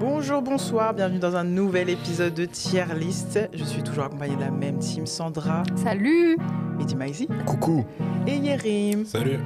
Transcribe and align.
Bonjour, 0.00 0.40
bonsoir, 0.42 0.94
bienvenue 0.94 1.18
dans 1.18 1.36
un 1.36 1.44
nouvel 1.44 1.90
épisode 1.90 2.32
de 2.34 2.46
Tier 2.46 2.84
List. 2.96 3.38
Je 3.52 3.64
suis 3.64 3.82
toujours 3.82 4.04
accompagnée 4.04 4.34
de 4.36 4.40
la 4.40 4.50
même 4.50 4.78
team 4.78 5.06
Sandra, 5.06 5.62
Salut 5.76 6.38
Mehdi 6.78 6.96
Maizi 6.96 7.28
Coucou. 7.46 7.84
et 8.26 8.36
Yerim. 8.36 9.04
Salut. 9.04 9.38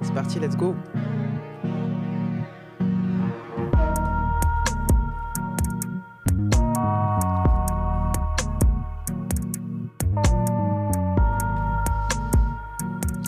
C'est 0.00 0.14
parti, 0.14 0.38
let's 0.40 0.56
go. 0.56 0.74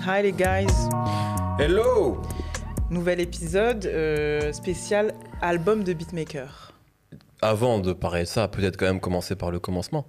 Hi 0.07 0.23
les 0.23 0.33
guys, 0.33 0.67
Hello. 1.59 2.19
nouvel 2.91 3.21
épisode 3.21 3.85
euh, 3.87 4.53
spécial 4.53 5.13
album 5.43 5.85
de 5.85 5.93
beatmaker. 5.93 6.73
Avant 7.41 7.79
de 7.79 7.93
parler 7.93 8.23
de 8.23 8.27
ça, 8.29 8.49
peut-être 8.49 8.77
quand 8.77 8.87
même 8.87 9.01
commencer 9.01 9.37
par 9.37 9.51
le 9.51 9.61
commencement. 9.61 10.07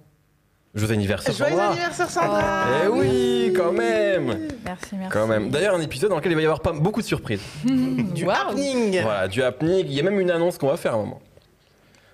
Joyeux 0.74 0.92
anniversaire 0.94 1.34
Joyeux 1.34 1.52
Sandra. 1.56 1.70
anniversaire 1.72 2.10
Sandra 2.10 2.64
Eh 2.84 2.88
oui, 2.88 3.52
quand 3.56 3.72
même. 3.72 4.26
Merci, 4.64 4.94
merci. 4.96 5.10
Quand 5.12 5.26
même. 5.26 5.50
D'ailleurs, 5.50 5.74
un 5.74 5.80
épisode 5.80 6.10
dans 6.10 6.16
lequel 6.16 6.32
il 6.32 6.36
va 6.36 6.42
y 6.42 6.44
avoir 6.44 6.60
pas 6.60 6.72
beaucoup 6.72 7.00
de 7.00 7.06
surprises. 7.06 7.42
Du 7.64 8.24
Waouh. 8.24 8.36
happening 8.50 9.00
Voilà, 9.02 9.28
du 9.28 9.42
happening. 9.42 9.84
Il 9.86 9.92
y 9.92 10.00
a 10.00 10.02
même 10.02 10.20
une 10.20 10.30
annonce 10.30 10.58
qu'on 10.58 10.68
va 10.68 10.76
faire 10.76 10.92
à 10.92 10.96
un 10.96 11.00
moment. 11.00 11.20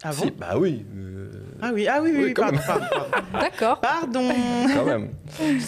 Ah 0.03 0.11
bon? 0.13 0.25
Si, 0.25 0.31
bah 0.31 0.55
oui. 0.59 0.85
euh, 0.95 1.31
Ah 1.61 1.71
oui, 1.75 1.87
ah 1.89 1.99
oui, 2.03 2.11
oui, 2.15 2.25
Oui, 2.27 2.35
pardon, 2.35 2.59
pardon, 2.67 2.85
pardon. 2.91 3.29
D'accord. 3.41 3.81
Pardon 3.81 4.29
quand 4.75 4.85
même. 4.85 5.11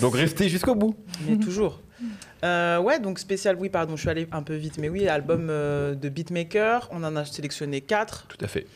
Donc 0.01 0.15
restez 0.15 0.49
jusqu'au 0.49 0.75
bout. 0.75 0.95
Mais 1.27 1.37
toujours. 1.39 1.81
Euh, 2.45 2.79
ouais, 2.79 3.01
donc 3.01 3.19
spécial, 3.19 3.57
oui, 3.59 3.69
pardon, 3.69 3.97
je 3.97 4.01
suis 4.03 4.11
allée 4.11 4.27
un 4.33 4.43
peu 4.43 4.55
vite, 4.55 4.79
mais 4.79 4.89
oui, 4.89 5.09
album 5.09 5.49
euh, 5.51 5.95
de 5.95 6.09
beatmaker, 6.09 6.89
on 6.93 7.03
en 7.05 7.17
a 7.17 7.25
sélectionné 7.25 7.81
quatre. 7.81 8.27
Tout 8.29 8.45
à 8.45 8.49
fait. 8.49 8.67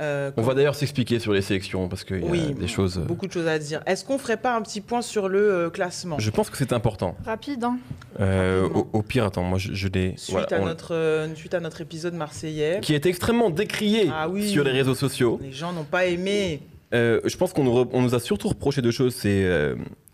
Euh, 0.00 0.30
On 0.38 0.42
va 0.42 0.54
d'ailleurs 0.54 0.74
s'expliquer 0.74 1.18
sur 1.18 1.34
les 1.34 1.42
sélections 1.42 1.86
parce 1.86 2.02
qu'il 2.02 2.20
y 2.20 2.26
a 2.26 2.30
Oui, 2.30 2.54
des 2.54 2.66
choses. 2.66 2.96
euh, 2.96 3.02
beaucoup 3.02 3.26
de 3.26 3.32
choses 3.32 3.46
à 3.46 3.58
dire. 3.58 3.82
Est-ce 3.84 4.06
qu'on 4.06 4.16
ferait 4.16 4.38
pas 4.38 4.56
un 4.56 4.62
petit 4.62 4.80
point 4.80 5.02
sur 5.02 5.28
le 5.28 5.38
euh, 5.52 5.70
classement? 5.70 6.18
Je 6.18 6.30
pense 6.30 6.48
que 6.48 6.56
c'est 6.56 6.72
important. 6.72 7.14
Rapide, 7.26 7.62
hein. 7.64 7.76
Euh, 8.18 8.66
au, 8.70 8.88
au 8.94 9.02
pire, 9.02 9.26
attends, 9.26 9.42
moi 9.42 9.58
je, 9.58 9.74
je 9.74 9.88
l'ai. 9.88 10.14
suite, 10.16 10.30
voilà, 10.32 10.46
à 10.56 10.60
on- 10.60 10.64
notre, 10.64 10.94
euh, 10.94 11.34
suite 11.34 11.52
à 11.52 11.60
notre 11.60 11.82
épisode 11.82 12.14
marseillais 12.14 12.78
Qui 12.80 12.94
est 12.94 13.04
extrêmement 13.04 13.50
décrié 13.50 14.10
Ah 14.10 14.30
oui. 14.30 14.48
sur 14.48 14.64
les 14.64 14.72
réseaux 14.72 14.94
sociaux. 14.94 15.38
Les 15.42 15.52
gens 15.52 15.74
n'ont 15.74 15.84
pas 15.84 16.06
aimé. 16.06 16.62
Euh, 16.94 17.20
je 17.26 17.36
pense 17.36 17.52
qu'on 17.52 17.64
nous, 17.64 17.84
nous 18.00 18.14
a 18.14 18.20
surtout 18.20 18.48
reproché 18.48 18.80
deux 18.80 18.90
choses. 18.92 19.14
C'est 19.14 19.44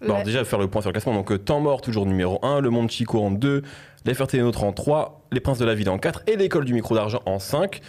bon, 0.07 0.15
Ouais. 0.15 0.23
déjà 0.25 0.45
faire 0.45 0.59
le 0.59 0.69
point 0.69 0.81
sur 0.83 0.91
le 0.91 0.93
classement. 0.93 1.15
Donc 1.15 1.31
euh, 1.33 1.39
Temps 1.39 1.61
mort 1.61 1.81
toujours 1.81 2.07
numéro 2.07 2.39
1, 2.45 2.61
Le 2.61 2.71
Monde 2.71 2.91
Chico 2.91 3.21
en 3.23 3.31
2, 3.31 3.63
Les 4.05 4.15
Fertés 4.15 4.41
Nôtres 4.41 4.65
en 4.65 4.73
3, 4.73 5.23
Les 5.33 5.41
Princes 5.41 5.59
de 5.59 5.65
la 5.65 5.75
Ville 5.75 5.91
en 5.91 5.99
4 5.99 6.23
et 6.27 6.37
L'école 6.37 6.65
du 6.65 6.75
micro 6.75 6.95
d'argent 6.95 7.21
en 7.27 7.39
5. 7.39 7.81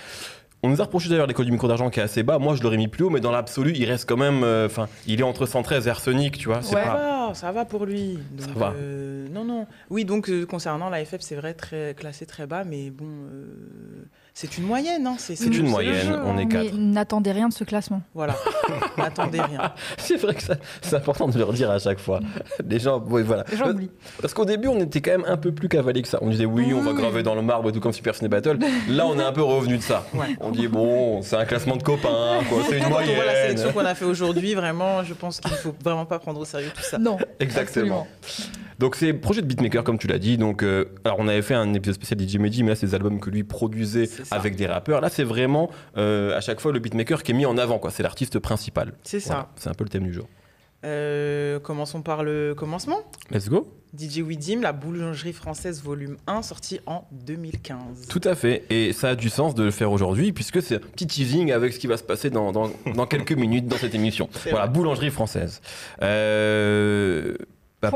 On 0.62 0.68
nous 0.70 0.82
a 0.82 0.84
reproché 0.84 1.08
d'ailleurs 1.08 1.26
l'école 1.28 1.46
du 1.46 1.54
micro 1.54 1.70
d'argent 1.70 1.90
qui 1.90 2.02
est 2.02 2.04
assez 2.04 2.22
bas. 2.22 2.38
Moi 2.38 2.54
je 2.56 2.64
l'aurais 2.64 2.76
mis 2.76 2.90
plus 2.90 3.06
haut, 3.06 3.10
mais 3.10 3.22
dans 3.22 3.32
l'absolu 3.32 3.72
il 3.76 3.86
reste 3.86 4.10
quand 4.10 4.18
même. 4.18 4.44
euh, 4.44 4.66
Enfin, 4.66 4.90
il 5.08 5.22
est 5.22 5.24
entre 5.24 5.46
113 5.46 5.88
et 5.88 5.90
Arsenic, 5.90 6.38
tu 6.38 6.48
vois. 6.50 6.62
C'est 6.62 6.76
Ouais. 6.76 6.84
Pas. 6.84 7.28
va, 7.30 7.34
ça 7.34 7.52
va 7.54 7.64
pour 7.64 7.86
lui. 7.86 8.20
Donc, 8.34 8.48
Ça 8.50 8.54
va. 8.60 8.74
euh, 8.76 9.28
non, 9.32 9.46
non. 9.46 9.68
Oui, 9.90 10.04
donc 10.04 10.30
euh, 10.30 10.46
concernant 10.46 10.90
la 10.90 11.06
FF, 11.06 11.22
c'est 11.22 11.36
vrai, 11.36 11.54
très 11.54 11.94
classé 11.98 12.26
très 12.26 12.46
bas, 12.46 12.66
mais 12.66 12.90
bon, 12.90 13.06
euh, 13.06 13.46
c'est 14.42 14.58
une 14.58 14.64
moyenne. 14.64 15.06
Hein, 15.06 15.16
c'est 15.18 15.38
une 15.38 15.68
moyenne, 15.68 16.08
jeu, 16.08 16.18
on 16.24 16.38
hein. 16.38 16.38
est 16.38 16.48
quatre. 16.48 16.74
n'attendez 16.74 17.34
rien 17.34 17.50
de 17.50 17.54
ce 17.54 17.66
classement. 17.66 18.02
Voilà, 18.14 18.38
n'attendez 18.98 19.42
rien. 19.42 19.74
C'est 19.98 20.16
vrai 20.16 20.34
que 20.34 20.42
c'est 20.82 20.96
important 20.96 21.28
de 21.28 21.38
le 21.38 21.44
redire 21.44 21.70
à 21.70 21.78
chaque 21.78 22.00
fois. 22.00 22.22
Les 22.66 22.80
gens, 22.80 23.02
ouais, 23.02 23.22
voilà. 23.22 23.44
Les 23.52 23.58
gens 23.58 23.70
oublient. 23.70 23.92
Parce 24.22 24.34
qu'au 24.34 24.46
début, 24.46 24.70
on 24.70 24.80
était 24.80 25.02
quand 25.02 25.12
même 25.12 25.26
un 25.28 25.36
peu 25.36 25.52
plus 25.52 25.68
cavalé 25.68 26.02
que 26.02 26.08
ça. 26.08 26.20
On 26.22 26.30
disait 26.30 26.46
oui, 26.46 26.74
on 26.74 26.80
va 26.80 26.92
Oui. 26.92 26.98
graver 26.98 27.22
dans 27.22 27.36
le 27.36 27.42
marbre 27.42 27.70
et 27.70 27.74
tout 27.74 27.82
comme 27.82 27.92
Super 27.92 28.16
Ciné 28.16 28.30
Battle. 28.30 28.60
Là, 28.88 29.06
on 29.08 29.20
est 29.20 29.24
un 29.24 29.34
peu 29.34 29.44
revenu 29.44 29.76
de 29.78 29.84
ça. 29.84 30.06
Ouais. 30.14 30.38
On 30.40 30.52
dit 30.52 30.68
bon, 30.70 31.22
c'est 31.22 31.36
un 31.36 31.46
classement 31.46 31.76
de 31.76 31.84
copains, 31.84 32.40
quoi. 32.48 32.60
C'est 32.70 32.78
une 32.78 32.84
Quand 32.84 32.90
on 32.90 32.92
voit 32.94 33.02
la 33.04 33.14
moyenne. 33.14 33.58
sélection 33.58 33.74
qu'on 33.74 33.86
a 33.86 33.96
fait 33.96 34.06
aujourd'hui, 34.06 34.54
vraiment, 34.54 35.04
je 35.04 35.14
pense 35.14 35.42
qu'il 35.42 35.52
ne 35.52 35.58
faut 35.58 35.76
vraiment 35.84 36.06
pas 36.06 36.20
prendre 36.20 36.40
au 36.40 36.46
sérieux 36.46 36.72
tout 36.74 36.82
ça. 36.82 36.98
Non. 36.98 37.18
Exactement. 37.42 38.08
Donc 38.80 38.96
c'est 38.96 39.12
projet 39.12 39.42
de 39.42 39.46
beatmaker 39.46 39.84
comme 39.84 39.98
tu 39.98 40.08
l'as 40.08 40.20
dit. 40.20 40.38
Donc 40.38 40.64
euh, 40.64 40.86
alors 41.04 41.18
on 41.20 41.28
avait 41.28 41.42
fait 41.42 41.54
un 41.54 41.74
épisode 41.74 41.96
spécial 41.96 42.18
DJ 42.20 42.38
Mehdi, 42.38 42.64
mais 42.64 42.70
là 42.70 42.76
c'est 42.76 42.86
des 42.88 42.96
albums 42.96 43.20
que 43.20 43.30
lui 43.30 43.44
produisait. 43.44 44.10
Avec 44.32 44.56
des 44.56 44.68
rappeurs. 44.68 45.02
Là 45.02 45.10
c'est 45.10 45.24
vraiment 45.24 45.70
euh, 45.98 46.36
à 46.38 46.42
chaque 46.42 46.60
fois 46.60 46.72
le 46.72 46.80
beatmaker 46.80 47.24
qui 47.24 47.32
est 47.32 47.36
mis 47.36 47.46
en 47.46 47.58
avant. 47.58 47.80
C'est 47.90 48.04
l'artiste 48.04 48.40
principal. 48.40 48.94
C'est 49.04 49.24
Voilà. 49.26 49.42
ça. 49.42 49.50
C'est 49.56 49.70
un 49.70 49.74
peu 49.74 49.84
le 49.84 49.90
thème 49.90 50.04
du 50.04 50.14
jour. 50.14 50.28
Euh, 50.86 51.60
commençons 51.60 52.02
par 52.02 52.24
le 52.24 52.54
commencement. 52.56 53.00
Let's 53.32 53.50
go. 53.50 53.68
DJ 53.98 54.20
Widim, 54.20 54.62
la 54.62 54.72
boulangerie 54.72 55.34
française 55.34 55.82
volume 55.84 56.16
1, 56.28 56.42
sorti 56.44 56.80
en 56.86 57.06
2015. 57.12 58.08
Tout 58.08 58.22
à 58.24 58.36
fait. 58.36 58.64
Et 58.70 58.94
ça 58.94 59.10
a 59.10 59.16
du 59.16 59.30
sens 59.30 59.56
de 59.56 59.64
le 59.64 59.72
faire 59.72 59.92
aujourd'hui 59.92 60.32
puisque 60.32 60.62
c'est 60.62 60.76
un 60.76 60.80
petit 60.80 61.08
teasing 61.08 61.52
avec 61.52 61.74
ce 61.74 61.80
qui 61.80 61.88
va 61.88 61.98
se 61.98 62.04
passer 62.04 62.30
dans, 62.30 62.52
dans, 62.52 62.70
dans 62.96 63.06
quelques 63.08 63.32
minutes 63.38 63.68
dans 63.68 63.78
cette 63.78 63.96
émission. 63.96 64.30
Voilà, 64.52 64.68
vrai. 64.68 64.74
boulangerie 64.74 65.10
française. 65.10 65.60
Euh... 66.02 67.36
bah, 67.82 67.92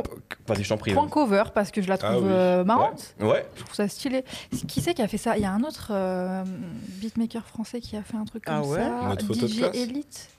Vas-y, 0.47 0.63
je 0.63 0.69
t'en 0.69 0.77
prie. 0.77 0.93
Point 0.93 1.07
cover 1.09 1.43
parce 1.53 1.71
que 1.71 1.81
je 1.81 1.87
la 1.89 1.95
Ah 1.95 2.11
trouve 2.13 2.23
oui. 2.23 2.29
euh, 2.31 2.63
marrante. 2.63 3.15
Ouais. 3.19 3.45
Je 3.55 3.63
trouve 3.63 3.75
ça 3.75 3.87
stylé. 3.87 4.23
Qui 4.67 4.81
c'est 4.81 4.93
qui 4.93 5.01
a 5.01 5.07
fait 5.07 5.17
ça? 5.17 5.35
Il 5.37 5.43
y 5.43 5.45
a 5.45 5.51
un 5.51 5.63
autre 5.63 5.89
euh, 5.91 6.43
beatmaker 7.01 7.45
français 7.45 7.81
qui 7.81 7.95
a 7.97 8.03
fait 8.03 8.17
un 8.17 8.25
truc 8.25 8.45
comme 8.45 8.55
Ah 8.55 8.61
ouais? 8.61 8.77
ça. 8.79 9.07
Notre 9.09 9.33
DJ 9.33 9.63
Elite. 9.73 10.29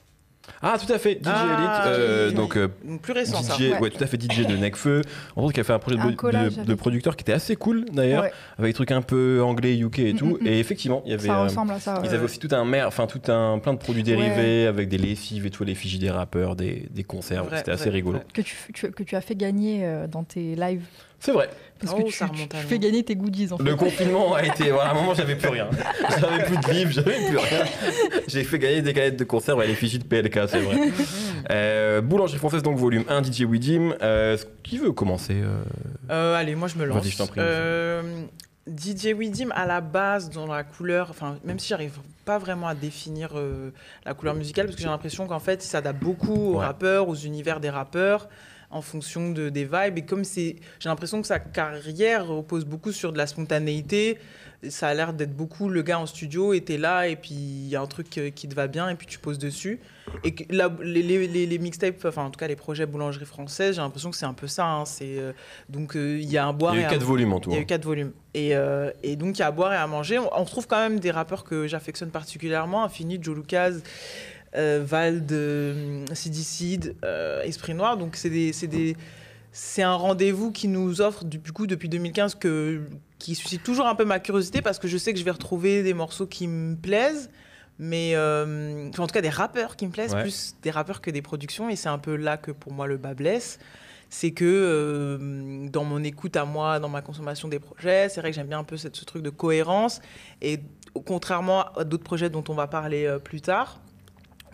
Ah, 0.61 0.77
tout 0.83 0.91
à 0.91 0.97
fait. 0.97 1.13
DJ 1.21 1.27
Ah, 1.27 1.57
Elite. 1.59 1.99
euh, 1.99 2.27
oui. 2.29 2.33
donc, 2.35 2.57
euh, 2.57 2.67
Donc 2.83 3.01
plus 3.01 3.13
récent 3.13 3.41
ça. 3.43 3.55
DJ, 3.55 3.61
Ouais. 3.71 3.79
ouais. 3.79 3.89
tout 3.89 4.03
à 4.03 4.07
fait 4.07 4.17
DJ 4.21 4.45
de 4.47 4.55
Necfeu. 4.55 5.01
En 5.35 5.41
gros, 5.41 5.51
qui 5.51 5.59
a 5.59 5.63
fait 5.63 5.73
un 5.73 5.79
projet 5.79 5.97
de, 5.97 6.01
Un 6.01 6.11
de- 6.11 6.15
collage 6.15 6.55
de, 6.55 6.61
avec- 6.61 6.77
producteur 6.77 7.15
qui 7.15 7.23
était 7.23 7.33
assez 7.33 7.55
cool 7.55 7.85
d'ailleurs, 7.91 8.23
Ouais, 8.23 8.31
avec 8.57 8.69
des 8.69 8.73
trucs 8.73 8.91
un 8.91 9.01
peu 9.01 9.41
anglais, 9.43 9.77
UK 9.77 9.99
et 9.99 10.13
Mm, 10.13 10.17
tout. 10.17 10.25
mm, 10.25 10.37
mm. 10.41 10.47
Et 10.47 10.59
effectivement, 10.59 11.01
il 11.05 11.11
y 11.11 11.13
avait. 11.13 11.27
ça 11.27 11.39
euh, 11.39 11.43
ressemble 11.43 11.71
à 11.73 11.79
ça. 11.79 12.01
Ils 12.03 12.09
avaient 12.13 12.23
aussi 12.25 12.39
tout 12.39 12.49
un 12.51 12.65
mer, 12.65 12.87
enfin 12.87 13.05
tout 13.07 13.21
un 13.31 13.59
plein 13.59 13.73
de 13.73 13.79
produits 13.79 14.03
dérivés 14.03 14.67
avec 14.67 14.89
des 14.89 14.97
lessives 14.97 15.45
et 15.45 15.49
tout, 15.51 15.63
l'effigie 15.63 15.99
des 15.99 16.09
rappeurs, 16.11 16.55
des, 16.55 16.87
des 16.91 17.03
conserves. 17.03 17.49
C'était 17.55 17.71
assez 17.71 17.89
rigolo. 17.89 18.19
Que 18.33 18.41
tu, 18.41 18.55
tu- 18.73 18.91
que 18.91 19.03
tu 19.03 19.15
as 19.15 19.21
fait 19.21 19.35
gagner 19.35 19.81
euh, 19.85 20.07
dans 20.07 20.23
tes 20.23 20.55
lives. 20.55 20.83
C'est 21.19 21.31
vrai. 21.31 21.49
Parce 21.79 21.93
Oh, 21.93 22.01
que 22.03 22.07
tu, 22.07 22.11
ça 22.13 22.29
tu- 22.29 22.47
tu 22.47 22.55
loin. 22.55 22.61
fais 22.67 22.79
gagner 22.79 23.03
tes 23.03 23.15
goodies 23.15 23.51
en 23.51 23.57
fait. 23.57 23.63
Le 23.63 23.75
confinement 23.75 24.33
a 24.35 24.45
été. 24.45 24.71
Voilà, 24.71 24.89
à 24.89 24.91
un 24.91 24.95
moment, 24.95 25.13
j'avais 25.13 25.35
plus 25.35 25.49
rien. 25.49 25.67
J'avais 26.19 26.43
plus 26.45 26.57
de 26.57 26.71
livres, 26.71 26.91
j'avais 26.91 27.27
plus 27.27 27.37
rien. 27.37 27.65
J'ai 28.27 28.43
fait 28.45 28.59
gagner 28.59 28.81
des 28.81 28.93
canettes 28.93 29.17
de 29.17 29.23
conserve 29.25 29.59
à 29.59 29.65
l'effigie 29.65 29.99
de 29.99 30.05
PLK, 30.05 30.39
c'est 30.47 30.59
vrai. 30.61 30.77
Euh, 31.51 32.01
Boulangerie 32.01 32.37
française, 32.37 32.63
donc 32.63 32.77
volume 32.77 33.03
1, 33.09 33.23
DJ 33.23 33.41
Widim. 33.41 33.93
Euh, 34.01 34.37
qui 34.63 34.77
veut 34.77 34.93
commencer 34.93 35.35
euh, 35.35 35.63
Euh, 36.11 36.35
allez, 36.35 36.55
moi 36.55 36.67
je 36.69 36.77
me 36.77 36.85
lance. 36.85 37.01
Vas-y, 37.03 37.11
je 37.11 37.17
t'en 37.17 37.27
prie, 37.27 37.39
Euh, 37.43 38.01
DJ 38.67 39.07
Widim, 39.15 39.49
à 39.53 39.65
la 39.65 39.81
base, 39.81 40.29
dans 40.29 40.47
la 40.47 40.63
couleur, 40.63 41.07
enfin, 41.11 41.37
même 41.43 41.59
si 41.59 41.67
j'arrive 41.67 41.99
pas 42.23 42.37
vraiment 42.39 42.67
à 42.67 42.73
définir 42.73 43.31
euh, 43.35 43.71
la 44.05 44.13
couleur 44.13 44.33
musicale, 44.33 44.65
parce 44.65 44.75
que 44.77 44.81
j'ai 44.81 44.87
l'impression 44.87 45.27
qu'en 45.27 45.39
fait, 45.39 45.63
il 45.63 45.67
s'adapte 45.67 46.01
beaucoup 46.01 46.53
aux 46.53 46.59
Ouais. 46.59 46.65
rappeurs, 46.65 47.07
aux 47.09 47.15
univers 47.15 47.59
des 47.59 47.69
rappeurs, 47.69 48.27
en 48.75 48.81
fonction 48.81 49.31
de, 49.31 49.49
des 49.49 49.63
vibes. 49.65 49.97
Et 49.97 50.01
comme 50.05 50.23
c'est, 50.23 50.57
j'ai 50.79 50.89
l'impression 50.89 51.21
que 51.21 51.27
sa 51.27 51.39
carrière 51.39 52.27
repose 52.27 52.65
beaucoup 52.65 52.91
sur 52.91 53.11
de 53.13 53.17
la 53.17 53.27
spontanéité. 53.27 54.17
Ça 54.69 54.87
a 54.87 54.93
l'air 54.95 55.13
d'être 55.13 55.35
beaucoup 55.35 55.69
le 55.69 55.83
gars 55.83 55.99
en 55.99 56.07
studio, 56.07 56.53
et 56.53 56.61
t'es 56.61 56.77
là, 56.77 57.07
et 57.07 57.15
puis 57.15 57.35
il 57.35 57.67
y 57.67 57.75
a 57.75 57.81
un 57.81 57.85
truc 57.85 58.17
euh, 58.17 58.29
qui 58.31 58.47
te 58.47 58.55
va 58.55 58.65
bien, 58.67 58.89
et 58.89 58.95
puis 58.95 59.05
tu 59.05 59.19
poses 59.19 59.37
dessus. 59.37 59.79
Et 60.23 60.33
que 60.33 60.43
la- 60.49 60.71
les, 60.81 61.03
les, 61.03 61.27
les- 61.27 61.45
les 61.45 61.57
mixtapes, 61.59 62.03
enfin 62.05 62.23
en 62.25 62.31
tout 62.31 62.39
cas 62.39 62.47
les 62.47 62.55
projets 62.55 62.85
boulangerie 62.87 63.25
française, 63.25 63.75
j'ai 63.75 63.81
l'impression 63.81 64.09
que 64.09 64.17
c'est 64.17 64.25
un 64.25 64.33
peu 64.33 64.47
ça. 64.47 64.65
hein. 64.65 64.85
c'est, 64.85 65.19
euh, 65.19 65.33
donc 65.69 65.95
euh, 65.95 66.17
il 66.19 66.31
y 66.31 66.37
a 66.39 66.45
un 66.47 66.53
boire 66.53 66.73
Il 66.75 66.81
y 66.81 66.83
a 66.83 66.87
eu 66.87 66.91
4 66.91 67.03
volumes 67.03 67.33
en 67.33 67.39
tout. 67.39 67.51
il 67.51 67.53
y 67.53 67.55
a 67.57 67.59
hein. 67.59 67.63
eu 67.63 67.65
quatre 67.67 67.83
volumes. 67.85 68.11
Et, 68.33 68.55
euh, 68.55 68.91
et 69.03 69.15
donc, 69.15 69.37
il 69.37 69.39
y 69.39 69.43
a 69.43 69.47
à 69.47 69.51
boire 69.51 69.71
et 69.71 69.77
à 69.77 69.85
manger. 69.87 70.17
On, 70.19 70.29
on 70.35 70.43
retrouve 70.43 70.67
quand 70.67 70.79
même 70.79 70.99
des 70.99 71.11
rappeurs 71.11 71.43
que 71.43 71.67
j'affectionne 71.67 72.09
particulièrement. 72.09 72.83
Infini, 72.83 73.19
Joe 73.21 73.35
Lucas, 73.35 73.69
euh, 73.71 73.79
Vald, 74.83 75.31
euh, 75.31 76.05
Sidi 76.13 76.43
Sid, 76.43 76.95
euh, 77.03 77.41
Esprit 77.43 77.73
Noir. 77.73 77.97
Donc, 77.97 78.15
c'est 78.15 78.29
des... 78.29 78.53
c'est 78.53 78.67
des- 78.67 78.95
c'est 79.57 79.83
un 79.83 79.93
rendez-vous 79.95 80.51
qui 80.51 80.67
nous 80.67 80.99
offre 80.99 81.23
du 81.23 81.39
coup 81.39 81.65
depuis 81.65 81.87
2015 81.87 82.35
que, 82.35 82.81
qui 83.19 83.35
suscite 83.35 83.63
toujours 83.63 83.87
un 83.87 83.95
peu 83.95 84.03
ma 84.03 84.19
curiosité 84.19 84.61
parce 84.61 84.79
que 84.79 84.89
je 84.89 84.97
sais 84.97 85.13
que 85.13 85.19
je 85.19 85.23
vais 85.23 85.31
retrouver 85.31 85.81
des 85.81 85.93
morceaux 85.93 86.27
qui 86.27 86.45
me 86.49 86.75
plaisent, 86.75 87.29
mais 87.79 88.11
euh, 88.15 88.89
en 88.97 89.07
tout 89.07 89.13
cas 89.13 89.21
des 89.21 89.29
rappeurs 89.29 89.77
qui 89.77 89.85
me 89.87 89.91
plaisent, 89.93 90.13
Ouais. 90.13 90.23
plus 90.23 90.55
des 90.61 90.71
rappeurs 90.71 90.99
que 90.99 91.09
des 91.09 91.21
productions. 91.21 91.69
Et 91.69 91.77
c'est 91.77 91.87
un 91.87 91.99
peu 91.99 92.17
là 92.17 92.35
que 92.35 92.51
pour 92.51 92.73
moi 92.73 92.85
le 92.85 92.97
bas 92.97 93.13
blesse 93.13 93.57
c'est 94.09 94.31
que 94.31 94.43
euh, 94.45 95.69
dans 95.69 95.85
mon 95.85 96.03
écoute 96.03 96.35
à 96.35 96.43
moi, 96.43 96.79
dans 96.79 96.89
ma 96.89 97.01
consommation 97.01 97.47
des 97.47 97.59
projets, 97.59 98.09
c'est 98.09 98.19
vrai 98.19 98.31
que 98.31 98.35
j'aime 98.35 98.47
bien 98.47 98.59
un 98.59 98.63
peu 98.65 98.75
cette- 98.77 98.95
ce 98.97 99.05
truc 99.05 99.23
de 99.23 99.29
cohérence. 99.29 100.01
Et 100.41 100.59
contrairement 101.05 101.63
à 101.77 101.85
d'autres 101.85 102.03
projets 102.03 102.29
dont 102.29 102.43
on 102.49 102.53
va 102.53 102.67
parler 102.67 103.05
euh, 103.05 103.19
plus 103.19 103.39
tard, 103.41 103.79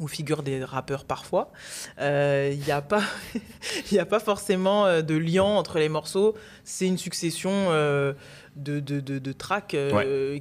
où 0.02 0.08
figurent 0.08 0.44
des 0.44 0.64
rappeurs 0.64 1.06
parfois, 1.06 1.52
euh, 2.00 2.50
il 2.52 2.60
n'y 2.66 2.72
a, 2.72 2.82
pas- 2.82 3.04
y 3.92 4.00
a 4.00 4.06
pas 4.06 4.20
forcément 4.20 4.86
euh, 4.86 5.02
de 5.02 5.16
lien 5.16 5.44
entre 5.44 5.78
les 5.80 5.88
morceaux. 5.90 6.36
C'est 6.66 6.88
une 6.88 6.98
succession 6.98 7.52
euh, 7.54 8.14
de, 8.56 8.80
de, 8.82 9.00
de, 9.00 9.20
de 9.20 9.32
tracks 9.32 9.74
euh, 9.76 10.40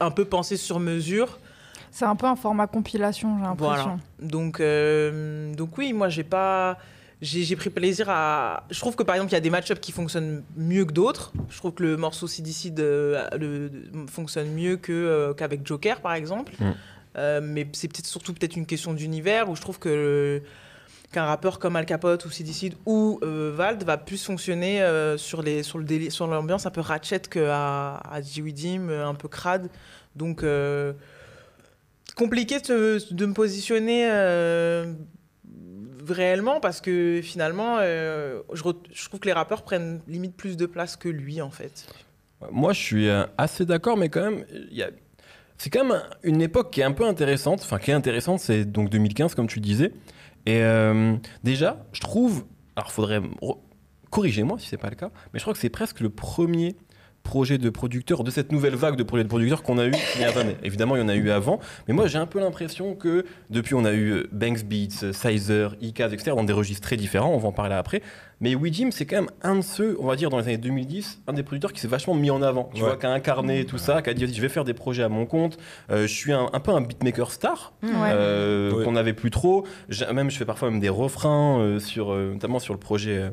un 0.00 0.10
peu 0.10 0.24
pensés 0.24 0.56
sur 0.58 0.80
mesure. 0.80 1.38
C'est 1.90 2.04
un 2.04 2.16
peu 2.16 2.26
un 2.26 2.36
format 2.36 2.66
compilation, 2.66 3.36
j'ai 3.38 3.44
l'impression. 3.44 3.84
Voilà. 3.84 3.98
Donc, 4.20 4.60
euh, 4.60 5.54
donc 5.54 5.78
oui, 5.78 5.92
moi, 5.94 6.08
j'ai 6.10 6.24
pas. 6.24 6.76
J'ai 7.22 7.56
pris 7.56 7.70
plaisir 7.70 8.10
à. 8.10 8.64
Je 8.70 8.78
trouve 8.78 8.94
que 8.94 9.02
par 9.02 9.14
exemple, 9.14 9.30
il 9.30 9.34
y 9.34 9.38
a 9.38 9.40
des 9.40 9.48
match-ups 9.48 9.80
qui 9.80 9.90
fonctionnent 9.92 10.42
mieux 10.54 10.84
que 10.84 10.92
d'autres. 10.92 11.32
Je 11.48 11.56
trouve 11.56 11.72
que 11.72 11.82
le 11.82 11.96
morceau 11.96 12.26
CDC 12.26 12.74
de, 12.74 13.16
le, 13.38 13.70
de- 13.70 14.10
fonctionne 14.10 14.48
mieux 14.52 14.76
que, 14.76 14.92
euh, 14.92 15.32
qu'avec 15.32 15.66
Joker, 15.66 16.02
par 16.02 16.12
exemple. 16.12 16.52
Mm. 16.60 16.72
Euh, 17.16 17.40
mais 17.42 17.66
c'est 17.72 17.88
peut-être 17.88 18.06
surtout 18.06 18.34
peut-être 18.34 18.56
une 18.56 18.66
question 18.66 18.92
d'univers 18.92 19.48
où 19.48 19.56
je 19.56 19.60
trouve 19.60 19.78
que 19.78 20.42
qu'un 21.12 21.24
rappeur 21.24 21.58
comme 21.58 21.76
Al 21.76 21.86
Capote 21.86 22.24
ou 22.26 22.30
Sidicide 22.30 22.74
ou 22.84 23.20
euh, 23.22 23.52
Vald 23.54 23.84
va 23.84 23.96
plus 23.96 24.22
fonctionner 24.24 24.82
euh, 24.82 25.16
sur 25.16 25.40
les 25.42 25.62
sur 25.62 25.78
le 25.78 25.84
déli- 25.84 26.10
sur 26.10 26.26
l'ambiance 26.26 26.66
un 26.66 26.70
peu 26.70 26.80
ratchet 26.80 27.20
que 27.20 27.48
à, 27.50 28.00
G.W.D.M, 28.22 28.90
un 28.90 29.14
peu 29.14 29.28
crade. 29.28 29.70
Donc 30.16 30.42
euh, 30.42 30.92
compliqué 32.16 32.58
de, 32.60 33.24
me 33.26 33.32
positionner 33.32 34.08
euh, 34.10 34.92
réellement 36.08 36.60
parce 36.60 36.80
que 36.80 37.20
finalement 37.22 37.76
euh, 37.80 38.40
je, 38.52 38.62
je 38.92 39.04
trouve 39.08 39.20
que 39.20 39.26
les 39.26 39.32
rappeurs 39.32 39.62
prennent 39.62 40.00
limite 40.08 40.36
plus 40.36 40.56
de 40.56 40.66
place 40.66 40.96
que 40.96 41.08
lui 41.08 41.40
en 41.40 41.50
fait. 41.50 41.86
Moi, 42.50 42.72
je 42.74 42.80
suis 42.80 43.08
euh, 43.08 43.24
assez 43.38 43.64
d'accord, 43.64 43.96
mais 43.96 44.10
quand 44.10 44.20
même, 44.30 44.44
il 44.70 44.76
y 44.76 44.82
a- 44.82 44.90
c'est 45.58 45.70
quand 45.70 45.84
même 45.84 45.92
un- 45.92 46.04
une 46.22 46.42
époque 46.42 46.70
qui 46.72 46.80
est 46.80 46.84
un 46.84 46.92
peu 46.92 47.06
intéressante. 47.06 47.60
Enfin, 47.62 47.78
qui 47.78 47.90
est 47.90 47.94
intéressante, 47.94 48.40
c'est 48.40 48.64
donc 48.64 48.90
2015, 48.90 49.34
comme 49.34 49.46
tu 49.46 49.60
disais. 49.60 49.92
Et 50.46 50.60
euh, 50.62 51.16
déjà, 51.44 51.84
je 51.92 52.00
trouve. 52.00 52.44
Alors, 52.76 52.92
faudrait 52.92 53.20
corrigez-moi 54.10 54.58
si 54.58 54.68
c'est 54.68 54.76
pas 54.78 54.90
le 54.90 54.96
cas, 54.96 55.10
mais 55.32 55.38
je 55.38 55.44
crois 55.44 55.52
que 55.52 55.58
c'est 55.58 55.68
presque 55.70 56.00
le 56.00 56.08
premier 56.10 56.76
projet 57.26 57.58
de 57.58 57.68
producteur 57.70 58.22
de 58.24 58.30
cette 58.30 58.52
nouvelle 58.52 58.76
vague 58.76 58.96
de 58.96 59.02
projets 59.02 59.24
de 59.24 59.28
producteurs 59.28 59.62
qu'on 59.62 59.78
a 59.78 59.86
eu 59.86 59.92
ces 59.92 60.18
dernières 60.20 60.38
années. 60.38 60.56
Évidemment, 60.62 60.96
il 60.96 61.00
y 61.00 61.02
en 61.02 61.08
a 61.08 61.14
eu 61.16 61.30
avant, 61.30 61.58
mais 61.88 61.94
moi 61.94 62.06
j'ai 62.06 62.18
un 62.18 62.26
peu 62.26 62.38
l'impression 62.40 62.94
que 62.94 63.24
depuis 63.50 63.74
on 63.74 63.84
a 63.84 63.92
eu 63.92 64.10
euh, 64.12 64.28
Banks 64.32 64.64
Beats, 64.64 65.02
euh, 65.02 65.12
Sizer, 65.12 65.74
Icaz, 65.80 66.12
etc. 66.12 66.32
dans 66.36 66.44
des 66.44 66.52
registres 66.52 66.86
très 66.86 66.96
différents, 66.96 67.34
on 67.34 67.38
va 67.38 67.48
en 67.48 67.52
parler 67.52 67.74
après. 67.74 68.00
Mais 68.40 68.54
Jim 68.70 68.90
c'est 68.92 69.06
quand 69.06 69.16
même 69.16 69.30
un 69.42 69.56
de 69.56 69.60
ceux, 69.62 69.96
on 69.98 70.06
va 70.06 70.14
dire 70.14 70.28
dans 70.30 70.38
les 70.38 70.44
années 70.44 70.58
2010, 70.58 71.22
un 71.26 71.32
des 71.32 71.42
producteurs 71.42 71.72
qui 71.72 71.80
s'est 71.80 71.88
vachement 71.88 72.14
mis 72.14 72.30
en 72.30 72.42
avant, 72.42 72.70
tu 72.74 72.82
Ouais. 72.82 72.88
vois, 72.88 72.96
qui 72.98 73.06
a 73.06 73.10
incarné 73.10 73.64
tout 73.64 73.78
ça, 73.78 74.02
qui 74.02 74.10
a 74.10 74.14
dit 74.14 74.32
je 74.32 74.40
vais 74.42 74.48
faire 74.50 74.64
des 74.64 74.74
projets 74.74 75.02
à 75.02 75.08
mon 75.08 75.24
compte, 75.26 75.56
Euh, 75.90 76.02
je 76.02 76.12
suis 76.14 76.32
un, 76.32 76.48
un 76.52 76.60
peu 76.60 76.70
un 76.72 76.80
beatmaker 76.82 77.30
star, 77.32 77.72
Ouais. 77.82 77.90
euh, 78.12 78.84
qu'on 78.84 78.92
n'avait 78.92 79.14
plus 79.14 79.30
trop. 79.30 79.64
Même 80.12 80.30
je 80.30 80.36
fais 80.36 80.44
parfois 80.44 80.70
même 80.70 80.80
des 80.80 80.88
refrains 80.90 81.58
euh, 81.60 81.78
sur, 81.80 82.12
euh, 82.12 82.32
notamment 82.34 82.58
sur 82.58 82.74
le 82.74 82.80
projet. 82.80 83.30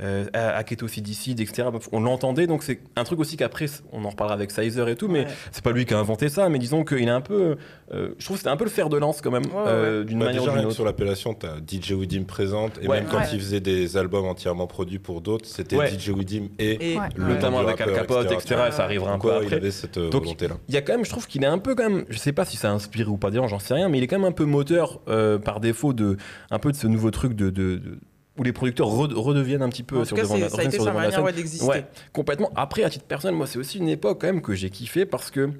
Euh, 0.00 0.26
Aketo 0.32 0.86
Sidicide, 0.86 1.40
etc. 1.40 1.68
On 1.90 2.00
l'entendait, 2.00 2.46
donc 2.46 2.62
c'est 2.62 2.78
un 2.94 3.02
truc 3.02 3.18
aussi 3.18 3.36
qu'après, 3.36 3.66
on 3.92 4.04
en 4.04 4.10
reparlera 4.10 4.34
avec 4.36 4.52
Sizer 4.52 4.88
et 4.88 4.94
tout, 4.94 5.08
mais 5.08 5.20
Ouais. 5.24 5.26
c'est 5.50 5.64
pas 5.64 5.72
lui 5.72 5.86
qui 5.86 5.94
a 5.94 5.98
inventé 5.98 6.28
ça, 6.28 6.48
mais 6.48 6.60
disons 6.60 6.84
qu'il 6.84 7.02
est 7.02 7.10
un 7.10 7.20
peu. 7.20 7.56
euh, 7.92 8.10
je 8.18 8.24
trouve 8.24 8.36
que 8.36 8.38
c'était 8.40 8.50
un 8.50 8.56
peu 8.56 8.64
le 8.64 8.70
fer 8.70 8.88
de 8.90 8.96
lance 8.96 9.20
quand 9.22 9.30
même, 9.30 9.46
Ouais, 9.46 9.52
ouais, 9.52 9.62
euh, 9.66 10.04
d'une 10.04 10.18
Bah, 10.18 10.26
manière 10.26 10.42
ou 10.42 10.44
déjà, 10.44 10.50
d'une 10.52 10.58
rien 10.58 10.62
que 10.62 10.66
autre. 10.68 10.74
sur 10.76 10.84
l'appellation, 10.84 11.34
t'as 11.34 11.56
DJ 11.66 11.92
Widim 11.92 12.24
présente, 12.24 12.78
et 12.82 12.86
Ouais. 12.86 13.00
même 13.00 13.08
quand 13.10 13.18
Ouais. 13.18 13.24
il 13.32 13.40
faisait 13.40 13.60
des 13.60 13.96
albums 13.96 14.26
entièrement 14.26 14.66
produits 14.68 14.98
pour 15.00 15.20
d'autres, 15.20 15.46
c'était 15.46 15.76
Ouais. 15.76 15.88
DJ 15.90 16.10
Widim 16.10 16.48
et, 16.58 16.92
Et 16.92 16.98
le 17.16 17.24
Notamment 17.24 17.58
avec 17.58 17.80
Al 17.80 17.92
Capote, 17.94 18.30
etc. 18.30 18.54
Ouais. 18.66 18.70
Ça 18.70 18.84
arrivera 18.84 19.12
un 19.12 19.18
peu 19.18 19.28
ouais, 19.28 19.38
il 19.40 19.44
après. 19.46 19.56
avait 19.56 19.70
cette 19.72 19.98
euh, 19.98 20.10
Donc, 20.10 20.22
volonté-là. 20.24 20.56
Il 20.68 20.74
y 20.74 20.78
a 20.78 20.82
quand 20.82 20.92
même, 20.92 21.04
je 21.04 21.10
trouve 21.10 21.26
qu'il 21.26 21.42
est 21.42 21.46
un 21.48 21.58
peu 21.58 21.74
quand 21.74 21.88
même, 21.88 22.04
je 22.08 22.18
sais 22.18 22.32
pas 22.32 22.44
si 22.44 22.56
ça 22.56 22.68
a 22.70 22.72
inspiré 22.72 23.08
ou 23.10 23.16
pas 23.16 23.30
des 23.30 23.38
gens, 23.38 23.48
j'en 23.48 23.58
sais 23.58 23.74
rien, 23.74 23.88
mais 23.88 23.98
il 23.98 24.04
est 24.04 24.06
quand 24.06 24.18
même 24.18 24.28
un 24.28 24.32
peu 24.32 24.44
moteur 24.44 25.00
euh, 25.08 25.38
par 25.38 25.58
défaut 25.60 25.92
de 25.92 26.16
un 26.50 26.58
peu 26.60 26.70
de 26.70 26.76
ce 26.76 26.86
nouveau 26.86 27.10
truc 27.10 27.32
de, 27.34 27.50
de- 27.50 27.76
de- 27.76 27.98
où 28.38 28.42
les 28.44 28.52
producteurs 28.52 28.88
re- 28.88 29.12
redeviennent 29.14 29.62
un 29.62 29.68
petit 29.68 29.82
peu 29.82 29.98
en 30.00 30.04
sur 30.04 30.16
devant 30.16 30.34
c'est- 30.36 30.40
la- 30.42 30.48
ça 30.48 30.60
a 30.60 30.64
été 30.64 30.72
sur 30.76 30.84
sa 30.84 30.90
devant 30.90 31.00
la 31.00 31.06
manière 31.06 31.16
scène. 31.16 31.24
ouais, 31.24 31.32
d'exister. 31.32 31.66
Ouais, 31.66 31.86
complètement. 32.12 32.50
Après, 32.56 32.84
à 32.84 32.90
titre 32.90 33.04
personnel, 33.04 33.34
moi, 33.36 33.46
c'est 33.46 33.58
aussi 33.58 33.78
une 33.78 33.88
époque 33.88 34.20
quand 34.20 34.26
même 34.28 34.40
que 34.42 34.54
j'ai 34.54 34.70
kiffé 34.70 35.04
parce 35.06 35.30
que 35.30 35.50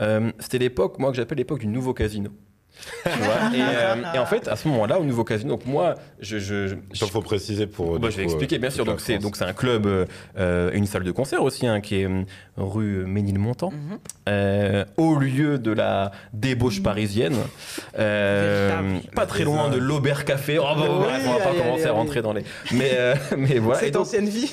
euh, 0.00 0.30
c'était 0.38 0.58
l'époque, 0.58 0.98
moi, 0.98 1.10
que 1.10 1.16
j'appelle 1.16 1.38
l'époque 1.38 1.60
du 1.60 1.66
nouveau 1.66 1.94
casino. 1.94 2.30
Tu 3.04 3.18
vois 3.20 3.34
et, 3.54 3.60
euh, 3.62 3.94
et 4.14 4.18
en 4.18 4.26
fait, 4.26 4.48
à 4.48 4.56
ce 4.56 4.68
moment-là, 4.68 4.98
au 5.00 5.04
nouveau 5.04 5.24
casino, 5.24 5.50
donc 5.56 5.64
moi, 5.66 5.94
je, 6.20 6.38
je, 6.38 6.66
je- 6.68 6.74
Il 6.92 6.98
faut 7.10 7.20
préciser 7.22 7.66
pour. 7.66 7.98
bah, 7.98 8.08
je 8.10 8.16
vais 8.16 8.24
coup, 8.24 8.30
expliquer, 8.30 8.56
euh, 8.56 8.58
bien 8.58 8.70
sûr. 8.70 8.84
Donc 8.84 9.00
c'est 9.00 9.14
France. 9.14 9.22
donc 9.24 9.36
c'est 9.36 9.44
un 9.44 9.52
club, 9.52 9.86
euh, 9.86 10.04
euh, 10.38 10.70
une 10.74 10.86
salle 10.86 11.04
de 11.04 11.10
concert 11.12 11.42
aussi, 11.42 11.66
hein, 11.66 11.80
qui 11.80 12.00
est 12.00 12.04
euh, 12.04 12.22
rue 12.56 13.04
Ménilmontant, 13.06 13.72
euh, 14.28 14.84
au 14.96 15.14
lieu 15.18 15.58
de 15.58 15.72
la 15.72 16.10
débauche 16.32 16.82
parisienne, 16.82 17.36
euh, 17.98 18.98
pas 19.14 19.26
très 19.26 19.44
loin 19.44 19.68
de 19.70 19.78
l'Aubert 19.78 20.24
Café. 20.24 20.58
Oh, 20.58 20.62
bah, 20.62 20.74
Oui, 20.78 20.86
bref, 21.00 21.22
on 21.26 21.32
va 21.32 21.38
pas 21.38 21.48
allez, 21.50 21.58
commencer 21.58 21.82
allez, 21.82 21.90
à 21.90 21.92
rentrer 21.92 22.12
allez. 22.18 22.22
dans 22.22 22.32
les. 22.32 22.44
Mais 22.72 22.90
euh, 22.94 23.14
mais 23.36 23.58
voilà. 23.58 23.80
Et 23.80 23.84
Cette 23.86 23.94
donc, 23.94 24.02
ancienne 24.02 24.28
vie. 24.28 24.52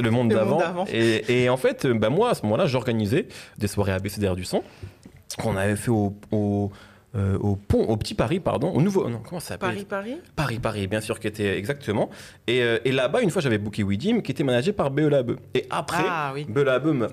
le 0.00 0.10
monde 0.10 0.28
d'avant. 0.30 0.60
Et, 0.92 1.42
et 1.44 1.48
en 1.48 1.56
fait, 1.56 1.84
euh, 1.84 1.94
bah, 1.94 2.10
moi, 2.10 2.30
à 2.30 2.34
ce 2.34 2.42
moment-là, 2.42 2.66
j'organisais 2.66 3.26
des 3.58 3.68
soirées 3.68 3.92
ABCDR 3.92 4.36
du 4.36 4.44
son 4.44 4.62
qu'on 5.38 5.56
avait 5.56 5.76
fait 5.76 5.90
au, 5.90 6.14
au, 6.32 6.72
euh, 7.16 7.38
au 7.38 7.56
pont, 7.56 7.84
au 7.84 7.96
Petit 7.96 8.14
Paris, 8.14 8.38
pardon, 8.40 8.70
au 8.70 8.80
nouveau. 8.82 9.08
Non, 9.08 9.20
comment 9.26 9.40
ça 9.40 9.48
s'appelle 9.54 9.70
Paris, 9.70 9.86
Paris. 9.88 10.16
Paris, 10.36 10.58
Paris, 10.58 10.86
bien 10.86 11.00
sûr, 11.00 11.18
qui 11.20 11.26
était 11.26 11.56
exactement. 11.56 12.10
Et, 12.46 12.62
euh, 12.62 12.78
et 12.84 12.92
là-bas, 12.92 13.22
une 13.22 13.30
fois, 13.30 13.40
j'avais 13.40 13.56
booké 13.58 13.82
Widim, 13.82 14.20
qui 14.20 14.30
était 14.30 14.44
managé 14.44 14.72
par 14.72 14.90
BE 14.90 15.00
Labeu. 15.08 15.36
Et 15.54 15.64
après, 15.70 16.04
Ah 16.06 16.32
oui. 16.34 16.46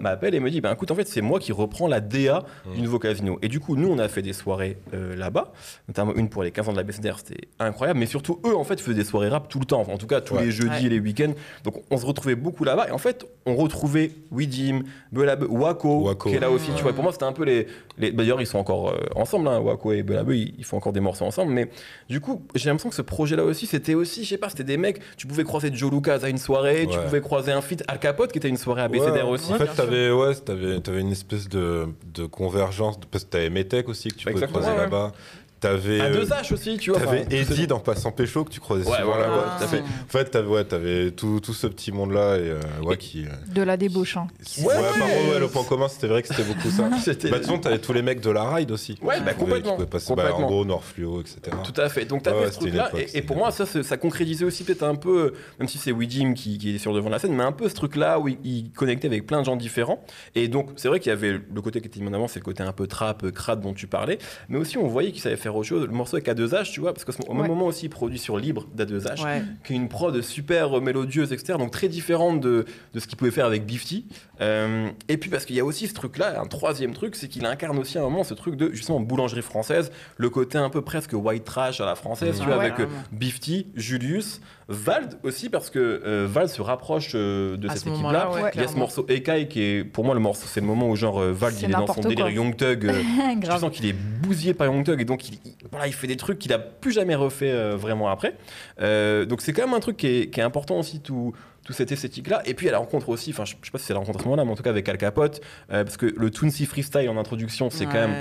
M'appelle 0.01 0.35
et 0.35 0.39
me 0.39 0.49
dit, 0.49 0.61
bah, 0.61 0.71
écoute, 0.73 0.91
en 0.91 0.95
fait, 0.95 1.07
c'est 1.07 1.21
moi 1.21 1.39
qui 1.39 1.51
reprends 1.51 1.87
la 1.87 1.99
DA 2.01 2.43
du 2.73 2.79
Mm. 2.79 2.83
nouveau 2.83 2.99
casino. 2.99 3.39
Et 3.41 3.47
du 3.47 3.59
coup, 3.59 3.75
nous, 3.75 3.87
on 3.89 3.97
a 3.99 4.07
fait 4.07 4.21
des 4.21 4.33
soirées 4.33 4.77
euh, 4.93 5.15
là-bas, 5.15 5.51
notamment 5.87 6.13
une 6.15 6.29
pour 6.29 6.43
les 6.43 6.51
15 6.51 6.69
ans 6.69 6.71
de 6.73 6.77
la 6.77 6.83
BCDR, 6.83 7.17
c'était 7.19 7.47
incroyable. 7.59 7.99
Mais 7.99 8.05
surtout, 8.05 8.39
eux, 8.45 8.55
en 8.55 8.63
fait, 8.63 8.79
faisaient 8.81 8.95
des 8.95 9.03
soirées 9.05 9.29
rap 9.29 9.47
tout 9.47 9.59
le 9.59 9.65
temps. 9.65 9.79
Enfin, 9.81 9.93
en 9.93 9.97
tout 9.97 10.07
cas, 10.07 10.21
tous 10.21 10.35
Ouais. 10.35 10.45
les 10.45 10.51
jeudis 10.51 10.69
Ouais. 10.69 10.83
et 10.85 10.89
les 10.89 10.99
week-ends. 10.99 11.33
Donc, 11.63 11.75
on 11.89 11.97
se 11.97 12.05
retrouvait 12.05 12.35
beaucoup 12.35 12.63
là-bas. 12.63 12.87
Et 12.89 12.91
en 12.91 12.97
fait, 12.97 13.25
on 13.45 13.55
retrouvait 13.55 14.11
Widim, 14.31 14.81
BE 15.11 15.21
Labeu, 15.21 15.47
Wako, 15.49 16.01
Wako. 16.07 16.29
qui 16.29 16.35
est 16.35 16.39
là 16.39 16.51
aussi. 16.51 16.71
Tu 16.75 16.83
vois, 16.83 16.93
pour 16.93 17.03
moi, 17.03 17.11
c'était 17.13 17.25
un 17.25 17.31
peu 17.33 17.43
les. 17.45 17.67
les... 17.97 18.11
D'ailleurs, 18.11 18.41
ils 18.41 18.47
sont 18.47 18.57
encore 18.59 18.89
euh, 18.89 18.97
ensemble, 19.15 19.47
hein, 19.47 19.59
Et 19.93 20.03
BE 20.03 20.11
Labeu, 20.11 20.35
ils, 20.35 20.53
ils 20.57 20.65
font 20.65 20.77
encore 20.77 20.93
des 20.93 20.99
morceaux 20.99 21.25
ensemble. 21.25 21.51
Mais 21.53 21.69
du 22.09 22.19
coup, 22.21 22.45
j'ai 22.55 22.69
l'impression 22.69 22.89
que 22.89 22.95
ce 22.95 23.01
projet-là 23.01 23.43
aussi, 23.43 23.65
c'était 23.65 23.93
aussi, 23.93 24.23
je 24.23 24.29
sais 24.29 24.37
pas, 24.37 24.49
c'était 24.49 24.63
des 24.63 24.77
mecs, 24.77 24.99
tu 25.17 25.27
pouvais 25.27 25.43
croiser 25.43 25.69
Joe 25.73 25.91
Lucas 25.91 26.19
à 26.23 26.29
une 26.29 26.37
soirée, 26.37 26.87
tu 26.89 26.97
pouvais 26.99 27.21
croiser 27.21 27.51
un 27.51 27.61
feat 27.61 27.83
Al 27.87 27.99
Capote 27.99 28.31
qui 28.31 28.37
était 28.37 28.49
une 28.49 28.57
soirée 28.57 28.81
à 28.83 28.87
BCDR 28.87 29.25
Ouais, 29.25 29.31
aussi. 29.31 29.53
En 29.53 29.57
fait, 29.57 29.67
t'avais 29.75 30.11
ouais, 30.11 30.35
t'avais, 30.35 30.79
t'avais 30.79 31.01
une 31.01 31.11
espèce 31.11 31.47
de, 31.49 31.87
de 32.13 32.25
convergence, 32.25 32.97
parce 33.11 33.23
que 33.23 33.29
t'avais 33.29 33.49
Metec 33.49 33.89
aussi 33.89 34.09
que 34.09 34.15
tu 34.15 34.23
pouvais 34.25 34.33
Exactement, 34.33 34.61
croiser 34.61 34.77
là-bas. 34.77 35.11
T'avais. 35.59 35.99
À 36.01 36.05
euh, 36.05 36.13
deux 36.13 36.25
H 36.25 36.53
aussi, 36.53 36.77
tu 36.77 36.91
vois. 36.91 36.99
T'avais 36.99 37.21
enfin, 37.25 37.29
Eddie 37.35 37.65
dans 37.67 37.79
Passant 37.79 38.11
Pécho 38.11 38.43
que 38.43 38.51
tu 38.51 38.59
croisais 38.59 38.85
Ouais, 38.87 38.97
souvent 38.97 39.13
voilà, 39.13 39.27
là-bas. 39.27 39.67
fait. 39.67 39.77
à 39.77 39.81
En 39.81 40.07
fait, 40.09 40.25
t'avais, 40.25 40.47
ouais, 40.47 40.63
t'avais 40.65 41.11
tout, 41.11 41.39
tout 41.39 41.53
ce 41.53 41.65
petit 41.67 41.91
monde-là 41.91 42.37
et, 42.37 42.41
euh, 42.49 42.59
ouais, 42.83 42.97
qui. 42.97 43.25
euh, 43.25 43.29
De 43.53 43.61
la 43.61 43.77
débauche. 43.77 44.17
hein. 44.17 44.27
Ouais, 44.59 44.65
Ouais, 44.67 44.73
par 44.73 44.83
ouais. 44.83 45.13
contre, 45.15 45.33
ouais, 45.33 45.39
le 45.39 45.47
point 45.47 45.63
commun, 45.63 45.87
c'était 45.87 46.07
vrai 46.07 46.21
que 46.21 46.27
c'était 46.27 46.43
beaucoup 46.43 46.69
ça. 46.69 46.89
C'était- 47.03 47.29
bah, 47.29 47.37
de 47.37 47.43
toute 47.43 47.47
façon, 47.47 47.59
t'avais 47.59 47.79
tous 47.79 47.93
les 47.93 48.01
mecs 48.01 48.19
de 48.21 48.29
la 48.29 48.53
ride 48.53 48.71
aussi. 48.71 48.97
Ouais, 49.01 49.19
bah, 49.21 49.33
complètement, 49.33 49.71
Qui 49.71 49.75
pouvaient 49.77 49.87
passer 49.87 50.13
bah, 50.13 50.23
complètement. 50.23 50.45
en 50.45 50.49
gros, 50.49 50.65
Nord 50.65 50.83
Fluo, 50.83 51.21
etc. 51.21 51.39
Tout 51.63 51.79
à 51.81 51.89
fait. 51.89 52.05
Donc, 52.05 52.25
ouais, 52.27 52.51
ce 52.51 52.59
truc-là. 52.59 52.89
époque, 52.89 53.09
Et, 53.13 53.21
pour 53.21 53.37
moi, 53.37 53.51
ça, 53.51 53.65
ça 53.65 53.97
concrétisait 53.97 54.45
aussi 54.45 54.63
peut-être 54.65 54.83
un 54.83 54.95
peu, 54.95 55.33
même 55.59 55.67
si 55.69 55.77
c'est 55.77 55.91
Widim 55.91 56.33
qui, 56.33 56.57
qui 56.57 56.75
est 56.75 56.77
sur 56.77 56.91
le 56.91 56.97
devant 56.97 57.07
de 57.09 57.13
la 57.13 57.19
scène, 57.19 57.33
mais 57.33 57.43
un 57.43 57.51
peu 57.53 57.69
ce 57.69 57.75
truc-là 57.75 58.19
où 58.19 58.27
il, 58.27 58.37
il 58.43 58.71
connectait 58.71 59.07
avec 59.07 59.25
plein 59.25 59.39
de 59.39 59.45
gens 59.45 59.55
différents. 59.55 60.03
Et 60.35 60.47
donc, 60.47 60.69
c'est 60.75 60.89
vrai 60.89 60.99
qu'il 60.99 61.09
y 61.09 61.13
avait 61.13 61.31
le 61.53 61.61
côté 61.61 61.79
qui 61.81 61.87
était 61.87 61.99
mis 62.01 62.09
en 62.09 62.13
avant, 62.13 62.27
c'est 62.27 62.39
le 62.39 62.45
côté 62.45 62.61
un 62.61 62.73
peu 62.73 62.87
trap, 62.87 63.23
euh, 63.23 63.31
crade 63.31 63.61
dont 63.61 63.73
tu 63.73 63.87
parlais. 63.87 64.17
Mais 64.49 64.57
aussi, 64.57 64.77
on 64.77 64.87
voyait 64.87 65.11
qu'il 65.11 65.21
savait 65.21 65.37
faire 65.45 65.55
autre 65.55 65.67
chose. 65.67 65.85
Le 65.85 65.91
morceau 65.93 66.15
avec 66.17 66.27
A2H, 66.27 66.71
tu 66.71 66.79
vois, 66.79 66.93
parce 66.93 67.05
qu'au 67.05 67.33
même 67.33 67.41
Ouais. 67.43 67.47
moment 67.47 67.67
aussi, 67.67 67.85
il 67.85 67.89
produit 67.89 68.17
sur 68.19 68.37
Libre 68.37 68.65
d'A2H. 68.75 69.23
Ouais. 69.23 69.43
qui 69.63 69.73
est 69.73 69.75
une 69.75 69.87
prod 69.89 70.19
super 70.21 70.81
mélodieuse, 70.81 71.31
etc. 71.33 71.57
Donc 71.59 71.71
très 71.71 71.87
différente 71.87 72.39
de, 72.41 72.65
de 72.93 72.99
ce 72.99 73.07
qu'il 73.07 73.17
pouvait 73.17 73.31
faire 73.31 73.45
avec 73.45 73.65
Bifty. 73.65 74.05
Euh, 74.41 74.87
et 75.07 75.17
puis 75.17 75.29
parce 75.29 75.45
qu'il 75.45 75.55
y 75.55 75.59
a 75.59 75.65
aussi 75.65 75.87
ce 75.87 75.93
truc-là, 75.93 76.39
un 76.41 76.45
troisième 76.47 76.93
truc, 76.93 77.15
c'est 77.15 77.27
qu'il 77.27 77.45
incarne 77.45 77.77
aussi 77.79 77.97
à 77.97 78.01
un 78.01 78.03
moment 78.05 78.23
ce 78.23 78.33
truc 78.33 78.55
de 78.55 78.71
justement 78.73 78.99
boulangerie 78.99 79.41
française, 79.41 79.91
le 80.17 80.29
côté 80.29 80.57
un 80.57 80.69
peu 80.69 80.81
presque 80.81 81.13
white 81.13 81.45
trash 81.45 81.79
à 81.81 81.85
la 81.85 81.95
française, 81.95 82.35
Mmh. 82.37 82.39
tu 82.39 82.45
vois, 82.47 82.57
Ouais, 82.57 82.65
avec 82.65 82.79
euh. 82.79 82.87
Bifty, 83.11 83.67
Julius, 83.75 84.41
Vald 84.67 85.19
aussi 85.23 85.49
parce 85.49 85.69
que 85.69 85.79
euh, 85.79 86.27
Vald 86.29 86.49
se 86.49 86.61
rapproche 86.61 87.11
euh, 87.13 87.55
de 87.55 87.67
À 87.69 87.73
cette 87.75 87.83
ce 87.83 87.89
équipe-là. 87.89 88.31
Il 88.55 88.61
y 88.61 88.63
a 88.63 88.67
ce 88.67 88.75
morceau 88.77 89.05
Ekai 89.07 89.47
qui 89.47 89.61
est 89.61 89.83
pour 89.83 90.03
moi 90.03 90.15
le 90.15 90.19
morceau, 90.19 90.47
c'est 90.47 90.59
le 90.59 90.65
moment 90.65 90.89
où 90.89 90.95
genre 90.95 91.19
Vald 91.21 91.55
il 91.61 91.65
est 91.69 91.73
dans 91.73 91.85
son 91.87 92.01
délire. 92.01 92.29
Young 92.29 92.55
Thug. 92.55 92.91
Grave. 93.39 93.59
sens 93.61 93.71
qu'il 93.71 93.85
est 93.85 93.93
bousillé 93.93 94.53
par 94.55 94.67
Young 94.67 94.83
Thug 94.83 94.99
et 94.99 95.05
donc 95.05 95.29
il, 95.29 95.34
il- 95.45 95.55
voilà, 95.71 95.87
il 95.87 95.93
fait 95.93 96.07
des 96.07 96.15
trucs 96.17 96.39
qu'il 96.39 96.53
a 96.53 96.59
plus 96.59 96.91
jamais 96.91 97.15
refait 97.15 97.51
euh, 97.51 97.75
vraiment 97.75 98.09
après. 98.09 98.35
Euh, 98.81 99.25
donc 99.25 99.41
c'est 99.41 99.53
quand 99.53 99.65
même 99.65 99.73
un 99.73 99.79
truc 99.79 99.97
qui 99.97 100.07
est, 100.07 100.29
qui 100.29 100.39
est 100.39 100.43
important 100.43 100.77
aussi 100.79 100.99
tout 101.01 101.33
tout 101.63 101.73
cette 101.73 101.91
esthétique 101.91 102.27
là 102.29 102.43
et 102.45 102.53
puis 102.53 102.69
à 102.69 102.71
la 102.71 102.77
rencontre 102.77 103.09
aussi 103.09 103.31
enfin 103.31 103.43
je, 103.43 103.55
je 103.59 103.65
sais 103.65 103.71
pas 103.71 103.79
si 103.79 103.85
c'est 103.85 103.93
la 103.93 103.97
rencontre 103.97 104.19
à 104.19 104.21
ce 104.21 104.25
moment 104.25 104.35
là 104.35 104.45
mais 104.45 104.51
en 104.51 104.55
tout 104.55 104.61
cas 104.61 104.69
avec 104.69 104.87
Al 104.87 104.99
Capote 104.99 105.41
euh, 105.73 105.83
parce 105.83 105.97
que 105.97 106.05
le 106.05 106.29
Toonsi 106.29 106.67
freestyle 106.67 107.09
en 107.09 107.17
introduction 107.17 107.71
c'est 107.71 107.85
quand 107.87 107.93
même 108.07 108.13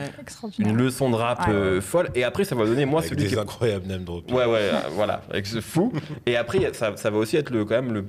une 0.59 0.75
leçon 0.75 1.11
de 1.11 1.15
rap 1.17 1.47
Ouais. 1.47 1.83
folle 1.83 2.09
et 2.15 2.25
après 2.25 2.45
ça 2.45 2.55
va 2.55 2.65
donner 2.65 2.87
moi 2.87 3.01
Avec 3.01 3.11
celui 3.11 3.25
des 3.25 3.29
qui 3.35 3.39
incroyables 3.39 3.87
name 3.87 4.05
drops. 4.05 4.33
Ouais, 4.33 4.47
ouais, 4.47 4.71
voilà, 4.93 5.21
avec 5.31 5.45
ce 5.47 5.61
fou. 5.61 5.93
Et 6.25 6.39
après, 6.39 6.73
ça, 6.73 6.97
ça 6.97 7.11
va 7.11 7.19
aussi 7.19 7.37
être 7.37 7.51
le, 7.51 7.67
quand 7.67 7.75
même 7.75 7.93
le, 7.93 8.07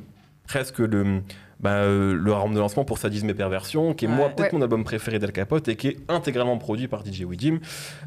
presque 0.48 0.80
le, 0.80 1.22
bah, 1.60 1.72
euh, 1.84 2.14
le 2.14 2.32
arme 2.34 2.54
de 2.54 2.60
lancement 2.60 2.84
pour 2.86 2.98
Sadisme 2.98 3.30
et 3.30 3.34
Perversion, 3.34 3.94
qui 3.94 4.06
est 4.06 4.08
moi 4.08 4.30
peut-être 4.30 4.52
Ouais. 4.54 4.60
mon 4.60 4.62
album 4.64 4.84
préféré 4.84 5.20
d'Al 5.20 5.32
Capote 5.32 5.68
et 5.68 5.76
qui 5.76 5.88
est 5.90 5.98
intégralement 6.10 6.58
produit 6.58 6.88
par 6.88 7.04
DJ 7.06 7.22
Widim. 7.22 7.60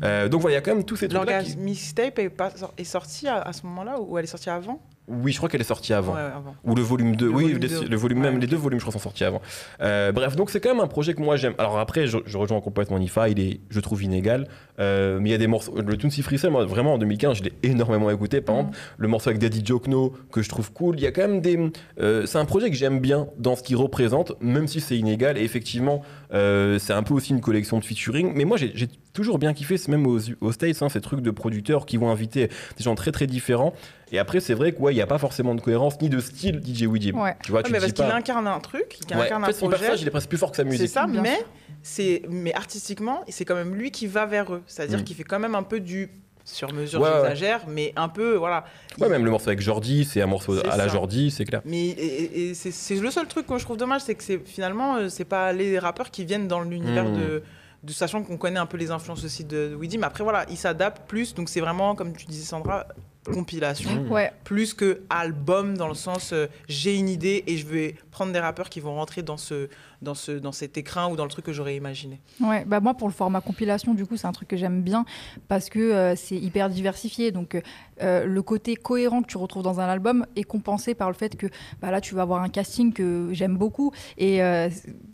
Euh, 0.02 0.28
donc 0.28 0.40
voilà, 0.42 0.54
il 0.54 0.56
y 0.56 0.58
a 0.58 0.62
quand 0.62 0.74
même 0.74 0.84
tous 0.84 0.96
ces 0.96 1.08
trucs-là. 1.08 1.24
L'orgasme 1.32 1.52
Qui... 1.58 1.64
mixtape 1.64 2.18
est, 2.18 2.28
pas- 2.30 2.52
est 2.76 2.84
sorti 2.84 3.26
à, 3.28 3.40
à 3.40 3.52
ce 3.52 3.64
moment-là 3.66 4.00
ou 4.00 4.18
elle 4.18 4.24
est 4.24 4.28
sortie 4.28 4.50
avant? 4.50 4.80
Oui, 5.08 5.32
je 5.32 5.38
crois 5.38 5.48
qu'elle 5.48 5.60
est 5.60 5.64
sortie 5.64 5.92
avant. 5.94 6.14
Ouais, 6.14 6.20
avant. 6.20 6.54
Ou 6.64 6.74
le 6.74 6.82
volume 6.82 7.16
2, 7.16 7.26
Le 7.26 7.32
oui, 7.32 7.42
volume 7.44 7.58
les- 7.58 7.68
2. 7.68 7.88
le 7.88 7.96
volume 7.96 8.18
même, 8.20 8.34
Ouais, 8.34 8.40
les 8.40 8.46
deux 8.46 8.56
volumes, 8.56 8.78
je 8.78 8.84
crois, 8.84 8.92
sont 8.92 8.98
sortis 8.98 9.24
avant. 9.24 9.40
Euh, 9.80 10.12
bref, 10.12 10.36
donc 10.36 10.50
c'est 10.50 10.60
quand 10.60 10.70
même 10.74 10.82
un 10.82 10.86
projet 10.86 11.14
que 11.14 11.22
moi 11.22 11.36
j'aime. 11.36 11.54
Alors 11.58 11.78
après, 11.78 12.06
je, 12.06 12.18
je 12.26 12.36
rejoins 12.36 12.60
complètement 12.60 12.98
Nifa, 12.98 13.28
il 13.28 13.40
est, 13.40 13.60
je 13.70 13.80
trouve, 13.80 14.02
inégal. 14.02 14.48
Euh, 14.80 15.18
mais 15.20 15.30
il 15.30 15.32
y 15.32 15.34
a 15.34 15.38
des 15.38 15.46
morceaux. 15.46 15.74
Le 15.80 16.10
Si 16.10 16.22
Freestyle, 16.22 16.50
moi, 16.50 16.64
vraiment, 16.64 16.94
en 16.94 16.98
2015, 16.98 17.38
je 17.38 17.42
l'ai 17.44 17.52
énormément 17.62 18.10
écouté. 18.10 18.40
Par 18.40 18.54
Mhm. 18.54 18.60
exemple, 18.60 18.78
le 18.98 19.08
morceau 19.08 19.30
avec 19.30 19.40
Daddy 19.40 19.62
Jokno, 19.64 20.12
que 20.30 20.40
je 20.42 20.48
trouve 20.48 20.72
cool. 20.72 20.96
Il 20.98 21.02
y 21.02 21.06
a 21.06 21.10
quand 21.12 21.22
même 21.22 21.40
des. 21.40 21.58
euh, 22.00 22.26
c'est 22.26 22.38
un 22.38 22.44
projet 22.44 22.70
que 22.70 22.76
j'aime 22.76 23.00
bien 23.00 23.26
dans 23.38 23.56
ce 23.56 23.62
qu'il 23.62 23.76
représente, 23.76 24.32
même 24.40 24.68
si 24.68 24.80
c'est 24.80 24.96
inégal. 24.96 25.36
Et 25.38 25.42
effectivement, 25.42 26.02
euh, 26.32 26.78
c'est 26.78 26.92
un 26.92 27.02
peu 27.02 27.14
aussi 27.14 27.30
une 27.32 27.40
collection 27.40 27.78
de 27.78 27.84
featuring. 27.84 28.32
Mais 28.34 28.44
moi, 28.44 28.56
j'ai 28.58 28.88
toujours 29.14 29.38
bien 29.38 29.54
kiffé, 29.54 29.76
c'est 29.78 29.88
même 29.90 30.06
aux, 30.06 30.18
aux 30.40 30.52
States, 30.52 30.80
hein, 30.82 30.88
ces 30.88 31.00
trucs 31.00 31.20
de 31.20 31.30
producteurs 31.30 31.86
qui 31.86 31.96
vont 31.96 32.10
inviter 32.10 32.48
des 32.76 32.84
gens 32.84 32.94
très 32.94 33.12
très 33.12 33.26
différents. 33.26 33.72
Et 34.12 34.18
après, 34.18 34.40
c'est 34.40 34.54
vrai 34.54 34.72
qu'il 34.74 34.86
n'y 34.88 35.00
a 35.00 35.06
pas 35.06 35.18
forcément 35.18 35.54
de 35.54 35.60
cohérence 35.60 36.00
ni 36.00 36.08
de 36.08 36.20
style 36.20 36.60
DJ 36.64 36.82
Weedim. 36.82 37.18
Ouais. 37.20 37.36
Tu 37.42 37.50
vois, 37.50 37.60
Ouais, 37.60 37.64
tu 37.64 37.72
mais 37.72 37.78
parce 37.78 37.92
dis 37.92 37.94
qu'il 37.94 38.04
pas. 38.10 38.14
incarne 38.14 38.46
un 38.46 38.60
truc, 38.60 38.98
il 39.10 39.16
Ouais, 39.16 39.22
incarne 39.24 39.42
en 39.42 39.46
un 39.46 39.48
fait, 39.48 39.52
son 39.54 39.66
projet. 39.66 39.78
personnage, 39.78 40.02
il 40.02 40.08
est 40.08 40.10
presque 40.10 40.28
plus 40.28 40.38
fort 40.38 40.50
que 40.50 40.56
sa 40.56 40.62
C'est 40.64 40.68
musique. 40.68 40.88
ça, 40.88 41.06
Bien 41.06 41.22
mais 41.22 41.38
c'est 41.82 42.22
artistiquement, 42.54 43.24
c'est 43.28 43.44
quand 43.44 43.54
même 43.54 43.74
lui 43.74 43.90
qui 43.90 44.06
va 44.06 44.26
vers 44.26 44.52
eux. 44.52 44.62
C'est-à-dire 44.66 44.98
Mm. 45.00 45.04
qu'il 45.04 45.16
fait 45.16 45.24
quand 45.24 45.38
même 45.38 45.54
un 45.54 45.62
peu 45.62 45.80
du 45.80 46.10
sur 46.50 46.72
mesure, 46.72 47.00
Ouais, 47.00 47.08
ouais. 47.08 47.14
j'exagère, 47.22 47.60
mais 47.68 47.92
un 47.96 48.08
peu 48.08 48.36
voilà. 48.36 48.64
Ouais, 48.98 49.08
même 49.08 49.24
le 49.24 49.30
morceau 49.30 49.48
avec 49.48 49.60
Jordi, 49.60 50.04
c'est 50.04 50.20
un 50.22 50.26
morceau 50.26 50.58
à 50.66 50.76
la. 50.76 50.88
Jordi, 50.88 51.30
c'est 51.30 51.44
clair. 51.44 51.60
Mais 51.64 51.88
et, 51.88 51.92
et- 52.24 52.50
et 52.50 52.54
c'est 52.54 52.94
le 52.96 53.10
seul 53.10 53.26
truc 53.26 53.46
que 53.46 53.58
je 53.58 53.64
trouve 53.64 53.76
dommage, 53.76 54.02
c'est 54.02 54.14
que 54.14 54.22
c'est 54.24 54.40
finalement 54.46 54.96
euh, 54.96 55.08
c'est 55.08 55.24
pas 55.26 55.52
les 55.52 55.78
rappeurs 55.78 56.10
qui 56.10 56.24
viennent 56.24 56.48
dans 56.48 56.60
l'univers 56.60 57.04
Mm. 57.04 57.18
de, 57.18 57.42
de 57.84 57.92
sachant 57.92 58.22
qu'on 58.22 58.36
connaît 58.36 58.58
un 58.58 58.66
peu 58.66 58.76
les 58.76 58.90
influences 58.90 59.24
aussi 59.24 59.44
de 59.44 59.74
Weedy, 59.78 59.98
mais 59.98 60.06
après 60.06 60.24
voilà, 60.24 60.46
il 60.50 60.56
s'adapte 60.56 61.06
plus, 61.08 61.34
donc 61.34 61.48
c'est 61.48 61.60
vraiment 61.60 61.94
comme 61.94 62.12
tu 62.16 62.26
disais 62.26 62.44
Sandra, 62.44 62.86
compilation. 63.32 63.90
Mm. 63.90 64.10
Ouais, 64.10 64.32
Plus 64.44 64.74
que 64.74 65.02
album 65.10 65.76
dans 65.76 65.88
le 65.88 65.94
sens 65.94 66.32
euh, 66.32 66.46
j'ai 66.68 66.96
une 66.96 67.08
idée 67.08 67.44
et 67.46 67.56
je 67.56 67.66
vais 67.66 67.94
prendre 68.10 68.32
des 68.32 68.38
rappeurs 68.40 68.68
qui 68.70 68.80
vont 68.80 68.94
rentrer 68.94 69.22
dans 69.22 69.36
ce 69.36 69.68
dans 70.02 70.14
ce 70.14 70.32
dans 70.32 70.52
cet 70.52 70.76
écrin 70.78 71.08
ou 71.10 71.16
dans 71.16 71.24
le 71.24 71.30
truc 71.30 71.44
que 71.44 71.52
j'aurais 71.52 71.74
imaginé. 71.76 72.20
ouais. 72.40 72.64
Bah 72.64 72.80
moi 72.80 72.94
pour 72.94 73.08
le 73.08 73.12
format 73.14 73.40
compilation, 73.40 73.94
du 73.94 74.06
coup, 74.06 74.16
c'est 74.16 74.26
un 74.26 74.32
truc 74.32 74.48
que 74.48 74.56
j'aime 74.56 74.82
bien 74.82 75.04
parce 75.48 75.68
que 75.70 75.78
euh, 75.80 76.14
c'est 76.16 76.36
hyper 76.36 76.68
diversifié. 76.70 77.32
Donc 77.32 77.60
euh, 78.02 78.24
le 78.24 78.42
côté 78.42 78.76
cohérent 78.76 79.22
que 79.22 79.26
tu 79.26 79.38
retrouves 79.38 79.62
dans 79.64 79.80
un 79.80 79.86
album 79.88 80.24
est 80.36 80.44
compensé 80.44 80.94
par 80.94 81.08
le 81.08 81.14
fait 81.14 81.36
que 81.36 81.46
bah, 81.80 81.90
là 81.90 82.00
tu 82.00 82.14
vas 82.14 82.22
avoir 82.22 82.42
un 82.42 82.48
casting 82.48 82.92
que 82.92 83.30
j'aime 83.32 83.56
beaucoup 83.56 83.92
et 84.18 84.42
euh, 84.42 84.68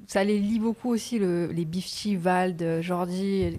ça 0.06 0.22
les 0.22 0.38
lie 0.38 0.58
beaucoup 0.58 0.90
aussi 0.90 1.18
le- 1.18 1.46
les 1.46 1.64
Bifty, 1.64 2.16
Vald, 2.16 2.80
Jordi. 2.82 3.56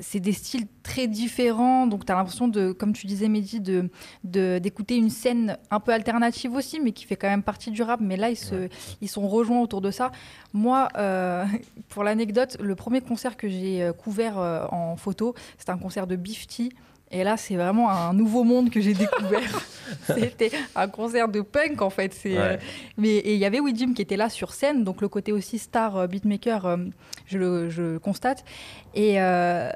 C'est 0.00 0.20
des 0.20 0.32
styles 0.32 0.66
très 0.82 1.06
différents, 1.06 1.86
donc 1.86 2.04
tu 2.04 2.12
as 2.12 2.14
l'impression 2.16 2.48
de, 2.48 2.72
comme 2.72 2.92
tu 2.92 3.06
disais 3.06 3.28
Mehdi, 3.28 3.60
de 3.60 3.90
de- 4.24 4.58
d'écouter 4.58 4.96
une 4.96 5.10
scène 5.10 5.56
un 5.70 5.80
peu 5.80 5.92
alternative 5.92 6.54
aussi, 6.54 6.80
mais 6.80 6.92
qui 6.92 7.04
fait 7.04 7.16
quand 7.16 7.28
même 7.28 7.42
partie 7.42 7.70
du 7.70 7.82
rap. 7.82 8.00
Mais 8.00 8.16
là, 8.16 8.30
ils, 8.30 8.36
se, 8.36 8.68
ils 9.00 9.08
sont 9.08 9.28
rejoints 9.28 9.60
autour 9.60 9.80
de 9.80 9.90
ça. 9.90 10.10
Moi, 10.52 10.88
euh, 10.96 11.44
pour 11.88 12.04
l'anecdote, 12.04 12.56
le 12.60 12.74
premier 12.74 13.00
concert 13.00 13.36
que 13.36 13.48
j'ai 13.48 13.82
euh, 13.82 13.92
couvert 13.92 14.38
euh, 14.38 14.66
en 14.70 14.96
photo, 14.96 15.34
c'était 15.58 15.70
un 15.72 15.78
concert 15.78 16.06
de 16.06 16.16
Bifty. 16.16 16.70
Et 17.10 17.22
là, 17.22 17.36
c'est 17.36 17.54
vraiment 17.56 17.90
un 17.90 18.12
nouveau 18.12 18.42
monde 18.44 18.70
que 18.70 18.80
j'ai 18.80 18.94
découvert. 18.94 19.60
C'était 20.06 20.50
un 20.74 20.88
concert 20.88 21.28
de 21.28 21.42
punk, 21.42 21.80
en 21.82 21.90
fait. 21.90 22.12
C'est, 22.12 22.36
euh, 22.36 22.56
mais 22.96 23.16
et 23.16 23.34
il 23.34 23.38
y 23.38 23.44
avait 23.44 23.60
Widim 23.60 23.92
qui 23.94 24.02
était 24.02 24.16
là 24.16 24.28
sur 24.28 24.52
scène, 24.52 24.82
donc 24.82 25.00
le 25.00 25.08
côté 25.08 25.30
aussi 25.30 25.58
star 25.58 25.96
euh, 25.96 26.06
beatmaker, 26.06 26.66
euh, 26.66 26.76
je, 27.26 27.38
le, 27.38 27.70
je 27.70 27.98
constate. 27.98 28.44
Et, 28.94 29.20
euh, 29.20 29.70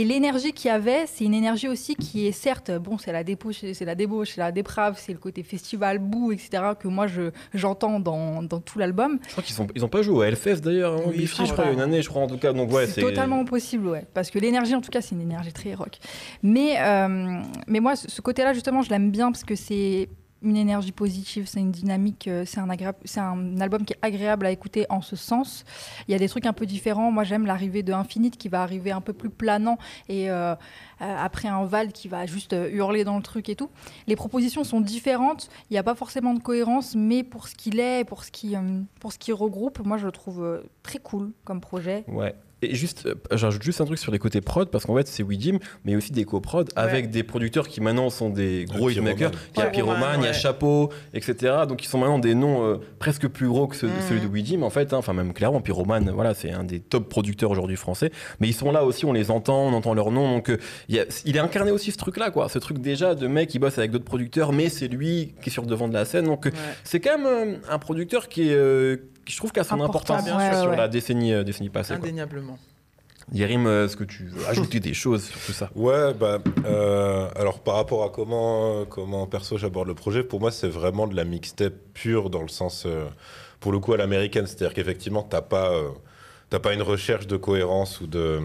et 0.00 0.04
l'énergie 0.04 0.52
qu'il 0.52 0.68
y 0.68 0.72
avait, 0.72 1.04
c'est 1.06 1.24
une 1.24 1.34
énergie 1.34 1.68
aussi 1.68 1.94
qui 1.94 2.26
est 2.26 2.32
certes, 2.32 2.70
bon, 2.70 2.96
c'est 2.96 3.12
la 3.12 3.22
débauche, 3.22 3.56
c'est 3.74 3.84
la 3.84 3.94
débauche, 3.94 4.30
c'est 4.34 4.40
la 4.40 4.50
déprave, 4.50 4.96
c'est 4.98 5.12
le 5.12 5.18
côté 5.18 5.42
festival, 5.42 5.98
boue, 5.98 6.32
etc. 6.32 6.62
que 6.78 6.88
moi 6.88 7.06
je 7.06 7.30
j'entends 7.52 8.00
dans, 8.00 8.42
dans 8.42 8.60
tout 8.60 8.78
l'album. 8.78 9.18
Je 9.26 9.32
crois 9.32 9.42
qu'ils 9.42 9.54
sont, 9.54 9.66
ils 9.74 9.84
ont 9.84 9.88
pas 9.88 10.00
joué 10.00 10.14
au 10.14 10.22
Hellfest 10.22 10.60
d'ailleurs, 10.62 10.94
hein, 10.94 11.02
Oui, 11.08 11.22
je 11.22 11.26
franchement. 11.26 11.52
crois, 11.52 11.64
il 11.66 11.68
y 11.68 11.70
a 11.70 11.74
une 11.74 11.80
année, 11.80 12.00
je 12.00 12.08
crois 12.08 12.22
en 12.22 12.28
tout 12.28 12.38
cas. 12.38 12.52
Donc 12.54 12.72
ouais, 12.72 12.86
c'est 12.86 13.02
totalement 13.02 13.44
possible, 13.44 13.88
ouais. 13.88 14.06
Parce 14.14 14.30
que 14.30 14.38
l'énergie, 14.38 14.74
en 14.74 14.80
tout 14.80 14.90
cas, 14.90 15.02
c'est 15.02 15.14
une 15.14 15.20
énergie 15.20 15.52
très 15.52 15.74
rock. 15.74 15.98
Mais, 16.42 16.76
euh, 16.80 17.42
mais 17.66 17.80
moi, 17.80 17.94
ce 17.96 18.20
côté-là, 18.22 18.54
justement, 18.54 18.80
je 18.82 18.88
l'aime 18.90 19.10
bien 19.10 19.30
parce 19.30 19.44
que 19.44 19.54
c'est 19.54 20.08
une 20.42 20.56
énergie 20.56 20.92
positive, 20.92 21.46
c'est 21.46 21.60
une 21.60 21.70
dynamique, 21.70 22.28
euh, 22.28 22.44
c'est 22.46 22.60
un, 22.60 23.60
album 23.60 23.84
qui 23.84 23.92
est 23.92 23.98
agréable 24.02 24.46
à 24.46 24.50
écouter 24.50 24.86
en 24.88 25.02
ce 25.02 25.16
sens. 25.16 25.64
Il 26.08 26.12
y 26.12 26.14
a 26.14 26.18
des 26.18 26.28
trucs 26.28 26.46
un 26.46 26.52
peu 26.52 26.66
différents. 26.66 27.10
Moi, 27.10 27.24
j'aime 27.24 27.46
l'arrivée 27.46 27.82
de 27.82 27.92
Infinite 27.92 28.36
qui 28.36 28.48
va 28.48 28.62
arriver 28.62 28.90
un 28.90 29.00
peu 29.00 29.12
plus 29.12 29.30
planant 29.30 29.78
et 30.08 30.30
euh, 30.30 30.54
euh, 30.54 30.54
après 31.00 31.48
un 31.48 31.64
Val 31.64 31.92
qui 31.92 32.08
va 32.08 32.26
juste 32.26 32.54
hurler 32.70 33.04
dans 33.04 33.16
le 33.16 33.22
truc 33.22 33.48
et 33.48 33.56
tout. 33.56 33.70
Les 34.06 34.16
propositions 34.16 34.64
sont 34.64 34.80
différentes. 34.80 35.48
Il 35.70 35.74
n'y 35.74 35.78
a 35.78 35.82
pas 35.82 35.94
forcément 35.94 36.34
de 36.34 36.40
cohérence, 36.40 36.94
mais 36.94 37.22
pour 37.22 37.48
ce 37.48 37.54
qu'il 37.54 37.80
est, 37.80 38.04
pour 38.04 38.24
ce 38.24 38.30
qui, 38.30 38.54
pour 38.98 39.12
ce 39.12 39.18
qui 39.18 39.32
regroupe, 39.32 39.84
moi, 39.84 39.98
je 39.98 40.06
le 40.06 40.12
trouve 40.12 40.62
très 40.82 40.98
cool 40.98 41.32
comme 41.44 41.60
projet. 41.60 42.04
Ouais. 42.08 42.34
Et 42.62 42.74
juste, 42.74 43.06
euh, 43.06 43.14
j'ajoute 43.32 43.62
juste 43.62 43.80
un 43.80 43.84
truc 43.86 43.98
sur 43.98 44.12
les 44.12 44.18
côtés 44.18 44.40
prod, 44.40 44.68
parce 44.70 44.84
qu'en 44.84 44.94
fait, 44.96 45.08
c'est 45.08 45.22
Widim, 45.22 45.58
mais 45.84 45.96
aussi 45.96 46.12
des 46.12 46.24
coprods 46.24 46.64
avec 46.76 47.10
des 47.10 47.22
producteurs 47.22 47.66
qui 47.68 47.80
maintenant 47.80 48.10
sont 48.10 48.28
des 48.30 48.66
gros 48.66 48.88
Pyroman. 48.88 49.12
hitmakers. 49.14 49.30
Il 49.56 49.60
y 49.60 49.62
a 49.62 49.66
Pyroman, 49.66 50.20
il 50.20 50.24
y 50.24 50.28
a. 50.28 50.32
Chapeau, 50.32 50.90
etc. 51.14 51.54
Donc 51.68 51.84
ils 51.84 51.88
sont 51.88 51.98
maintenant 51.98 52.18
des 52.18 52.34
noms 52.34 52.64
euh, 52.64 52.76
presque 52.98 53.28
plus 53.28 53.48
gros 53.48 53.66
que 53.66 53.76
ceux- 53.76 53.88
Mhm. 53.88 53.92
celui 54.08 54.20
de 54.20 54.26
Widim, 54.26 54.62
en 54.62 54.70
fait. 54.70 54.92
hein. 54.92 54.98
Enfin, 54.98 55.12
même 55.12 55.32
clairement, 55.32 55.60
Pyroman, 55.60 56.10
voilà, 56.10 56.34
c'est 56.34 56.50
un 56.50 56.64
des 56.64 56.80
top 56.80 57.08
producteurs 57.08 57.50
aujourd'hui 57.50 57.76
français. 57.76 58.10
Mais 58.40 58.48
ils 58.48 58.52
sont 58.54 58.72
là 58.72 58.84
aussi, 58.84 59.04
on 59.06 59.12
les 59.12 59.30
entend, 59.30 59.66
on 59.66 59.72
entend 59.72 59.94
leur 59.94 60.10
nom. 60.10 60.30
Donc 60.30 60.50
euh, 60.50 60.58
il, 60.88 60.96
y 60.96 61.00
a- 61.00 61.04
il 61.24 61.36
est 61.36 61.40
incarné 61.40 61.70
aussi 61.70 61.90
ce 61.92 61.96
truc-là, 61.98 62.30
quoi. 62.30 62.48
Ce 62.48 62.58
truc 62.58 62.78
déjà 62.78 63.14
de 63.14 63.26
mec 63.26 63.48
qui 63.48 63.58
bosse 63.58 63.78
avec 63.78 63.90
d'autres 63.90 64.04
producteurs, 64.04 64.52
mais 64.52 64.68
c'est 64.68 64.88
lui 64.88 65.34
qui 65.42 65.48
est 65.48 65.52
sur 65.52 65.62
le 65.62 65.68
devant 65.68 65.88
de 65.88 65.94
la 65.94 66.04
scène. 66.04 66.26
Donc 66.26 66.44
Ouais. 66.46 66.52
c'est 66.84 67.00
quand 67.00 67.18
même 67.18 67.26
euh, 67.26 67.56
un 67.70 67.78
producteur 67.78 68.28
qui 68.28 68.50
est. 68.50 69.00
qui 69.24 69.32
je 69.32 69.36
trouve 69.38 69.52
qu'a 69.52 69.64
son 69.64 69.74
Important, 69.80 70.14
importance 70.14 70.24
bien 70.24 70.50
sûr. 70.52 70.60
sur 70.60 70.70
Ouais, 70.70 70.76
la 70.76 70.82
ouais. 70.84 70.88
décennie, 70.88 71.32
euh, 71.32 71.42
décennie 71.44 71.68
passée. 71.70 71.94
quoi. 71.94 72.02
Indéniablement. 72.04 72.58
Yérim, 73.32 73.66
euh, 73.66 73.84
est-ce 73.84 73.96
que 73.96 74.02
tu 74.04 74.24
veux 74.26 74.44
ajouter 74.48 74.80
des 74.80 74.94
choses 74.94 75.24
sur 75.24 75.38
tout 75.40 75.52
ça? 75.52 75.70
Ouais, 75.76 76.12
bah, 76.14 76.38
euh, 76.64 77.28
alors 77.36 77.60
par 77.60 77.76
rapport 77.76 78.02
à 78.02 78.08
comment, 78.10 78.84
comment 78.86 79.26
perso 79.28 79.56
j'aborde 79.56 79.86
le 79.86 79.94
projet, 79.94 80.24
pour 80.24 80.40
moi 80.40 80.50
c'est 80.50 80.68
vraiment 80.68 81.06
de 81.06 81.14
la 81.14 81.24
mixtape 81.24 81.74
pure 81.94 82.28
dans 82.30 82.42
le 82.42 82.48
sens, 82.48 82.84
euh, 82.86 83.06
pour 83.60 83.70
le 83.70 83.78
coup 83.78 83.92
à 83.92 83.96
l'américaine, 83.98 84.46
c'est-à-dire 84.46 84.74
qu'effectivement 84.74 85.22
t'as 85.22 85.42
pas, 85.42 85.70
euh, 85.70 85.90
t'as 86.48 86.58
pas 86.58 86.72
une 86.74 86.82
recherche 86.82 87.28
de 87.28 87.36
cohérence 87.36 88.00
ou 88.00 88.08
de, 88.08 88.40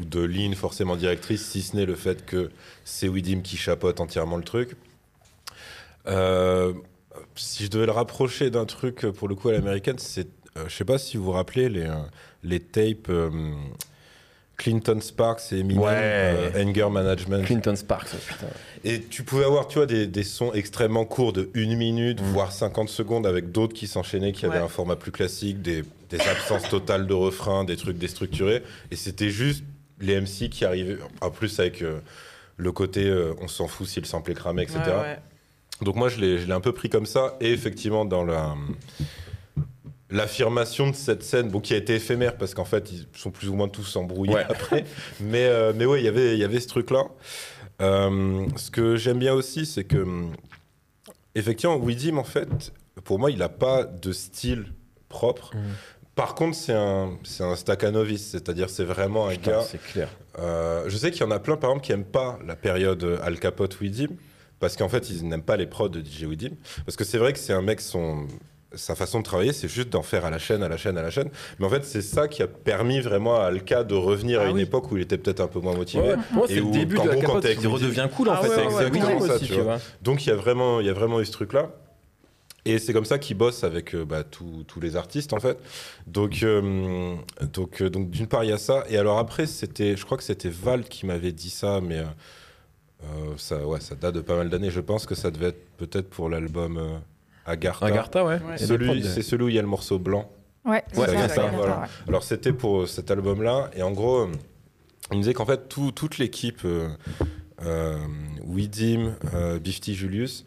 ou 0.00 0.04
de 0.04 0.20
ligne 0.24 0.54
forcément 0.54 0.96
directrice, 0.96 1.46
si 1.46 1.62
ce 1.62 1.76
n'est 1.76 1.86
le 1.86 1.94
fait 1.94 2.24
que 2.26 2.50
c'est 2.84 3.06
Widim 3.08 3.40
qui 3.42 3.56
chapeaute 3.56 4.00
entièrement 4.00 4.36
le 4.38 4.42
truc. 4.42 4.74
Euh, 6.08 6.72
si 7.36 7.64
je 7.64 7.70
devais 7.70 7.86
le 7.86 7.92
rapprocher 7.92 8.50
d'un 8.50 8.64
truc 8.66 9.04
euh, 9.04 9.12
pour 9.12 9.28
le 9.28 9.34
coup 9.34 9.48
à 9.48 9.52
l'américaine, 9.52 9.98
c'est, 9.98 10.28
euh, 10.56 10.64
je 10.68 10.74
sais 10.74 10.84
pas 10.84 10.98
si 10.98 11.16
vous 11.16 11.24
vous 11.24 11.32
rappelez 11.32 11.68
les, 11.68 11.82
euh, 11.86 11.94
les 12.42 12.60
tapes. 12.60 13.08
euh, 13.10 13.30
Clinton 14.56 15.00
Sparks 15.00 15.52
et 15.52 15.58
Eminem, 15.58 15.82
Ouais. 15.82 15.90
euh, 15.96 16.64
Anger 16.64 16.88
Management. 16.88 17.44
Clinton 17.44 17.74
Sparks, 17.74 18.10
putain. 18.28 18.46
Et 18.84 19.00
tu 19.02 19.24
pouvais 19.24 19.44
avoir, 19.44 19.66
tu 19.66 19.78
vois, 19.78 19.86
des, 19.86 20.06
des 20.06 20.22
sons 20.22 20.52
extrêmement 20.52 21.04
courts 21.04 21.32
de 21.32 21.50
1 21.56 21.74
minute, 21.76 22.20
Mm. 22.22 22.24
voire 22.26 22.52
50 22.52 22.88
secondes, 22.88 23.26
avec 23.26 23.50
d'autres 23.50 23.74
qui 23.74 23.88
s'enchaînaient, 23.88 24.30
qui 24.32 24.46
avaient 24.46 24.58
Ouais. 24.58 24.62
un 24.64 24.68
format 24.68 24.94
plus 24.94 25.10
classique, 25.10 25.60
des, 25.60 25.82
des 26.08 26.20
absences 26.20 26.68
totales 26.68 27.08
de 27.08 27.14
refrains, 27.14 27.64
des 27.64 27.76
trucs 27.76 27.98
déstructurés. 27.98 28.62
Et 28.92 28.96
c'était 28.96 29.30
juste 29.30 29.64
les 30.00 30.14
MC 30.20 30.48
qui 30.48 30.64
arrivaient, 30.64 30.98
en 31.20 31.30
plus 31.30 31.58
avec 31.58 31.82
euh, 31.82 31.98
le 32.56 32.70
côté 32.70 33.06
euh, 33.08 33.34
on 33.40 33.48
s'en 33.48 33.66
fout 33.66 33.88
si 33.88 33.98
le 34.00 34.06
sample 34.06 34.30
est 34.30 34.34
cramé, 34.34 34.62
etc. 34.62 34.78
Ouais, 34.86 34.92
ouais. 34.92 35.18
Donc 35.82 35.96
moi, 35.96 36.08
je 36.08 36.18
l'ai 36.20 36.52
un 36.52 36.60
peu 36.60 36.72
pris 36.72 36.88
comme 36.88 37.06
ça. 37.06 37.36
Et 37.40 37.52
effectivement, 37.52 38.04
dans 38.04 38.24
la 38.24 38.54
l'affirmation 40.10 40.90
de 40.90 40.94
cette 40.94 41.22
scène, 41.24 41.48
bon, 41.48 41.60
qui 41.60 41.74
a 41.74 41.76
été 41.76 41.94
éphémère 41.96 42.36
parce 42.36 42.54
qu'en 42.54 42.64
fait, 42.64 42.92
ils 42.92 43.06
sont 43.14 43.30
plus 43.30 43.48
ou 43.48 43.54
moins 43.54 43.68
tous 43.68 43.96
embrouillés 43.96 44.34
Ouais. 44.34 44.44
après. 44.48 44.84
Mais, 45.20 45.44
euh, 45.46 45.72
mais 45.74 45.86
ouais, 45.86 46.00
il 46.00 46.04
y 46.04 46.08
avait- 46.08 46.34
il 46.34 46.38
y 46.38 46.44
avait 46.44 46.60
ce 46.60 46.68
truc-là. 46.68 47.04
Euh, 47.82 48.46
ce 48.56 48.70
que 48.70 48.94
j'aime 48.96 49.18
bien 49.18 49.34
aussi, 49.34 49.66
c'est 49.66 49.82
que, 49.84 50.06
effectivement, 51.34 51.76
Widim, 51.76 52.18
en 52.18 52.22
fait, 52.24 52.72
pour 53.02 53.18
moi, 53.18 53.30
il 53.32 53.38
n'a 53.38 53.48
pas 53.48 53.82
de 53.84 54.12
style 54.12 54.66
propre. 55.08 55.50
Mhm. 55.56 55.62
Par 56.14 56.36
contre, 56.36 56.56
c'est 56.56 56.74
un, 56.74 57.18
un 57.40 57.56
Stakhanovich, 57.56 58.20
c'est-à-dire 58.20 58.70
c'est 58.70 58.84
vraiment 58.84 59.26
un 59.26 59.32
Putain, 59.32 59.50
gars 59.52 59.62
c'est 59.62 59.82
clair. 59.82 60.08
euh, 60.38 60.84
je 60.86 60.96
sais 60.96 61.10
qu'il 61.10 61.22
y 61.22 61.24
en 61.24 61.32
a 61.32 61.40
plein, 61.40 61.56
par 61.56 61.70
exemple, 61.70 61.84
qui 61.86 61.90
n'aiment 61.92 62.04
pas 62.04 62.38
la 62.46 62.54
période 62.54 63.18
Al 63.24 63.40
Capote 63.40 63.80
Widim, 63.80 64.10
parce 64.64 64.76
qu'en 64.78 64.88
fait, 64.88 65.10
ils 65.10 65.28
n'aiment 65.28 65.42
pas 65.42 65.58
les 65.58 65.66
prods 65.66 65.90
de 65.90 66.00
DJ 66.00 66.22
Widim. 66.22 66.52
Parce 66.86 66.96
que 66.96 67.04
c'est 67.04 67.18
vrai 67.18 67.34
que 67.34 67.38
c'est 67.38 67.52
un 67.52 67.60
mec, 67.60 67.82
son, 67.82 68.26
sa 68.72 68.94
façon 68.94 69.18
de 69.18 69.24
travailler, 69.24 69.52
c'est 69.52 69.68
juste 69.68 69.90
d'en 69.90 70.02
faire 70.02 70.24
à 70.24 70.30
la 70.30 70.38
chaîne, 70.38 70.62
à 70.62 70.70
la 70.70 70.78
chaîne, 70.78 70.96
à 70.96 71.02
la 71.02 71.10
chaîne. 71.10 71.28
Mais 71.58 71.66
en 71.66 71.68
fait, 71.68 71.84
c'est 71.84 72.00
ça 72.00 72.28
qui 72.28 72.42
a 72.42 72.46
permis 72.46 73.02
vraiment 73.02 73.36
à 73.36 73.44
Alka 73.44 73.84
de 73.84 73.94
revenir 73.94 74.40
à 74.40 74.44
Ah 74.44 74.48
une 74.48 74.56
oui. 74.56 74.62
époque 74.62 74.90
où 74.90 74.96
il 74.96 75.02
était 75.02 75.18
peut-être 75.18 75.40
un 75.40 75.48
peu 75.48 75.60
moins 75.60 75.74
motivé. 75.76 76.02
Ouais. 76.02 76.16
Moi, 76.32 76.46
c'est 76.48 76.54
le 76.60 76.70
début 76.70 76.94
qu'en 76.96 77.04
de 77.04 77.08
la 77.10 77.14
gros, 77.16 77.26
quand 77.34 77.40
capote 77.40 77.56
qui 77.60 77.66
redevient 77.66 78.08
cool, 78.16 78.30
en 78.30 78.32
Ah 78.32 78.42
fait. 78.42 78.48
ouais, 78.48 78.56
ouais, 78.74 78.84
Weeknd 78.90 78.94
exactement 79.10 79.26
ça, 79.26 79.34
aussi, 79.34 79.46
tu 79.48 79.60
vois. 79.60 79.78
Donc 80.00 80.24
il 80.24 80.30
y 80.30 80.32
a 80.32 80.36
vraiment, 80.36 80.80
il 80.80 80.86
y 80.86 80.90
a 80.90 80.94
vraiment 80.94 81.20
eu 81.20 81.26
ce 81.26 81.32
truc-là. 81.32 81.70
Et 82.64 82.78
c'est 82.78 82.94
comme 82.94 83.04
ça 83.04 83.18
qu'il 83.18 83.36
bosse 83.36 83.62
avec 83.64 83.94
euh, 83.94 84.06
bah, 84.06 84.24
tous 84.24 84.64
tous 84.66 84.80
les 84.80 84.96
artistes 84.96 85.34
en 85.34 85.40
fait. 85.40 85.58
Donc, 86.06 86.42
euh, 86.42 87.14
donc, 87.52 87.82
euh, 87.82 87.90
donc 87.90 88.08
d'une 88.08 88.26
part 88.26 88.42
il 88.44 88.48
y 88.48 88.52
a 88.54 88.56
ça. 88.58 88.84
Et 88.88 88.96
alors 88.96 89.18
après 89.18 89.44
c'était, 89.44 89.94
je 89.98 90.04
crois 90.06 90.16
que 90.16 90.24
c'était 90.24 90.48
Val 90.48 90.84
qui 90.84 91.04
m'avait 91.04 91.32
dit 91.32 91.50
ça, 91.50 91.82
mais 91.82 92.02
euh, 93.04 93.34
ça, 93.36 93.66
ouais, 93.66 93.80
ça 93.80 93.94
date 93.94 94.14
de 94.14 94.20
pas 94.20 94.36
mal 94.36 94.48
d'années. 94.50 94.70
Je 94.70 94.80
pense 94.80 95.06
que 95.06 95.14
ça 95.14 95.30
devait 95.30 95.48
être 95.48 95.66
peut-être 95.76 96.08
pour 96.10 96.28
l'album 96.28 96.78
euh, 96.78 96.98
Agartha. 97.46 97.86
Agartha, 97.86 98.24
ouais. 98.24 98.38
Celui, 98.56 99.04
c'est 99.04 99.22
celui 99.22 99.44
où 99.44 99.48
il 99.48 99.54
y 99.54 99.58
a 99.58 99.62
le 99.62 99.68
morceau 99.68 99.98
blanc. 99.98 100.30
Ouais, 100.64 100.82
c'est 100.92 101.00
Ouais, 101.00 101.28
ça, 101.28 101.46
voilà. 101.48 101.80
ouais. 101.80 101.86
Alors 102.08 102.22
c'était 102.22 102.52
pour 102.54 102.82
euh, 102.82 102.86
cet 102.86 103.10
album-là, 103.10 103.70
et 103.76 103.82
en 103.82 103.90
gros, 103.92 104.26
il 105.10 105.18
me 105.18 105.22
disait 105.22 105.34
qu'en 105.34 105.44
fait 105.44 105.68
tout- 105.68 105.92
toute 105.92 106.16
l'équipe, 106.18 106.60
euh, 106.64 106.88
euh, 107.62 107.98
Widim, 108.42 109.14
euh, 109.34 109.58
Bifty 109.58 109.94
Julius, 109.94 110.46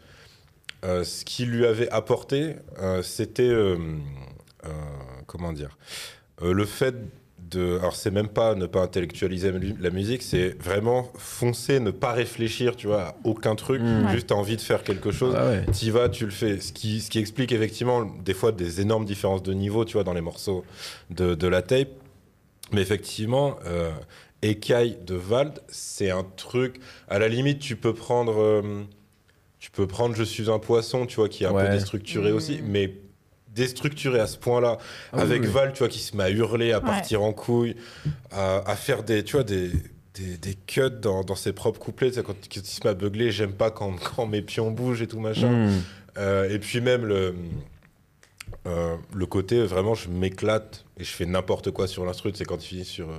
euh, 0.84 1.04
ce 1.04 1.24
qu'il 1.24 1.50
lui 1.50 1.66
avait 1.66 1.88
apporté, 1.90 2.56
euh, 2.80 3.02
c'était 3.02 3.42
euh, 3.48 3.76
euh, 4.64 4.68
comment 5.26 5.52
dire, 5.52 5.78
euh, 6.42 6.52
le 6.52 6.64
fait 6.64 6.96
de, 7.50 7.78
alors 7.78 7.94
c'est 7.96 8.10
même 8.10 8.28
pas 8.28 8.54
ne 8.54 8.66
pas 8.66 8.82
intellectualiser 8.82 9.52
la 9.52 9.58
mu- 9.58 9.74
la 9.80 9.90
musique, 9.90 10.22
c'est 10.22 10.56
vraiment 10.62 11.10
foncer, 11.16 11.80
ne 11.80 11.90
pas 11.90 12.12
réfléchir, 12.12 12.76
tu 12.76 12.86
vois, 12.88 13.02
à 13.02 13.16
aucun 13.24 13.54
truc, 13.54 13.80
Mm. 13.80 14.08
juste 14.10 14.28
t'as 14.28 14.34
envie 14.34 14.56
de 14.56 14.60
faire 14.60 14.82
quelque 14.82 15.10
chose. 15.10 15.34
Ah 15.36 15.46
ouais. 15.46 15.64
T'y 15.72 15.90
vas, 15.90 16.08
tu 16.08 16.24
le 16.24 16.30
fais. 16.30 16.60
Ce 16.60 16.72
qui, 16.72 17.00
ce 17.00 17.10
qui 17.10 17.18
explique 17.18 17.52
effectivement 17.52 18.04
des 18.04 18.34
fois 18.34 18.52
des 18.52 18.80
énormes 18.80 19.04
différences 19.04 19.42
de 19.42 19.52
niveau, 19.52 19.84
tu 19.84 19.94
vois, 19.94 20.04
dans 20.04 20.14
les 20.14 20.20
morceaux 20.20 20.64
de, 21.10 21.34
de 21.34 21.46
la 21.48 21.62
tape. 21.62 21.88
Mais 22.72 22.82
effectivement, 22.82 23.56
euh, 23.66 23.90
Écaille 24.42 24.98
de 25.06 25.14
Vald, 25.14 25.60
c'est 25.68 26.10
un 26.10 26.24
truc. 26.36 26.80
À 27.08 27.18
la 27.18 27.28
limite, 27.28 27.58
tu 27.60 27.76
peux 27.76 27.94
prendre. 27.94 28.40
euh, 28.40 28.82
tu 29.58 29.70
peux 29.70 29.86
prendre 29.86 30.14
Je 30.14 30.22
suis 30.22 30.50
un 30.50 30.58
poisson, 30.58 31.06
tu 31.06 31.16
vois, 31.16 31.28
qui 31.28 31.44
est 31.44 31.46
un 31.46 31.52
Ouais. 31.52 31.66
peu 31.66 31.72
déstructuré 31.72 32.30
Mhm. 32.30 32.36
aussi, 32.36 32.60
mais 32.64 32.94
déstructuré 33.58 34.18
à 34.20 34.26
ce 34.26 34.38
point-là, 34.38 34.78
Ah 35.12 35.20
avec 35.20 35.42
oui. 35.42 35.48
Val, 35.48 35.72
tu 35.72 35.78
vois, 35.80 35.88
qui 35.88 35.98
se 35.98 36.16
met 36.16 36.24
à 36.24 36.30
hurler, 36.30 36.72
à 36.72 36.78
Ouais. 36.78 36.84
partir 36.86 37.22
en 37.22 37.32
couille, 37.32 37.76
à, 38.30 38.58
à 38.70 38.76
faire 38.76 39.02
des, 39.02 39.22
tu 39.24 39.32
vois, 39.36 39.44
des, 39.44 39.70
des, 40.14 40.36
des 40.40 40.54
cuts 40.54 40.90
dans, 41.00 41.22
dans 41.24 41.34
ses 41.36 41.52
propres 41.52 41.78
couplets, 41.80 42.08
tu 42.08 42.14
sais, 42.16 42.22
quand, 42.22 42.32
quand 42.34 42.56
il 42.56 42.64
se 42.64 42.80
met 42.84 42.90
à 42.90 42.94
beugler, 42.94 43.30
j'aime 43.30 43.52
pas 43.52 43.70
quand, 43.70 43.94
quand 44.16 44.26
mes 44.26 44.42
pions 44.42 44.70
bougent 44.70 45.02
et 45.02 45.06
tout 45.06 45.20
machin. 45.20 45.50
Mm. 45.68 45.82
Euh, 46.18 46.48
et 46.50 46.58
puis 46.58 46.80
même 46.80 47.04
le, 47.06 47.34
euh, 48.66 48.96
le 49.14 49.26
côté, 49.26 49.62
vraiment, 49.64 49.94
je 49.94 50.08
m'éclate 50.08 50.84
et 50.98 51.04
je 51.04 51.10
fais 51.10 51.26
n'importe 51.26 51.70
quoi 51.70 51.86
sur 51.86 52.04
l'instru, 52.04 52.32
c'est 52.34 52.44
quand 52.44 52.62
il 52.64 52.66
finit 52.68 52.84
sur 52.84 53.08
euh, 53.08 53.18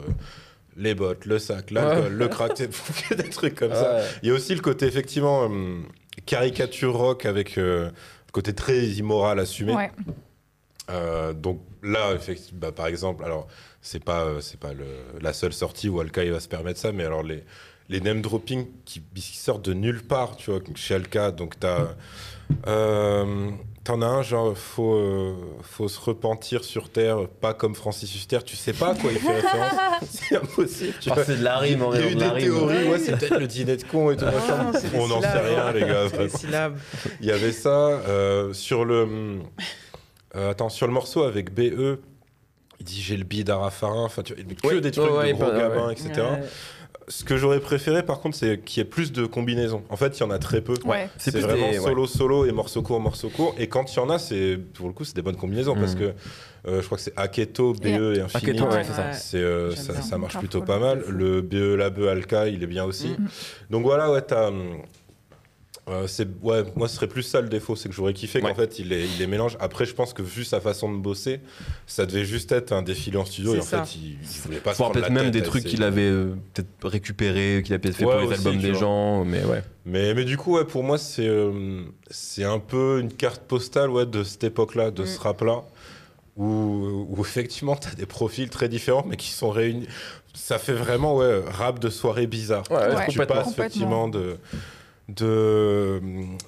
les 0.78 0.96
bottes, 0.96 1.26
le 1.26 1.40
sac, 1.40 1.72
l'alcool, 1.72 2.04
Ouais. 2.04 2.10
le 2.10 2.28
crack, 2.28 2.58
des 3.18 3.30
trucs 3.30 3.56
comme 3.56 3.74
ça. 3.74 4.02
Il 4.24 4.30
y 4.30 4.32
a 4.32 4.36
aussi 4.36 4.54
le 4.56 4.62
côté, 4.62 4.86
effectivement, 4.86 5.50
euh, 5.50 5.78
caricature 6.26 6.96
rock 6.96 7.26
avec 7.26 7.58
euh, 7.58 7.86
le 7.86 8.32
côté 8.32 8.54
très 8.54 8.86
immoral 8.86 9.40
assumé. 9.40 9.74
Ouais. 9.74 9.92
Euh, 10.90 11.34
donc 11.34 11.62
là, 11.84 12.14
effectivement, 12.14 12.60
bah, 12.62 12.72
par 12.72 12.88
exemple, 12.88 13.24
alors 13.24 13.48
c'est 13.82 14.04
pas 14.04 14.24
euh, 14.24 14.42
c'est 14.42 14.60
pas 14.60 14.74
le- 14.74 15.20
la 15.22 15.34
seule 15.34 15.54
sortie 15.54 15.88
où 15.90 16.00
Alka 16.02 16.24
il 16.24 16.32
va 16.32 16.40
se 16.40 16.48
permettre 16.50 16.80
ça, 16.80 16.92
mais 16.92 17.06
alors 17.06 17.24
les 17.24 17.44
les 17.90 18.02
name 18.02 18.22
dropping 18.22 18.68
qui, 18.86 19.02
qui 19.16 19.36
sortent 19.38 19.66
de 19.66 19.74
nulle 19.74 20.04
part, 20.04 20.36
tu 20.38 20.52
vois, 20.52 20.60
chez 20.76 20.96
Alka, 20.96 21.32
donc 21.32 21.60
t'as 21.60 21.88
euh, 22.68 23.50
T'en 23.86 24.02
as 24.04 24.06
un, 24.08 24.22
genre, 24.22 24.56
faut, 24.56 24.94
euh, 24.94 25.34
faut 25.64 25.88
se 25.88 26.00
repentir 26.00 26.64
sur 26.64 26.90
Terre, 26.92 27.28
pas 27.42 27.56
comme 27.56 27.74
Francis 27.74 28.14
Huster. 28.14 28.40
Tu 28.46 28.56
sais 28.56 28.74
pas 28.74 28.90
à 28.90 28.96
quoi 28.96 29.12
il 29.12 29.18
fait 29.18 29.34
référence. 29.34 29.74
C'est 30.12 30.36
impossible. 30.36 30.94
Tu 31.00 31.10
Ah, 31.10 31.16
vois. 31.16 31.24
c'est 31.24 31.38
de 31.38 31.44
la 31.44 31.58
rime 31.58 31.82
en 31.82 31.94
Il 31.94 32.00
y 32.00 32.04
a 32.04 32.12
eu 32.12 32.16
de 32.16 32.20
des 32.20 32.42
théories, 32.44 32.88
ouais, 32.88 33.00
c'est 33.00 33.18
peut-être 33.18 33.40
le 33.40 33.48
dîner 33.48 33.78
de 33.78 33.84
con 33.84 34.12
et 34.12 34.18
tout. 34.18 34.26
machin. 34.26 34.64
Non, 34.66 34.72
c'est 34.80 34.92
des 34.92 34.98
On 35.00 35.08
n'en 35.08 35.22
sait 35.22 35.28
rien, 35.40 35.72
les 35.72 35.80
gars. 35.80 36.06
Il 37.22 37.26
y 37.26 37.32
avait 37.32 37.52
ça. 37.54 37.70
euh, 37.70 38.54
sur 38.54 38.86
le. 38.86 39.40
Euh, 40.40 40.52
attends, 40.52 40.70
sur 40.70 40.88
le 40.88 40.94
morceau 40.94 41.24
avec 41.24 41.54
BE, 41.54 42.00
il 42.80 42.86
dit 42.86 43.02
j'ai 43.02 43.18
le 43.18 43.24
bide 43.26 43.50
à 43.50 43.58
Raffarin. 43.58 44.06
Enfin, 44.06 44.24
tu 44.24 44.34
que 44.34 44.68
Ouais, 44.68 44.82
des 44.82 44.92
trucs 44.92 45.12
ouais, 45.12 45.34
de 45.34 45.38
gros 45.38 45.52
gabins, 45.52 45.88
ouais. 45.88 45.94
etc. 45.94 46.10
Ouais. 46.18 46.44
Ce 47.08 47.24
que 47.24 47.38
j'aurais 47.38 47.60
préféré, 47.60 48.04
par 48.04 48.20
contre, 48.20 48.38
c'est 48.38 48.60
qu'il 48.64 48.78
y 48.78 48.86
ait 48.86 48.90
plus 48.90 49.12
de 49.12 49.26
combinaisons. 49.26 49.82
En 49.90 49.96
fait, 49.96 50.16
il 50.18 50.20
y 50.20 50.24
en 50.24 50.30
a 50.30 50.38
très 50.38 50.62
peu. 50.62 50.76
Ouais. 50.86 51.10
C'est 51.18 51.36
vraiment 51.36 51.72
des- 51.72 51.80
ouais. 51.80 51.84
solo 51.84 52.06
solo 52.06 52.46
et 52.46 52.52
morceau 52.52 52.84
court 52.84 53.00
morceau 53.00 53.30
court 53.30 53.56
et 53.58 53.68
quand 53.68 53.92
il 53.92 53.98
y 53.98 54.00
en 54.00 54.10
a 54.12 54.20
c'est 54.20 54.58
pour 54.76 54.86
le 54.88 54.94
coup 54.94 55.04
c'est 55.06 55.16
des 55.16 55.24
bonnes 55.24 55.36
combinaisons 55.36 55.74
parce 55.74 55.96
Mm. 55.96 56.00
que 56.00 56.14
euh, 56.68 56.82
je 56.82 56.86
crois 56.86 56.98
que 57.00 57.04
c'est 57.04 57.14
Aketo 57.18 57.74
BE 57.74 57.88
et, 57.88 58.22
Infinite 58.22 58.36
Aketo, 58.62 58.66
ouais, 58.66 58.84
ça. 58.84 59.12
euh, 59.38 59.76
ça, 59.76 60.02
ça 60.04 60.18
marche 60.20 60.38
plutôt 60.38 60.62
pas 60.62 60.78
mal 60.78 61.04
le 61.08 61.42
BE 61.42 61.74
la 61.76 61.90
BE 61.90 62.04
Alka 62.08 62.48
il 62.48 62.62
est 62.62 62.68
bien 62.68 62.84
aussi 62.86 63.16
Mm. 63.18 63.28
donc 63.72 63.84
voilà 63.84 64.12
ouais 64.12 64.22
t'as 64.22 64.52
euh, 65.90 66.08
ouais 66.42 66.64
moi 66.76 66.88
ce 66.88 66.96
serait 66.96 67.08
plus 67.08 67.24
ça 67.24 67.42
le 67.42 67.50
défaut 67.50 67.76
c'est 67.76 67.90
que 67.90 67.96
j'aurais 67.96 68.14
kiffé 68.14 68.42
Ouais. 68.42 68.50
qu'en 68.50 68.56
fait 68.56 68.80
il 68.80 68.90
les, 68.90 69.06
il 69.06 69.18
les 69.20 69.28
mélange 69.28 69.58
après 69.60 69.86
je 69.86 69.94
pense 69.94 70.14
que 70.14 70.22
vu 70.22 70.44
sa 70.44 70.60
façon 70.62 70.92
de 70.94 70.98
bosser 70.98 71.40
ça 71.88 72.06
devait 72.06 72.26
juste 72.26 72.52
être 72.52 72.72
un 72.72 72.82
défilé 72.82 73.18
en 73.18 73.26
studio 73.26 73.56
et 73.56 73.60
en 73.60 73.62
ça. 73.62 73.84
fait 73.84 73.96
il, 73.96 74.18
il 74.22 74.42
voulait 74.44 74.58
pas 74.60 74.72
se 74.74 74.78
prendre 74.78 74.94
peut-être 74.94 75.10
même 75.12 75.32
des 75.32 75.42
trucs 75.42 75.64
qu'il 75.66 75.84
avait 75.84 76.02
euh, 76.10 76.36
peut-être 76.54 76.70
récupérés, 76.88 77.62
qu'il 77.66 77.74
a 77.74 77.80
peut-être 77.80 77.96
fait 77.96 78.06
Ouais, 78.06 78.12
pour 78.20 78.22
les 78.22 78.28
aussi, 78.38 78.48
albums 78.48 78.62
des 78.62 78.72
vois. 78.72 78.80
gens, 78.80 79.26
mais 79.26 79.44
ouais. 79.44 79.64
Mais, 79.86 80.14
mais 80.14 80.24
du 80.26 80.38
coup, 80.38 80.56
ouais, 80.58 80.66
pour 80.66 80.84
moi, 80.84 80.98
c'est 81.00 81.28
euh, 81.28 81.82
c'est 82.12 82.44
un 82.44 82.60
peu 82.60 83.00
une 83.00 83.12
carte 83.12 83.42
postale 83.44 83.90
ouais, 83.90 84.06
de 84.06 84.24
cette 84.24 84.44
époque-là, 84.44 84.92
de 84.92 85.04
Mm. 85.04 85.08
ce 85.08 85.20
rap-là, 85.20 85.64
où, 86.38 87.08
où 87.10 87.22
effectivement, 87.22 87.76
tu 87.76 87.88
as 87.88 87.96
des 87.96 88.06
profils 88.06 88.50
très 88.50 88.70
différents, 88.70 89.06
mais 89.08 89.16
qui 89.18 89.30
sont 89.32 89.50
réunis. 89.50 89.88
Ça 90.34 90.58
fait 90.60 90.74
vraiment 90.74 91.16
ouais, 91.18 91.42
rap 91.48 91.80
de 91.80 91.90
soirée 91.90 92.28
bizarre. 92.28 92.64
Ouais, 92.70 92.78
ouais, 92.78 93.08
tu 93.10 93.18
passes 93.18 93.28
Complètement. 93.28 93.52
effectivement 93.52 94.08
de, 94.08 94.38
de, 95.16 96.00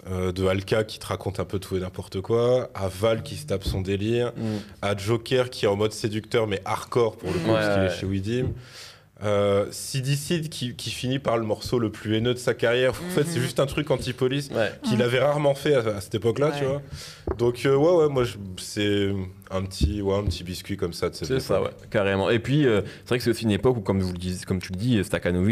euh, 0.10 0.32
de 0.32 0.46
Alka 0.46 0.84
qui 0.84 1.00
te 1.00 1.08
raconte 1.08 1.40
un 1.40 1.46
peu 1.46 1.60
tout 1.60 1.78
et 1.78 1.80
n'importe 1.80 2.22
quoi, 2.22 2.70
à 2.76 2.88
Val 2.88 3.24
qui 3.24 3.36
se 3.36 3.46
tape 3.46 3.64
son 3.64 3.82
délire, 3.82 4.34
à 4.82 4.96
Joker 4.96 5.50
qui 5.50 5.66
est 5.66 5.68
en 5.68 5.76
mode 5.76 5.92
séducteur 5.94 6.48
mais 6.48 6.62
hardcore 6.66 7.18
pour 7.18 7.32
le 7.32 7.40
coup 7.40 7.48
Ouais, 7.50 7.54
parce 7.56 7.74
qu'il 7.74 7.84
ouais. 7.84 7.88
est 7.90 8.00
chez 8.00 8.06
Widim. 8.06 8.48
Euh, 9.24 9.68
Sidi 9.70 10.16
Sid 10.18 10.50
qui, 10.50 10.74
qui 10.76 10.90
finit 10.90 11.20
par 11.20 11.38
le 11.38 11.44
morceau 11.44 11.78
le 11.78 11.92
plus 11.92 12.16
haineux 12.18 12.34
de 12.34 12.40
sa 12.40 12.56
carrière. 12.56 12.90
En 12.92 13.10
fait, 13.14 13.24
c'est 13.24 13.36
Mhm. 13.38 13.44
juste 13.44 13.60
un 13.60 13.68
truc 13.68 13.92
anti-police 13.92 14.50
Ouais. 14.50 14.72
qu'il 14.84 15.00
avait 15.04 15.20
rarement 15.20 15.54
fait 15.54 15.76
à, 15.76 15.98
à 15.98 16.02
cette 16.02 16.16
époque-là, 16.16 16.52
tu 16.58 16.66
vois. 16.66 16.82
Donc 17.38 17.66
euh, 17.66 17.76
ouais, 17.76 17.94
ouais, 18.04 18.10
moi 18.10 18.24
c'est 18.58 19.10
un 19.50 19.64
petit, 19.64 20.02
ouais, 20.02 20.16
un 20.16 20.24
petit 20.24 20.44
biscuit 20.44 20.78
comme 20.78 20.94
ça 20.94 21.10
de 21.10 21.16
cette 21.16 21.28
C'est 21.28 21.40
ça, 21.40 21.62
ouais, 21.62 21.70
carrément. 21.90 22.30
Et 22.30 22.40
puis, 22.40 22.66
euh, 22.66 22.82
c'est 23.04 23.10
vrai 23.10 23.18
que 23.18 23.24
c'est 23.24 23.32
aussi 23.32 23.44
une 23.44 23.52
époque 23.52 23.76
où, 23.78 23.82
comme, 23.82 24.00
vous 24.00 24.14
le 24.14 24.18
disiez, 24.18 24.46
comme 24.46 24.62
tu 24.62 24.72
le 24.72 24.78
dis, 24.78 25.02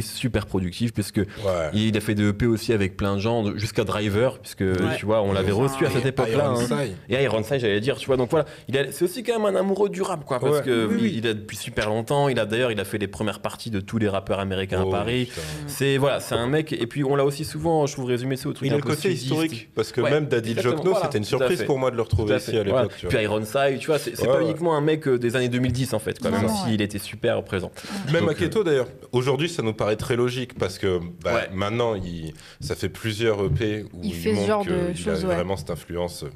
super 0.02 0.46
productif, 0.46 0.94
puisque 0.94 1.18
Ouais. 1.18 1.26
il 1.74 1.98
a 1.98 2.00
fait 2.00 2.16
des 2.16 2.30
EP 2.30 2.46
aussi 2.46 2.72
avec 2.72 2.96
plein 2.96 3.16
de 3.16 3.20
gens, 3.20 3.44
de- 3.44 3.58
jusqu'à 3.58 3.84
Driver, 3.84 4.40
puisque 4.40 4.62
Ouais. 4.62 4.96
tu 4.98 5.06
vois, 5.06 5.22
on 5.22 5.34
l'avait 5.34 5.52
reçu 5.52 5.86
à 5.86 5.90
cette 5.90 6.06
Et 6.06 6.10
époque-là. 6.10 6.48
hein. 6.50 6.54
Ironside. 6.56 6.96
Et 7.10 7.24
Ironside, 7.24 7.60
j'allais 7.60 7.80
dire, 7.82 7.98
tu 7.98 8.06
vois, 8.08 8.16
donc 8.16 8.30
voilà, 8.30 8.46
il 8.70 8.78
a- 8.78 8.90
c'est 8.92 9.04
aussi 9.04 9.22
quand 9.24 9.38
même 9.40 9.54
un 9.54 9.60
amoureux 9.60 9.90
du 9.90 10.02
rap, 10.02 10.24
quoi, 10.24 10.40
parce 10.40 10.60
Ouais. 10.60 10.64
que 10.64 10.86
Oui, 10.86 10.96
il, 10.98 11.04
oui. 11.04 11.14
il 11.18 11.28
a 11.28 11.34
depuis 11.34 11.58
super 11.58 11.90
longtemps, 11.90 12.30
il 12.30 12.40
a 12.40 12.46
d'ailleurs, 12.46 12.72
il 12.72 12.80
a 12.80 12.86
fait 12.86 13.00
les 13.00 13.08
premières 13.08 13.40
parties 13.42 13.70
de 13.70 13.82
tous 13.82 13.98
les 13.98 14.08
rappeurs 14.08 14.40
américains 14.40 14.82
Oh, 14.86 14.88
à 14.88 14.92
Paris. 14.92 15.26
putain. 15.26 15.42
C'est 15.68 15.98
voilà, 15.98 16.20
c'est 16.22 16.36
un 16.36 16.48
mec, 16.48 16.72
et 16.72 16.88
puis 16.88 17.04
on 17.04 17.16
l'a 17.18 17.26
aussi 17.26 17.44
souvent, 17.44 17.86
je 17.86 17.94
trouve 17.94 18.06
résumer 18.06 18.38
ça 18.38 18.48
au 18.48 18.54
truc 18.54 18.68
Il 18.68 18.74
a 18.74 18.78
le 18.78 18.82
côté 18.82 19.02
sudiste. 19.10 19.24
historique, 19.24 19.70
parce 19.76 19.92
que 19.92 20.00
Ouais, 20.02 20.12
même 20.12 20.28
Daddy 20.28 20.56
Jokno, 20.58 20.92
voilà, 20.92 21.02
c'était 21.06 21.18
une 21.18 21.24
surprise. 21.26 21.64
Pour 21.70 21.78
moi 21.78 21.92
de 21.92 21.96
le 21.98 22.02
retrouver 22.02 22.34
à 22.34 22.38
ici 22.38 22.58
à 22.58 22.64
l'époque. 22.64 23.06
Puis 23.08 23.22
Ironside, 23.22 23.78
tu 23.80 23.86
vois, 23.86 24.00
c'est 24.00 24.26
pas 24.26 24.42
uniquement 24.42 24.76
un 24.76 24.82
mec 24.82 25.08
euh, 25.08 25.20
des 25.20 25.36
années 25.36 25.50
2010 25.50 25.94
en 25.94 26.00
fait, 26.00 26.18
quoi, 26.18 26.32
même 26.32 26.50
s'il 26.50 26.82
était 26.82 26.98
super 26.98 27.44
présent. 27.44 27.72
Même 28.12 28.22
Donc, 28.22 28.32
Aketo 28.32 28.64
d'ailleurs. 28.64 28.88
Aujourd'hui, 29.12 29.50
ça 29.50 29.62
nous 29.62 29.74
paraît 29.74 29.96
très 29.96 30.16
logique 30.16 30.58
parce 30.58 30.80
que 30.80 31.00
bah, 31.24 31.44
maintenant, 31.54 31.94
il, 31.94 32.34
ça 32.60 32.74
fait 32.76 32.90
plusieurs 32.90 33.46
EP 33.46 33.84
où 33.94 34.00
Il 34.02 34.10
il, 34.10 34.16
fait 34.16 34.34
ce 34.36 34.48
genre 34.48 34.66
de 34.66 34.88
qu'il 34.94 34.98
choses, 34.98 35.24
vraiment 35.24 35.58
cette 35.58 35.70
influence. 35.70 36.24
euh, 36.24 36.30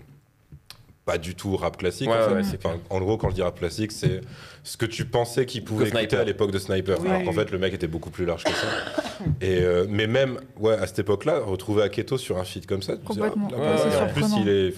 Pas 1.05 1.17
du 1.17 1.33
tout 1.33 1.55
rap 1.57 1.77
classique. 1.77 2.09
Ouais, 2.09 2.15
en, 2.15 2.29
fait. 2.29 2.35
ouais, 2.35 2.43
c'est 2.43 2.63
Enfin, 2.63 2.77
en 2.91 2.99
gros, 2.99 3.17
quand 3.17 3.29
je 3.31 3.35
dis 3.35 3.41
rap 3.41 3.57
classique, 3.57 3.91
c'est 3.91 4.21
ce 4.63 4.77
que 4.77 4.85
tu 4.85 5.05
pensais 5.05 5.47
qu'il 5.47 5.63
pouvait 5.63 5.85
Que 5.85 5.89
écouter 5.89 6.01
Sniper. 6.09 6.19
à 6.21 6.25
l'époque 6.25 6.51
de 6.51 6.59
Sniper. 6.59 6.99
Oui, 7.01 7.07
Alors 7.07 7.19
oui, 7.21 7.25
qu'en 7.25 7.33
fait, 7.33 7.49
le 7.51 7.57
mec 7.57 7.73
était 7.73 7.87
beaucoup 7.87 8.11
plus 8.11 8.25
large 8.25 8.43
que 8.43 8.51
ça. 8.51 8.67
Et, 9.41 9.59
euh, 9.61 9.85
mais 9.89 10.05
même 10.07 10.39
ouais, 10.59 10.73
à 10.73 10.85
cette 10.87 10.99
époque-là, 10.99 11.39
retrouver 11.39 11.83
Aketo 11.83 12.17
sur 12.17 12.37
un 12.37 12.43
feat 12.43 12.65
comme 12.67 12.81
ça, 12.81 12.97
tu 12.97 13.13
dis, 13.13 13.19
ah, 13.21 13.33
là, 13.51 13.57
Ouais, 13.57 13.97
en 14.01 14.07
plus, 14.13 14.25
il 14.41 14.49
est, 14.49 14.71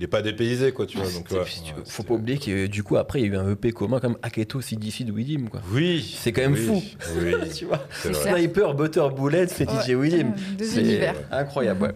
il 0.00 0.04
est 0.04 0.08
pas 0.08 0.22
dépaysé, 0.22 0.72
quoi, 0.72 0.86
tu 0.86 0.96
vois. 0.96 1.06
Donc, 1.10 1.30
Et 1.30 1.34
ouais, 1.34 1.40
puis, 1.44 1.60
tu- 1.62 1.74
ouais, 1.74 1.82
faut 1.84 2.02
pas 2.02 2.14
oublier 2.14 2.38
que 2.38 2.66
du 2.68 2.82
coup 2.82 2.96
après 2.96 3.20
il 3.20 3.26
y 3.26 3.28
a 3.28 3.34
eu 3.34 3.36
un 3.36 3.50
EP 3.52 3.70
commun 3.72 4.00
comme 4.00 4.16
Aketo, 4.22 4.62
CDC 4.62 5.04
de 5.04 5.12
Widim 5.12 5.48
quoi. 5.50 5.60
Oui. 5.72 6.16
C'est 6.18 6.32
quand 6.32 6.40
même 6.40 6.54
oui, 6.54 6.66
fou. 6.66 6.82
Oui. 7.22 7.34
tu 7.54 7.66
vois. 7.66 7.80
Sniper, 7.92 8.72
Butter 8.74 9.06
Bullet, 9.14 9.46
c'est 9.48 9.68
DJ 9.68 9.88
Ouais. 9.90 9.94
Widim. 9.96 10.32
C'est 10.58 10.80
univers. 10.80 11.14
incroyable. 11.30 11.82
Ouais. 11.82 11.90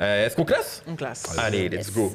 Euh, 0.00 0.26
Est-ce 0.26 0.34
qu'on 0.34 0.44
classe? 0.44 0.82
On 0.88 0.96
classe. 0.96 1.36
Allez, 1.38 1.68
let's 1.68 1.86
Yes. 1.86 1.92
go. 1.94 2.12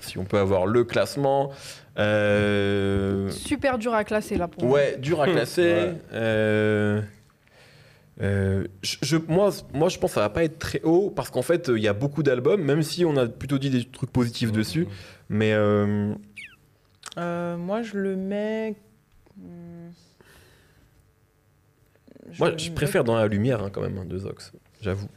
Si 0.00 0.16
on 0.16 0.24
peut 0.24 0.38
avoir 0.38 0.66
le 0.66 0.84
classement. 0.84 1.52
Euh, 1.98 3.28
Super 3.30 3.76
dur 3.78 3.92
à 3.92 4.04
classer 4.04 4.36
là 4.36 4.48
pour 4.48 4.64
moi. 4.64 4.72
Ouais, 4.78 4.96
dur 4.98 5.20
à 5.20 5.26
classer. 5.30 5.62
Ouais. 5.74 5.94
Euh, 6.14 7.00
euh, 8.20 8.66
je, 8.82 8.96
je- 9.02 9.16
moi, 9.16 9.50
moi, 9.72 9.88
je 9.88 9.98
pense 9.98 10.10
que 10.10 10.14
ça 10.14 10.20
va 10.20 10.30
pas 10.30 10.44
être 10.44 10.58
très 10.58 10.80
haut 10.82 11.10
parce 11.10 11.30
qu'en 11.30 11.42
fait, 11.42 11.68
il 11.68 11.82
y 11.82 11.88
a 11.88 11.92
beaucoup 11.92 12.22
d'albums, 12.22 12.62
même 12.62 12.82
si 12.82 13.04
on 13.04 13.16
a 13.16 13.26
plutôt 13.28 13.58
dit 13.58 13.70
des 13.70 13.84
trucs 13.84 14.10
positifs 14.10 14.52
dessus. 14.52 14.86
Mais 15.28 15.52
euh, 15.52 16.14
Euh, 17.16 17.56
moi, 17.56 17.82
je 17.82 17.96
le 17.98 18.16
mets. 18.16 18.74
hmm, 19.36 19.90
moi, 22.38 22.50
le 22.50 22.58
je 22.58 22.70
préfère 22.72 23.04
dans 23.04 23.16
la 23.16 23.26
lumière 23.28 23.62
hein, 23.62 23.70
quand 23.70 23.80
même, 23.80 23.98
hein, 23.98 24.04
de 24.04 24.18
Zox. 24.18 24.52
J'avoue. 24.82 25.08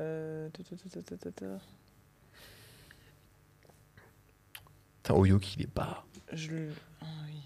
Euh, 0.00 0.48
ta, 0.50 0.62
ta, 0.62 0.76
ta, 0.76 1.02
ta, 1.02 1.16
ta, 1.16 1.30
ta. 1.30 1.46
Putain, 5.02 5.14
Oyoki, 5.14 5.56
il 5.58 5.62
est 5.64 5.70
pas. 5.70 6.04
Je 6.32 6.50
le- 6.50 6.72
ah 7.00 7.04
oui. 7.26 7.37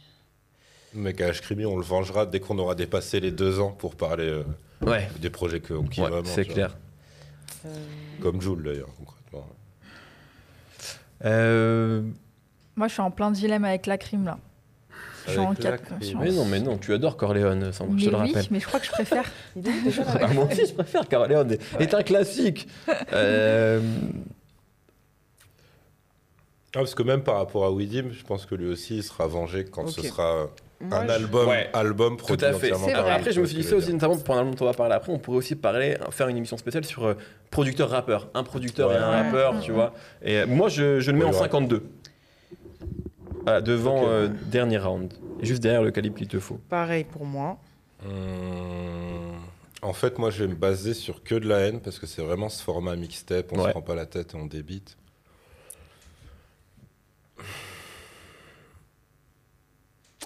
Mec, 0.95 1.21
à 1.21 1.29
Ashkrimi, 1.29 1.65
on 1.65 1.77
le 1.77 1.83
vengera 1.83 2.27
dès 2.27 2.41
qu'on 2.41 2.59
aura 2.59 2.75
dépassé 2.75 3.21
les 3.21 3.31
deux 3.31 3.61
ans 3.61 3.71
pour 3.71 3.95
parler 3.97 4.29
euh, 4.29 4.43
Ouais, 4.85 5.09
des 5.21 5.31
projets 5.31 5.61
qu'on 5.61 5.85
kiffe 5.85 6.05
ouais, 6.05 6.11
vraiment. 6.11 6.25
c'est 6.29 6.45
clair. 6.45 6.77
Euh, 7.65 7.69
Comme 8.21 8.41
Joule 8.43 8.63
d'ailleurs, 8.65 8.89
concrètement. 8.99 9.47
Euh, 11.25 12.03
Moi, 12.77 12.89
je 12.89 12.93
suis 12.93 13.03
en 13.03 13.11
plein 13.11 13.31
dilemme 13.31 13.65
avec 13.65 13.87
la 13.87 13.97
crime 13.97 14.25
là. 14.25 14.39
Je 15.27 15.31
suis 15.31 15.39
en 15.39 15.55
conscience. 15.55 15.81
Mais 16.19 16.33
non, 16.33 16.45
mais 16.45 16.59
non, 16.59 16.79
tu 16.79 16.93
adores 16.93 17.17
Corleone, 17.17 17.73
Sandra, 17.73 17.97
je 17.97 18.05
Mais 18.07 18.11
te 18.11 18.17
le 18.17 18.23
oui, 18.23 18.29
rappelle. 18.33 18.47
mais 18.51 18.59
je 18.61 18.67
crois 18.67 18.81
que 18.81 18.87
je 18.87 18.91
préfère. 18.91 19.31
Ah, 20.21 20.27
moi 20.35 20.47
aussi, 20.51 20.67
je 20.67 20.73
préfère 20.75 21.09
Corleone. 21.09 21.57
est 21.79 21.95
un 21.95 22.03
classique. 22.03 22.67
Euh, 23.13 23.81
Ah, 26.75 26.79
parce 26.81 26.95
que 26.97 27.03
même 27.05 27.23
par 27.23 27.37
rapport 27.37 27.65
à 27.65 27.71
Widim, 27.71 28.11
je 28.11 28.25
pense 28.25 28.47
que 28.47 28.55
lui 28.57 28.67
aussi 28.67 28.97
il 28.97 29.03
sera 29.05 29.27
vengé 29.29 29.65
quand 29.65 29.87
ce 29.89 30.03
sera 30.03 30.49
moi, 30.83 30.99
un 30.99 31.07
je- 31.07 31.13
album, 31.13 31.49
Ouais. 31.49 31.71
album 31.73 32.17
Tout 32.17 32.25
produit 32.25 32.45
à 32.47 32.53
fait. 32.53 32.57
entièrement 32.73 32.87
C'est 32.87 32.93
par 32.93 33.03
vrai. 33.03 33.11
lui, 33.13 33.19
Après, 33.21 33.33
je 33.33 33.41
me 33.41 33.47
suis 33.47 33.57
dit 33.57 33.63
ça 33.63 33.77
aussi, 33.77 33.93
notamment 33.93 34.17
pendant 34.19 34.41
le 34.41 34.45
moment 34.47 34.57
dont 34.57 34.65
on 34.65 34.69
va 34.69 34.75
parler 34.75 34.95
après, 34.95 35.13
on 35.13 35.19
pourrait 35.19 35.39
aussi 35.39 35.55
parler, 35.57 35.97
faire 36.11 36.29
une 36.29 36.37
émission 36.37 36.57
spéciale 36.57 36.85
sur 36.85 37.05
euh, 37.05 37.15
producteur-rappeur. 37.51 38.29
Un 38.35 38.43
producteur 38.45 38.93
et 38.93 38.97
un 38.97 39.11
Ouais. 39.11 39.23
rappeur, 39.23 39.61
tu 39.61 39.73
vois. 39.73 39.95
Et 40.23 40.39
euh, 40.39 40.47
moi, 40.47 40.69
je, 40.69 41.01
je 41.01 41.11
le 41.11 41.19
mets 41.19 41.25
Ouais, 41.25 41.31
en 41.31 41.35
ouais. 41.35 41.39
52. 41.39 41.83
Voilà, 43.45 43.61
devant 43.61 44.03
Ok. 44.03 44.09
euh, 44.09 44.29
dernier 44.47 44.79
round. 44.79 45.13
Juste 45.41 45.63
derrière 45.63 45.83
le 45.83 45.91
calibre 45.91 46.17
qu'il 46.17 46.29
te 46.29 46.39
faut. 46.39 46.61
Pareil 46.69 47.05
pour 47.05 47.25
moi. 47.27 47.59
Hum, 48.05 49.37
En 49.85 49.93
fait, 49.93 50.17
moi, 50.19 50.31
je 50.31 50.45
vais 50.45 50.49
me 50.49 50.55
baser 50.55 50.95
sur 50.95 51.25
que 51.25 51.35
de 51.35 51.49
la 51.49 51.59
haine 51.59 51.81
parce 51.81 51.99
que 51.99 52.07
c'est 52.07 52.23
vraiment 52.23 52.49
ce 52.49 52.63
format 52.63 52.95
mixtape. 52.95 53.47
On 53.53 53.59
Ouais. 53.59 53.65
se 53.67 53.71
prend 53.71 53.83
pas 53.83 53.97
la 53.97 54.07
tête 54.07 54.33
et 54.35 54.37
on 54.37 54.47
débite. 54.47 54.97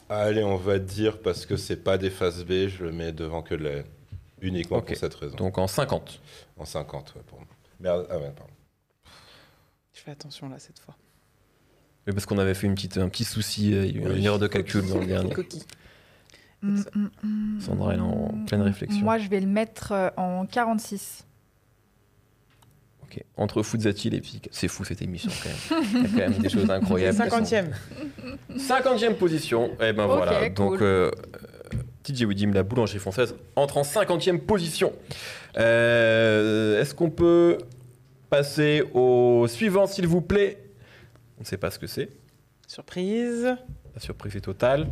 Allez, 0.09 0.45
on 0.45 0.57
va 0.57 0.79
dire 0.79 1.21
parce 1.21 1.47
que 1.47 1.57
c'est 1.57 1.83
pas 1.83 1.99
des 1.99 2.11
phases 2.11 2.45
B, 2.45 2.69
je 2.69 2.85
le 2.85 2.93
mets 2.93 3.13
devant 3.13 3.43
que 3.43 3.55
de 3.55 3.65
la. 3.65 3.83
Uniquement 4.43 4.83
pour 4.83 4.97
cette 4.97 5.15
raison. 5.15 5.35
Donc 5.37 5.57
en 5.59 5.67
50. 5.67 6.21
En 6.59 6.65
50, 6.67 7.15
ouais, 7.17 7.23
pour 7.27 7.39
moi. 7.39 7.49
Merde, 7.81 8.07
ah 8.11 8.19
ouais, 8.19 8.31
pardon. 8.37 8.53
Je 9.95 10.01
fais 10.01 10.11
attention 10.11 10.49
là 10.51 10.59
cette 10.59 10.79
fois. 10.79 10.95
Mais 12.07 12.13
parce 12.13 12.27
qu'on 12.27 12.39
avait 12.39 12.55
fait 12.55 12.67
une 12.67 12.75
petite, 12.75 12.99
un 12.99 13.09
petit 13.09 13.25
souci, 13.25 13.75
euh, 13.75 13.87
il 13.87 13.97
y 13.97 13.99
a 13.99 14.03
eu 14.03 14.09
Oui. 14.13 14.19
une 14.19 14.25
erreur 14.25 14.39
de 14.39 14.47
calcul 14.47 14.87
dans 14.87 14.99
le 14.99 15.07
dernier. 15.07 15.35
Sandra, 17.61 17.95
est 17.95 17.99
en 17.99 18.45
pleine 18.47 18.63
réflexion. 18.63 19.03
Moi, 19.05 19.19
je 19.19 19.29
vais 19.29 19.41
le 19.41 19.47
mettre 19.47 19.93
euh, 19.93 20.11
en 20.17 20.47
46. 20.47 21.25
Ok. 23.11 23.23
Entre 23.37 23.63
Fuzzatil 23.63 24.15
et 24.15 24.21
Pika. 24.21 24.49
C'est 24.53 24.69
fou 24.69 24.85
cette 24.85 25.03
émission 25.03 25.31
quand 25.43 25.49
même. 25.81 25.85
Il 25.95 26.03
y 26.03 26.05
a 26.05 26.09
quand 26.09 26.31
même 26.33 26.39
des 26.43 26.49
choses 26.49 26.71
incroyables. 26.71 27.17
50e. 27.19 27.67
50e 28.57 29.15
position. 29.15 29.71
Et 29.81 29.93
ben 29.93 30.07
voilà. 30.07 30.47
cool. 30.51 30.55
Donc, 30.55 30.83
euh, 30.83 31.11
euh, 31.75 31.79
DJ 32.09 32.23
Widim, 32.23 32.53
la 32.53 32.63
boulangerie 32.63 32.99
française, 32.99 33.35
entre 33.57 33.77
en 33.79 33.83
50e 33.83 34.39
position. 34.39 34.93
Euh, 35.59 36.81
Est-ce 36.81 36.95
qu'on 36.95 37.11
peut 37.11 37.59
passer 38.31 38.83
au 38.95 39.47
suivant, 39.49 39.87
s'il 39.87 40.07
vous 40.07 40.21
plaît? 40.21 40.63
On 41.39 41.43
ne 41.43 41.47
sait 41.47 41.57
pas 41.57 41.71
ce 41.71 41.79
que 41.79 41.87
c'est. 41.87 42.09
Surprise. 42.67 43.45
La 43.95 44.01
surprise 44.01 44.35
est 44.37 44.41
totale. 44.41 44.89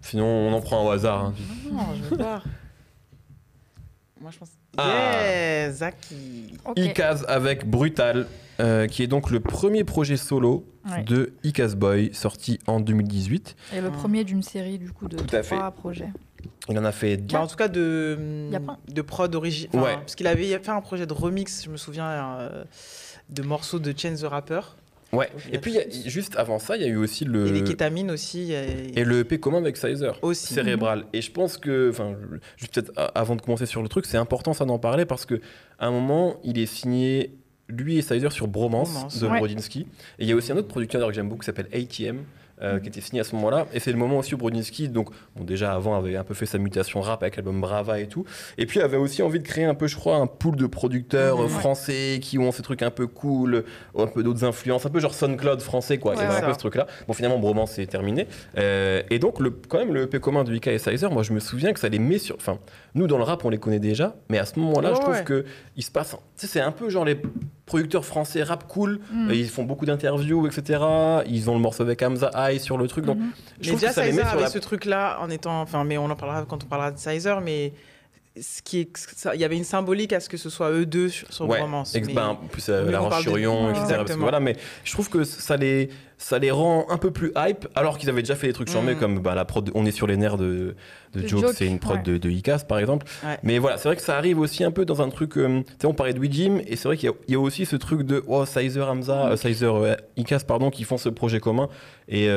Sinon, 0.00 0.24
on 0.26 0.52
en 0.52 0.60
prend 0.60 0.86
au 0.86 0.90
hasard. 0.90 1.24
hein. 1.26 1.34
Non, 1.70 1.94
je 1.96 2.02
veux 2.10 2.16
voir. 2.16 2.44
Moi, 4.20 4.30
je 4.32 4.38
pense. 4.38 4.50
Ah. 4.78 5.20
Yeah, 5.22 5.70
Zaki. 5.72 6.54
Ok. 6.64 6.78
Ikaz 6.78 7.24
avec 7.28 7.68
Brutal, 7.68 8.26
euh, 8.60 8.86
qui 8.86 9.02
est 9.02 9.06
donc 9.06 9.30
le 9.30 9.40
premier 9.40 9.84
projet 9.84 10.16
solo 10.16 10.64
Ouais. 10.90 11.02
de 11.02 11.34
Ikaz 11.44 11.74
Boy, 11.74 12.14
sorti 12.14 12.58
en 12.66 12.80
2018. 12.80 13.56
Et 13.76 13.80
le 13.82 13.90
premier 13.90 14.24
d'une 14.24 14.42
série 14.42 14.78
du 14.78 14.90
coup 14.90 15.06
de 15.08 15.18
Tout 15.18 15.36
à 15.36 15.42
fait. 15.42 15.54
trois 15.56 15.70
projets. 15.70 16.08
Il 16.70 16.78
en 16.78 16.84
a 16.84 16.92
fait 16.92 17.16
Bah, 17.30 17.40
en 17.42 17.46
tout 17.46 17.56
cas, 17.56 17.68
de, 17.68 18.48
Y 18.50 18.56
a 18.56 18.60
pas- 18.60 18.78
de 18.88 19.02
prod 19.02 19.34
original. 19.34 19.82
Ouais. 19.82 19.94
Parce 19.96 20.14
qu'il 20.14 20.26
avait 20.26 20.46
fait 20.58 20.68
un 20.70 20.80
projet 20.80 21.06
de 21.06 21.12
remix, 21.12 21.64
je 21.64 21.68
me 21.70 21.76
souviens, 21.76 22.08
euh, 22.38 22.64
de 23.28 23.42
morceaux 23.42 23.78
de 23.78 23.92
Chance 23.96 24.20
the 24.20 24.24
Rapper. 24.24 24.60
Ouais. 25.12 25.30
Donc, 25.32 25.54
Et 25.54 25.58
puis, 25.58 25.72
y 25.72 25.78
a- 25.78 25.88
juste 26.06 26.36
avant 26.36 26.58
ça, 26.58 26.76
il 26.76 26.82
y 26.82 26.84
a 26.84 26.88
eu 26.88 26.96
aussi 26.96 27.24
le. 27.24 27.46
Et 27.46 27.52
les 27.52 27.64
kétamines 27.64 28.10
aussi. 28.10 28.52
Et 28.52 29.04
le 29.04 29.20
EP 29.20 29.38
commun 29.40 29.58
avec 29.58 29.76
Sizer. 29.76 30.18
Aussi. 30.22 30.52
Cérébral. 30.52 31.04
Et 31.12 31.22
je 31.22 31.30
pense 31.32 31.56
que, 31.56 31.88
enfin, 31.90 32.14
juste 32.56 32.74
peut-être 32.74 32.92
avant 33.14 33.34
de 33.36 33.40
commencer 33.40 33.64
sur 33.66 33.82
le 33.82 33.88
truc, 33.88 34.04
c'est 34.06 34.18
important 34.18 34.52
ça 34.52 34.64
d'en 34.66 34.78
parler 34.78 35.06
parce 35.06 35.24
que 35.24 35.40
à 35.78 35.86
un 35.86 35.90
moment, 35.90 36.36
il 36.44 36.58
est 36.58 36.66
signé 36.66 37.32
lui 37.68 37.96
et 37.98 38.02
Sizer 38.02 38.32
sur 38.32 38.48
Bromance, 38.48 38.92
Bromance. 38.92 39.18
de 39.20 39.26
Ouais. 39.26 39.38
Brodinski. 39.38 39.80
Et 40.18 40.24
il 40.24 40.28
y 40.28 40.32
a 40.32 40.36
aussi 40.36 40.52
un 40.52 40.56
autre 40.56 40.68
producteur 40.68 41.06
que 41.08 41.14
j'aime 41.14 41.28
beaucoup 41.28 41.40
qui 41.40 41.46
s'appelle 41.46 41.68
ATM. 41.72 42.18
Euh, 42.62 42.78
qui 42.80 42.88
était 42.88 43.00
signé 43.00 43.20
à 43.20 43.24
ce 43.24 43.34
moment-là 43.36 43.66
et 43.72 43.80
c'est 43.80 43.92
le 43.92 43.98
moment 43.98 44.18
aussi 44.18 44.34
où 44.34 44.38
Brodinski 44.38 44.88
donc 44.88 45.10
bon 45.36 45.44
déjà 45.44 45.72
avant 45.74 45.96
avait 45.96 46.16
un 46.16 46.24
peu 46.24 46.34
fait 46.34 46.46
sa 46.46 46.58
mutation 46.58 47.00
rap 47.00 47.22
avec 47.22 47.36
l'album 47.36 47.60
Brava 47.60 48.00
et 48.00 48.08
tout 48.08 48.24
et 48.56 48.66
puis 48.66 48.80
avait 48.80 48.96
aussi 48.96 49.22
envie 49.22 49.38
de 49.38 49.46
créer 49.46 49.64
un 49.64 49.74
peu 49.74 49.86
je 49.86 49.96
crois 49.96 50.16
un 50.16 50.26
pool 50.26 50.56
de 50.56 50.66
producteurs 50.66 51.36
Mhm. 51.36 51.42
euh, 51.42 51.44
Ouais. 51.44 51.60
français 51.60 52.18
qui 52.22 52.38
ont 52.38 52.50
ces 52.52 52.62
trucs 52.62 52.82
un 52.82 52.90
peu 52.90 53.06
cool 53.06 53.64
un 53.96 54.06
peu 54.06 54.22
d'autres 54.22 54.44
influences 54.44 54.86
un 54.86 54.90
peu 54.90 55.00
genre 55.00 55.14
SoundCloud 55.14 55.60
français 55.60 55.98
quoi 55.98 56.14
Ouais, 56.16 56.24
un 56.24 56.40
peu 56.42 56.52
ce 56.52 56.58
truc 56.58 56.74
là 56.74 56.86
bon 57.06 57.12
finalement 57.14 57.38
Bromance 57.38 57.72
c'est 57.72 57.86
terminé 57.86 58.26
euh, 58.56 59.02
et 59.10 59.18
donc, 59.18 59.40
le, 59.40 59.50
quand 59.50 59.78
même, 59.78 59.92
le 59.94 60.02
EP 60.02 60.18
commun 60.20 60.44
de 60.44 60.54
Ika 60.54 60.72
et 60.72 60.78
Sizer, 60.78 61.10
moi, 61.10 61.22
je 61.22 61.32
me 61.32 61.40
souviens 61.40 61.72
que 61.72 61.80
ça 61.80 61.88
les 61.88 61.98
met 61.98 62.18
sur. 62.18 62.34
Enfin, 62.36 62.58
nous, 62.94 63.06
dans 63.06 63.18
le 63.18 63.24
rap, 63.24 63.44
on 63.44 63.50
les 63.50 63.58
connaît 63.58 63.78
déjà, 63.78 64.16
mais 64.28 64.38
à 64.38 64.44
ce 64.46 64.58
moment-là, 64.58 64.94
je 64.94 65.00
trouve 65.00 65.22
que 65.24 65.44
il 65.76 65.82
se 65.82 65.90
passe. 65.90 66.10
Tu 66.10 66.16
sais, 66.36 66.46
c'est 66.46 66.60
un 66.60 66.72
peu 66.72 66.88
genre 66.90 67.04
les 67.04 67.20
producteurs 67.68 68.04
français 68.04 68.42
rap 68.42 68.66
cool. 68.66 68.98
Mm. 69.12 69.28
euh, 69.30 69.34
Ils 69.34 69.48
font 69.48 69.62
beaucoup 69.62 69.86
d'interviews, 69.86 70.46
etc. 70.48 70.82
Ils 71.26 71.48
ont 71.48 71.54
le 71.54 71.60
morceau 71.60 71.84
avec 71.84 72.02
Hamza 72.02 72.30
High 72.34 72.58
sur 72.60 72.76
le 72.76 72.88
truc. 72.88 73.04
Donc, 73.04 73.18
Mhm. 73.18 73.30
je 73.30 73.56
Mais 73.60 73.66
trouve 73.68 73.80
déjà, 73.80 73.88
que 73.90 73.94
ça 73.94 74.04
Sizer 74.04 74.24
sur 74.24 74.32
avait 74.32 74.42
la. 74.42 74.50
ce 74.50 74.58
truc-là 74.58 75.18
en 75.20 75.30
étant. 75.30 75.60
Enfin, 75.60 75.84
mais 75.84 75.96
on 75.98 76.06
en 76.10 76.16
parlera 76.16 76.44
quand 76.44 76.64
on 76.64 76.66
parlera 76.66 76.90
de 76.90 76.98
Sizer, 76.98 77.40
mais. 77.40 77.72
Ce 78.40 78.62
qui 78.62 78.78
est, 78.80 78.96
ça- 78.96 79.34
il 79.34 79.40
y 79.40 79.44
avait 79.44 79.56
une 79.56 79.64
symbolique 79.64 80.12
à 80.12 80.20
ce 80.20 80.28
que 80.28 80.36
ce 80.36 80.48
soit 80.48 80.70
eux 80.70 80.86
deux 80.86 81.08
sur, 81.08 81.26
Ouais, 81.40 81.58
mais- 81.60 82.12
ben, 82.14 82.26
en 82.28 82.34
plus, 82.36 82.68
euh, 82.68 82.84
mais 82.86 82.92
La 82.92 82.98
de- 82.98 83.02
Roche-sur-Yon, 83.04 83.70
etc. 83.70 83.72
parce 83.72 83.88
que 83.88 83.92
exactement. 83.94 84.22
voilà, 84.22 84.38
mais 84.38 84.56
je 84.84 84.92
trouve 84.92 85.08
que 85.10 85.24
ça 85.24 85.56
les, 85.56 85.88
ça 86.18 86.38
les 86.38 86.50
rend 86.50 86.84
un 86.90 86.98
peu 86.98 87.10
plus 87.12 87.32
hype, 87.36 87.66
alors 87.76 87.96
qu'ils 87.96 88.10
avaient 88.10 88.22
déjà 88.22 88.34
fait 88.34 88.48
des 88.48 88.52
trucs 88.52 88.68
charmés 88.70 88.94
Mm. 88.94 88.98
comme 88.98 89.18
ben, 89.20 89.34
la 89.34 89.44
prod. 89.44 89.70
On 89.74 89.86
est 89.86 89.92
sur 89.92 90.06
les 90.08 90.16
nerfs 90.16 90.36
de, 90.36 90.74
de 91.14 91.20
De 91.20 91.26
Joke, 91.28 91.50
c'est 91.54 91.66
une 91.66 91.78
prod 91.78 91.96
ouais. 91.98 92.02
de, 92.02 92.18
de 92.18 92.28
Icas, 92.30 92.64
par 92.68 92.78
exemple. 92.80 93.06
Ouais. 93.24 93.38
Mais 93.44 93.58
voilà, 93.58 93.78
c'est 93.78 93.88
vrai 93.88 93.96
que 93.96 94.02
ça 94.02 94.16
arrive 94.16 94.38
aussi 94.40 94.64
un 94.64 94.70
peu 94.72 94.84
dans 94.84 95.00
un 95.00 95.08
truc. 95.10 95.38
euh, 95.38 95.62
tu 95.62 95.72
sais, 95.80 95.86
on 95.86 95.94
parlait 95.94 96.12
de 96.14 96.24
Jim 96.24 96.58
et 96.66 96.74
c'est 96.76 96.88
vrai 96.88 96.96
qu'il 96.96 97.08
y, 97.08 97.12
a- 97.12 97.16
il 97.28 97.32
y 97.32 97.36
a 97.36 97.40
aussi 97.40 97.64
ce 97.66 97.76
truc 97.76 98.02
de 98.02 98.22
oh, 98.26 98.44
Sizer 98.44 98.88
Hamza, 98.88 99.26
euh, 99.28 99.36
Sizer 99.36 99.74
euh, 99.74 99.94
Icas, 100.16 100.40
pardon, 100.46 100.70
qui 100.70 100.84
font 100.84 100.98
ce 100.98 101.08
projet 101.08 101.38
commun. 101.40 101.68
Et 102.08 102.28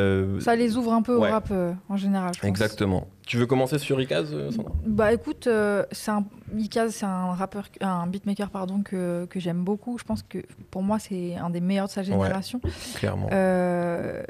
Ça 0.42 0.56
les 0.56 0.76
ouvre 0.78 0.94
un 0.94 1.02
peu 1.02 1.16
Ouais. 1.18 1.30
au 1.30 1.32
rap 1.32 1.52
en 1.90 1.98
général. 1.98 2.32
je 2.36 2.40
pense. 2.42 2.48
exactement. 2.50 3.08
Tu 3.26 3.38
veux 3.38 3.46
commencer 3.46 3.78
sur 3.80 4.02
Icas, 4.02 4.24
euh, 4.34 4.52
Sandra? 4.52 4.74
Bah 4.86 5.14
écoute, 5.14 5.48
euh, 5.48 5.86
c'est 5.92 6.12
un 6.12 6.26
c'est 6.90 7.06
un 7.06 7.32
rappeur, 7.34 7.64
un 7.80 8.06
beatmaker 8.08 8.50
pardon 8.50 8.82
que, 8.84 9.26
que 9.30 9.40
j'aime 9.40 9.64
beaucoup. 9.64 9.98
Je 9.98 10.04
pense 10.04 10.22
que 10.24 10.40
pour 10.70 10.84
moi 10.84 11.00
c'est 11.00 11.36
un 11.38 11.50
des 11.50 11.62
meilleurs 11.62 11.86
de 11.88 11.92
sa 11.92 12.04
génération. 12.04 12.60
Clairement. 12.96 13.30
Euh, 13.32 13.71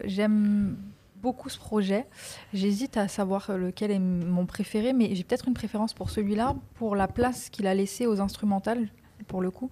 j'aime 0.05 0.77
beaucoup 1.21 1.49
ce 1.49 1.59
projet. 1.59 2.07
J'hésite 2.53 2.97
à 2.97 3.07
savoir 3.07 3.55
lequel 3.57 3.91
est 3.91 3.99
mon 3.99 4.45
préféré, 4.45 4.93
mais 4.93 5.13
j'ai 5.15 5.23
peut-être 5.23 5.47
une 5.47 5.53
préférence 5.53 5.93
pour 5.93 6.09
celui-là, 6.09 6.55
pour 6.75 6.95
la 6.95 7.07
place 7.07 7.49
qu'il 7.49 7.67
a 7.67 7.73
laissée 7.73 8.07
aux 8.07 8.19
instrumentales. 8.19 8.89
Pour 9.31 9.41
le 9.41 9.49
coup, 9.49 9.69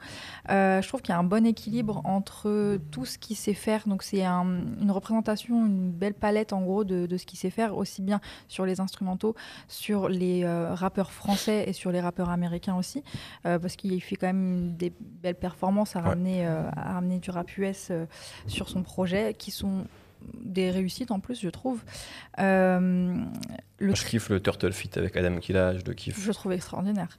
Euh, 0.49 0.81
je 0.81 0.87
trouve 0.87 1.01
qu'il 1.01 1.11
y 1.13 1.15
a 1.15 1.19
un 1.19 1.23
bon 1.25 1.45
équilibre 1.45 2.01
entre 2.05 2.79
tout 2.91 3.03
ce 3.05 3.17
qu'il 3.17 3.35
sait 3.35 3.53
faire. 3.53 3.87
Donc, 3.89 4.03
c'est 4.03 4.23
un- 4.23 4.63
une 4.81 4.89
représentation, 4.89 5.65
une 5.65 5.91
belle 5.91 6.13
palette 6.13 6.53
en 6.53 6.61
gros 6.61 6.85
de, 6.85 7.05
de 7.07 7.17
ce 7.17 7.25
qu'il 7.25 7.37
sait 7.37 7.49
faire, 7.49 7.75
aussi 7.77 8.01
bien 8.01 8.21
sur 8.47 8.65
les 8.65 8.79
instrumentaux, 8.79 9.35
sur 9.67 10.07
les 10.07 10.43
euh, 10.45 10.73
rappeurs 10.73 11.11
français 11.11 11.65
et 11.67 11.73
sur 11.73 11.91
les 11.91 11.99
rappeurs 11.99 12.29
américains 12.29 12.77
aussi, 12.77 13.03
euh, 13.45 13.59
parce 13.59 13.75
qu'il 13.75 14.01
fait 14.01 14.15
quand 14.15 14.27
même 14.27 14.75
des 14.77 14.93
belles 14.99 15.35
performances 15.35 15.97
à 15.97 15.99
Ouais. 15.99 16.05
ramener, 16.09 16.45
à 16.45 16.93
ramener 16.93 17.19
du 17.19 17.29
rap 17.31 17.49
US 17.57 17.91
sur 18.47 18.69
son 18.69 18.81
projet, 18.81 19.33
qui 19.37 19.51
sont 19.51 19.83
des 20.49 20.71
réussites 20.71 21.11
en 21.11 21.19
plus, 21.19 21.39
je 21.39 21.49
trouve. 21.49 21.81
Euh, 22.39 23.15
le 23.77 23.95
Je 23.95 24.05
kiffe 24.05 24.29
le 24.29 24.41
Turtle 24.41 24.73
Fit 24.73 24.89
avec 24.95 25.15
Adam 25.15 25.37
Killa, 25.39 25.77
je 25.77 25.83
le 25.85 25.93
kiffe. 25.93 26.19
je 26.19 26.31
trouve 26.31 26.51
extraordinaire. 26.51 27.17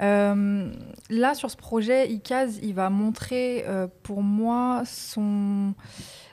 Euh, 0.00 0.72
là, 1.10 1.34
sur 1.34 1.50
ce 1.50 1.56
projet, 1.56 2.08
Ikaz, 2.08 2.58
il 2.62 2.74
va 2.74 2.90
montrer 2.90 3.64
euh, 3.66 3.86
pour 4.02 4.22
moi 4.22 4.82
son, 4.86 5.74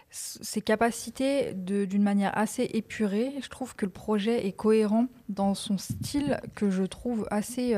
ses 0.10 0.62
capacités 0.62 1.54
d'une 1.54 2.04
manière 2.04 2.38
assez 2.38 2.64
épurée. 2.74 3.34
Je 3.42 3.50
trouve 3.50 3.76
que 3.76 3.86
le 3.86 3.92
projet 3.92 4.48
est 4.48 4.54
cohérent 4.54 5.08
dans 5.28 5.54
son 5.54 5.78
style 5.78 6.40
que 6.56 6.70
je 6.70 6.84
trouve 6.84 7.28
assez... 7.32 7.76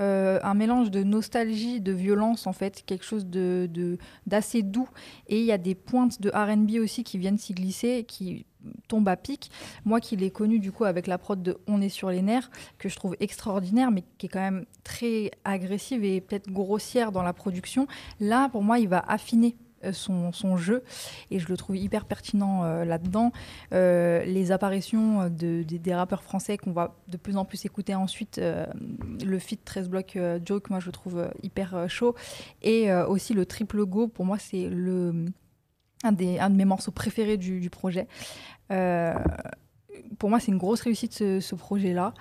euh, 0.00 0.38
un 0.42 0.54
mélange 0.54 0.90
de 0.90 1.02
nostalgie, 1.02 1.80
de 1.80 1.92
violence 1.92 2.46
en 2.46 2.52
fait, 2.52 2.82
quelque 2.84 3.04
chose 3.04 3.26
de 3.26 3.98
d'assez 4.26 4.62
doux. 4.62 4.88
Et 5.28 5.40
il 5.40 5.46
y 5.46 5.52
a 5.52 5.58
des 5.58 5.74
pointes 5.74 6.20
de 6.20 6.30
R&B 6.30 6.82
aussi 6.82 7.04
qui 7.04 7.18
viennent 7.18 7.38
s'y 7.38 7.54
glisser, 7.54 8.04
qui 8.06 8.46
tombent 8.88 9.08
à 9.08 9.16
pic. 9.16 9.50
Moi 9.84 10.00
qui 10.00 10.16
l'ai 10.16 10.30
connu 10.30 10.58
du 10.58 10.72
coup 10.72 10.84
avec 10.84 11.06
la 11.06 11.18
prod 11.18 11.42
de 11.42 11.58
On 11.66 11.80
est 11.80 11.88
sur 11.88 12.10
les 12.10 12.22
nerfs, 12.22 12.50
que 12.78 12.88
je 12.88 12.96
trouve 12.96 13.16
extraordinaire, 13.20 13.90
mais 13.90 14.02
qui 14.18 14.26
est 14.26 14.28
quand 14.28 14.40
même 14.40 14.66
très 14.84 15.30
agressive 15.44 16.04
et 16.04 16.20
peut-être 16.20 16.50
grossière 16.50 17.12
dans 17.12 17.22
la 17.22 17.32
production. 17.32 17.86
Là, 18.20 18.48
pour 18.48 18.62
moi, 18.62 18.78
il 18.78 18.88
va 18.88 18.98
affiner 19.06 19.56
son, 19.92 20.32
son 20.32 20.56
jeu 20.56 20.82
et 21.30 21.38
je 21.38 21.48
le 21.48 21.56
trouve 21.56 21.76
hyper 21.76 22.04
pertinent 22.04 22.64
euh, 22.64 22.84
là-dedans. 22.84 23.32
Euh, 23.72 24.24
les 24.24 24.52
apparitions 24.52 25.28
de, 25.28 25.62
des- 25.62 25.94
rappeurs 25.94 26.22
français 26.22 26.56
qu'on 26.58 26.72
va 26.72 26.94
de 27.08 27.16
plus 27.16 27.36
en 27.36 27.44
plus 27.44 27.64
écouter 27.64 27.94
ensuite, 27.94 28.38
euh, 28.38 28.66
le 29.24 29.38
feat 29.38 29.64
13 29.64 29.88
blocs 29.88 30.16
euh, 30.16 30.38
joke, 30.44 30.70
moi 30.70 30.80
je 30.80 30.86
le 30.86 30.92
trouve 30.92 31.18
euh, 31.18 31.28
hyper 31.42 31.74
euh, 31.74 31.88
chaud. 31.88 32.14
Et 32.62 32.90
euh, 32.90 33.06
aussi 33.06 33.34
le 33.34 33.46
triple 33.46 33.84
go, 33.86 34.08
pour 34.08 34.24
moi 34.24 34.38
c'est 34.38 34.68
le 34.68 35.26
un, 36.04 36.12
des, 36.12 36.38
un 36.38 36.50
de 36.50 36.56
mes 36.56 36.64
morceaux 36.64 36.90
préférés 36.92 37.36
du, 37.36 37.60
projet. 37.70 38.06
Euh, 38.72 39.14
pour 40.18 40.30
moi 40.30 40.40
c'est 40.40 40.52
une 40.52 40.58
grosse 40.58 40.80
réussite 40.82 41.14
ce, 41.14 41.40
ce 41.40 41.54
projet-là. 41.54 42.14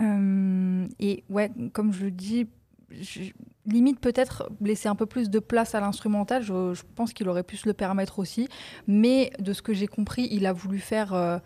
Euh, 0.00 0.86
et 0.98 1.24
ouais, 1.28 1.50
comme 1.72 1.92
je 1.92 2.04
le 2.04 2.10
dis, 2.10 2.48
je- 2.90 3.32
limite 3.72 4.00
peut-être 4.00 4.48
laisser 4.60 4.88
un 4.88 4.94
peu 4.94 5.06
plus 5.06 5.30
de 5.30 5.38
place 5.38 5.74
à 5.74 5.80
l'instrumental. 5.80 6.42
Je, 6.42 6.80
pense 6.94 7.12
qu'il 7.12 7.28
aurait 7.28 7.42
pu 7.42 7.56
se 7.56 7.66
le 7.68 7.74
permettre 7.74 8.18
aussi. 8.18 8.48
Mais 8.86 9.30
de 9.38 9.52
ce 9.52 9.62
que 9.62 9.72
j'ai 9.72 9.86
compris, 9.86 10.28
il 10.30 10.46
a 10.46 10.52
voulu 10.52 10.78
faire. 10.78 11.12
euh, 11.14 11.38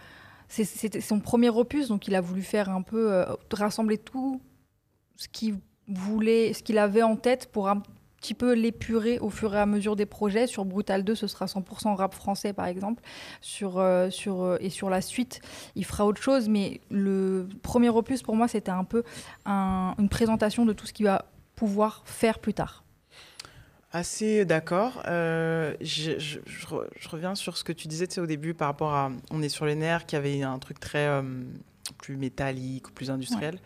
C'était 0.48 1.00
son 1.00 1.20
premier 1.20 1.50
opus, 1.50 1.88
donc 1.88 2.06
il 2.08 2.14
a 2.14 2.20
voulu 2.20 2.42
faire 2.42 2.68
un 2.70 2.82
peu 2.82 3.12
euh, 3.12 3.24
rassembler 3.52 3.98
tout 3.98 4.40
ce 5.16 5.28
qu'il 5.28 5.56
voulait, 5.88 6.52
ce 6.52 6.62
qu'il 6.62 6.78
avait 6.78 7.02
en 7.02 7.16
tête 7.16 7.50
pour 7.52 7.68
un 7.68 7.82
petit 8.20 8.34
peu 8.34 8.54
l'épurer 8.54 9.18
au 9.18 9.28
fur 9.28 9.54
et 9.54 9.58
à 9.58 9.66
mesure 9.66 9.96
des 9.96 10.06
projets. 10.06 10.46
Sur 10.46 10.64
Brutal 10.64 11.04
2, 11.04 11.14
ce 11.14 11.26
sera 11.26 11.44
100% 11.46 11.94
rap 11.94 12.14
français, 12.14 12.54
par 12.54 12.66
exemple. 12.66 13.02
Sur, 13.42 13.78
euh, 13.78 14.08
sur, 14.08 14.42
euh, 14.42 14.56
et 14.60 14.70
sur 14.70 14.88
la 14.88 15.02
suite, 15.02 15.40
il 15.74 15.84
fera 15.84 16.06
autre 16.06 16.22
chose. 16.22 16.48
Mais 16.48 16.80
le 16.90 17.46
premier 17.62 17.90
opus, 17.90 18.22
pour 18.22 18.34
moi, 18.34 18.48
c'était 18.48 18.70
un 18.70 18.84
peu 18.84 19.02
un- 19.44 19.94
une 19.98 20.08
présentation 20.08 20.64
de 20.64 20.72
tout 20.72 20.86
ce 20.86 20.94
qu'il 20.94 21.04
va 21.04 21.26
pouvoir 21.56 22.02
faire 22.04 22.38
plus 22.38 22.54
tard. 22.54 22.84
Assez 23.92 24.44
d'accord. 24.44 25.02
Euh, 25.06 25.74
je, 25.80 26.18
je- 26.18 26.40
je 26.44 26.66
re- 26.66 26.88
je 26.98 27.08
reviens 27.08 27.36
sur 27.36 27.56
ce 27.56 27.62
que 27.62 27.72
tu 27.72 27.86
disais 27.86 28.08
tu 28.08 28.14
sais, 28.14 28.20
au 28.20 28.26
début 28.26 28.52
par 28.52 28.68
rapport 28.68 28.92
à 28.92 29.12
On 29.30 29.40
est 29.40 29.48
sur 29.48 29.66
les 29.66 29.76
nerfs, 29.76 30.04
qui 30.06 30.16
avait 30.16 30.42
un 30.42 30.58
truc 30.58 30.80
très 30.80 31.06
euh, 31.06 31.22
plus 31.98 32.16
métallique, 32.16 32.92
plus 32.92 33.10
industriel. 33.10 33.60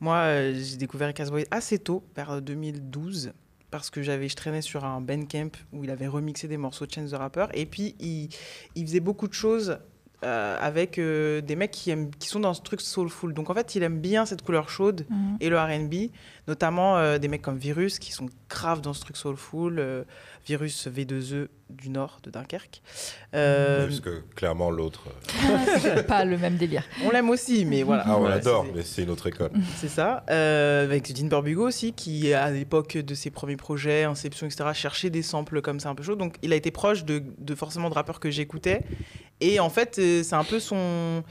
Moi, 0.00 0.16
euh, 0.16 0.54
j'ai 0.54 0.76
découvert 0.76 1.12
Casboy 1.12 1.44
assez 1.50 1.78
tôt, 1.78 2.02
vers 2.16 2.40
2012, 2.40 3.32
parce 3.70 3.90
que 3.90 4.00
j'avais, 4.00 4.28
je 4.30 4.36
traînais 4.36 4.62
sur 4.62 4.86
un 4.86 5.02
Bandcamp 5.02 5.50
où 5.72 5.84
il 5.84 5.90
avait 5.90 6.06
remixé 6.06 6.48
des 6.48 6.56
morceaux 6.56 6.86
de 6.86 6.92
Chance 6.92 7.10
the 7.10 7.14
Rapper. 7.14 7.46
Et 7.52 7.66
puis, 7.66 7.94
il, 8.00 8.30
il 8.74 8.86
faisait 8.86 9.00
beaucoup 9.00 9.28
de 9.28 9.34
choses 9.34 9.78
euh, 10.24 10.56
avec 10.60 10.98
euh, 10.98 11.40
des 11.40 11.54
mecs 11.54 11.70
qui, 11.70 11.90
aiment, 11.90 12.10
qui 12.10 12.28
sont 12.28 12.40
dans 12.40 12.54
ce 12.54 12.62
truc 12.62 12.80
soulful. 12.80 13.32
Donc, 13.34 13.50
en 13.50 13.54
fait, 13.54 13.74
il 13.74 13.82
aime 13.82 14.00
bien 14.00 14.26
cette 14.26 14.42
couleur 14.42 14.68
chaude 14.68 15.06
et 15.40 15.48
le 15.48 15.58
R&B, 15.58 16.10
notamment 16.48 16.96
euh, 16.96 17.18
des 17.18 17.28
mecs 17.28 17.42
comme 17.42 17.58
Virus 17.58 17.98
qui 17.98 18.12
sont 18.12 18.26
graves 18.48 18.80
dans 18.80 18.94
ce 18.94 19.00
truc 19.00 19.16
soulful, 19.16 19.78
euh, 19.78 20.04
Virus 20.46 20.88
V2E 20.88 21.48
du 21.68 21.90
Nord 21.90 22.20
de 22.22 22.30
Dunkerque. 22.30 22.80
Euh, 23.34 23.86
Parce 23.86 24.00
que 24.00 24.22
clairement, 24.34 24.70
l'autre. 24.70 25.04
C'est 25.80 26.02
pas 26.06 26.24
le 26.24 26.38
même 26.38 26.56
délire. 26.56 26.82
on 27.04 27.10
l'aime 27.10 27.28
aussi, 27.28 27.66
mais 27.66 27.82
voilà. 27.82 28.04
Ah, 28.06 28.16
on 28.18 28.26
l'adore, 28.26 28.64
mais 28.74 28.82
c'est 28.82 29.02
une 29.02 29.10
autre 29.10 29.26
école. 29.26 29.50
C'est 29.76 29.88
ça. 29.88 30.24
Euh, 30.30 30.84
avec 30.84 31.12
Dean 31.12 31.26
Burbigo 31.26 31.66
aussi, 31.68 31.92
qui 31.92 32.32
à 32.32 32.50
l'époque 32.50 32.96
de 32.96 33.14
ses 33.14 33.30
premiers 33.30 33.56
projets, 33.56 34.04
Inception, 34.04 34.46
etc., 34.46 34.70
cherchait 34.72 35.10
des 35.10 35.22
samples 35.22 35.60
comme 35.60 35.80
ça 35.80 35.90
un 35.90 35.94
peu 35.94 36.02
chaud. 36.02 36.16
Donc 36.16 36.36
il 36.42 36.52
a 36.54 36.56
été 36.56 36.70
proche 36.70 37.04
de, 37.04 37.22
de 37.38 37.54
forcément 37.54 37.90
de 37.90 37.94
rappeurs 37.94 38.20
que 38.20 38.30
j'écoutais. 38.30 38.80
Et 39.40 39.60
en 39.60 39.70
fait, 39.70 39.98
euh, 39.98 40.22
c'est 40.22 40.34
un 40.34 40.44
peu 40.44 40.60
son. 40.60 41.22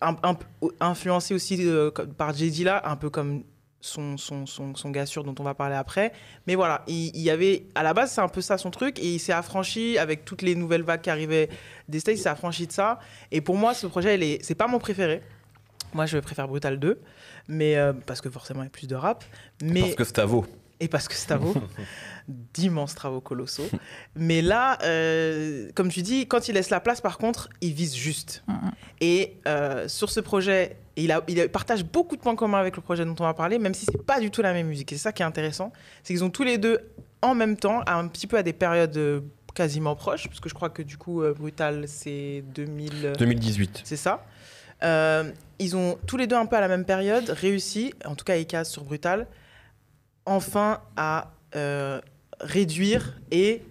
Un, 0.00 0.16
un 0.22 0.34
peu 0.34 0.46
influencé 0.80 1.34
aussi 1.34 1.58
euh, 1.60 1.90
par 2.16 2.34
Jay 2.34 2.50
là, 2.64 2.82
un 2.84 2.96
peu 2.96 3.10
comme 3.10 3.42
son, 3.80 4.16
son, 4.16 4.46
son, 4.46 4.74
son 4.74 4.90
gars 4.90 5.06
sûr 5.06 5.24
dont 5.24 5.34
on 5.38 5.42
va 5.42 5.54
parler 5.54 5.76
après. 5.76 6.12
Mais 6.46 6.54
voilà, 6.54 6.84
il, 6.86 7.10
il 7.14 7.22
y 7.22 7.30
avait. 7.30 7.64
À 7.74 7.82
la 7.82 7.94
base, 7.94 8.12
c'est 8.12 8.20
un 8.20 8.28
peu 8.28 8.40
ça 8.40 8.58
son 8.58 8.70
truc. 8.70 8.98
Et 8.98 9.14
il 9.14 9.18
s'est 9.18 9.32
affranchi 9.32 9.98
avec 9.98 10.24
toutes 10.24 10.42
les 10.42 10.54
nouvelles 10.54 10.82
vagues 10.82 11.00
qui 11.00 11.10
arrivaient 11.10 11.48
des 11.88 12.00
States, 12.00 12.16
il 12.18 12.20
s'est 12.20 12.28
affranchi 12.28 12.66
de 12.66 12.72
ça. 12.72 12.98
Et 13.32 13.40
pour 13.40 13.56
moi, 13.56 13.74
ce 13.74 13.86
projet, 13.86 14.38
c'est 14.42 14.54
pas 14.54 14.68
mon 14.68 14.78
préféré. 14.78 15.22
Moi, 15.94 16.06
je 16.06 16.18
préfère 16.18 16.48
Brutal 16.48 16.78
2, 16.78 17.00
mais 17.48 17.76
euh, 17.76 17.92
parce 17.92 18.20
que 18.20 18.30
forcément, 18.30 18.62
il 18.62 18.66
y 18.66 18.68
a 18.68 18.70
plus 18.70 18.86
de 18.86 18.94
rap. 18.94 19.24
Mais 19.62 19.80
Parce 19.80 19.94
que 19.94 20.04
Stavo. 20.04 20.46
Et 20.80 20.88
parce 20.88 21.08
que 21.08 21.14
Stavo, 21.14 21.54
d'immenses 22.28 22.94
travaux 22.94 23.20
colossaux. 23.20 23.68
Mais 24.14 24.42
là, 24.42 24.78
euh, 24.84 25.70
comme 25.74 25.88
tu 25.88 26.02
dis, 26.02 26.26
quand 26.26 26.48
il 26.48 26.54
laisse 26.54 26.70
la 26.70 26.80
place, 26.80 27.00
par 27.00 27.18
contre, 27.18 27.48
il 27.60 27.72
vise 27.72 27.94
juste. 27.96 28.42
Mhm. 28.48 28.70
Et 29.00 29.36
euh, 29.46 29.88
sur 29.88 30.10
ce 30.10 30.20
projet, 30.20 30.76
il, 30.96 31.10
a, 31.12 31.22
il 31.28 31.40
a- 31.40 31.48
partage 31.48 31.84
beaucoup 31.84 32.16
de 32.16 32.20
points 32.20 32.36
communs 32.36 32.58
avec 32.58 32.76
le 32.76 32.82
projet 32.82 33.04
dont 33.04 33.14
on 33.18 33.24
va 33.24 33.34
parler, 33.34 33.58
même 33.58 33.74
si 33.74 33.86
c'est 33.90 34.02
pas 34.04 34.20
du 34.20 34.30
tout 34.30 34.42
la 34.42 34.52
même 34.52 34.66
musique. 34.68 34.92
Et 34.92 34.96
c'est 34.96 35.02
ça 35.02 35.12
qui 35.12 35.22
est 35.22 35.26
intéressant, 35.26 35.72
c'est 36.02 36.14
qu'ils 36.14 36.24
ont 36.24 36.30
tous 36.30 36.44
les 36.44 36.58
deux 36.58 36.78
en 37.22 37.34
même 37.34 37.56
temps, 37.56 37.82
un 37.86 38.06
petit 38.08 38.26
peu 38.26 38.36
à 38.36 38.42
des 38.42 38.52
périodes 38.52 38.96
euh, 38.96 39.20
quasiment 39.54 39.96
proches, 39.96 40.28
parce 40.28 40.38
que 40.38 40.48
je 40.48 40.54
crois 40.54 40.70
que 40.70 40.82
du 40.82 40.96
coup, 40.96 41.22
euh, 41.22 41.32
Brutal, 41.34 41.88
c'est 41.88 42.44
2000. 42.54 43.14
2018. 43.18 43.80
C'est 43.84 43.96
ça. 43.96 44.24
Euh, 44.84 45.32
ils 45.58 45.74
ont 45.76 45.98
tous 46.06 46.16
les 46.16 46.28
deux 46.28 46.36
un 46.36 46.46
peu 46.46 46.54
à 46.54 46.60
la 46.60 46.68
même 46.68 46.84
période 46.84 47.30
réussi, 47.30 47.92
en 48.04 48.14
tout 48.14 48.24
cas 48.24 48.36
Icaz 48.36 48.68
sur 48.68 48.84
Brutal, 48.84 49.26
enfin 50.28 50.80
à 50.96 51.30
euh, 51.56 52.00
réduire 52.40 53.14
et 53.30 53.62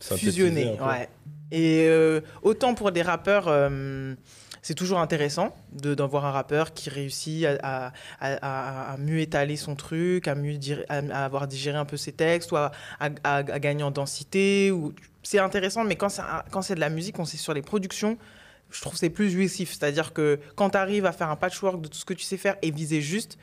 fusionner. 0.00 0.76
Ouais. 0.80 1.08
Et 1.50 1.86
euh, 1.88 2.20
autant 2.42 2.74
pour 2.74 2.90
des 2.92 3.02
rappeurs, 3.02 3.46
euh, 3.48 4.14
c'est 4.62 4.74
toujours 4.74 4.98
intéressant 4.98 5.54
de- 5.72 5.94
d'en 5.94 6.06
voir 6.08 6.24
un 6.24 6.30
rappeur 6.32 6.72
qui 6.74 6.90
réussit 6.90 7.44
à, 7.44 7.56
à- 7.62 7.92
à- 8.20 8.90
à- 8.90 8.92
à 8.92 8.96
mieux 8.96 9.20
étaler 9.20 9.56
son 9.56 9.76
truc, 9.76 10.26
à, 10.26 10.34
mieux 10.34 10.56
dire- 10.56 10.84
à, 10.88 11.24
avoir 11.24 11.46
digéré 11.46 11.76
un 11.78 11.84
peu 11.84 11.96
ses 11.96 12.12
textes, 12.12 12.50
ou 12.52 12.56
à, 12.56 12.70
gagner 13.42 13.82
en 13.84 13.90
densité. 13.90 14.70
Ou... 14.70 14.92
C'est 15.22 15.38
intéressant, 15.38 15.84
mais 15.84 15.96
quand 15.96 16.08
c'est 16.08 16.22
un- 16.22 16.42
quand 16.50 16.62
c'est 16.62 16.74
de 16.74 16.80
la 16.80 16.90
musique, 16.90 17.16
quand 17.16 17.24
c'est 17.24 17.36
sur 17.36 17.54
les 17.54 17.62
productions, 17.62 18.18
je 18.70 18.80
trouve 18.80 18.94
que 18.94 18.98
c'est 18.98 19.10
plus 19.10 19.30
jouissif. 19.30 19.70
C'est-à-dire 19.70 20.12
que 20.12 20.40
quand 20.56 20.70
tu 20.70 20.76
arrives 20.78 21.06
à 21.06 21.12
faire 21.12 21.28
un 21.30 21.36
patchwork 21.36 21.80
de 21.80 21.88
tout 21.88 21.98
ce 21.98 22.04
que 22.04 22.14
tu 22.14 22.24
sais 22.24 22.36
faire 22.38 22.56
et 22.62 22.70
viser 22.70 23.00
juste, 23.00 23.38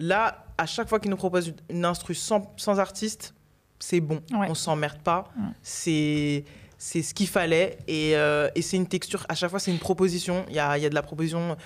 là, 0.00 0.44
à 0.58 0.66
chaque 0.66 0.88
fois 0.88 0.98
qu'ils 0.98 1.10
nous 1.10 1.16
proposent 1.16 1.52
une, 1.70 1.84
instru 1.84 2.14
sans, 2.14 2.52
sans 2.56 2.80
artiste, 2.80 3.34
c'est 3.78 4.00
bon. 4.00 4.20
Ouais. 4.32 4.46
On 4.50 4.54
s'emmerde 4.54 4.98
pas. 5.02 5.24
Ouais. 5.38 5.44
C'est 5.62 6.44
c'est 6.82 7.02
ce 7.02 7.12
qu'il 7.12 7.28
fallait. 7.28 7.78
Et, 7.86 8.16
euh, 8.16 8.48
et 8.54 8.62
c'est 8.62 8.76
une 8.78 8.86
texture, 8.88 9.24
à 9.28 9.34
chaque 9.34 9.50
fois, 9.50 9.58
c'est 9.58 9.70
une 9.70 9.78
proposition. 9.78 10.44
Il 10.48 10.54
y 10.54 10.58
a, 10.58 10.78
y 10.78 10.86
a 10.86 10.88
de 10.88 10.94
la 10.94 11.02
proposition 11.02 11.56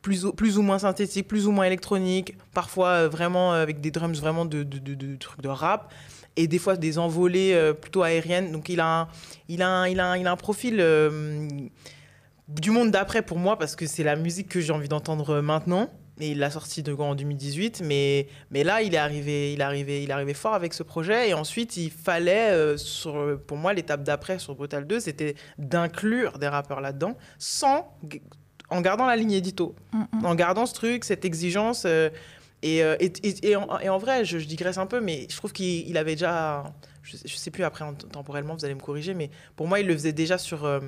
plus 0.00 0.24
ou, 0.24 0.32
plus 0.32 0.56
ou 0.56 0.62
moins 0.62 0.78
synthétique, 0.78 1.28
plus 1.28 1.46
ou 1.46 1.52
moins 1.52 1.66
électronique, 1.66 2.38
parfois 2.54 2.88
euh, 2.88 3.08
vraiment 3.10 3.52
euh, 3.52 3.62
avec 3.62 3.82
des 3.82 3.90
drums 3.90 4.18
vraiment 4.18 4.46
de, 4.46 4.62
de, 4.62 4.78
de- 4.78 4.94
de 4.94 5.16
trucs 5.16 5.42
de 5.42 5.48
rap, 5.50 5.92
et 6.36 6.46
des 6.46 6.58
fois 6.58 6.76
des 6.78 6.96
envolées 6.98 7.52
euh, 7.52 7.74
plutôt 7.74 8.02
aériennes. 8.02 8.50
Donc 8.50 8.70
il 8.70 8.80
a 8.80 9.00
un, 9.02 9.08
il 9.48 9.60
a 9.60 9.68
un, 9.68 9.88
il 9.88 10.00
a 10.00 10.06
un, 10.12 10.16
il 10.16 10.26
a 10.26 10.32
un 10.32 10.36
profil 10.36 10.76
du 12.48 12.70
monde 12.70 12.90
d'après 12.90 13.20
pour 13.22 13.38
moi, 13.38 13.58
parce 13.58 13.76
que 13.76 13.86
c'est 13.86 14.02
la 14.04 14.16
musique 14.16 14.48
que 14.48 14.60
j'ai 14.60 14.72
envie 14.72 14.88
d'entendre 14.88 15.40
maintenant. 15.42 15.90
Et 16.20 16.32
il 16.32 16.38
l'a 16.38 16.50
sorti 16.50 16.82
de 16.82 16.92
en 16.92 17.14
2018, 17.14 17.80
mais, 17.84 18.28
mais 18.50 18.62
là, 18.62 18.82
il 18.82 18.94
est, 18.94 18.98
arrivé, 18.98 19.52
il, 19.54 19.60
est 19.60 19.64
arrivé, 19.64 20.02
il 20.02 20.10
est 20.10 20.12
arrivé 20.12 20.34
fort 20.34 20.52
avec 20.54 20.74
ce 20.74 20.82
projet. 20.82 21.30
Et 21.30 21.34
ensuite, 21.34 21.76
il 21.78 21.90
fallait, 21.90 22.50
euh, 22.50 22.76
sur, 22.76 23.38
pour 23.46 23.56
moi, 23.56 23.72
l'étape 23.72 24.02
d'après 24.02 24.38
sur 24.38 24.54
Brutal 24.54 24.86
2, 24.86 25.00
c'était 25.00 25.34
d'inclure 25.58 26.38
des 26.38 26.48
rappeurs 26.48 26.80
là-dedans, 26.80 27.16
sans, 27.38 27.96
en 28.68 28.80
gardant 28.82 29.06
la 29.06 29.16
ligne 29.16 29.32
édito 29.32 29.74
Mm, 29.92 30.24
en 30.26 30.34
gardant 30.34 30.66
ce 30.66 30.74
truc, 30.74 31.04
cette 31.04 31.24
exigence. 31.24 31.84
euh, 31.86 32.10
et, 32.62 32.82
euh, 32.84 32.94
et, 33.00 33.10
et- 33.48 33.56
en, 33.56 33.78
et 33.80 33.88
en 33.88 33.96
vrai, 33.98 34.24
je, 34.26 34.38
je 34.38 34.46
digresse 34.46 34.76
un 34.76 34.86
peu, 34.86 35.00
mais 35.00 35.26
je 35.30 35.36
trouve 35.36 35.52
qu'il 35.52 35.88
il 35.88 35.96
avait 35.96 36.12
déjà. 36.14 36.64
Je, 37.02 37.16
je 37.24 37.34
sais 37.36 37.50
plus 37.50 37.64
après, 37.64 37.84
en- 37.84 37.94
temporellement, 37.94 38.54
vous 38.54 38.64
allez 38.64 38.74
me 38.74 38.80
corriger, 38.80 39.14
mais 39.14 39.30
pour 39.56 39.66
moi, 39.66 39.80
il 39.80 39.86
le 39.86 39.94
faisait 39.94 40.12
déjà 40.12 40.36
sur, 40.36 40.64
euh, 40.64 40.80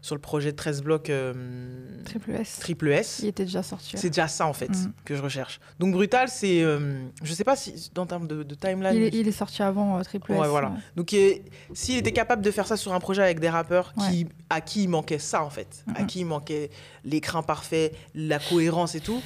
sur 0.00 0.14
le 0.14 0.20
projet 0.20 0.52
de 0.52 0.56
13 0.56 0.82
blocs 0.82 1.10
euh, 1.10 2.02
Triple 2.04 2.30
S. 2.32 2.58
Triple 2.60 2.88
S. 2.90 3.18
Il 3.22 3.28
était 3.28 3.44
déjà 3.44 3.62
sorti. 3.62 3.96
C'est 3.96 4.08
déjà 4.10 4.28
ça, 4.28 4.46
en 4.46 4.52
fait, 4.52 4.68
Mhm. 4.70 4.92
que 5.04 5.16
je 5.16 5.22
recherche. 5.22 5.58
Donc, 5.80 5.92
Brutal, 5.94 6.28
c'est. 6.28 6.62
euh, 6.62 7.02
je 7.22 7.34
sais 7.34 7.44
pas 7.44 7.56
si, 7.56 7.90
dans 7.94 8.06
termes 8.06 8.28
de, 8.28 8.42
de 8.44 8.54
timeline. 8.54 8.94
Il 8.94 9.02
est, 9.02 9.14
il 9.14 9.26
est 9.28 9.32
sorti 9.32 9.62
avant 9.62 9.98
euh, 9.98 10.02
Triple 10.02 10.32
Ouais, 10.32 10.38
S. 10.44 10.46
voilà. 10.50 10.68
ouais. 10.68 10.78
Donc, 10.96 11.12
euh, 11.12 11.32
s'il 11.72 11.96
était 11.96 12.12
capable 12.12 12.42
de 12.42 12.50
faire 12.50 12.66
ça 12.66 12.76
sur 12.76 12.92
un 12.94 13.00
projet 13.00 13.22
avec 13.22 13.40
des 13.40 13.48
rappeurs 13.50 13.92
qui, 13.94 14.26
à 14.48 14.60
qui 14.60 14.84
il 14.84 14.88
manquait 14.88 15.18
ça, 15.18 15.42
en 15.42 15.50
fait, 15.50 15.84
à 15.96 16.04
qui 16.04 16.20
il 16.20 16.26
manquait 16.26 16.70
l'écran 17.04 17.42
parfait, 17.42 17.92
la 18.14 18.38
cohérence 18.38 18.94
et 18.94 19.00
tout, 19.00 19.20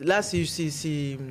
là, 0.00 0.22
c'est 0.22 0.44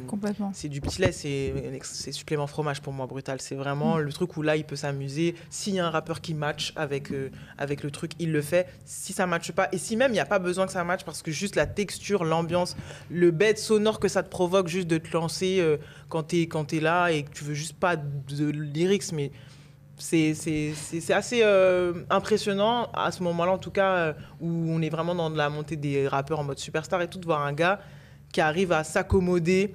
Complètement. 0.07 0.51
du 0.63 0.81
petit 0.81 1.01
lait, 1.01 1.11
c'est 1.11 2.11
supplément 2.11 2.47
fromage 2.47 2.81
pour 2.81 2.93
moi, 2.93 3.05
Brutal. 3.05 3.39
C'est 3.41 3.55
vraiment 3.55 3.97
le 3.97 4.11
truc 4.11 4.37
où 4.37 4.41
là, 4.41 4.55
il 4.55 4.65
peut 4.65 4.75
s'amuser. 4.75 5.35
S'il 5.49 5.75
y 5.75 5.79
a 5.79 5.85
un 5.85 5.89
rappeur 5.89 6.21
qui 6.21 6.33
match 6.33 6.73
avec, 6.75 7.11
euh, 7.11 7.29
avec 7.57 7.83
le 7.83 7.91
truc, 7.91 8.11
il 8.19 8.31
le 8.31 8.41
fait. 8.41 8.67
Si 8.85 9.13
ça 9.13 9.25
matche 9.27 9.51
pas, 9.51 9.69
et 9.71 9.77
si 9.77 9.95
même 9.95 10.11
il 10.11 10.15
n'y 10.15 10.19
a 10.19 10.25
pas 10.25 10.39
besoin 10.39 10.65
que 10.65 10.71
ça 10.71 10.83
matche, 10.83 11.03
parce 11.03 11.21
que 11.21 11.31
juste 11.31 11.55
la 11.55 11.65
texture, 11.65 12.23
l'ambiance, 12.23 12.75
le 13.09 13.31
bête 13.31 13.59
sonore 13.59 13.99
que 13.99 14.07
ça 14.07 14.23
te 14.23 14.29
provoque, 14.29 14.67
juste 14.67 14.87
de 14.87 14.97
te 14.97 15.11
lancer 15.13 15.57
euh, 15.59 15.77
quand 16.09 16.23
tu 16.23 16.41
es, 16.41 16.47
quand 16.47 16.73
es 16.73 16.79
là 16.79 17.09
et 17.09 17.23
que 17.23 17.31
tu 17.31 17.43
veux 17.43 17.53
juste 17.53 17.75
pas 17.77 17.95
de 17.95 18.49
lyrics, 18.49 19.11
mais 19.11 19.31
c'est 19.97 21.13
assez 21.13 21.41
euh, 21.43 21.93
impressionnant 22.09 22.89
à 22.93 23.11
ce 23.11 23.23
moment-là, 23.23 23.51
en 23.51 23.57
tout 23.57 23.71
cas, 23.71 23.91
euh, 23.95 24.13
où 24.41 24.47
on 24.47 24.81
est 24.81 24.89
vraiment 24.89 25.15
dans 25.15 25.29
de 25.29 25.37
la 25.37 25.49
montée 25.49 25.75
des 25.75 26.07
rappeurs 26.07 26.39
en 26.39 26.43
mode 26.43 26.59
superstar 26.59 27.01
et 27.01 27.07
tout, 27.07 27.19
de 27.19 27.25
voir 27.25 27.41
un 27.41 27.53
gars 27.53 27.79
qui 28.33 28.41
arrive 28.41 28.73
à 28.73 28.83
s'accommoder 28.83 29.73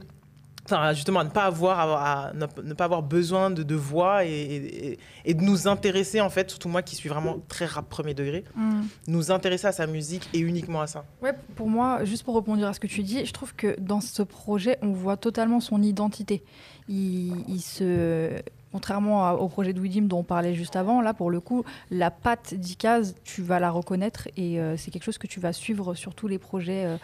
enfin, 0.70 0.92
justement, 0.92 1.20
à 1.20 1.24
ne 1.24 1.30
pas 1.30 1.44
avoir, 1.44 1.78
à, 1.80 2.26
à 2.28 2.32
ne, 2.34 2.44
ne 2.62 2.74
pas 2.74 2.84
avoir 2.84 3.02
besoin 3.02 3.50
de, 3.50 3.62
de 3.62 3.74
voix 3.74 4.26
et, 4.26 4.28
et- 4.30 4.98
et 5.24 5.32
de 5.32 5.40
nous 5.42 5.66
intéresser, 5.66 6.20
en 6.20 6.28
fait, 6.28 6.50
surtout 6.50 6.68
moi 6.68 6.82
qui 6.82 6.94
suis 6.94 7.08
vraiment 7.08 7.38
très 7.48 7.64
rap 7.64 7.88
premier 7.88 8.12
degré, 8.12 8.44
Mm. 8.54 8.82
nous 9.06 9.30
intéresser 9.30 9.66
à 9.66 9.72
sa 9.72 9.86
musique 9.86 10.28
et 10.34 10.40
uniquement 10.40 10.82
à 10.82 10.86
ça. 10.86 11.06
Ouais, 11.22 11.32
pour 11.56 11.70
moi, 11.70 12.04
juste 12.04 12.22
pour 12.22 12.36
répondre 12.36 12.62
à 12.66 12.74
ce 12.74 12.80
que 12.80 12.86
tu 12.86 13.02
dis, 13.02 13.24
je 13.24 13.32
trouve 13.32 13.54
que 13.54 13.80
dans 13.80 14.02
ce 14.02 14.22
projet, 14.22 14.76
on 14.82 14.92
voit 14.92 15.16
totalement 15.16 15.60
son 15.60 15.80
identité. 15.80 16.42
Il, 16.86 17.44
il 17.48 17.60
se, 17.62 18.32
contrairement 18.72 19.32
au 19.32 19.48
projet 19.48 19.72
de 19.72 19.80
Widim 19.80 20.02
dont 20.02 20.18
on 20.18 20.24
parlait 20.24 20.54
juste 20.54 20.76
avant, 20.76 21.00
là 21.00 21.14
pour 21.14 21.30
le 21.30 21.40
coup, 21.40 21.64
la 21.90 22.10
patte 22.10 22.54
d'Ikaz, 22.54 23.14
tu 23.24 23.42
vas 23.42 23.60
la 23.60 23.70
reconnaître 23.70 24.28
et 24.36 24.60
euh, 24.60 24.76
c'est 24.76 24.90
quelque 24.90 25.04
chose 25.04 25.18
que 25.18 25.26
tu 25.26 25.40
vas 25.40 25.52
suivre 25.52 25.94
sur 25.94 26.14
tous 26.14 26.28
les 26.28 26.38
projets 26.38 26.84
euh, 26.84 26.96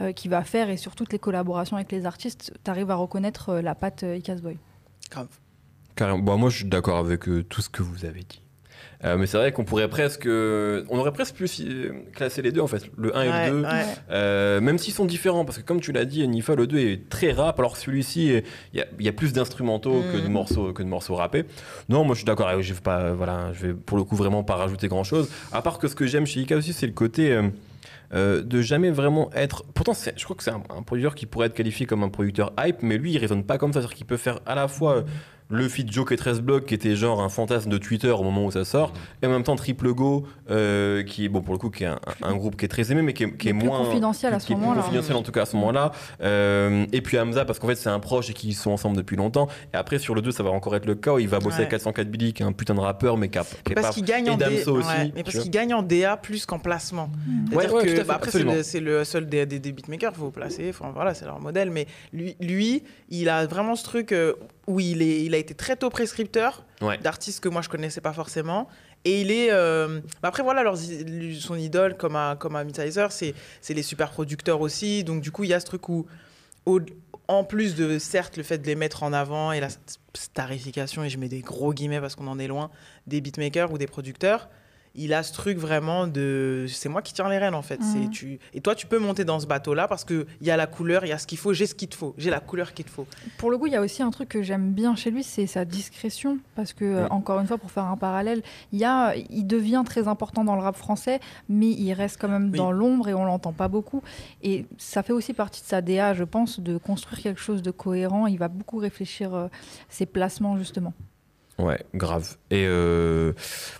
euh, 0.00 0.12
qu'il 0.12 0.30
va 0.30 0.42
faire 0.44 0.70
et 0.70 0.76
sur 0.76 0.94
toutes 0.94 1.12
les 1.12 1.18
collaborations 1.18 1.76
avec 1.76 1.92
les 1.92 2.06
artistes. 2.06 2.52
Tu 2.64 2.70
arrives 2.70 2.90
à 2.90 2.94
reconnaître 2.94 3.54
la 3.54 3.74
patte 3.74 4.02
Ikaz 4.02 4.40
Boy. 4.40 4.58
Grave. 5.10 5.28
Carrément. 5.94 6.20
Bon, 6.20 6.38
moi, 6.38 6.50
je 6.50 6.58
suis 6.58 6.68
d'accord 6.68 6.98
avec 6.98 7.24
tout 7.48 7.60
ce 7.60 7.68
que 7.68 7.82
vous 7.82 8.04
avez 8.04 8.20
dit. 8.20 8.42
Euh, 9.04 9.16
mais 9.18 9.26
c'est 9.26 9.36
vrai 9.36 9.50
qu'on 9.52 9.64
pourrait 9.64 9.88
presque. 9.88 10.26
on 10.28 10.98
aurait 10.98 11.12
presque 11.12 11.34
pu 11.34 11.44
euh, 11.60 11.90
classer 12.14 12.40
les 12.42 12.52
deux, 12.52 12.60
en 12.60 12.66
fait. 12.66 12.84
Le 12.96 13.16
1 13.16 13.22
et 13.22 13.28
Ouais, 13.28 13.50
le 13.50 13.56
2. 13.56 13.62
ouais. 13.64 13.84
Euh, 14.10 14.60
même 14.60 14.78
s'ils 14.78 14.94
sont 14.94 15.04
différents, 15.04 15.44
parce 15.44 15.58
que 15.58 15.62
comme 15.64 15.80
tu 15.80 15.90
l'as 15.92 16.04
dit, 16.04 16.26
Nifa, 16.28 16.54
le 16.54 16.66
2 16.66 16.78
est 16.78 17.08
très 17.08 17.32
rap, 17.32 17.58
alors 17.58 17.72
que 17.72 17.78
celui-ci, 17.78 18.26
il 18.72 18.78
y, 18.78 18.80
a- 18.80 18.86
il 19.00 19.04
y 19.04 19.08
a 19.08 19.12
plus 19.12 19.32
d'instrumentaux 19.32 20.02
que 20.12 20.18
de 20.18 20.26
Mhm. 20.26 20.32
morceaux 20.32 20.72
que 20.72 20.82
de 20.82 20.88
morceaux 20.88 21.14
rappés. 21.16 21.44
Non, 21.88 22.04
moi 22.04 22.14
je 22.14 22.18
suis 22.20 22.26
d'accord. 22.26 22.48
Je 22.62 22.72
vais 22.74 22.80
pas, 22.80 23.12
voilà, 23.12 23.52
je 23.52 23.66
vais 23.68 23.74
pour 23.74 23.96
le 23.96 24.04
coup 24.04 24.14
vraiment 24.16 24.44
pas 24.44 24.54
rajouter 24.56 24.86
grand-chose. 24.88 25.28
À 25.52 25.62
part 25.62 25.78
que 25.78 25.88
ce 25.88 25.94
que 25.96 26.06
j'aime 26.06 26.26
chez 26.26 26.40
Ika 26.40 26.56
aussi, 26.56 26.72
c'est 26.72 26.86
le 26.86 26.92
côté 26.92 27.32
euh, 27.32 27.42
euh, 28.14 28.42
de 28.42 28.60
jamais 28.62 28.90
vraiment 28.90 29.30
être. 29.34 29.64
Pourtant, 29.74 29.94
je 29.94 30.22
crois 30.24 30.36
que 30.36 30.42
c'est 30.42 30.50
un, 30.50 30.62
un 30.76 30.82
producteur 30.82 31.14
qui 31.14 31.26
pourrait 31.26 31.46
être 31.48 31.54
qualifié 31.54 31.86
comme 31.86 32.02
un 32.02 32.08
producteur 32.08 32.52
hype, 32.58 32.82
mais 32.82 32.98
lui, 32.98 33.12
il 33.12 33.18
raisonne 33.18 33.42
pas 33.42 33.58
comme 33.58 33.72
ça, 33.72 33.80
c'est-à-dire 33.80 33.96
qu'il 33.96 34.06
peut 34.06 34.16
faire 34.18 34.40
à 34.46 34.54
la 34.54 34.68
fois 34.68 35.04
le 35.52 35.68
feat 35.68 35.92
Joke 35.92 36.10
et 36.12 36.16
13 36.16 36.40
blocs 36.40 36.66
qui 36.66 36.74
était 36.74 36.96
genre 36.96 37.22
un 37.22 37.28
fantasme 37.28 37.70
de 37.70 37.78
Twitter 37.78 38.10
au 38.10 38.22
moment 38.22 38.44
où 38.46 38.50
ça 38.50 38.64
sort, 38.64 38.92
et 39.22 39.26
en 39.26 39.30
même 39.30 39.42
temps 39.44 39.54
Triple 39.54 39.92
Go, 39.92 40.26
euh, 40.50 41.02
qui 41.04 41.26
est 41.26 41.28
bon 41.28 41.42
pour 41.42 41.54
le 41.54 41.58
coup 41.58 41.70
qui 41.70 41.84
est 41.84 41.88
un, 41.88 42.00
un 42.22 42.34
groupe 42.34 42.56
qui 42.56 42.64
est 42.64 42.68
très 42.68 42.90
aimé, 42.90 43.02
mais 43.02 43.12
qui 43.12 43.24
est, 43.24 43.36
qui 43.36 43.48
est 43.50 43.54
plus 43.54 43.66
moins 43.68 43.84
confidentiel 43.84 44.34
à 44.34 44.38
qui 44.38 44.46
ce 44.46 44.52
est 44.52 44.54
plus 44.56 44.60
moment-là. 44.62 44.80
confidentiel 44.82 45.16
en 45.16 45.22
tout 45.22 45.30
cas 45.32 45.42
à 45.42 45.46
ce 45.46 45.56
moment-là. 45.56 45.92
Euh, 46.22 46.86
et 46.92 47.00
puis 47.02 47.18
Hamza 47.18 47.44
parce 47.44 47.58
qu'en 47.58 47.68
fait 47.68 47.74
c'est 47.74 47.88
un 47.90 48.00
proche 48.00 48.30
et 48.30 48.32
qu'ils 48.32 48.54
sont 48.54 48.70
ensemble 48.70 48.96
depuis 48.96 49.16
longtemps. 49.16 49.48
Et 49.72 49.76
après 49.76 49.98
sur 49.98 50.14
le 50.14 50.22
2 50.22 50.30
ça 50.32 50.42
va 50.42 50.50
encore 50.50 50.74
être 50.76 50.86
le 50.86 50.94
cas 50.94 51.12
où 51.14 51.18
il 51.18 51.28
va 51.28 51.38
bosser 51.38 51.52
Ouais. 51.56 51.60
avec 51.66 51.70
404 51.70 52.08
Billy 52.10 52.32
qui 52.32 52.42
est 52.42 52.46
un 52.46 52.52
putain 52.52 52.74
de 52.74 52.80
rappeur 52.80 53.16
mais 53.18 53.28
qui 53.28 53.38
a- 53.38 53.44
qui 53.44 53.72
est 53.72 53.74
Parce 53.74 53.88
pas- 53.88 53.92
qu'il 53.92 54.04
gagne 54.04 54.30
aussi, 54.30 54.68
ouais, 54.70 55.22
qu'il 55.24 55.50
gagne 55.50 55.74
en 55.74 55.82
DA 55.82 56.16
plus 56.16 56.46
qu'en 56.46 56.58
placement. 56.58 57.10
Ouais, 57.52 57.64
C'est-à-dire 57.64 57.74
ouais, 57.74 57.82
que- 57.84 57.88
fait, 57.96 58.04
bah, 58.04 58.14
après, 58.16 58.30
c'est 58.62 58.80
le, 58.80 59.04
seul 59.04 59.28
des, 59.28 59.44
des, 59.46 59.58
des 59.58 59.72
beatmakers, 59.72 60.12
il 60.14 60.18
faut 60.18 60.30
placer, 60.30 60.70
enfin, 60.70 60.92
voilà, 60.94 61.12
c'est 61.14 61.24
leur 61.26 61.40
modèle. 61.40 61.70
Mais 61.70 61.86
lui, 62.12 62.36
lui, 62.40 62.82
il 63.10 63.28
a 63.28 63.46
vraiment 63.46 63.74
ce 63.76 63.84
truc 63.84 64.12
euh, 64.12 64.34
où 64.66 64.78
il, 64.80 65.02
est, 65.02 65.24
il 65.24 65.34
a 65.34 65.38
été 65.38 65.54
très 65.54 65.76
tôt 65.76 65.90
prescripteur 65.90 66.64
Ouais. 66.80 66.98
d'artistes 66.98 67.40
que 67.40 67.48
moi 67.48 67.62
je 67.62 67.68
connaissais 67.68 68.00
pas 68.00 68.12
forcément. 68.12 68.68
Et 69.04 69.20
il 69.20 69.30
est. 69.30 69.50
euh, 69.50 70.00
bah 70.22 70.28
après, 70.28 70.42
voilà, 70.44 70.62
lui, 71.06 71.40
son 71.40 71.56
idole, 71.56 71.96
comme 71.96 72.14
à, 72.16 72.36
comme 72.38 72.60
Midsizer, 72.62 73.10
c'est 73.12 73.34
c'est 73.60 73.74
les 73.74 73.82
super 73.82 74.10
producteurs 74.10 74.60
aussi. 74.60 75.02
Donc, 75.04 75.22
du 75.22 75.30
coup, 75.32 75.42
il 75.44 75.50
y 75.50 75.54
a 75.54 75.60
ce 75.60 75.66
truc 75.66 75.88
où, 75.88 76.06
au- 76.66 76.80
en 77.28 77.42
plus 77.44 77.74
de, 77.74 77.98
certes, 77.98 78.36
le 78.36 78.42
fait 78.44 78.58
de 78.58 78.66
les 78.66 78.74
mettre 78.76 79.02
en 79.02 79.12
avant 79.12 79.50
et 79.52 79.58
la 79.60 79.68
starification, 80.14 81.02
et 81.04 81.08
je 81.08 81.18
mets 81.18 81.28
des 81.28 81.40
gros 81.40 81.72
guillemets 81.72 82.00
parce 82.00 82.14
qu'on 82.14 82.26
en 82.28 82.38
est 82.38 82.46
loin, 82.46 82.70
des 83.06 83.20
beatmakers 83.20 83.72
ou 83.72 83.78
des 83.78 83.86
producteurs, 83.86 84.48
il 84.94 85.14
a 85.14 85.22
ce 85.22 85.32
truc 85.32 85.58
vraiment 85.58 86.06
de. 86.06 86.66
C'est 86.68 86.88
moi 86.88 87.02
qui 87.02 87.12
tiens 87.14 87.28
les 87.28 87.38
rênes, 87.38 87.54
en 87.54 87.62
fait. 87.62 87.80
Mhm. 87.80 87.86
C'est 87.86 88.10
tu 88.10 88.38
Et 88.54 88.60
toi, 88.60 88.74
tu 88.74 88.86
peux 88.86 88.98
monter 88.98 89.24
dans 89.24 89.40
ce 89.40 89.46
bateau-là 89.46 89.88
parce 89.88 90.04
qu'il 90.04 90.26
y 90.40 90.50
a 90.50 90.56
la 90.56 90.66
couleur, 90.66 91.04
il 91.04 91.08
y 91.08 91.12
a 91.12 91.18
ce 91.18 91.26
qu'il 91.26 91.38
faut, 91.38 91.52
j'ai 91.52 91.66
ce 91.66 91.74
qu'il 91.74 91.88
te 91.88 91.94
faut, 91.94 92.14
j'ai 92.18 92.30
la 92.30 92.40
couleur 92.40 92.74
qu'il 92.74 92.84
te 92.84 92.90
faut. 92.90 93.06
Pour 93.38 93.50
le 93.50 93.58
coup, 93.58 93.66
il 93.66 93.72
y 93.72 93.76
a 93.76 93.80
aussi 93.80 94.02
un 94.02 94.10
truc 94.10 94.28
que 94.28 94.42
j'aime 94.42 94.72
bien 94.72 94.94
chez 94.96 95.10
lui, 95.10 95.22
c'est 95.22 95.46
sa 95.46 95.64
discrétion. 95.64 96.38
Parce 96.54 96.72
que, 96.72 97.08
encore 97.10 97.40
une 97.40 97.46
fois, 97.46 97.58
pour 97.58 97.70
faire 97.70 97.84
un 97.84 97.96
parallèle, 97.96 98.42
il, 98.72 98.78
y 98.78 98.84
a, 98.84 99.14
il 99.16 99.46
devient 99.46 99.82
très 99.84 100.08
important 100.08 100.44
dans 100.44 100.54
le 100.56 100.62
rap 100.62 100.76
français, 100.76 101.20
mais 101.48 101.70
il 101.70 101.92
reste 101.92 102.20
quand 102.20 102.28
même 102.28 102.50
Oui. 102.52 102.58
dans 102.58 102.72
l'ombre 102.72 103.08
et 103.08 103.14
on 103.14 103.24
l'entend 103.24 103.52
pas 103.52 103.68
beaucoup. 103.68 104.02
Et 104.42 104.66
ça 104.78 105.02
fait 105.02 105.12
aussi 105.12 105.32
partie 105.32 105.62
de 105.62 105.66
sa 105.66 105.80
DA, 105.80 106.14
je 106.14 106.24
pense, 106.24 106.60
de 106.60 106.76
construire 106.76 107.22
quelque 107.22 107.40
chose 107.40 107.62
de 107.62 107.70
cohérent. 107.70 108.26
Il 108.26 108.38
va 108.38 108.48
beaucoup 108.48 108.78
réfléchir 108.78 109.34
euh, 109.34 109.48
ses 109.88 110.06
placements, 110.06 110.58
justement. 110.58 110.92
Ouais, 111.62 111.78
grave. 111.94 112.36
Et 112.50 112.64
euh, 112.66 113.32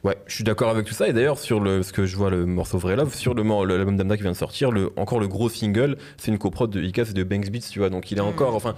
ouais, 0.04 0.16
je 0.26 0.34
suis 0.34 0.44
d'accord 0.44 0.70
avec 0.70 0.86
tout 0.86 0.94
ça. 0.94 1.08
Et 1.08 1.12
d'ailleurs, 1.12 1.38
sur 1.38 1.58
le, 1.60 1.76
parce 1.78 1.92
que 1.92 2.06
je 2.06 2.16
vois 2.16 2.30
le 2.30 2.46
morceau 2.46 2.78
Vrai 2.78 2.96
Love, 2.96 3.14
sur 3.14 3.34
le 3.34 3.42
l'album 3.66 3.96
d'Amda 3.96 4.16
qui 4.16 4.22
vient 4.22 4.32
de 4.32 4.36
sortir, 4.36 4.70
le, 4.70 4.90
encore 4.96 5.18
le 5.20 5.28
gros 5.28 5.48
single, 5.48 5.96
c'est 6.16 6.30
une 6.30 6.38
coprod 6.38 6.70
de 6.70 6.80
Ika, 6.82 7.04
c'est 7.04 7.12
de 7.14 7.24
Banks 7.24 7.50
Beats, 7.50 7.68
tu 7.70 7.78
vois. 7.80 7.90
Donc 7.90 8.10
il 8.10 8.18
est 8.18 8.22
Mm. 8.22 8.26
encore, 8.26 8.54
enfin, 8.54 8.74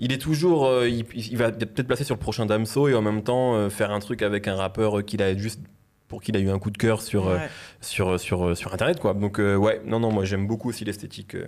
il 0.00 0.12
est 0.12 0.18
toujours, 0.18 0.66
euh, 0.66 0.88
il, 0.88 1.04
il 1.14 1.36
va 1.36 1.50
peut-être 1.52 1.86
placer 1.86 2.04
sur 2.04 2.14
le 2.16 2.20
prochain 2.20 2.46
Damso 2.46 2.88
et 2.88 2.94
en 2.94 3.02
même 3.02 3.22
temps 3.22 3.54
euh, 3.54 3.68
faire 3.70 3.90
un 3.92 4.00
truc 4.00 4.22
avec 4.22 4.48
un 4.48 4.54
rappeur 4.56 5.04
qu'il 5.04 5.22
a 5.22 5.36
juste 5.36 5.60
pour 6.08 6.22
qu'il 6.22 6.36
a 6.36 6.40
eu 6.40 6.48
un 6.48 6.58
coup 6.58 6.70
de 6.70 6.78
cœur 6.78 7.02
sur, 7.02 7.28
euh, 7.28 7.36
Ouais. 7.36 7.48
sur, 7.82 8.18
sur, 8.18 8.56
sur 8.56 8.72
internet 8.72 8.98
quoi. 8.98 9.12
Donc 9.14 9.38
euh, 9.38 9.56
ouais, 9.56 9.82
non 9.86 10.00
non, 10.00 10.10
moi 10.10 10.24
j'aime 10.24 10.46
beaucoup 10.46 10.70
aussi 10.70 10.84
l'esthétique 10.84 11.34
euh, 11.34 11.44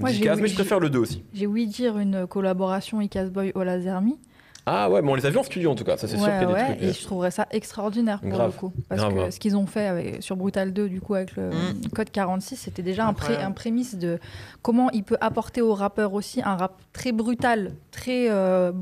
mais 0.00 0.12
je 0.12 0.54
préfère 0.54 0.78
le 0.80 0.90
2 0.90 0.98
aussi. 0.98 1.24
J'ai 1.32 1.46
ouï 1.46 1.66
dire 1.66 1.98
une 1.98 2.26
collaboration 2.26 3.00
Icaz 3.00 3.30
Boy 3.30 3.52
Ola 3.54 3.80
Zermi. 3.80 4.18
Ah 4.66 4.88
ouais, 4.88 5.02
bon 5.02 5.12
on 5.12 5.14
les 5.14 5.26
a 5.26 5.30
vus 5.30 5.36
en 5.36 5.42
studio 5.42 5.70
en 5.70 5.74
tout 5.74 5.84
cas, 5.84 5.96
ça 5.98 6.08
c'est 6.08 6.16
sûr 6.16 6.24
Ouais, 6.26 6.32
qu'il 6.38 6.40
y 6.40 6.44
a 6.44 6.46
des 6.46 6.52
ouais, 6.54 6.64
trucs. 6.70 6.82
et 6.82 6.86
euh, 6.86 6.92
je 6.94 7.02
trouverais 7.02 7.30
ça 7.30 7.46
extraordinaire 7.50 8.20
pour 8.20 8.30
Grave. 8.30 8.52
le 8.54 8.58
coup. 8.58 8.72
Parce 8.88 9.00
Grave, 9.00 9.12
que 9.12 9.18
grave. 9.18 9.30
ce 9.30 9.38
qu'ils 9.40 9.56
ont 9.56 9.66
fait 9.66 9.86
avec- 9.86 10.22
sur 10.22 10.36
Brutal 10.36 10.72
2, 10.72 10.88
du 10.88 11.00
coup, 11.02 11.14
avec 11.14 11.36
le 11.36 11.50
Mm. 11.50 11.88
code 11.94 12.10
46, 12.10 12.56
c'était 12.56 12.82
déjà 12.82 13.06
un, 13.06 13.12
pré- 13.12 13.36
un 13.42 13.50
prémisse 13.52 13.94
de 13.96 14.18
comment 14.62 14.90
il 14.92 15.04
peut 15.04 15.18
apporter 15.20 15.60
au 15.60 15.74
rappeur 15.74 16.14
aussi 16.14 16.40
un 16.42 16.56
rap 16.56 16.80
très 16.94 17.12
brutal, 17.12 17.72
très, 17.90 18.30
euh, 18.30 18.72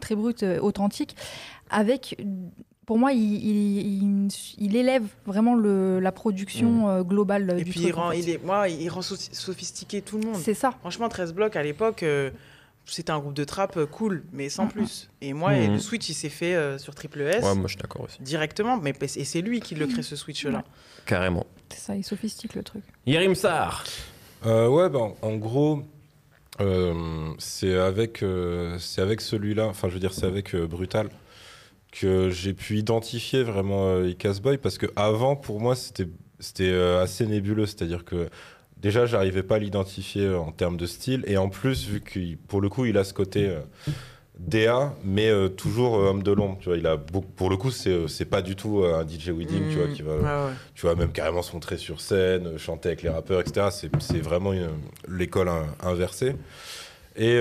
très 0.00 0.14
brut, 0.14 0.42
euh, 0.42 0.58
authentique, 0.60 1.16
avec. 1.70 2.16
Pour 2.86 2.98
moi, 2.98 3.12
il, 3.12 3.22
il- 3.22 4.02
il- 4.26 4.28
il 4.58 4.74
élève 4.76 5.04
vraiment 5.24 5.54
le, 5.54 6.00
la 6.00 6.10
production 6.10 6.88
euh, 6.88 7.02
globale 7.04 7.54
Et 7.56 7.62
du 7.62 7.70
puis, 7.70 7.80
truc. 7.80 7.86
il 7.86 7.92
rend, 7.92 8.08
en 8.08 8.10
fait. 8.10 8.18
il 8.18 8.30
est, 8.30 8.44
moi, 8.44 8.68
il 8.68 8.88
rend 8.88 9.00
so- 9.00 9.14
sophistiqué 9.16 10.02
tout 10.02 10.18
le 10.18 10.26
monde. 10.26 10.36
C'est 10.36 10.54
ça. 10.54 10.72
Franchement, 10.80 11.08
13 11.08 11.32
blocs 11.32 11.54
à 11.54 11.62
l'époque, 11.62 12.02
euh, 12.02 12.30
c'était 12.86 13.12
un 13.12 13.18
groupe 13.20 13.34
de 13.34 13.44
trap 13.44 13.76
euh, 13.76 13.86
cool, 13.86 14.24
mais 14.32 14.48
sans 14.48 14.66
plus. 14.66 15.08
Et 15.20 15.32
moi, 15.32 15.56
et 15.56 15.68
le 15.68 15.78
switch, 15.78 16.08
il 16.08 16.14
s'est 16.14 16.28
fait 16.28 16.54
euh, 16.54 16.76
sur 16.78 16.94
Triple 16.94 17.20
S 17.22 17.44
Ouais, 17.44 17.54
moi 17.54 17.64
je 17.66 17.74
suis 17.74 17.76
d'accord 17.80 18.02
aussi. 18.02 18.20
directement, 18.22 18.76
mais 18.78 18.92
et 19.16 19.24
c'est 19.24 19.40
lui 19.42 19.60
qui 19.60 19.74
le 19.74 19.86
crée 19.86 20.02
ce 20.02 20.16
switch-là. 20.16 20.58
Ouais. 20.58 20.64
Carrément. 21.06 21.46
C'est 21.70 21.78
ça, 21.80 21.96
il 21.96 22.04
sophistique 22.04 22.54
le 22.54 22.62
truc. 22.62 22.82
Yerim 23.06 23.34
Sar. 23.34 23.84
Euh, 24.46 24.68
ouais, 24.68 24.88
ben, 24.88 25.12
en 25.22 25.36
gros, 25.36 25.82
euh, 26.60 27.30
c'est 27.38 27.74
avec, 27.76 28.22
euh, 28.22 28.76
c'est 28.78 29.00
avec 29.02 29.20
celui-là, 29.20 29.66
enfin, 29.66 29.88
je 29.88 29.94
veux 29.94 30.00
dire, 30.00 30.12
c'est 30.12 30.26
avec 30.26 30.54
euh, 30.54 30.66
Brutal 30.66 31.08
que 31.92 32.30
j'ai 32.30 32.54
pu 32.54 32.76
identifier 32.78 33.42
vraiment 33.42 33.88
euh, 33.88 34.08
Icaz 34.08 34.40
Boy 34.40 34.58
parce 34.58 34.78
que 34.78 34.86
avant, 34.96 35.36
pour 35.36 35.60
moi, 35.60 35.74
c'était, 35.74 36.06
c'était 36.38 36.70
euh, 36.70 37.02
assez 37.02 37.26
nébuleux, 37.26 37.66
c'est-à-dire 37.66 38.04
que 38.04 38.28
déjà, 38.80 39.06
j'arrivais 39.06 39.42
pas 39.42 39.56
à 39.56 39.58
l'identifier 39.58 40.24
euh, 40.26 40.38
en 40.38 40.52
termes 40.52 40.76
de 40.76 40.86
style, 40.86 41.22
et 41.26 41.36
en 41.36 41.48
plus, 41.48 41.86
vu 41.86 42.00
que 42.00 42.18
pour 42.48 42.60
le 42.60 42.68
coup, 42.68 42.84
il 42.86 42.96
a 42.98 43.04
ce 43.04 43.14
côté. 43.14 43.46
euh, 43.48 43.60
DA, 44.42 44.94
mais 45.04 45.28
euh, 45.28 45.48
toujours 45.50 45.96
euh, 45.98 46.08
homme 46.08 46.22
de 46.22 46.32
l'ombre, 46.32 46.56
tu 46.60 46.70
vois. 46.70 46.78
Il 46.78 46.86
a 46.86 46.96
beaucoup, 46.96 47.28
pour 47.36 47.50
le 47.50 47.58
coup, 47.58 47.70
c'est 47.70 48.24
pas 48.24 48.40
du 48.40 48.56
tout 48.56 48.82
un 48.86 49.06
DJ 49.06 49.28
Wedding, 49.28 49.68
tu 49.70 49.76
vois, 49.76 49.88
qui 49.88 50.00
va, 50.00 50.16
ouais. 50.16 50.52
tu 50.74 50.86
vois, 50.86 50.94
même 50.94 51.12
carrément 51.12 51.42
se 51.42 51.52
montrer 51.52 51.76
sur 51.76 52.00
scène, 52.00 52.56
chanter 52.56 52.88
avec 52.88 53.02
les 53.02 53.10
rappeurs, 53.10 53.40
etc. 53.42 53.66
C'est, 54.00 54.20
vraiment 54.22 54.52
l'école 55.06 55.48
in- 55.50 55.66
inversée. 55.82 56.36
Et 57.16 57.38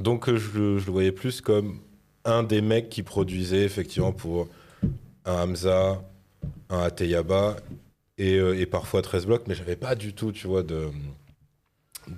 donc, 0.00 0.32
je 0.32 0.58
le 0.60 0.78
voyais 0.78 1.10
plus 1.10 1.40
comme 1.40 1.80
un 2.24 2.44
des 2.44 2.60
mecs 2.60 2.90
qui 2.90 3.02
produisait 3.02 3.64
effectivement 3.64 4.12
pour 4.12 4.46
un 5.24 5.32
Hamza, 5.50 6.00
un 6.70 6.78
Ateyaba 6.78 7.56
et, 8.18 8.34
euh, 8.38 8.58
et 8.58 8.66
parfois 8.66 9.00
13 9.02 9.26
blocs, 9.26 9.44
mais 9.48 9.54
j'avais 9.54 9.76
pas 9.76 9.94
du 9.94 10.12
tout, 10.14 10.32
tu 10.32 10.46
vois, 10.46 10.62
de. 10.62 10.88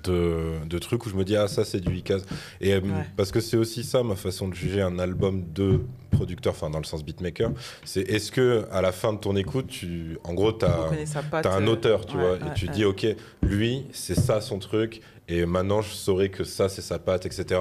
De, 0.05 0.53
de 0.69 0.79
trucs 0.79 1.05
où 1.05 1.09
je 1.09 1.15
me 1.15 1.25
dis 1.25 1.35
ah 1.35 1.49
ça 1.49 1.65
c'est 1.65 1.81
du 1.81 1.93
Icaz 1.97 2.23
et 2.61 2.73
euh, 2.73 2.79
Ouais. 2.79 3.05
parce 3.17 3.29
que 3.29 3.41
c'est 3.41 3.57
aussi 3.57 3.83
ça 3.83 4.03
ma 4.03 4.15
façon 4.15 4.47
de 4.47 4.53
juger 4.53 4.81
un 4.81 4.97
album 4.99 5.43
de 5.51 5.81
producteur 6.11 6.53
enfin 6.53 6.69
dans 6.69 6.77
le 6.77 6.85
sens 6.85 7.03
beatmaker 7.03 7.51
c'est 7.83 7.99
est-ce 8.09 8.31
que 8.31 8.65
à 8.71 8.81
la 8.81 8.93
fin 8.93 9.11
de 9.11 9.17
ton 9.17 9.35
écoute 9.35 9.67
tu 9.67 10.17
en 10.23 10.33
gros 10.33 10.53
patte, 10.53 11.43
T'as 11.43 11.53
un 11.53 11.67
euh, 11.67 11.71
auteur, 11.71 12.05
tu 12.05 12.15
ouais, 12.15 12.21
vois, 12.21 12.31
ouais, 12.37 12.51
et 12.51 12.53
tu 12.53 12.69
dis, 12.69 12.85
ok, 12.85 13.05
lui, 13.41 13.83
c'est 13.91 14.15
ça 14.17 14.39
son 14.39 14.59
truc, 14.59 15.01
et 15.27 15.45
maintenant 15.45 15.81
je 15.81 15.89
saurais 15.91 16.29
que 16.29 16.45
ça, 16.45 16.69
c'est 16.69 16.81
sa 16.81 16.97
patte, 16.97 17.25
etc. 17.25 17.59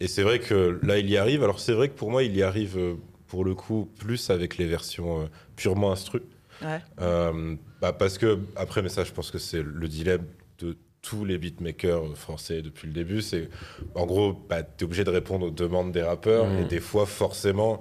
Et 0.00 0.06
c'est 0.06 0.22
vrai 0.22 0.38
que 0.38 0.78
là, 0.82 0.98
il 0.98 1.08
y 1.08 1.16
arrive. 1.16 1.42
Alors, 1.44 1.60
c'est 1.60 1.72
vrai 1.72 1.88
que 1.88 1.94
pour 1.94 2.10
moi, 2.10 2.22
il 2.24 2.36
y 2.36 2.42
arrive, 2.42 2.78
pour 3.26 3.42
le 3.42 3.54
coup, 3.54 3.88
plus 3.98 4.28
avec 4.28 4.58
les 4.58 4.66
versions 4.66 5.30
purement 5.56 5.92
instru. 5.92 6.20
Ouais. 6.62 6.80
Euh, 7.00 7.56
bah, 7.80 7.92
parce 7.92 8.18
que, 8.18 8.38
après, 8.56 8.82
mais 8.82 8.88
ça, 8.88 9.04
je 9.04 9.12
pense 9.12 9.30
que 9.30 9.38
c'est 9.38 9.62
le 9.62 9.88
dilemme 9.88 10.24
de 10.58 10.76
tous 11.02 11.24
les 11.24 11.38
beatmakers 11.38 12.16
français 12.16 12.60
depuis 12.62 12.86
le 12.88 12.92
début. 12.92 13.22
C'est, 13.22 13.48
en 13.94 14.04
gros, 14.06 14.32
bah, 14.48 14.62
tu 14.62 14.68
es 14.80 14.84
obligé 14.84 15.04
de 15.04 15.10
répondre 15.10 15.46
aux 15.46 15.50
demandes 15.50 15.92
des 15.92 16.02
rappeurs, 16.02 16.46
Mhm. 16.46 16.58
et 16.58 16.64
des 16.66 16.80
fois, 16.80 17.06
forcément, 17.06 17.80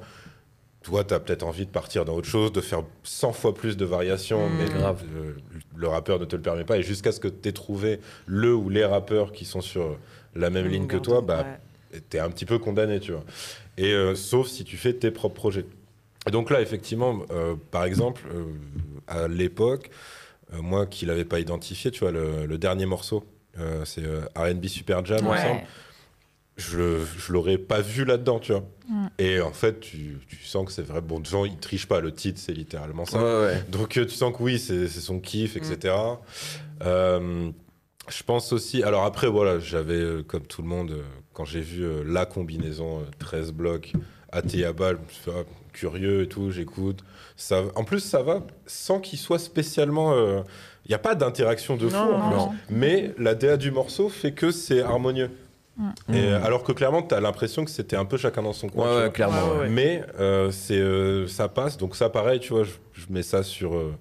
toi, 0.84 1.04
tu 1.04 1.14
as 1.14 1.20
peut-être 1.20 1.44
envie 1.44 1.66
de 1.66 1.72
partir 1.72 2.06
dans 2.06 2.14
autre 2.16 2.30
chose, 2.30 2.54
de 2.54 2.62
faire 2.62 2.84
100 3.04 3.34
fois 3.34 3.54
plus 3.54 3.76
de 3.76 3.84
variations, 3.84 4.50
Mhm. 4.50 4.58
mais 4.58 4.66
Grave. 4.70 5.04
le, 5.14 5.36
le 5.76 5.88
rappeur 5.90 6.20
ne 6.20 6.26
te 6.26 6.36
le 6.38 6.42
permet 6.42 6.64
pas. 6.64 6.78
Et 6.78 6.84
jusqu'à 6.84 7.12
ce 7.12 7.20
que 7.20 7.28
tu 7.28 7.50
aies 7.50 7.52
trouvé 7.52 8.00
le 8.26 8.56
ou 8.56 8.70
les 8.70 8.86
rappeurs 8.86 9.34
qui 9.34 9.44
sont 9.44 9.62
sur 9.62 9.98
la 10.36 10.50
même 10.50 10.68
ligne 10.68 10.88
que 10.88 10.96
toi, 10.98 11.20
bah, 11.22 11.46
ouais. 11.92 12.00
t'es 12.10 12.20
un 12.20 12.30
petit 12.30 12.46
peu 12.46 12.58
condamné, 12.60 13.02
tu 13.02 13.12
vois. 13.12 13.26
Et 13.78 13.92
euh, 13.94 14.16
sauf 14.16 14.48
si 14.48 14.64
tu 14.64 14.78
fais 14.78 14.94
tes 14.94 15.12
propres 15.12 15.36
projets. 15.36 15.66
Et 16.30 16.32
donc 16.32 16.52
là, 16.52 16.62
effectivement, 16.62 17.22
euh, 17.32 17.56
par 17.72 17.86
exemple, 17.86 18.22
euh, 18.32 18.44
à 19.08 19.28
l'époque, 19.28 19.90
euh, 20.54 20.62
moi 20.62 20.86
qui 20.86 21.08
l'avais 21.08 21.26
pas 21.26 21.40
identifié, 21.40 21.90
tu 21.90 22.02
vois, 22.02 22.12
le, 22.12 22.46
le 22.46 22.58
dernier 22.60 22.86
morceau, 22.86 23.24
euh, 23.58 23.84
c'est 23.84 24.06
euh, 24.06 24.22
R&B 24.36 24.68
Super 24.68 25.04
Jam, 25.04 25.26
Ouais. 25.26 25.66
Je, 26.56 27.04
je 27.18 27.34
l'aurais 27.34 27.58
pas 27.58 27.82
vu 27.82 28.06
là-dedans, 28.06 28.38
tu 28.38 28.52
vois. 28.52 28.64
Mm. 28.88 29.08
Et 29.18 29.42
en 29.42 29.54
fait, 29.54 29.80
tu, 29.80 30.20
tu 30.28 30.44
sens 30.44 30.68
que 30.68 30.72
c'est 30.72 30.86
vrai. 30.86 31.02
Bon, 31.02 31.20
devant, 31.20 31.46
il 31.46 31.58
triche 31.58 31.88
pas. 31.88 32.00
Le 32.00 32.14
titre, 32.14 32.40
c'est 32.40 32.54
littéralement 32.54 33.06
ça. 33.06 33.18
Ouais, 33.18 33.46
ouais. 33.48 33.64
Donc 33.70 33.98
euh, 33.98 34.06
tu 34.06 34.14
sens 34.14 34.32
que 34.38 34.44
oui, 34.44 34.60
c'est 34.60 34.88
son 34.88 35.20
kiff, 35.20 35.56
etc. 35.58 35.96
Euh, 36.84 37.50
je 38.08 38.24
pense 38.24 38.54
aussi. 38.54 38.84
Alors 38.84 39.04
après, 39.04 39.28
voilà, 39.28 39.58
j'avais, 39.58 39.96
euh, 39.96 40.22
comme 40.22 40.44
tout 40.44 40.62
le 40.62 40.68
monde, 40.68 40.92
euh, 40.92 41.02
quand 41.34 41.46
j'ai 41.46 41.62
vu 41.62 41.84
euh, 41.84 42.04
la 42.06 42.28
combinaison 42.28 43.00
euh, 43.00 43.04
13 43.18 43.52
blocs, 43.52 43.94
AT 44.32 44.64
à 44.68 44.74
balle, 44.74 44.98
je 44.98 45.02
me 45.02 45.10
suis 45.10 45.24
fait, 45.24 45.32
ah, 45.34 45.44
curieux 45.74 46.24
et 46.24 46.28
tout, 46.28 46.52
j'écoute. 46.52 47.04
Ça, 47.36 47.64
en 47.76 47.84
plus, 47.84 48.00
ça 48.00 48.22
va 48.24 48.42
sans 48.66 49.00
qu'il 49.00 49.20
soit 49.20 49.40
spécialement. 49.40 50.14
Il 50.86 50.90
n'y 50.90 50.96
a 50.96 51.00
pas 51.00 51.16
d'interaction 51.16 51.76
de 51.78 51.88
fou, 51.88 51.96
Non, 51.96 52.16
en 52.16 52.30
plus. 52.30 52.38
non. 52.38 52.52
mais 52.70 53.14
la 53.18 53.36
DA 53.36 53.58
du 53.58 53.72
morceau 53.72 54.10
fait 54.10 54.32
que 54.32 54.52
c'est 54.52 54.82
harmonieux. 54.82 55.30
Mm. 55.78 55.90
Et, 56.14 56.18
euh, 56.26 56.40
Mm. 56.40 56.44
alors 56.44 56.64
que 56.64 56.72
clairement, 56.74 57.02
tu 57.04 57.14
as 57.16 57.22
l'impression 57.22 57.64
que 57.64 57.72
c'était 57.72 57.96
un 57.96 58.04
peu 58.06 58.18
chacun 58.18 58.42
dans 58.44 58.52
son 58.54 58.68
coin. 58.68 59.04
Ouais, 59.04 59.12
clairement. 59.12 59.38
Ouais, 59.46 59.52
ouais. 59.54 59.60
ouais. 59.62 59.70
Mais 59.70 60.04
euh, 60.20 60.52
c'est 60.52 60.78
euh, 60.80 61.26
ça 61.28 61.48
passe, 61.48 61.78
donc 61.78 61.96
ça 61.96 62.10
pareil, 62.10 62.40
tu 62.42 62.50
vois, 62.54 62.64
je, 62.64 62.72
je 62.94 63.06
mets 63.10 63.24
ça 63.24 63.44
sur 63.44 63.76
euh, 63.78 63.94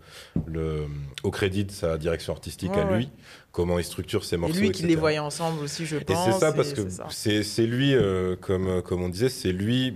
le 0.47 0.87
au 1.23 1.31
crédit 1.31 1.65
de 1.65 1.71
sa 1.71 1.97
direction 1.99 2.33
artistique 2.33 2.73
Ouais, 2.73 2.81
à 2.81 2.87
ouais. 2.87 2.97
lui, 2.97 3.11
comment 3.53 3.79
il 3.79 3.85
structure 3.85 4.25
ses 4.25 4.35
Et 4.35 4.39
morceaux. 4.39 4.59
lui 4.59 4.73
qui 4.73 4.85
les 4.87 4.97
voyait 4.97 5.19
ensemble 5.21 5.63
aussi, 5.63 5.87
je 5.87 5.97
Et 5.97 6.01
pense. 6.01 6.25
c'est 6.25 6.41
ça 6.41 6.53
parce 6.53 6.73
que 6.73 6.83
c'est 7.43 7.67
lui, 7.67 7.95
euh, 7.95 8.35
comme 8.41 8.83
comme 8.83 9.03
on 9.03 9.09
disait, 9.09 9.29
c'est 9.29 9.53
lui 9.53 9.95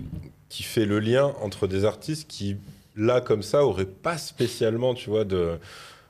qui 0.53 0.64
fait 0.64 0.84
le 0.84 1.00
lien 1.00 1.32
entre 1.40 1.66
des 1.66 1.86
artistes 1.86 2.28
qui 2.28 2.59
là 2.94 3.22
comme 3.22 3.42
ça 3.42 3.64
auraient 3.64 3.86
pas 3.86 4.18
spécialement, 4.18 4.92
tu 4.92 5.09
vois, 5.09 5.24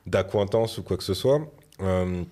d'acquaintance 0.05 0.77
ou 0.77 0.83
quoi 0.83 0.97
que 0.97 1.03
ce 1.05 1.13
soit. 1.13 1.39
Euh, 1.79 2.23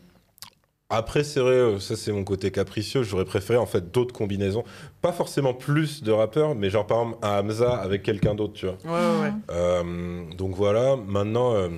après, 0.90 1.24
c'est 1.24 1.40
vrai, 1.40 1.54
euh, 1.54 1.80
ça 1.80 1.96
c'est 1.96 2.12
mon 2.12 2.26
côté 2.26 2.52
capricieux. 2.52 3.04
J'aurais 3.04 3.24
préféré 3.24 3.58
en 3.58 3.66
fait 3.66 3.94
d'autres 3.94 4.14
combinaisons, 4.14 4.66
pas 5.02 5.14
forcément 5.14 5.54
plus 5.54 6.04
de 6.04 6.12
rappeurs, 6.12 6.54
mais 6.54 6.70
genre 6.70 6.86
par 6.86 7.00
exemple 7.00 7.26
un 7.26 7.40
Hamza 7.40 7.76
avec 7.76 8.04
quelqu'un 8.04 8.36
d'autre, 8.36 8.56
tu 8.56 8.66
vois. 8.66 8.76
Ouais, 8.84 8.92
ouais, 8.92 9.22
ouais. 9.22 9.34
Euh, 9.50 10.24
donc 10.34 10.54
voilà, 10.54 10.98
maintenant, 10.98 11.56
euh, 11.56 11.70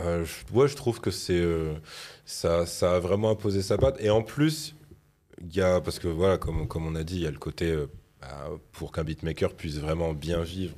euh, 0.00 0.24
je, 0.24 0.52
ouais, 0.52 0.66
je 0.66 0.74
trouve 0.74 1.00
que 1.00 1.12
c'est 1.12 1.44
ça, 2.24 2.66
ça 2.66 2.96
a 2.96 2.98
vraiment 2.98 3.30
imposé 3.30 3.62
sa 3.62 3.78
patte. 3.78 3.98
Et 4.00 4.10
en 4.10 4.22
plus, 4.22 4.74
il 5.40 5.54
y 5.54 5.60
a, 5.60 5.80
parce 5.80 6.00
que 6.00 6.08
voilà, 6.08 6.38
comme, 6.38 6.66
comme 6.66 6.88
on 6.88 6.96
a 6.96 7.04
dit, 7.04 7.18
il 7.18 7.22
y 7.22 7.26
a 7.28 7.30
le 7.30 7.38
côté 7.38 7.72
pour 8.72 8.92
qu'un 8.92 9.04
beatmaker 9.04 9.54
puisse 9.54 9.78
vraiment 9.78 10.12
bien 10.14 10.42
vivre. 10.42 10.74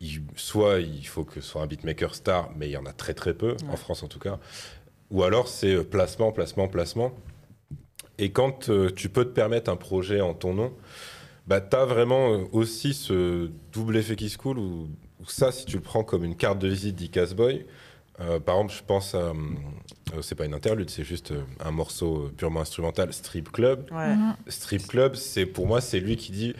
il- 0.00 0.22
soit 0.36 0.80
il 0.80 1.06
faut 1.06 1.24
que 1.24 1.34
ce 1.40 1.40
soit 1.42 1.62
un 1.62 1.66
beatmaker 1.66 2.14
star, 2.14 2.50
mais 2.56 2.68
il 2.68 2.72
y 2.72 2.76
en 2.76 2.86
a 2.86 2.92
très 2.92 3.14
très 3.14 3.34
peu, 3.34 3.56
en. 3.68 3.76
France 3.76 4.02
en 4.02 4.08
tout 4.08 4.18
cas. 4.18 4.38
Ou 5.10 5.22
alors 5.24 5.46
c'est 5.48 5.74
euh, 5.74 5.84
placement, 5.84 6.32
placement, 6.32 6.68
placement. 6.68 7.12
Et 8.18 8.30
quand 8.32 8.68
euh, 8.68 8.90
tu 8.90 9.08
peux 9.08 9.24
te 9.24 9.30
permettre 9.30 9.70
un 9.70 9.76
projet 9.76 10.20
en 10.20 10.34
ton 10.34 10.54
nom, 10.54 10.72
bah, 11.46 11.60
tu 11.60 11.76
as 11.76 11.84
vraiment 11.84 12.32
euh, 12.34 12.44
aussi 12.52 12.94
ce 12.94 13.50
double 13.72 13.96
effet 13.96 14.16
qui 14.16 14.28
se 14.30 14.38
coule 14.38 14.58
où, 14.58 14.88
où 15.20 15.26
ça, 15.26 15.52
si 15.52 15.66
tu 15.66 15.76
le 15.76 15.82
prends 15.82 16.04
comme 16.04 16.24
une 16.24 16.36
carte 16.36 16.58
de 16.58 16.68
visite 16.68 16.96
d'Icas 16.96 17.32
Boy, 17.36 17.66
euh, 18.20 18.40
par 18.40 18.56
exemple, 18.56 18.74
je 18.74 18.82
pense 18.84 19.14
à. 19.14 19.32
Euh, 20.14 20.22
c'est 20.22 20.34
pas 20.34 20.44
une 20.44 20.54
interlude, 20.54 20.90
c'est 20.90 21.04
juste 21.04 21.32
euh, 21.32 21.42
un 21.64 21.70
morceau 21.70 22.26
euh, 22.26 22.32
purement 22.36 22.60
instrumental, 22.60 23.12
Strip 23.12 23.50
Club. 23.52 23.86
Ouais. 23.90 24.14
Mhm. 24.14 24.34
Strip 24.48 24.86
Club, 24.86 25.14
c'est 25.16 25.46
pour 25.46 25.66
moi, 25.66 25.80
c'est 25.80 26.00
lui 26.00 26.16
qui 26.16 26.32
dit 26.32 26.54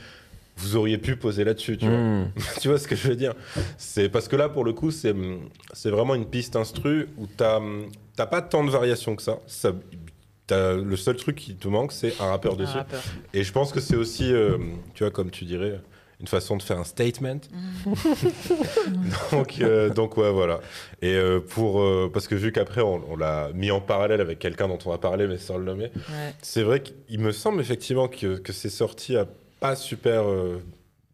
Vous 0.56 0.76
auriez 0.76 0.98
pu 0.98 1.16
poser 1.16 1.44
là-dessus, 1.44 1.76
tu 1.78 1.86
vois. 1.86 1.96
Mmh. 1.96 2.32
tu 2.60 2.68
vois 2.68 2.78
ce 2.78 2.86
que 2.88 2.94
je 2.96 3.08
veux 3.08 3.16
dire? 3.16 3.34
C'est 3.78 4.08
parce 4.08 4.28
que 4.28 4.36
là, 4.36 4.48
pour 4.48 4.64
le 4.64 4.72
coup, 4.72 4.90
c'est 4.90 5.14
c'est 5.72 5.90
vraiment 5.90 6.14
une 6.14 6.26
piste 6.26 6.56
instru 6.56 7.08
où 7.18 7.26
t'as 7.26 7.60
t'as 8.16 8.26
pas 8.26 8.42
tant 8.42 8.62
de 8.64 8.70
variations 8.70 9.16
que 9.16 9.22
ça. 9.22 9.38
ça 9.46 9.72
t'as- 10.46 10.74
le 10.74 10.96
seul 10.96 11.16
truc 11.16 11.36
qui 11.36 11.54
te 11.54 11.68
manque, 11.68 11.92
c'est 11.92 12.20
un 12.20 12.26
rappeur 12.26 12.52
Un 12.54 12.56
dessus. 12.56 12.76
rappeur. 12.76 13.02
Et 13.32 13.42
je 13.44 13.52
pense 13.52 13.72
que 13.72 13.80
c'est 13.80 13.96
aussi, 13.96 14.32
euh, 14.32 14.58
tu 14.94 15.04
vois, 15.04 15.10
comme 15.10 15.30
tu 15.30 15.44
dirais, 15.46 15.80
une 16.22 16.28
façon 16.28 16.56
de 16.56 16.62
faire 16.62 16.78
un 16.78 16.84
statement. 16.84 17.40
donc, 19.32 19.60
euh, 19.60 19.90
donc 19.90 20.16
ouais, 20.16 20.30
voilà. 20.32 20.60
Et 21.02 21.14
euh, 21.14 21.40
pour, 21.40 21.80
euh, 21.82 22.10
parce 22.12 22.28
que 22.28 22.34
vu 22.34 22.52
qu'après 22.52 22.80
on, 22.80 23.02
on 23.10 23.16
l'a 23.16 23.50
mis 23.54 23.70
en 23.70 23.80
parallèle 23.80 24.20
avec 24.20 24.38
quelqu'un 24.38 24.68
dont 24.68 24.78
on 24.86 24.90
va 24.90 24.98
parler, 24.98 25.26
mais 25.26 25.36
sans 25.38 25.58
le 25.58 25.64
nommer, 25.64 25.90
Ouais. 25.96 26.34
c'est 26.42 26.62
vrai 26.62 26.82
qu'il 26.82 27.20
me 27.20 27.32
semble 27.32 27.60
effectivement 27.60 28.08
que, 28.08 28.36
que 28.38 28.52
c'est 28.52 28.70
sorti 28.70 29.16
à 29.16 29.26
pas 29.60 29.76
super. 29.76 30.22
euh, 30.28 30.58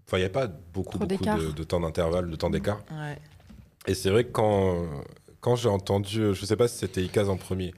Enfin, 0.07 0.17
il 0.17 0.21
n'y 0.21 0.27
a 0.27 0.31
pas 0.31 0.47
beaucoup, 0.73 0.99
beaucoup 0.99 1.23
de, 1.23 1.53
de 1.53 1.63
temps 1.65 1.81
d'intervalle, 1.81 2.31
de 2.31 2.37
temps 2.37 2.49
d'écart. 2.49 2.81
Ouais. 2.91 3.19
Et 3.87 3.93
c'est 3.93 4.09
vrai 4.09 4.25
que 4.25 4.31
quand, 4.31 4.87
quand 5.41 5.55
j'ai 5.55 5.69
entendu, 5.69 6.33
je 6.35 6.47
sais 6.47 6.57
pas 6.57 6.67
si 6.67 6.79
c'était 6.79 7.03
Ikaz 7.03 7.29
en 7.29 7.37
premier 7.37 7.75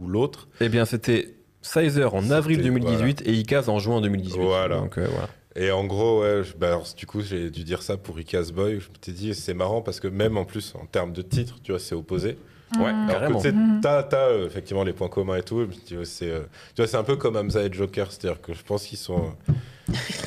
ou 0.00 0.06
l'autre, 0.06 0.46
Eh 0.60 0.68
bien, 0.68 0.84
c'était 0.84 1.34
Sizer 1.60 2.14
en 2.14 2.30
avril 2.30 2.58
C'était- 2.58 2.68
2018 2.68 3.22
et 3.26 3.32
Icaz 3.34 3.68
en 3.68 3.80
juin 3.80 4.00
2018. 4.00 4.40
Voilà. 4.40 4.76
Donc, 4.78 4.96
euh, 4.96 5.08
voilà. 5.10 5.28
Et 5.56 5.70
en 5.70 5.84
gros, 5.84 6.22
ouais, 6.22 6.42
je- 6.44 6.56
bah 6.56 6.68
alors, 6.68 6.86
du 6.96 7.06
coup, 7.06 7.20
j'ai 7.20 7.50
dû 7.50 7.62
dire 7.64 7.82
ça 7.82 7.96
pour 7.96 8.18
Icaz 8.18 8.52
Boy. 8.52 8.80
Je 8.80 8.88
m'étais 8.88 9.12
dit, 9.12 9.34
c'est 9.34 9.54
marrant 9.54 9.82
parce 9.82 10.00
que 10.00 10.08
même 10.08 10.36
en 10.38 10.44
plus, 10.44 10.74
en 10.80 10.86
termes 10.86 11.12
de 11.12 11.22
titre, 11.22 11.56
tu 11.62 11.72
vois, 11.72 11.78
c'est 11.78 11.94
opposé. 11.94 12.38
Ouais, 12.78 12.84
Mhm. 12.84 12.86
Alors 12.86 13.06
que 13.06 13.12
Carrément. 13.12 13.38
tu 13.40 13.48
sais, 13.48 13.52
Mhm. 13.54 13.80
t'as, 13.82 14.02
t'as, 14.02 14.28
euh, 14.30 14.46
effectivement 14.46 14.82
les 14.82 14.94
points 14.94 15.08
communs 15.10 15.36
et 15.36 15.42
tout. 15.42 15.68
C'est, 16.04 16.30
euh, 16.30 16.40
tu 16.74 16.80
vois, 16.80 16.86
c'est 16.86 16.96
un 16.96 17.04
peu 17.04 17.16
comme 17.16 17.36
Hamza 17.36 17.62
et 17.62 17.70
Joker. 17.72 18.10
C'est-à-dire 18.10 18.40
que 18.40 18.54
je 18.54 18.62
pense 18.62 18.86
qu'ils 18.86 18.96
sont 18.96 19.34
euh, 19.50 19.52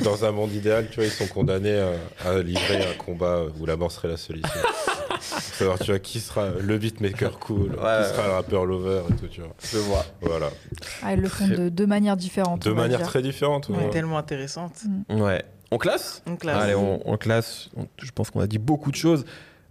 dans 0.03 0.25
un 0.25 0.31
monde 0.31 0.51
idéal, 0.53 0.87
tu 0.89 0.95
vois, 0.95 1.05
ils 1.05 1.11
sont 1.11 1.27
condamnés 1.27 1.79
à 2.25 2.39
livrer 2.41 2.77
un 2.85 2.93
combat 2.97 3.43
où 3.59 3.65
la 3.65 3.75
mort 3.75 3.91
serait 3.91 4.07
la 4.09 4.17
solution. 4.17 4.49
Pour 5.17 5.55
savoir, 5.55 5.79
tu 5.79 5.85
vois, 5.91 5.99
qui 5.99 6.19
sera 6.19 6.49
le 6.59 6.77
beatmaker 6.77 7.39
cool, 7.39 7.71
qui 7.71 7.77
Ouais. 7.77 8.03
sera 8.03 8.27
le 8.27 8.33
rappeur 8.33 8.65
lover 8.65 9.01
et 9.09 9.15
tout, 9.15 9.27
tu 9.27 9.41
vois. 9.41 9.55
Je 9.71 9.77
vois. 9.77 10.05
Voilà. 10.21 10.49
Ah, 11.01 11.13
ils 11.13 11.19
le 11.21 11.29
font 11.29 11.45
Très- 11.47 11.55
de 11.55 11.69
deux 11.69 11.87
manières 11.87 12.17
différentes. 12.17 12.63
De 12.65 12.71
on 12.71 12.75
va 12.75 12.81
manière 12.83 12.99
dire. 12.99 13.07
très 13.07 13.21
différente. 13.21 13.69
Ouais, 13.69 13.77
ouais. 13.77 13.89
Tellement 13.89 14.17
intéressante. 14.17 14.83
Ouais. 15.09 15.43
On 15.71 15.77
classe? 15.77 16.21
Donc 16.27 16.43
là, 16.43 16.59
Allez, 16.59 16.75
on, 16.75 17.01
on 17.09 17.17
classe. 17.17 17.69
On- 17.77 17.87
je 18.01 18.11
pense 18.11 18.29
qu'on 18.29 18.41
a 18.41 18.47
dit 18.47 18.59
beaucoup 18.59 18.91
de 18.91 18.95
choses. 18.97 19.25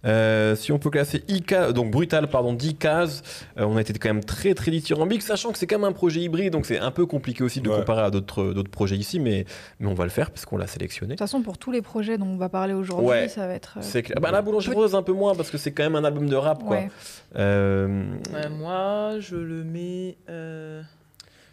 Euh, 0.05 0.55
si 0.55 0.71
on 0.71 0.77
peut 0.79 0.89
classer 0.89 1.23
IK, 1.27 1.53
donc 1.73 1.89
Brutal, 1.91 2.29
pardon, 2.29 2.53
10 2.53 2.75
cases, 2.75 3.23
euh, 3.57 3.63
on 3.65 3.75
a 3.77 3.81
été 3.81 3.91
quand 3.93 4.09
même 4.09 4.23
très 4.23 4.53
très 4.53 4.69
dithyrambique, 4.71 5.21
sachant 5.23 5.51
que 5.51 5.57
c'est 5.57 5.65
quand 5.67 5.77
même 5.79 5.89
un 5.89 5.93
projet 5.93 6.21
hybride, 6.21 6.53
donc 6.53 6.65
c'est 6.65 6.77
un 6.79 6.91
peu 6.91 7.05
compliqué 7.05 7.43
aussi 7.43 7.59
de 7.61 7.69
Ouais. 7.69 7.77
comparer 7.77 8.01
à 8.03 8.11
d'autres 8.11 8.53
d'autres 8.53 8.69
projets 8.69 8.95
ici, 8.97 9.19
mais, 9.19 9.45
mais 9.79 9.87
on 9.87 9.93
va 9.95 10.03
le 10.03 10.09
faire 10.11 10.29
parce 10.31 10.45
qu'on 10.45 10.57
l'a 10.57 10.67
sélectionné. 10.67 11.09
De 11.09 11.13
toute 11.15 11.19
façon, 11.27 11.41
pour 11.41 11.57
tous 11.57 11.71
les 11.71 11.81
projets 11.81 12.17
dont 12.17 12.27
on 12.27 12.37
va 12.37 12.49
parler 12.49 12.73
aujourd'hui, 12.73 13.07
Ouais. 13.07 13.27
ça 13.29 13.47
va 13.47 13.53
être. 13.53 13.75
euh, 13.77 13.81
C'est 13.81 14.03
clair. 14.03 14.19
Bah, 14.21 14.31
la 14.31 14.41
boulangerie 14.41 14.75
rose 14.75 14.93
un 14.95 15.01
peu 15.03 15.13
moins 15.13 15.33
parce 15.35 15.49
que 15.49 15.57
c'est 15.57 15.71
quand 15.71 15.83
même 15.83 15.95
un 15.95 16.03
album 16.03 16.29
de 16.29 16.35
rap, 16.35 16.59
quoi. 16.63 16.77
ouais. 16.77 16.89
Euh, 17.37 18.03
moi, 18.51 19.15
je 19.19 19.35
le 19.37 19.63
mets. 19.63 20.17
euh, 20.29 20.81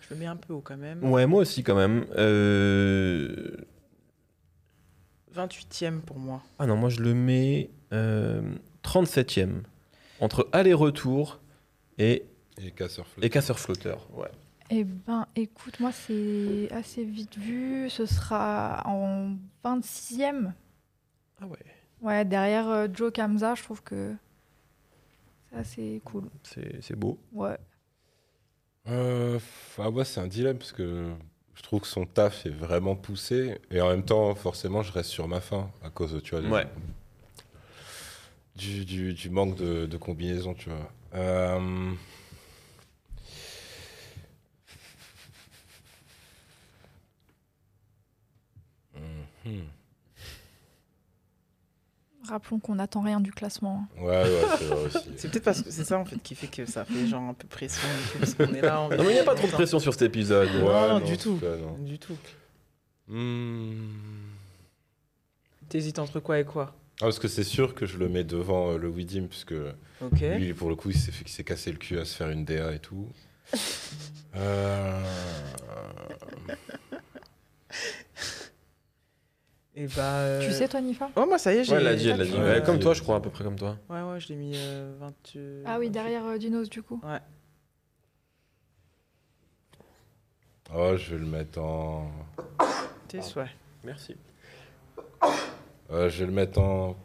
Je 0.09 0.14
le 0.14 0.20
mets 0.20 0.26
un 0.26 0.36
peu 0.36 0.53
haut 0.53 0.61
quand 0.62 0.76
même. 0.76 1.03
ouais, 1.03 1.24
moi 1.26 1.40
aussi 1.40 1.62
quand 1.62 1.74
même. 1.74 2.05
Euh, 2.18 3.57
28ème 5.34 6.00
pour 6.00 6.18
moi. 6.18 6.42
Ah 6.59 6.66
non, 6.66 6.76
moi 6.76 6.90
je 6.90 7.00
le 7.00 7.14
mets 7.14 7.70
euh, 7.93 8.43
37ème. 8.82 9.62
Entre 10.20 10.49
aller-retour 10.53 11.40
et, 11.99 12.24
Et 12.59 12.70
casseur-flotteur. 13.30 14.07
Ouais. 14.12 14.30
Eh 14.70 14.84
ben, 14.84 15.26
écoute, 15.36 15.80
moi, 15.80 15.90
c'est 15.93 16.68
assez 16.72 17.05
vite 17.05 17.36
vu. 17.36 17.90
Ce 17.90 18.07
sera 18.07 18.82
en 18.86 19.34
26e. 19.64 20.53
Ah 21.40 21.47
ouais. 21.47 21.59
Ouais, 22.01 22.24
derrière 22.24 22.68
euh, 22.68 22.88
Joe 22.93 23.12
Kamza, 23.12 23.55
je 23.55 23.62
trouve 23.62 23.82
que 23.82 24.14
c'est 25.51 25.59
assez 25.59 26.01
cool. 26.05 26.24
C'est 26.43 26.82
c'est 26.82 26.97
beau. 26.97 27.18
Ouais. 27.32 27.57
Euh, 28.88 29.38
ah 29.78 29.90
ouais, 29.90 30.05
c'est 30.05 30.20
un 30.20 30.26
dilemme 30.26 30.59
parce 30.59 30.72
que 30.72 31.12
je 31.55 31.62
trouve 31.62 31.80
que 31.80 31.86
son 31.86 32.05
taf 32.07 32.47
est 32.47 32.51
vraiment 32.51 32.97
poussé 32.97 33.59
et 33.70 33.80
en 33.80 33.88
même 33.90 34.05
temps, 34.05 34.34
forcément, 34.34 34.82
je 34.82 34.93
reste 34.93 35.11
sur 35.11 35.28
ma 35.28 35.40
faim 35.40 35.70
à 35.84 35.90
cause, 35.90 36.20
tu 36.24 36.32
vois, 36.34 36.40
du- 36.40 36.49
Ouais. 36.51 36.66
Du, 38.57 38.84
du- 38.84 39.14
du 39.14 39.30
manque 39.30 39.57
de, 39.57 39.86
de 39.86 39.96
combinaison, 39.96 40.55
tu 40.55 40.68
vois. 40.70 40.90
Euh, 41.14 41.92
mhm. 49.44 49.64
Rappelons 52.28 52.61
qu'on 52.61 52.76
n'attend 52.76 53.00
rien 53.00 53.20
du 53.20 53.32
classement. 53.32 53.84
hein. 53.98 54.00
Ouais, 54.03 54.22
ouais, 54.22 54.42
c'est 54.59 54.64
vrai 54.66 54.84
aussi. 54.86 55.11
C'est 55.16 55.28
peut-être 55.30 55.44
parce 55.44 55.61
que 55.62 55.70
c'est 55.72 55.84
ça 55.84 55.98
en 55.98 56.05
fait 56.05 56.16
qui 56.22 56.36
fait 56.36 56.46
que 56.46 56.64
ça 56.66 56.84
fait 56.84 57.07
genre 57.09 57.22
un 57.22 57.34
peu 57.34 57.48
pression 57.48 57.82
et 57.88 58.12
tout, 58.12 58.18
parce 58.20 58.34
qu'on 58.34 58.55
est 58.55 58.61
là. 58.61 58.80
on- 58.80 58.88
Non, 58.90 59.03
mais 59.03 59.11
il 59.11 59.14
n'y 59.14 59.18
a 59.18 59.24
pas 59.24 59.34
trop 59.34 59.48
de 59.48 59.53
pression 59.53 59.80
sur 59.80 59.92
cet 59.92 60.03
épisode. 60.03 60.48
Ouais. 60.48 60.88
non, 60.88 61.00
du 61.00 61.07
c'est 61.12 61.16
tout. 61.16 61.40
non. 61.42 61.78
Du 61.84 61.98
tout. 61.98 62.16
Hmm. 63.09 63.88
T'hésites 65.68 65.98
entre 65.98 66.20
quoi 66.20 66.38
et 66.38 66.44
quoi? 66.44 66.74
Ah, 67.01 67.07
parce 67.07 67.18
que 67.18 67.28
c'est 67.28 67.45
sûr 67.45 67.74
que 67.74 67.84
je 67.86 67.99
le 67.99 68.09
mets 68.09 68.22
devant 68.24 68.72
euh, 68.72 68.78
le 68.78 68.88
Widim, 68.88 69.26
puisque 69.26 69.55
Ok. 70.01 70.20
lui, 70.20 70.55
pour 70.55 70.68
le 70.68 70.76
coup, 70.76 70.90
il 70.90 70.97
s'est 70.97 71.11
fait- 71.11 71.24
il 71.26 71.30
s'est 71.30 71.43
cassé 71.45 71.72
le 71.72 71.78
cul 71.78 71.99
à 71.99 72.05
se 72.05 72.14
faire 72.16 72.30
une 72.30 72.45
DA 72.45 72.72
et 72.74 72.78
tout. 72.78 73.09
Euh, 74.34 75.05
Et 79.74 79.86
bah. 79.88 80.20
euh, 80.20 80.47
Tu 80.47 80.53
sais, 80.53 80.68
toi, 80.68 80.80
Nifa? 80.80 81.11
Oh, 81.16 81.26
moi, 81.26 81.36
ça 81.38 81.53
y 81.53 81.59
est, 81.59 81.64
j'ai. 81.64 81.72
Ouais, 81.72 81.78
elle 81.78 81.84
l'a 81.84 81.95
dit, 81.95 82.09
elle 82.09 82.16
l'a 82.16 82.24
dit. 82.24 82.32
Ouais, 82.32 82.40
Ouais, 82.40 82.62
comme 82.64 82.78
toi, 82.78 82.95
je 82.95 83.03
crois, 83.03 83.16
à 83.16 83.20
peu 83.20 83.28
près 83.28 83.45
comme 83.45 83.59
toi. 83.59 83.76
Ouais, 83.90 84.01
ouais, 84.01 84.20
je 84.20 84.28
l'ai 84.28 84.36
mis 84.36 84.53
euh, 84.57 84.95
20. 84.99 85.12
euh, 85.36 85.62
Ah 85.66 85.78
oui, 85.78 85.86
28. 85.88 85.90
derrière 85.90 86.24
euh, 86.24 86.38
Dinos, 86.38 86.70
du 86.70 86.82
coup. 86.82 86.99
Oh, 90.74 90.97
je 90.97 91.11
vais 91.14 91.18
le 91.18 91.26
mettre 91.26 91.59
en. 91.61 92.11
Tes 93.09 93.20
souhaits. 93.20 93.51
Merci. 93.84 94.16
Euh, 95.93 96.09
je 96.09 96.20
vais 96.20 96.26
le 96.26 96.32
mettre 96.32 96.59
en. 96.61 96.97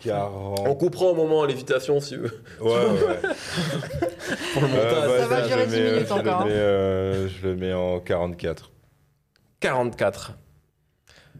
40. 0.04 0.78
coupera 0.78 1.06
au 1.06 1.14
moment 1.16 1.44
l'évitation 1.44 2.00
si 2.00 2.16
vous 2.16 2.28
Ouais, 2.60 2.70
ouais. 2.70 3.20
pour 4.52 4.62
le 4.62 4.68
Euh, 4.68 4.68
montage. 4.68 5.08
vas-y, 5.08 5.18
Ça 5.18 5.26
va 5.26 5.42
je 5.42 5.46
durer 5.48 5.64
le 5.64 5.66
10 5.66 5.76
mets, 5.76 5.90
minutes 5.92 6.06
je 6.08 6.12
encore, 6.12 6.40
hein. 6.42 6.44
Le 6.44 6.50
mets, 6.50 6.56
euh, 6.56 7.28
je 7.28 7.48
le 7.48 7.56
mets 7.56 7.72
en 7.72 7.98
44. 8.00 8.70
44. 9.60 10.34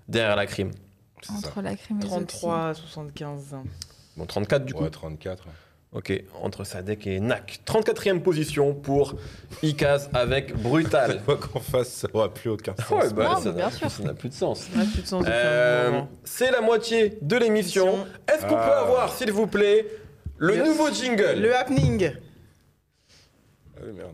Derrière 0.09 0.35
la 0.37 0.47
crime. 0.47 0.73
Ça. 1.23 1.35
Entre 1.35 1.63
la 1.63 1.77
crime 1.77 1.99
et 2.01 2.03
les 2.03 2.09
33 2.09 2.69
à 2.71 2.75
75. 2.75 3.57
Bon, 4.17 4.27
34 4.27 4.65
du 4.65 4.75
coup. 4.75 4.83
Ouais, 4.83 4.91
34. 4.91 5.45
Ok, 5.93 6.13
entre 6.43 6.65
Sadek 6.65 7.07
et 7.07 7.19
Nak. 7.19 7.61
34e 7.65 8.21
position 8.21 8.75
pour 8.75 9.15
Ikaz 9.63 10.11
avec 10.13 10.55
Brutal. 10.55 11.23
Quoi 11.25 11.39
qu'on 11.39 11.61
fasse, 11.61 11.89
ça 11.89 12.09
aura 12.13 12.33
plus 12.33 12.51
aucun 12.51 12.75
sens. 12.77 12.91
Ouais, 12.91 13.11
bah, 13.15 13.35
Ouais, 13.37 13.43
ça 13.43 13.53
n'a- 13.53 13.71
sûr. 13.71 13.91
ça 13.91 14.03
n'a 14.03 14.13
plus 14.13 14.29
de 14.29 14.35
sens. 14.35 14.69
On 14.77 14.81
a 14.81 14.85
plus 14.85 15.01
de 15.03 15.07
sens 15.07 15.25
Euh. 15.27 16.03
C'est 16.25 16.51
la 16.51 16.61
moitié 16.61 17.17
de 17.23 17.37
l'émission. 17.37 17.87
Émission. 17.89 18.07
Est-ce 18.29 18.43
qu'on 18.43 18.55
peut 18.55 18.61
Ah. 18.61 18.81
avoir, 18.83 19.15
s'il 19.15 19.33
vous 19.33 19.47
plaît, 19.47 19.87
le 20.37 20.57
nouveau 20.57 20.91
jingle? 20.93 21.41
Le 21.41 21.57
happening. 21.57 22.13
Ah 23.77 23.81
oui, 23.87 23.93
merde. 23.97 24.13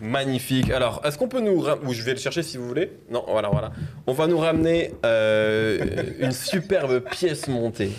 Magnifique. 0.00 0.70
Alors, 0.70 1.00
est-ce 1.04 1.16
qu'on 1.16 1.28
peut 1.28 1.40
nous... 1.40 1.60
ram- 1.60 1.80
Ou 1.86 1.92
je 1.94 2.02
vais 2.02 2.12
le 2.12 2.18
chercher 2.18 2.42
si 2.42 2.56
vous 2.58 2.68
voulez. 2.68 2.92
Non, 3.10 3.24
voilà, 3.28 3.48
voilà. 3.48 3.72
On 4.06 4.12
va 4.12 4.26
nous 4.26 4.38
ramener 4.38 4.92
euh, 5.04 5.78
une 6.18 6.32
superbe 6.32 7.00
pièce 7.10 7.48
montée 7.48 7.90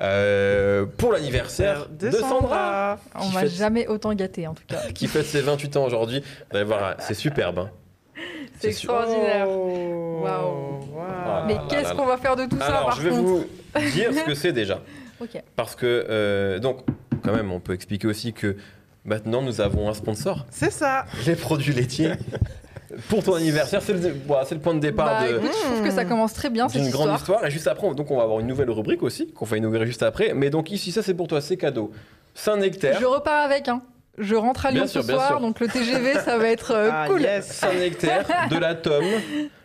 euh, 0.00 0.86
pour 0.98 1.12
l'anniversaire 1.12 1.88
de 1.88 2.10
Sandra. 2.10 2.98
On 3.14 3.28
Qui 3.28 3.34
m'a 3.34 3.46
jamais 3.46 3.86
autant 3.88 4.14
gâté, 4.14 4.46
en 4.46 4.54
tout 4.54 4.62
cas. 4.66 4.80
qui 4.94 5.06
fête 5.08 5.26
ses 5.26 5.40
28 5.40 5.76
ans 5.76 5.84
aujourd'hui. 5.84 6.22
Vous 6.50 6.56
allez 6.56 6.66
voir, 6.66 6.94
c'est 7.00 7.14
superbe. 7.14 7.58
hein. 7.58 7.70
C'est 8.60 8.68
extraordinaire. 8.68 9.46
Oh. 9.48 10.20
Waouh. 10.22 11.46
Mais 11.46 11.54
là 11.54 11.64
qu'est-ce 11.68 11.88
là. 11.88 11.94
qu'on 11.96 12.06
va 12.06 12.16
faire 12.16 12.36
de 12.36 12.44
tout 12.46 12.58
ça, 12.58 12.66
Alors, 12.66 12.86
par 12.86 12.96
je 12.96 13.02
vais 13.02 13.10
contre 13.10 13.22
vous 13.22 13.44
dire 13.92 14.12
ce 14.14 14.24
que 14.24 14.34
c'est 14.36 14.52
déjà. 14.52 14.80
Ok. 15.20 15.42
Parce 15.56 15.74
que, 15.74 16.06
euh, 16.08 16.58
donc, 16.60 16.78
quand 17.24 17.32
même, 17.34 17.50
on 17.50 17.58
peut 17.60 17.72
expliquer 17.74 18.06
aussi 18.06 18.32
que 18.32 18.56
maintenant, 19.04 19.42
nous 19.42 19.60
avons 19.60 19.88
un 19.88 19.94
sponsor, 19.94 20.46
C'est 20.50 20.70
ça. 20.72 21.04
les 21.26 21.36
produits 21.36 21.72
laitiers. 21.74 22.12
Pour 23.08 23.24
ton 23.24 23.34
anniversaire, 23.34 23.82
c'est 23.82 23.92
le, 23.92 24.14
voilà, 24.26 24.44
c'est 24.44 24.54
le 24.54 24.60
point 24.60 24.74
de 24.74 24.78
départ 24.78 25.06
Bah 25.22 25.28
de- 25.28 25.36
écoute, 25.38 25.50
je 25.52 25.66
trouve 25.66 25.82
que 25.82 25.90
ça 25.90 26.04
commence 26.04 26.32
très 26.32 26.48
bien 26.48 26.68
cette 26.68 26.80
d'une 26.82 26.90
grande 26.92 27.08
histoire. 27.10 27.20
histoire. 27.40 27.44
Et 27.46 27.50
juste 27.50 27.66
après, 27.66 27.86
on- 27.88 27.94
donc, 27.94 28.10
on 28.12 28.16
va 28.18 28.22
avoir 28.22 28.38
une 28.38 28.46
nouvelle 28.46 28.70
rubrique 28.70 29.02
aussi, 29.02 29.32
qu'on 29.32 29.44
va 29.46 29.56
inaugurer 29.56 29.86
juste 29.86 30.02
après. 30.04 30.32
Mais 30.32 30.48
donc, 30.48 30.70
ici, 30.70 30.92
ça, 30.92 31.02
c'est 31.02 31.14
pour 31.14 31.26
toi, 31.26 31.40
c'est 31.40 31.56
cadeau. 31.56 31.90
Saint-Nectaire. 32.34 32.98
Je 33.00 33.04
repars 33.06 33.40
avec, 33.44 33.68
hein. 33.68 33.82
Je 34.16 34.36
rentre 34.36 34.66
à 34.66 34.70
Lyon 34.70 34.82
Bien 34.82 34.86
sûr, 34.86 35.02
ce 35.02 35.06
bien 35.08 35.16
soir, 35.16 35.28
sûr. 35.28 35.40
donc 35.40 35.58
le 35.58 35.66
TGV, 35.66 36.14
ça 36.24 36.38
va 36.38 36.46
être 36.48 36.70
euh, 36.70 36.90
Ah, 36.92 37.06
cool. 37.08 37.22
yes. 37.22 37.46
Saint-Nectaire, 37.46 38.24
de 38.48 38.58
la 38.58 38.76
tome, 38.76 39.04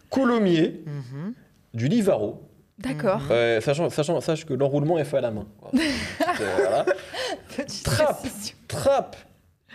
Coulommiers, 0.09 0.81
Mhm. 0.87 1.33
du 1.75 1.87
Livaro. 1.87 2.41
D'accord. 2.79 3.21
Euh, 3.29 3.61
sachant, 3.61 3.89
sachant, 3.91 4.19
sache 4.21 4.45
que 4.45 4.53
l'enroulement 4.55 4.97
est 4.97 5.03
fait 5.03 5.17
à 5.17 5.21
la 5.21 5.29
main. 5.31 5.45
Voilà. 5.61 5.85
Voilà. 6.57 6.85
Petite 7.55 7.85
Trappe. 7.85 8.19
précision. 8.21 8.55
Trappe 8.67 9.15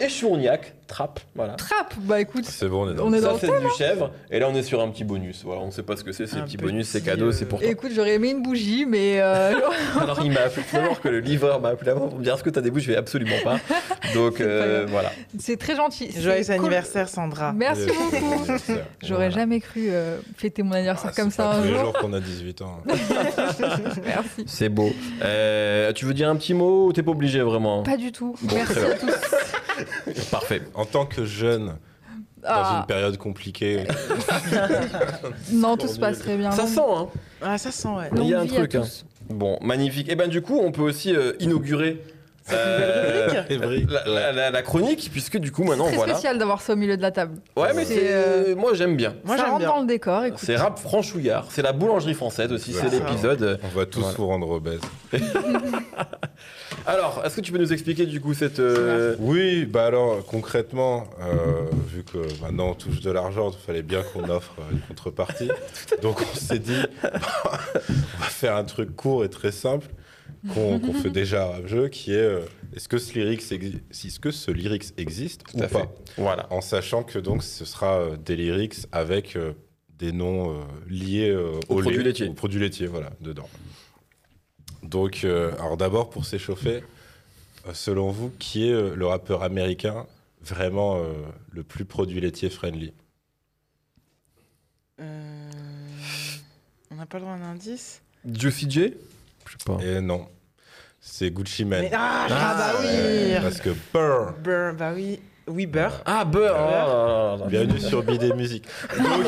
et 0.00 0.08
Chourniac. 0.08 0.72
Trappe, 0.86 1.20
voilà. 1.34 1.54
Trappe, 1.54 1.94
bah 2.00 2.20
écoute, 2.20 2.44
C'est 2.44 2.68
bon, 2.68 2.86
on 2.86 2.90
est 2.90 2.94
dans 2.94 3.06
On 3.06 3.12
est 3.14 3.20
Ça, 3.22 3.32
le 3.32 3.38
c'est 3.38 3.46
du 3.46 3.70
chèvre. 3.78 4.10
Et 4.30 4.38
là, 4.38 4.48
on 4.50 4.54
est 4.54 4.62
sur 4.62 4.82
un 4.82 4.88
petit 4.90 5.02
bonus. 5.02 5.40
Voilà, 5.42 5.62
on 5.62 5.70
sait 5.70 5.82
pas 5.82 5.96
ce 5.96 6.04
que 6.04 6.12
c'est. 6.12 6.26
C'est 6.26 6.36
Un 6.36 6.42
petit 6.42 6.58
bonus, 6.58 6.88
c'est 6.88 6.98
petit, 7.00 7.08
cadeau, 7.08 7.28
euh, 7.28 7.32
c'est 7.32 7.46
pour 7.46 7.60
toi. 7.60 7.68
écoute, 7.68 7.90
j'aurais 7.94 8.12
aimé 8.14 8.28
une 8.30 8.42
bougie, 8.42 8.84
mais 8.86 9.18
euh, 9.20 9.52
Alors, 10.00 10.20
il 10.22 10.30
m'a 10.30 10.40
appelé. 10.40 10.62
Savoir 10.70 11.00
que 11.00 11.08
le 11.08 11.20
livreur 11.20 11.58
m'a 11.62 11.70
appelé 11.70 11.90
avant 11.90 12.08
pour 12.08 12.18
me 12.18 12.22
dire 12.24 12.34
est-ce 12.34 12.42
que 12.42 12.50
t'as 12.50 12.60
des 12.60 12.70
bouches 12.70 12.82
Je 12.82 12.90
vais 12.92 12.98
absolument 12.98 13.36
pas. 13.42 13.58
Donc, 14.12 14.34
C'est 14.36 14.44
pas 14.44 14.50
euh, 14.50 14.86
voilà. 14.88 15.10
c'est 15.38 15.56
très 15.56 15.74
gentil. 15.74 16.10
c'est 16.12 16.20
Joyeux 16.20 16.44
cool. 16.44 16.52
anniversaire, 16.54 17.08
Sandra. 17.08 17.52
Merci 17.54 17.86
Yes. 17.86 17.96
beaucoup. 17.96 18.44
J'aurais 19.02 19.28
Voilà. 19.28 19.30
jamais 19.30 19.60
cru 19.60 19.86
euh, 19.88 20.18
fêter 20.36 20.62
mon 20.62 20.72
anniversaire 20.72 21.10
Ah, 21.14 21.16
comme 21.16 21.30
c'est 21.30 21.36
ça 21.38 21.44
pas 21.44 21.54
un 21.56 21.62
tous 21.62 21.68
les 21.68 21.78
jour. 21.78 21.92
qu'on 21.94 22.12
a 22.12 22.20
18 22.20 22.60
ans. 22.62 22.82
Merci. 24.04 24.44
C'est 24.46 24.68
beau. 24.68 24.90
Euh, 25.22 25.92
tu 25.94 26.04
veux 26.04 26.14
dire 26.14 26.28
un 26.28 26.36
petit 26.36 26.52
mot 26.54 26.88
ou 26.88 26.92
t'es 26.92 27.02
pas 27.02 27.12
obligé 27.12 27.40
vraiment? 27.40 27.82
Pas 27.84 27.96
du 27.96 28.12
tout. 28.12 28.36
Bon, 28.42 28.54
Merci 28.54 28.78
à 28.78 28.94
tous. 28.96 29.06
Parfait. 30.30 30.62
En 30.74 30.84
tant 30.84 31.06
que 31.06 31.24
jeune, 31.24 31.66
dans 32.42 32.48
Ah, 32.50 32.78
une 32.80 32.86
période 32.86 33.16
compliquée, 33.16 33.84
non, 35.52 35.76
tout 35.76 35.88
se 35.88 35.98
passerait 35.98 36.36
bien. 36.36 36.50
Ça 36.50 36.66
sent, 36.66 36.80
hein 36.86 37.08
Ah, 37.42 37.58
ça 37.58 37.70
sent, 37.70 37.88
ouais. 37.88 38.10
Il 38.16 38.24
y 38.28 38.34
a 38.34 38.38
longue 38.38 38.48
un 38.48 38.50
vie 38.50 38.56
à 38.56 38.58
truc, 38.60 38.74
hein. 38.74 38.80
tous. 38.82 39.04
Bon, 39.30 39.58
magnifique. 39.62 40.08
Et 40.10 40.16
ben, 40.16 40.28
du 40.28 40.42
coup, 40.42 40.58
on 40.62 40.70
peut 40.70 40.82
aussi 40.82 41.14
euh, 41.16 41.32
inaugurer. 41.40 42.02
Euh, 42.52 43.26
la, 43.48 44.04
la- 44.06 44.32
la- 44.32 44.50
la 44.50 44.62
chronique, 44.62 45.08
puisque 45.10 45.38
du 45.38 45.50
coup 45.50 45.64
maintenant 45.64 45.86
Très 45.86 45.96
voilà. 45.96 46.12
spécial 46.14 46.38
d'avoir 46.38 46.60
ça 46.60 46.74
au 46.74 46.76
milieu 46.76 46.96
de 46.96 47.02
la 47.02 47.10
table. 47.10 47.38
Ouais, 47.56 47.72
mais 47.74 47.84
C'est, 47.84 47.94
c'est. 47.94 48.00
euh, 48.12 48.54
Moi 48.56 48.74
j'aime 48.74 48.96
bien. 48.96 49.14
Moi, 49.24 49.36
ça 49.36 49.42
j'aime 49.44 49.52
rentre 49.52 49.64
bien. 49.64 49.68
dans 49.74 49.80
le 49.80 49.86
décor. 49.86 50.24
Écoute. 50.24 50.40
C'est 50.42 50.56
rap 50.56 50.78
franchouillard. 50.78 51.46
C'est 51.50 51.62
la 51.62 51.72
boulangerie 51.72 52.14
française 52.14 52.52
aussi. 52.52 52.74
Ouais, 52.74 52.80
c'est 52.82 52.90
ça. 52.98 53.04
l'épisode. 53.04 53.58
on 53.62 53.68
va 53.78 53.86
tous 53.86 54.00
Voilà. 54.00 54.16
vous 54.16 54.26
rendre 54.26 54.50
obèses. 54.50 54.80
Alors, 56.86 57.22
est-ce 57.24 57.36
que 57.36 57.40
tu 57.40 57.50
peux 57.52 57.58
nous 57.58 57.72
expliquer 57.72 58.04
du 58.06 58.20
coup 58.20 58.34
cette. 58.34 58.60
euh, 58.60 59.16
Oui, 59.18 59.64
bah 59.64 59.86
alors 59.86 60.24
concrètement, 60.26 61.04
euh, 61.22 61.62
vu 61.88 62.04
que 62.04 62.18
maintenant 62.42 62.68
on 62.70 62.74
touche 62.74 63.00
de 63.00 63.10
l'argent, 63.10 63.50
il 63.52 63.64
fallait 63.66 63.82
bien 63.82 64.02
qu'on 64.02 64.28
offre 64.28 64.54
une 64.70 64.80
contrepartie. 64.80 65.50
Donc 66.02 66.20
on 66.20 66.36
s'est 66.36 66.58
dit, 66.58 66.76
on 67.04 68.18
va 68.18 68.26
faire 68.28 68.56
un 68.56 68.64
truc 68.64 68.94
court 68.94 69.24
et 69.24 69.30
très 69.30 69.52
simple 69.52 69.86
qu'on 70.52 70.92
fait 70.92 71.10
déjà 71.10 71.48
à 71.54 71.66
jeu, 71.66 71.88
qui 71.88 72.12
est 72.12 72.16
euh, 72.16 72.40
est-ce 72.74 72.88
que 72.88 72.98
ce 72.98 73.14
lyrics, 73.18 73.40
exi- 73.42 73.80
est-ce 73.90 74.20
que 74.20 74.30
ce 74.30 74.50
lyrics 74.50 74.92
existe 74.98 75.44
Tout 75.44 75.56
ou 75.58 75.62
à 75.62 75.68
fait. 75.68 75.74
pas 75.74 75.94
Voilà. 76.18 76.46
En 76.52 76.60
sachant 76.60 77.02
que 77.02 77.18
donc 77.18 77.42
ce 77.42 77.64
sera 77.64 77.98
euh, 78.00 78.16
des 78.16 78.36
lyrics 78.36 78.86
avec 78.92 79.36
euh, 79.36 79.52
des 79.98 80.12
noms 80.12 80.50
euh, 80.52 80.64
liés 80.88 81.30
euh, 81.30 81.58
Au 81.68 81.76
au, 81.76 81.80
produit 81.80 81.96
lait, 81.98 82.04
laitier. 82.04 82.28
au 82.28 82.32
produit 82.34 82.60
laitier, 82.60 82.86
voilà, 82.86 83.10
dedans. 83.20 83.48
Donc, 84.82 85.24
euh, 85.24 85.52
alors 85.60 85.76
d'abord 85.78 86.10
pour 86.10 86.26
s'échauffer, 86.26 86.82
selon 87.72 88.10
vous, 88.10 88.30
qui 88.38 88.68
est 88.68 88.72
euh, 88.72 88.94
le 88.94 89.06
rappeur 89.06 89.42
américain 89.42 90.06
vraiment 90.42 90.98
euh, 90.98 91.12
le 91.50 91.62
plus 91.62 91.86
produit 91.86 92.20
laitier 92.20 92.50
friendly? 92.50 92.92
Euh, 95.00 95.50
On 96.90 96.96
n'a 96.96 97.06
pas 97.06 97.18
le 97.18 97.22
droit 97.24 97.34
à 97.34 97.36
un 97.38 97.52
indice? 97.52 98.02
Juicy 98.30 98.70
J? 98.70 98.94
Je 99.58 99.64
sais 99.64 99.76
pas. 99.78 99.84
Et 99.84 100.00
non, 100.00 100.26
c'est 101.00 101.30
Gucci 101.30 101.64
Mane. 101.64 101.82
Mais- 101.82 101.90
ah, 101.94 102.26
Ah, 102.30 102.54
bah 102.58 102.72
oui 102.80 103.34
Parce 103.42 103.58
que 103.60 103.70
Burr. 103.92 104.32
Beurre, 104.42 104.74
bah 104.74 104.92
oui. 104.94 105.20
Oui, 105.46 105.66
beurre. 105.66 106.00
Ah, 106.06 106.24
beurre 106.24 107.38
oh. 107.42 107.46
Bienvenue 107.48 107.78
sur 107.78 108.02
BD 108.02 108.32
Musique. 108.32 108.64
Donc, 108.96 109.06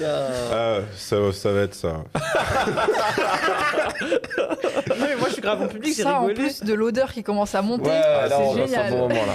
euh, 0.00 0.50
ah, 0.52 0.80
ça, 0.96 1.16
ça 1.32 1.52
va 1.52 1.60
être 1.62 1.74
ça. 1.74 1.88
Non, 1.88 2.04
mais 5.00 5.16
moi, 5.16 5.28
je 5.28 5.32
suis 5.34 5.42
grave 5.42 5.60
en 5.62 5.68
public, 5.68 5.94
j'ai 5.94 6.02
Ça, 6.02 6.20
en 6.20 6.26
rigolé. 6.26 6.48
plus 6.48 6.62
de 6.64 6.72
l'odeur 6.74 7.12
qui 7.12 7.22
commence 7.22 7.54
à 7.54 7.60
monter, 7.60 7.90
Ouais, 7.90 8.28
c'est 8.28 8.66
génial. 8.66 8.90
bon 8.90 9.08
moment 9.08 9.26
là. 9.26 9.34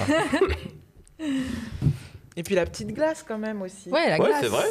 Et 2.37 2.43
puis 2.43 2.53
la 2.55 2.65
petite 2.65 2.91
glace, 2.93 3.23
quand 3.25 3.37
même, 3.37 3.61
aussi. 3.61 3.89
Ouais, 3.89 4.09
la 4.09 4.19
Ouais, 4.19 4.27
glace. 4.29 4.39
c'est 4.41 4.47
vrai. 4.49 4.65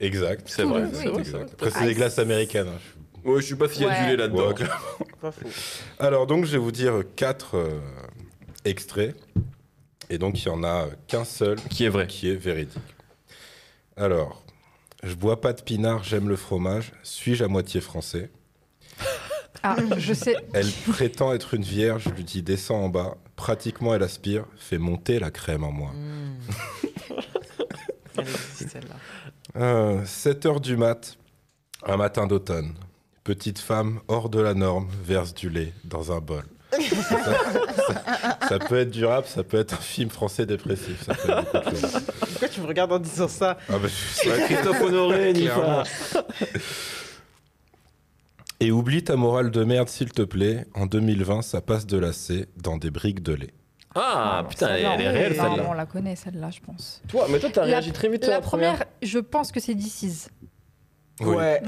Exact. 0.00 0.42
C'est 0.46 0.62
vrai, 0.64 0.82
Oui, 0.82 0.88
c'est 0.92 1.06
oui. 1.08 1.12
vrai, 1.12 1.20
Exact. 1.22 1.24
c'est 1.24 1.36
vrai. 1.36 1.46
Après, 1.68 1.80
c'est 1.80 1.86
des 1.86 1.94
glaces 1.94 2.18
américaines. 2.18 2.68
hein. 2.68 2.78
Ouais, 3.24 3.40
je 3.40 3.46
sais 3.48 3.56
pas 3.56 3.68
s'il 3.68 3.82
y 3.82 3.84
a 3.84 3.88
Ouais. 3.88 4.00
du 4.02 4.06
lait 4.10 4.16
là-dedans. 4.16 4.48
Ouais, 4.48 4.66
Pas 5.20 5.30
faux. 5.32 5.46
Alors 5.98 6.26
donc 6.26 6.44
je 6.44 6.52
vais 6.52 6.58
vous 6.58 6.72
dire 6.72 7.02
quatre 7.16 7.56
euh, 7.56 7.80
extraits 8.64 9.16
et 10.10 10.18
donc 10.18 10.42
il 10.42 10.46
y 10.46 10.50
en 10.50 10.64
a 10.64 10.86
qu'un 11.06 11.24
seul 11.24 11.56
Qui 11.70 11.84
est 11.84 11.88
vrai. 11.88 12.06
qui 12.06 12.28
est 12.30 12.34
véridique. 12.34 12.80
Alors, 13.96 14.42
je 15.02 15.14
bois 15.14 15.40
pas 15.40 15.52
de 15.52 15.62
pinard, 15.62 16.02
j'aime 16.02 16.28
le 16.28 16.36
fromage, 16.36 16.92
suis-je 17.02 17.44
à 17.44 17.48
moitié 17.48 17.80
français? 17.80 18.30
Ah, 19.62 19.76
je 19.98 20.12
sais. 20.14 20.34
Elle 20.54 20.70
prétend 20.88 21.32
être 21.32 21.54
une 21.54 21.62
vierge, 21.62 22.04
je 22.06 22.10
lui 22.10 22.24
dis 22.24 22.42
descends 22.42 22.84
en 22.84 22.88
bas, 22.88 23.16
pratiquement 23.36 23.94
elle 23.94 24.02
aspire, 24.02 24.44
fait 24.56 24.78
monter 24.78 25.18
la 25.20 25.30
crème 25.30 25.62
en 25.62 25.70
moi. 25.70 25.90
Mmh. 25.92 26.36
Elle 28.18 28.28
existe, 28.28 28.68
celle-là. 28.70 28.96
Euh, 29.56 30.04
7 30.04 30.46
heures 30.46 30.60
du 30.60 30.76
mat, 30.76 31.16
un 31.86 31.96
matin 31.96 32.26
d'automne. 32.26 32.74
Petite 33.24 33.58
femme 33.60 34.00
hors 34.08 34.28
de 34.28 34.40
la 34.40 34.54
norme 34.54 34.88
verse 35.04 35.32
du 35.34 35.48
lait 35.48 35.72
dans 35.84 36.10
un 36.12 36.20
bol. 36.20 36.42
ça, 36.72 37.22
ça- 37.24 38.38
ça 38.48 38.58
peut 38.58 38.78
être 38.78 38.90
du 38.90 39.04
rap, 39.04 39.26
ça 39.28 39.44
peut 39.44 39.58
être 39.58 39.74
un 39.74 39.78
film 39.78 40.08
français 40.10 40.46
dépressif. 40.46 41.04
Ça 41.04 41.14
peut 41.14 41.30
être 41.30 41.52
beaucoup 41.52 41.70
de 41.70 41.80
choses. 41.80 42.02
Pourquoi 42.30 42.48
tu 42.48 42.60
me 42.62 42.66
regardes 42.66 42.92
en 42.92 42.98
disant 42.98 43.28
ça? 43.28 43.58
Ah 43.68 43.74
bah, 43.78 43.88
Christophe 44.46 44.80
Honoré. 44.80 45.32
Nifa. 45.34 45.84
Et 48.60 48.70
oublie 48.70 49.02
ta 49.04 49.16
morale 49.16 49.50
de 49.50 49.64
merde, 49.64 49.88
s'il 49.88 50.10
te 50.12 50.22
plaît. 50.22 50.66
En 50.74 50.86
2020, 50.86 51.42
ça 51.42 51.60
passe 51.60 51.86
de 51.86 51.98
la 51.98 52.12
C 52.12 52.46
dans 52.56 52.76
des 52.76 52.90
briques 52.90 53.22
de 53.22 53.34
lait. 53.34 53.54
Ah, 53.94 54.38
Alors, 54.38 54.48
putain, 54.48 54.68
elle, 54.74 54.84
est 54.84 54.86
on- 54.86 54.96
réelle 54.96 55.34
celle-là. 55.36 55.66
on 55.68 55.72
la 55.74 55.84
connaît 55.86 56.16
celle-là, 56.16 56.50
je 56.50 56.60
pense. 56.60 57.02
Toi, 57.08 57.26
mais 57.28 57.38
toi, 57.38 57.50
t'as 57.52 57.60
La- 57.62 57.66
réagi 57.66 57.92
très 57.92 58.08
vite 58.08 58.22
La 58.24 58.30
la 58.36 58.40
première. 58.40 58.72
première, 58.76 58.86
je 59.02 59.18
pense 59.18 59.52
que 59.52 59.60
c'est 59.60 59.74
DC's. 59.74 60.30
Oui. 61.20 61.34
Ouais. 61.36 61.36
Ouais. 61.36 61.60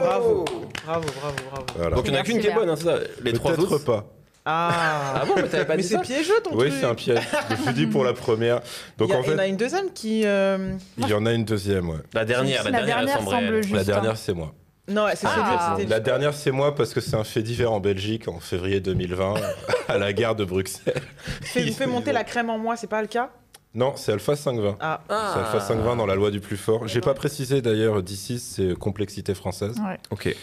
Bravo. 0.00 0.44
Bravo, 0.84 1.06
bravo, 1.20 1.36
bravo. 1.50 1.66
Voilà. 1.76 1.96
Donc 1.96 2.06
il 2.06 2.12
n'y 2.12 2.18
en 2.18 2.20
a 2.20 2.24
qu'une 2.24 2.40
qui 2.40 2.46
est 2.48 2.54
bonne, 2.54 2.68
hein, 2.68 2.74
c'est 2.76 2.84
ça. 2.84 2.96
Les 3.22 3.32
trois 3.32 3.58
autres. 3.58 3.78
pas. 3.78 4.04
Ah. 4.44 5.20
Ah 5.22 5.24
bon, 5.24 5.34
mais 5.36 5.44
t'avais 5.48 5.64
pas 5.64 5.76
Mais 5.76 5.82
dit 5.82 5.88
c'est 5.88 5.94
ça 5.94 6.00
piégeux 6.00 6.34
ton 6.42 6.50
Oui, 6.56 6.66
truc. 6.68 6.72
c'est 6.80 6.86
un 6.86 6.94
piège. 6.96 7.20
Je 7.50 7.54
me 7.54 7.62
suis 7.62 7.74
dit 7.74 7.86
pour 7.86 8.02
la 8.02 8.12
première. 8.12 8.60
Donc 8.98 9.08
il 9.08 9.10
y, 9.10 9.12
a- 9.14 9.18
en 9.18 9.22
il 9.22 9.28
y 9.28 9.34
en 9.34 9.38
a 9.38 9.42
fait, 9.42 9.48
une 9.50 9.56
deuxième 9.56 9.92
qui. 9.92 10.22
euh, 10.26 10.72
il 10.98 11.06
y 11.06 11.14
en 11.14 11.24
a 11.26 11.32
une 11.32 11.44
deuxième, 11.44 11.88
ouais. 11.90 11.98
La 12.12 12.24
dernière, 12.24 12.64
la, 12.64 12.70
La 12.72 12.82
dernière, 12.84 13.20
semble 13.22 13.62
juste. 13.62 13.72
La 13.74 13.84
dernière, 13.84 14.16
c'est 14.16 14.32
moi. 14.34 14.52
Non, 14.88 15.06
c'est 15.14 15.28
Ah. 15.30 15.76
c'était- 15.78 15.88
La 15.88 16.00
dernière, 16.00 16.34
c'est 16.34 16.50
moi 16.50 16.74
parce 16.74 16.92
que 16.92 17.00
c'est 17.00 17.14
un 17.14 17.22
fait 17.22 17.42
divers 17.42 17.70
en 17.72 17.78
Belgique 17.78 18.26
en 18.26 18.40
février 18.40 18.80
2020 18.80 19.34
à 19.88 19.96
la 19.96 20.12
gare 20.12 20.34
de 20.34 20.44
Bruxelles. 20.44 21.00
Fais, 21.42 21.70
fais 21.70 21.86
monter 21.86 22.10
la 22.10 22.24
crème 22.24 22.50
en 22.50 22.58
moi, 22.58 22.76
c'est 22.76 22.88
pas 22.90 23.00
le 23.00 23.06
cas? 23.06 23.30
Non, 23.74 23.94
c'est 23.96 24.12
Alpha 24.12 24.36
520. 24.36 24.76
Ah. 24.80 25.00
C'est 25.08 25.38
Alpha 25.40 25.60
520 25.60 25.96
dans 25.96 26.06
la 26.06 26.14
loi 26.14 26.30
du 26.30 26.40
plus 26.40 26.56
fort. 26.58 26.86
J'ai 26.88 27.00
pas 27.00 27.14
précisé 27.14 27.62
d'ailleurs 27.62 28.02
d'ici, 28.02 28.38
c'est 28.38 28.74
complexité 28.78 29.34
française. 29.34 29.76
Ouais. 29.86 29.98
Ok. 30.10 30.34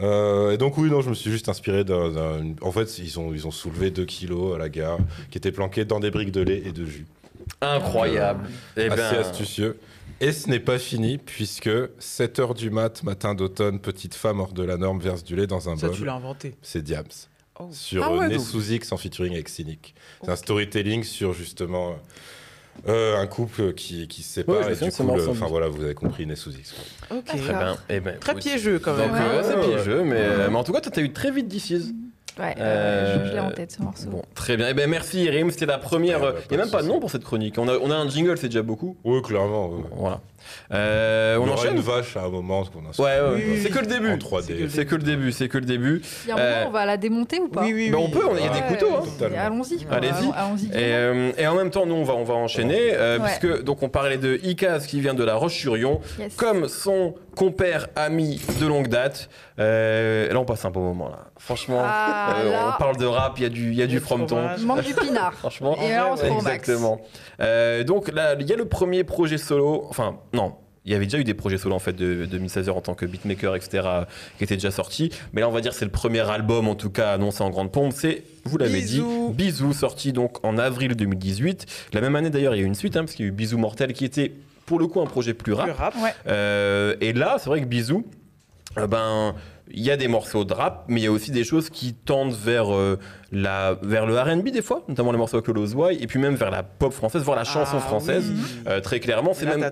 Euh, 0.00 0.50
et 0.52 0.56
donc 0.58 0.78
oui, 0.78 0.90
non, 0.90 1.00
je 1.00 1.10
me 1.10 1.14
suis 1.14 1.30
juste 1.30 1.48
inspiré 1.48 1.84
d'un... 1.84 2.54
En 2.62 2.72
fait, 2.72 2.98
ils 2.98 3.20
ont, 3.20 3.32
ils 3.34 3.46
ont 3.46 3.50
soulevé 3.50 3.90
2 3.90 4.04
kilos 4.04 4.54
à 4.54 4.58
la 4.58 4.68
gare 4.68 4.98
qui 5.30 5.38
étaient 5.38 5.52
planqués 5.52 5.84
dans 5.84 6.00
des 6.00 6.10
briques 6.10 6.32
de 6.32 6.40
lait 6.40 6.62
et 6.64 6.72
de 6.72 6.84
jus. 6.86 7.06
Incroyable. 7.60 8.48
Eh 8.76 8.88
ben, 8.88 8.98
Assez 8.98 9.16
astucieux. 9.16 9.78
Et 10.20 10.32
ce 10.32 10.48
n'est 10.48 10.60
pas 10.60 10.78
fini 10.78 11.18
puisque 11.18 11.68
7h 11.68 12.54
du 12.56 12.70
mat, 12.70 13.02
matin 13.02 13.34
d'automne, 13.34 13.80
petite 13.80 14.14
femme 14.14 14.40
hors 14.40 14.52
de 14.52 14.62
la 14.62 14.76
norme 14.76 15.00
verse 15.00 15.24
du 15.24 15.36
lait 15.36 15.46
dans 15.46 15.68
un 15.68 15.76
Ça, 15.76 15.88
bol. 15.88 15.96
tu 15.96 16.04
l'as 16.04 16.14
inventé. 16.14 16.56
C'est 16.62 16.82
Diams. 16.82 17.04
Oh. 17.60 17.68
Sur 17.72 18.04
Ah 18.04 18.12
ouais, 18.12 18.24
euh, 18.24 18.28
Né 18.28 18.36
donc- 18.36 18.46
sous 18.46 18.72
X 18.72 18.92
en 18.92 18.96
featuring 18.96 19.34
avec 19.34 19.48
Cynic. 19.48 19.94
C'est 20.24 20.30
un 20.30 20.36
storytelling 20.36 21.02
sur 21.04 21.32
justement 21.32 21.96
euh, 22.88 23.16
un 23.18 23.26
couple 23.26 23.74
qui, 23.74 24.08
qui 24.08 24.22
se 24.22 24.32
sépare 24.34 24.56
Ouais, 24.56 24.72
et 24.72 24.76
du 24.76 24.90
coup, 24.90 25.14
le- 25.14 25.28
enfin 25.28 25.46
voilà, 25.46 25.68
vous 25.68 25.82
avez 25.84 25.94
compris 25.94 26.26
Né 26.26 26.36
sous 26.36 26.50
X. 26.50 26.74
Ok. 27.10 27.24
Très 27.26 27.36
bien. 27.38 27.76
Eh 27.88 28.00
ben, 28.00 28.18
Très 28.18 28.34
piégeux 28.34 28.78
quand 28.78 28.96
Donc, 28.96 29.12
même. 29.12 29.14
Ouais. 29.14 29.20
euh, 29.20 29.42
c'est 29.62 29.68
piégeux, 29.68 30.02
mais, 30.04 30.16
euh, 30.18 30.48
mais 30.50 30.56
en 30.56 30.64
tout 30.64 30.72
cas, 30.72 30.80
toi, 30.80 30.90
t'as 30.94 31.02
eu 31.02 31.12
très 31.12 31.30
vite 31.30 31.48
DC's. 31.48 31.92
Ouais, 32.38 32.54
Euh, 32.58 33.26
je 33.28 33.32
l'ai 33.34 33.40
en 33.40 33.50
tête 33.50 33.72
ce 33.72 33.82
morceau. 33.82 34.08
Bon, 34.08 34.22
très 34.34 34.56
bien. 34.56 34.66
Eh 34.70 34.74
ben, 34.74 34.88
merci, 34.88 35.28
Rim. 35.28 35.50
C'était 35.50 35.66
la 35.66 35.78
première. 35.78 36.20
Ouais, 36.20 36.28
euh, 36.28 36.32
bah, 36.32 36.38
Il 36.50 36.56
n'y 36.56 36.62
a 36.62 36.64
même 36.64 36.72
pas 36.72 36.82
de 36.82 36.88
nom 36.88 36.98
pour 36.98 37.10
cette 37.10 37.24
chronique. 37.24 37.56
On 37.58 37.68
a, 37.68 37.74
on 37.78 37.90
a 37.90 37.94
un 37.94 38.08
jingle, 38.08 38.38
c'est 38.38 38.48
déjà 38.48 38.62
beaucoup. 38.62 38.96
Oui, 39.04 39.20
clairement. 39.22 39.68
ouais. 39.68 39.82
Voilà. 39.94 40.20
Euh, 40.72 41.36
on 41.40 41.48
enchaîne 41.48 41.76
une 41.76 41.82
vache 41.82 42.16
à 42.16 42.22
un 42.24 42.28
moment 42.28 42.64
qu'on 42.64 42.80
a 42.80 43.00
Ouais, 43.00 43.20
ouais, 43.20 43.44
Oui, 43.46 43.60
c'est 43.62 43.70
que 43.70 43.78
le 43.78 43.86
début. 43.86 44.10
en 44.10 44.16
3D. 44.16 44.68
C'est 44.70 44.86
que 44.86 44.94
le 44.96 45.02
début, 45.02 45.30
c'est 45.30 45.48
que 45.48 45.58
le 45.58 45.64
début. 45.66 46.02
Il 46.24 46.28
y 46.28 46.32
a 46.32 46.34
un 46.34 46.38
moment, 46.38 46.50
Euh, 46.52 46.64
on 46.66 46.70
va 46.70 46.86
la 46.86 46.96
démonter 46.96 47.38
ou 47.38 47.48
pas 47.48 47.62
Oui, 47.62 47.72
oui, 47.74 47.90
Ben, 47.90 47.98
oui. 47.98 48.04
on 48.06 48.10
peut, 48.10 48.24
il 48.38 48.44
y 48.44 48.48
a 48.48 48.52
des 48.52 48.74
couteaux. 48.74 48.96
hein. 48.96 49.26
Allons-y. 49.38 49.86
Allez-y. 49.90 50.10
Allons- 50.10 50.32
Allons-y. 50.32 50.66
Et, 50.68 50.70
euh, 50.94 51.32
et 51.38 51.46
en 51.46 51.54
même 51.54 51.70
temps, 51.70 51.86
nous, 51.86 51.94
on 51.94 52.02
va, 52.04 52.14
on 52.14 52.24
va 52.24 52.34
enchaîner, 52.34 52.92
euh, 52.92 53.18
puisque 53.20 53.62
donc 53.62 53.82
on 53.82 53.88
parlait 53.88 54.18
de 54.18 54.40
Icaz 54.42 54.86
qui 54.86 55.00
vient 55.00 55.14
de 55.14 55.22
la 55.24 55.34
Roche-sur-Yon, 55.36 56.00
Yes. 56.18 56.34
comme 56.34 56.66
son 56.68 57.14
compère 57.36 57.88
ami 57.96 58.40
de 58.60 58.66
longue 58.66 58.88
date. 58.88 59.28
Euh, 59.58 60.32
là, 60.32 60.38
on 60.40 60.44
passe 60.44 60.64
un 60.64 60.70
bon 60.70 60.80
moment 60.80 61.08
là. 61.08 61.26
Franchement, 61.38 61.80
Ah, 61.84 62.36
euh, 62.38 62.50
là. 62.52 62.74
on 62.74 62.78
parle 62.78 62.96
de 62.96 63.06
rap, 63.06 63.34
il 63.38 63.42
y 63.42 63.46
a 63.46 63.48
du, 63.48 63.70
il 63.70 63.74
y 63.74 63.82
a 63.82 63.84
Il 63.84 63.88
y 63.90 63.92
du 63.92 63.96
a 63.96 64.00
du 64.00 64.00
frometon. 64.00 64.40
manque 64.64 64.82
du 64.84 64.94
pinard. 64.94 65.34
Franchement, 65.38 65.76
Et 65.82 65.90
là, 65.90 66.10
on 66.12 66.16
se 66.16 66.24
exactement. 66.24 67.00
Euh, 67.40 67.84
donc 67.84 68.12
là, 68.12 68.34
il 68.38 68.46
y 68.48 68.52
a 68.52 68.56
le 68.56 68.66
premier 68.66 69.04
projet 69.04 69.38
solo. 69.38 69.86
Enfin, 69.88 70.16
non. 70.32 70.54
Il 70.84 70.90
y 70.90 70.96
avait 70.96 71.04
déjà 71.06 71.18
eu 71.18 71.22
des 71.24 71.34
projets 71.34 71.58
solo 71.58 71.76
en 71.76 71.78
fait 71.78 71.92
de, 71.92 72.14
de 72.16 72.24
2016 72.26 72.68
en 72.68 72.80
tant 72.80 72.94
que 72.94 73.06
beatmaker, 73.06 73.54
etc., 73.54 73.86
qui 74.36 74.42
étaient 74.42 74.56
déjà 74.56 74.72
sortis. 74.72 75.10
Mais 75.32 75.40
là, 75.40 75.48
on 75.48 75.52
va 75.52 75.60
dire 75.60 75.74
c'est 75.74 75.84
le 75.84 75.92
premier 75.92 76.28
album, 76.28 76.66
en 76.66 76.74
tout 76.74 76.90
cas 76.90 77.12
annoncé 77.12 77.44
en 77.44 77.50
grande 77.50 77.70
pompe. 77.70 77.92
C'est, 77.94 78.24
vous 78.46 78.58
l'avez 78.58 78.80
dit, 78.80 78.96
Bisous. 78.98 79.30
Bisous, 79.32 79.72
sorti 79.74 80.12
donc 80.12 80.44
en 80.44 80.58
avril 80.58 80.96
2018. 80.96 81.66
La 81.92 82.00
même 82.00 82.16
année 82.16 82.30
d'ailleurs, 82.30 82.56
il 82.56 82.58
y 82.58 82.60
a 82.62 82.64
eu 82.64 82.66
une 82.66 82.74
suite, 82.74 82.96
hein, 82.96 83.02
parce 83.04 83.12
qu'il 83.14 83.24
y 83.24 83.28
a 83.28 83.30
eu 83.30 83.32
Bisous 83.32 83.58
Mortel, 83.58 83.92
qui 83.92 84.04
était 84.04 84.32
pour 84.66 84.78
le 84.78 84.86
coup 84.86 85.00
un 85.00 85.06
projet 85.06 85.34
plus 85.34 85.52
rap. 85.52 85.66
Le 85.66 85.72
rap. 85.72 85.94
Ouais. 86.02 86.14
Euh, 86.28 86.94
et 87.00 87.12
là, 87.12 87.36
c'est 87.38 87.48
vrai 87.50 87.60
que 87.60 87.66
Bisous, 87.66 88.04
euh, 88.78 88.86
ben, 88.86 89.34
il 89.74 89.82
y 89.82 89.90
a 89.90 89.96
des 89.96 90.08
morceaux 90.08 90.44
de 90.44 90.52
rap, 90.52 90.84
mais 90.88 91.00
il 91.00 91.04
y 91.04 91.06
a 91.06 91.10
aussi 91.12 91.30
des 91.30 91.44
choses 91.44 91.70
qui 91.70 91.94
tendent 91.94 92.32
vers, 92.34 92.74
euh, 92.74 92.98
la, 93.30 93.78
vers 93.82 94.06
le 94.06 94.18
RB 94.20 94.48
des 94.50 94.60
fois, 94.62 94.82
notamment 94.88 95.12
les 95.12 95.18
morceaux 95.18 95.36
avec 95.38 95.48
Lozwai, 95.48 95.96
et 96.00 96.06
puis 96.06 96.18
même 96.18 96.34
vers 96.34 96.50
la 96.50 96.62
pop 96.62 96.92
française, 96.92 97.22
voire 97.22 97.36
la 97.36 97.44
chanson 97.44 97.76
Ah 97.78 97.80
française. 97.80 98.30
oui. 98.34 98.42
Euh, 98.66 98.80
très 98.80 99.00
clairement, 99.00 99.32
c'est 99.34 99.46
même 99.46 99.62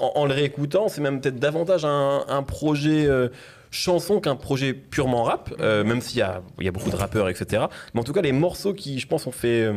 en, 0.00 0.12
en- 0.14 0.26
le 0.26 0.32
réécoutant, 0.34 0.88
c'est 0.88 1.00
même 1.00 1.20
peut-être 1.20 1.36
davantage 1.38 1.84
un, 1.84 2.24
un 2.28 2.42
projet 2.42 3.06
euh, 3.06 3.28
chanson 3.70 4.20
qu'un 4.20 4.36
projet 4.36 4.74
purement 4.74 5.22
rap, 5.24 5.50
même 5.60 6.00
s'il 6.02 6.18
y 6.18 6.22
a, 6.22 6.42
il 6.58 6.64
y 6.64 6.68
a 6.68 6.72
beaucoup 6.72 6.90
de 6.90 6.96
rappeurs, 6.96 7.28
etc. 7.30 7.64
Mais 7.94 8.00
en 8.00 8.04
tout 8.04 8.12
cas, 8.12 8.20
les 8.22 8.32
morceaux 8.32 8.74
qui, 8.74 8.98
je 8.98 9.06
pense, 9.06 9.26
ont 9.26 9.32
fait 9.32 9.70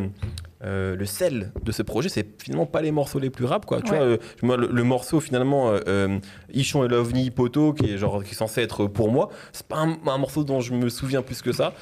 euh, 0.66 0.96
le 0.96 1.06
sel 1.06 1.52
de 1.64 1.72
ce 1.72 1.84
projet, 1.84 2.10
c'est 2.10 2.26
finalement 2.42 2.66
pas 2.66 2.82
les 2.82 2.92
morceaux 2.92 3.20
les 3.20 3.30
plus 3.30 3.46
rap, 3.46 3.66
quoi. 3.66 3.82
Tu 3.82 3.90
vois, 3.90 4.02
euh, 4.02 4.18
moi, 4.42 4.58
le, 4.58 4.68
le 4.68 4.84
morceau 4.84 5.20
finalement, 5.20 5.70
euh, 5.70 5.80
euh, 5.88 6.20
Ichon 6.54 6.84
et 6.84 6.88
l'OVNI 6.88 7.30
Poto, 7.32 7.74
qui 7.74 7.92
est 7.92 7.98
genre 7.98 8.24
qui 8.24 8.32
est 8.32 8.36
censé 8.36 8.62
être 8.62 8.88
pour 8.88 9.12
moi, 9.12 9.30
c'est 9.54 9.68
pas 9.68 9.78
un, 9.78 9.98
un 10.08 10.18
morceau 10.18 10.44
dont 10.44 10.62
je 10.62 10.74
me 10.74 10.90
souviens 10.90 11.22
plus 11.22 11.42
que 11.42 11.52
ça. 11.52 11.74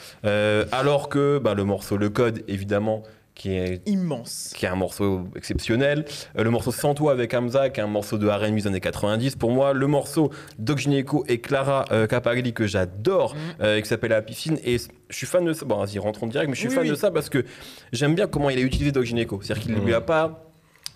Alors 0.72 1.10
que 1.10 1.40
bah, 1.40 1.54
le 1.54 1.64
morceau 1.64 1.98
Le 1.98 2.10
Code, 2.10 2.44
évidemment, 2.48 3.04
qui 3.36 3.52
est 3.56 3.82
Immense. 3.88 4.54
qui 4.56 4.66
est 4.66 4.70
un 4.70 4.76
morceau 4.76 5.24
exceptionnel. 5.36 6.06
Euh, 6.38 6.44
le 6.44 6.50
morceau 6.50 6.72
Sans 6.72 6.94
toi 6.94 7.12
avec 7.12 7.34
Hamza, 7.34 7.70
qui 7.70 7.80
est 7.80 7.84
un 7.84 7.88
morceau 7.88 8.18
de 8.18 8.28
R&B 8.28 8.56
des 8.56 8.68
années 8.68 8.80
90. 8.80 9.36
Pour 9.38 9.52
moi, 9.52 9.74
le 9.74 9.88
morceau 9.88 10.30
Doc 10.60 10.78
Gineco 10.78 11.24
et 11.28 11.40
Clara 11.42 11.86
euh, 11.92 12.06
Capagli 12.08 12.54
que 12.54 12.68
j'adore, 12.68 13.34
Mhm. 13.36 13.42
euh, 13.62 13.82
qui 13.82 13.88
s'appelle 13.88 14.12
La 14.12 14.22
piscine. 14.22 14.60
Et 14.64 14.78
je 15.10 15.16
suis 15.18 15.26
fan 15.28 15.44
de 15.46 15.54
ça. 15.54 15.66
Bon, 15.66 15.78
vas-y, 15.84 15.98
rentrons 16.00 16.28
direct, 16.28 16.48
mais 16.50 16.56
je 16.56 16.60
suis 16.60 16.70
Oui, 16.70 16.76
fan 16.76 16.84
oui. 16.84 16.90
de 16.90 16.96
ça 16.96 17.10
parce 17.12 17.30
que 17.30 17.44
j'aime 17.92 18.14
bien 18.16 18.28
comment 18.28 18.50
il 18.50 18.58
a 18.60 18.62
utilisé 18.62 18.92
Doc 18.92 19.04
Gineco. 19.06 19.40
C'est-à-dire 19.42 19.64
qu'il 19.64 19.74
ne 19.74 19.80
Mhm. 19.80 19.86
lui 19.86 19.94
a 19.94 20.02
pas 20.02 20.50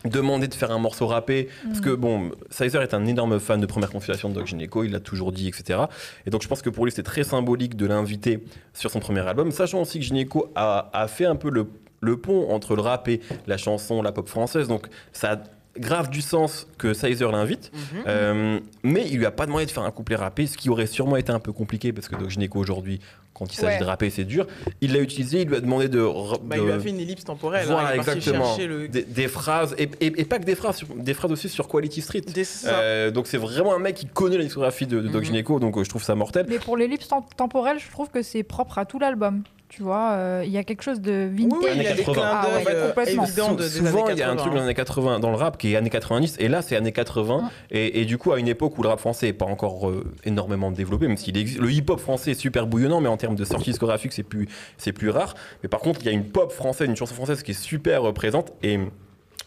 demandé 0.05 0.47
de 0.47 0.53
faire 0.53 0.71
un 0.71 0.77
morceau 0.77 1.07
rappé 1.07 1.49
parce 1.65 1.81
que 1.81 1.89
bon 1.89 2.29
Sizer 2.51 2.81
est 2.83 2.93
un 2.93 3.05
énorme 3.07 3.39
fan 3.39 3.59
de 3.59 3.65
première 3.65 3.89
configuration 3.89 4.29
de 4.29 4.35
Doc 4.35 4.45
Gineco 4.45 4.83
il 4.83 4.91
l'a 4.91 4.99
toujours 4.99 5.31
dit 5.31 5.47
etc 5.47 5.79
et 6.25 6.29
donc 6.29 6.43
je 6.43 6.47
pense 6.47 6.61
que 6.61 6.69
pour 6.69 6.85
lui 6.85 6.91
c'est 6.91 7.01
très 7.03 7.23
symbolique 7.23 7.75
de 7.75 7.87
l'inviter 7.87 8.43
sur 8.75 8.91
son 8.91 8.99
premier 8.99 9.21
album 9.27 9.51
sachant 9.51 9.81
aussi 9.81 9.97
que 9.99 10.05
Gineco 10.05 10.51
a, 10.55 10.91
a 10.93 11.07
fait 11.07 11.25
un 11.25 11.35
peu 11.35 11.49
le, 11.49 11.65
le 12.01 12.17
pont 12.17 12.49
entre 12.51 12.75
le 12.75 12.81
rap 12.81 13.07
et 13.07 13.21
la 13.47 13.57
chanson 13.57 14.01
la 14.01 14.11
pop 14.11 14.27
française 14.27 14.67
donc 14.67 14.87
ça 15.13 15.31
a 15.33 15.37
grave 15.79 16.09
du 16.09 16.21
sens 16.21 16.65
que 16.79 16.93
Sizer 16.95 17.31
l'invite 17.31 17.71
Mhm. 17.73 18.03
euh, 18.07 18.59
mais 18.83 19.05
il 19.09 19.17
lui 19.17 19.25
a 19.27 19.31
pas 19.31 19.45
demandé 19.45 19.65
de 19.67 19.71
faire 19.71 19.83
un 19.83 19.91
couplet 19.91 20.15
rappé, 20.15 20.47
ce 20.47 20.57
qui 20.57 20.69
aurait 20.71 20.87
sûrement 20.87 21.17
été 21.17 21.31
un 21.31 21.39
peu 21.39 21.51
compliqué 21.51 21.93
parce 21.93 22.07
que 22.07 22.15
Doc 22.15 22.29
Gineco 22.31 22.57
aujourd'hui, 22.57 22.99
quand 23.35 23.53
il 23.53 23.55
s'agit 23.55 23.73
Ouais. 23.75 23.79
de 23.81 23.83
rapper, 23.85 24.09
c'est 24.09 24.23
dur. 24.23 24.47
Il 24.81 24.93
l'a 24.93 24.99
utilisé, 25.01 25.41
il 25.43 25.47
lui 25.47 25.55
a 25.55 25.59
demandé 25.59 25.87
de. 25.87 25.99
Bah, 26.43 26.55
de- 26.55 26.61
il 26.61 26.65
lui 26.65 26.71
a 26.71 26.79
fait 26.79 26.89
une 26.89 26.99
ellipse 26.99 27.25
temporelle. 27.25 27.67
Voilà, 27.67 27.89
hein, 27.89 27.91
il 27.93 27.97
parti 28.03 28.17
exactement. 28.17 28.57
le... 28.57 28.87
Des, 28.87 29.03
des 29.03 29.27
phrases, 29.27 29.75
et, 29.77 29.83
et- 30.01 30.19
et 30.21 30.25
pas 30.25 30.39
que 30.39 30.45
des 30.45 30.55
phrases, 30.55 30.81
des 30.95 31.13
phrases 31.13 31.31
aussi 31.31 31.47
sur 31.47 31.67
Quality 31.67 32.01
Street. 32.01 32.21
Euh, 32.65 33.11
donc 33.11 33.27
c'est 33.27 33.37
vraiment 33.37 33.75
un 33.75 33.79
mec 33.79 33.93
qui 33.97 34.07
connaît 34.07 34.37
la 34.39 34.43
discographie 34.45 34.87
de, 34.87 34.99
de 34.99 35.07
Doc 35.09 35.21
Mhm. 35.21 35.25
Gineco, 35.27 35.59
donc 35.59 35.77
euh, 35.77 35.83
je 35.83 35.89
trouve 35.89 36.03
ça 36.03 36.15
mortel. 36.15 36.47
Mais 36.49 36.57
pour 36.57 36.75
l'ellipse 36.75 37.07
tem- 37.07 37.21
temporelle, 37.37 37.77
je 37.77 37.91
trouve 37.91 38.09
que 38.09 38.23
c'est 38.23 38.41
propre 38.41 38.79
à 38.79 38.85
tout 38.85 38.97
l'album. 38.97 39.43
Tu 39.69 39.83
vois, 39.83 40.11
euh, 40.11 40.43
il 40.45 40.51
y 40.51 40.57
a 40.57 40.63
quelque 40.63 40.81
chose 40.81 41.01
de 41.01 41.29
Oui, 41.35 41.43
vintage. 41.43 41.59
oui, 41.61 41.69
il 41.75 41.83
y 41.83 41.87
a 41.87 41.93
des 41.93 42.03
80. 42.03 42.13
clins 42.13 42.23
Ah 42.25 42.47
ouais, 42.55 42.63
euh, 42.69 42.87
complètement. 42.87 43.23
évidents 43.25 43.51
de, 43.53 43.63
des 43.63 43.69
Souvent, 43.69 44.05
années 44.05 44.13
il 44.13 44.19
y 44.19 44.23
a 44.23 44.27
un 44.29 44.35
80, 44.35 44.35
truc 44.37 44.53
dans 44.53 44.59
les 44.59 44.63
années 44.63 44.73
80 44.73 45.19
dans 45.19 45.29
le 45.29 45.35
rap 45.35 45.57
qui 45.57 45.73
est 45.73 45.75
années 45.75 45.89
90, 45.89 46.37
et 46.39 46.47
là, 46.47 46.61
c'est 46.61 46.75
années 46.77 46.93
80. 46.93 47.37
Mm. 47.41 47.49
Et, 47.71 48.01
et 48.01 48.05
du 48.05 48.17
coup, 48.17 48.31
à 48.31 48.39
une 48.39 48.47
époque 48.47 48.77
où 48.77 48.81
le 48.83 48.87
rap 48.89 48.99
français 48.99 49.25
n'est 49.27 49.33
pas 49.33 49.45
encore 49.45 49.89
euh, 49.89 50.05
énormément 50.23 50.71
développé, 50.71 51.07
même 51.07 51.17
s'il 51.17 51.37
existe. 51.37 51.59
Le 51.59 51.69
hip-hop 51.69 51.99
français 51.99 52.31
est 52.31 52.39
super 52.39 52.65
bouillonnant, 52.65 53.01
mais 53.01 53.09
en 53.09 53.17
termes 53.17 53.35
de 53.35 53.43
sortie 53.43 53.71
discographique, 53.71 54.13
c'est 54.13 54.23
plus, 54.23 54.47
c'est 54.77 54.93
plus 54.93 55.09
rare. 55.09 55.35
Mais 55.63 55.69
par 55.69 55.81
contre, 55.81 55.99
il 56.01 56.05
y 56.05 56.09
a 56.09 56.13
une 56.13 56.25
pop 56.29 56.51
française, 56.53 56.87
une 56.87 56.95
chanson 56.95 57.15
française 57.15 57.43
qui 57.43 57.51
est 57.51 57.61
super 57.61 58.07
euh, 58.07 58.13
présente. 58.13 58.53
Et 58.63 58.79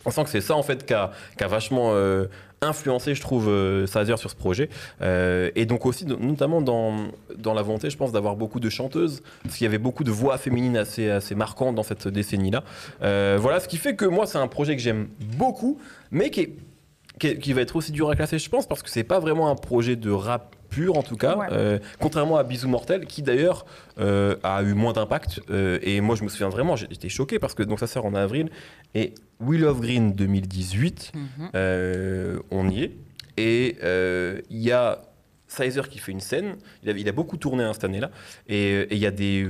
on 0.04 0.10
sent 0.10 0.24
que 0.24 0.30
c'est 0.30 0.42
ça, 0.42 0.54
en 0.54 0.62
fait, 0.62 0.84
qui 0.84 0.92
a, 0.94 1.12
qui 1.38 1.44
a 1.44 1.48
vachement. 1.48 1.92
Influencé, 2.62 3.14
je 3.14 3.20
trouve, 3.22 3.48
euh, 3.48 3.86
Sazer 3.86 4.18
sur 4.18 4.30
ce 4.30 4.36
projet. 4.36 4.68
Euh, 5.00 5.50
et 5.56 5.64
donc 5.64 5.86
aussi, 5.86 6.04
no- 6.04 6.16
notamment 6.18 6.60
dans, 6.60 6.94
dans 7.38 7.54
la 7.54 7.62
volonté, 7.62 7.88
je 7.88 7.96
pense, 7.96 8.12
d'avoir 8.12 8.36
beaucoup 8.36 8.60
de 8.60 8.68
chanteuses, 8.68 9.22
parce 9.42 9.56
qu'il 9.56 9.64
y 9.64 9.68
avait 9.68 9.78
beaucoup 9.78 10.04
de 10.04 10.10
voix 10.10 10.36
féminines 10.36 10.76
assez, 10.76 11.08
assez 11.10 11.34
marquantes 11.34 11.74
dans 11.74 11.82
cette 11.82 12.06
décennie-là. 12.08 12.62
Euh, 13.02 13.38
voilà, 13.40 13.60
ce 13.60 13.68
qui 13.68 13.78
fait 13.78 13.96
que 13.96 14.04
moi, 14.04 14.26
c'est 14.26 14.38
un 14.38 14.48
projet 14.48 14.76
que 14.76 14.82
j'aime 14.82 15.08
beaucoup, 15.38 15.78
mais 16.10 16.30
qui, 16.30 16.50
qui, 17.18 17.28
est- 17.28 17.38
qui 17.38 17.52
va 17.54 17.62
être 17.62 17.76
aussi 17.76 17.92
dur 17.92 18.10
à 18.10 18.16
classer, 18.16 18.38
je 18.38 18.50
pense, 18.50 18.66
parce 18.66 18.82
que 18.82 18.90
c'est 18.90 19.04
pas 19.04 19.20
vraiment 19.20 19.48
un 19.50 19.56
projet 19.56 19.96
de 19.96 20.10
rap 20.10 20.54
pur, 20.70 20.96
en 20.96 21.02
tout 21.02 21.16
cas, 21.16 21.36
Ouais. 21.36 21.46
euh, 21.52 21.78
contrairement 22.00 22.36
à 22.36 22.44
Bisous 22.44 22.68
Mortel, 22.68 23.04
qui 23.04 23.20
d'ailleurs 23.22 23.66
euh, 23.98 24.36
a 24.42 24.62
eu 24.62 24.72
moins 24.74 24.92
d'impact. 24.94 25.40
Euh, 25.50 25.78
et 25.82 26.00
moi, 26.00 26.16
je 26.16 26.24
me 26.24 26.28
souviens 26.28 26.48
vraiment, 26.48 26.76
j'étais 26.76 27.08
choqué, 27.10 27.38
parce 27.38 27.54
que 27.54 27.62
donc 27.62 27.78
ça 27.80 27.86
sort 27.86 28.06
en 28.06 28.14
avril, 28.14 28.48
et 28.94 29.12
Will 29.40 29.64
of 29.66 29.80
Green 29.80 30.12
2018, 30.12 31.12
Mhm. 31.14 32.40
on 32.50 32.68
y 32.70 32.84
est. 32.84 32.92
Et 33.36 33.76
il 34.50 34.58
y 34.60 34.72
a 34.72 35.02
Sizer 35.48 35.88
qui 35.88 35.98
fait 35.98 36.12
une 36.12 36.20
scène. 36.20 36.54
Il 36.82 36.90
a, 36.90 36.92
il 36.92 37.08
a 37.08 37.12
beaucoup 37.12 37.36
tourné 37.36 37.64
hein, 37.64 37.72
cette 37.72 37.84
année-là. 37.84 38.10
Et 38.48 38.72
et 38.82 38.94
il 38.94 38.98
y 38.98 39.06
a 39.06 39.10
des, 39.10 39.48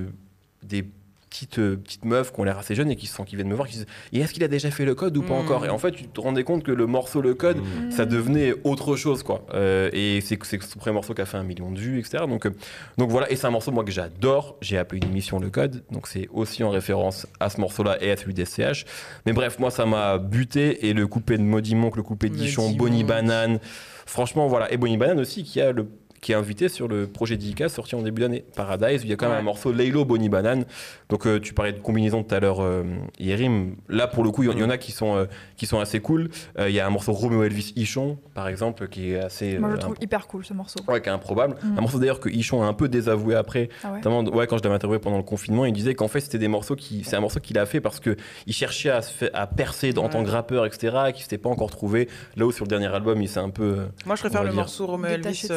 des 0.63 0.85
petites, 1.31 1.59
euh, 1.61 1.77
petites 1.77 2.05
meufs 2.05 2.33
qui 2.33 2.41
ont 2.41 2.45
l'air 2.45 2.59
assez 2.59 2.75
jeunes 2.75 2.91
et 2.91 2.97
qui, 2.97 3.07
sont, 3.07 3.25
qui 3.25 3.37
viennent 3.37 3.49
me 3.49 3.55
voir, 3.55 3.69
qui 3.69 3.75
disent 3.75 3.87
Et 4.13 4.19
est-ce 4.21 4.33
qu'il 4.35 4.43
a 4.45 4.49
déjà 4.49 4.71
fait 4.71 4.85
le 4.85 4.95
code 4.95 5.17
ou 5.17 5.23
pas 5.23 5.35
Mm. 5.35 5.39
encore? 5.39 5.65
Et 5.65 5.69
en 5.71 5.79
fait, 5.79 5.93
tu 5.93 6.05
te 6.09 6.21
rendais 6.21 6.45
compte 6.45 6.63
que 6.65 6.73
le 6.73 6.87
morceau, 6.87 7.21
le 7.21 7.35
code, 7.35 7.59
Mm. 7.59 7.91
ça 7.91 8.05
devenait 8.05 8.53
autre 8.65 8.97
chose, 8.97 9.23
quoi. 9.23 9.47
Euh, 9.55 9.89
et 9.93 10.21
c'est 10.21 10.39
c'est 10.45 10.61
son 10.63 10.79
premier 10.79 10.95
morceau 10.95 11.15
qui 11.15 11.21
a 11.23 11.27
fait 11.27 11.37
un 11.37 11.45
million 11.45 11.71
de 11.71 11.79
vues, 11.79 11.99
etc. 12.01 12.25
Donc, 12.29 12.47
euh, 12.47 12.51
donc 12.99 13.11
voilà, 13.11 13.31
et 13.31 13.37
c'est 13.37 13.47
un 13.47 13.51
morceau, 13.51 13.71
moi, 13.71 13.85
que 13.85 13.91
j'adore. 13.93 14.57
J'ai 14.61 14.77
appelé 14.79 15.01
une 15.03 15.09
émission 15.11 15.39
Le 15.39 15.49
Code, 15.51 15.85
donc 15.93 16.09
c'est 16.09 16.29
aussi 16.33 16.65
en 16.65 16.71
référence 16.71 17.27
à 17.39 17.49
ce 17.51 17.61
morceau-là 17.61 17.97
et 18.03 18.11
à 18.11 18.17
celui 18.17 18.35
d'SCH. 18.35 18.85
Mais 19.27 19.33
bref, 19.33 19.59
moi, 19.59 19.71
ça 19.71 19.87
m'a 19.87 20.19
buté. 20.19 20.89
Et 20.89 20.93
le 20.93 21.07
coupé 21.07 21.39
de 21.39 21.43
Maudit 21.43 21.75
Monk, 21.77 21.97
le 21.97 22.03
coupé 22.03 22.29
de 22.29 22.35
Guichon, 22.35 22.63
Maudit 22.63 22.77
Bonnie. 22.77 23.05
Banane. 23.05 23.61
Franchement, 24.07 24.49
voilà. 24.49 24.73
Et 24.73 24.77
Bonnie 24.77 24.97
Banane 24.97 25.21
aussi, 25.21 25.45
qui 25.45 25.61
a 25.61 25.71
le 25.73 25.87
qui 26.21 26.33
est 26.33 26.35
invité 26.35 26.69
sur 26.69 26.87
le 26.89 27.07
projet 27.07 27.37
d'Ika 27.37 27.69
sorti 27.69 27.95
en 27.95 28.03
début 28.03 28.21
d'année, 28.23 28.45
Paradise, 28.55 29.03
où 29.03 29.05
il 29.05 29.11
y 29.11 29.13
a 29.13 29.17
quand 29.17 29.27
même 29.27 29.35
Ouais. 29.37 29.41
un 29.41 29.45
morceau 29.45 29.73
Laylo 29.73 30.05
Bonnie 30.05 30.29
Banane. 30.29 30.65
Donc 31.09 31.27
euh, 31.27 31.41
tu 31.41 31.55
parlais 31.55 31.73
de 31.73 31.79
combinaison 31.81 32.23
tout 32.23 32.35
à 32.35 32.41
l'heure, 32.41 32.61
euh, 32.61 32.83
Yerim. 33.19 33.77
Là 33.89 34.07
pour 34.07 34.23
le 34.25 34.31
coup, 34.31 34.43
il 34.43 34.59
y, 34.59 34.63
en 34.65 34.71
a 34.71 34.77
qui 34.79 34.93
sont, 34.93 35.17
euh, 35.17 35.25
qui 35.57 35.67
sont 35.67 35.81
assez 35.81 36.01
cool. 36.01 36.29
Euh, 36.59 36.69
Il 36.69 36.75
y 36.75 36.81
a 36.81 36.87
un 36.87 36.91
morceau 36.91 37.13
Romeo 37.13 37.43
Elvis 37.43 37.73
Ichon, 37.77 38.19
par 38.35 38.49
exemple, 38.49 38.89
qui 38.89 39.13
est 39.13 39.19
assez 39.19 39.59
Moi, 39.59 39.69
je 39.69 39.73
euh, 39.73 39.77
le 39.77 39.81
trouve 39.81 39.97
hyper 40.01 40.27
cool 40.27 40.45
ce 40.45 40.53
morceau. 40.53 40.81
Ouais, 40.89 41.01
qui 41.01 41.09
est 41.09 41.13
improbable. 41.13 41.57
Mm. 41.63 41.79
Un 41.79 41.81
morceau 41.81 41.99
d'ailleurs 41.99 42.21
que 42.21 42.29
Ichon 42.29 42.63
a 42.63 42.67
un 42.67 42.75
peu 42.75 42.89
désavoué 42.89 43.35
après. 43.35 43.69
Ah 43.83 43.91
ouais 43.93 43.97
Notamment, 43.99 44.23
ouais, 44.25 44.47
quand 44.47 44.59
je 44.59 44.63
l'avais 44.63 44.75
interviewé 44.75 44.99
pendant 45.01 45.17
le 45.17 45.23
confinement, 45.23 45.65
il 45.65 45.73
disait 45.73 45.95
qu'en 45.95 46.09
fait 46.09 46.21
c'était 46.21 46.39
des 46.39 46.49
morceaux 46.49 46.77
qui, 46.77 47.03
c'est 47.05 47.17
un 47.17 47.21
morceau 47.21 47.41
qu'il 47.41 47.59
a 47.59 47.67
fait 47.67 47.81
parce 47.81 47.99
que 48.01 48.17
il 48.47 48.53
cherchait 48.53 48.91
à, 48.91 49.01
se 49.03 49.13
fa- 49.13 49.31
à 49.33 49.47
percer 49.47 49.97
en 49.97 50.09
tant 50.09 50.23
que 50.25 50.31
rappeur, 50.31 50.67
etc. 50.67 50.97
et 51.09 51.13
qu'il 51.13 51.23
s'était 51.23 51.39
pas 51.39 51.49
encore 51.51 51.71
trouvé. 51.71 52.09
Là 52.37 52.47
où 52.47 52.53
sur 52.53 52.65
le 52.65 52.69
dernier 52.69 52.87
album, 52.89 53.21
il 53.23 53.29
s'est 53.29 53.41
un 53.41 53.51
peu. 53.51 53.79
Moi, 54.07 54.17
je 54.17 54.21
préfère 54.21 54.43
le 54.43 54.51
dire. 54.51 54.57
morceau 54.59 54.87
Romeo 54.87 55.07
Elvis 55.09 55.49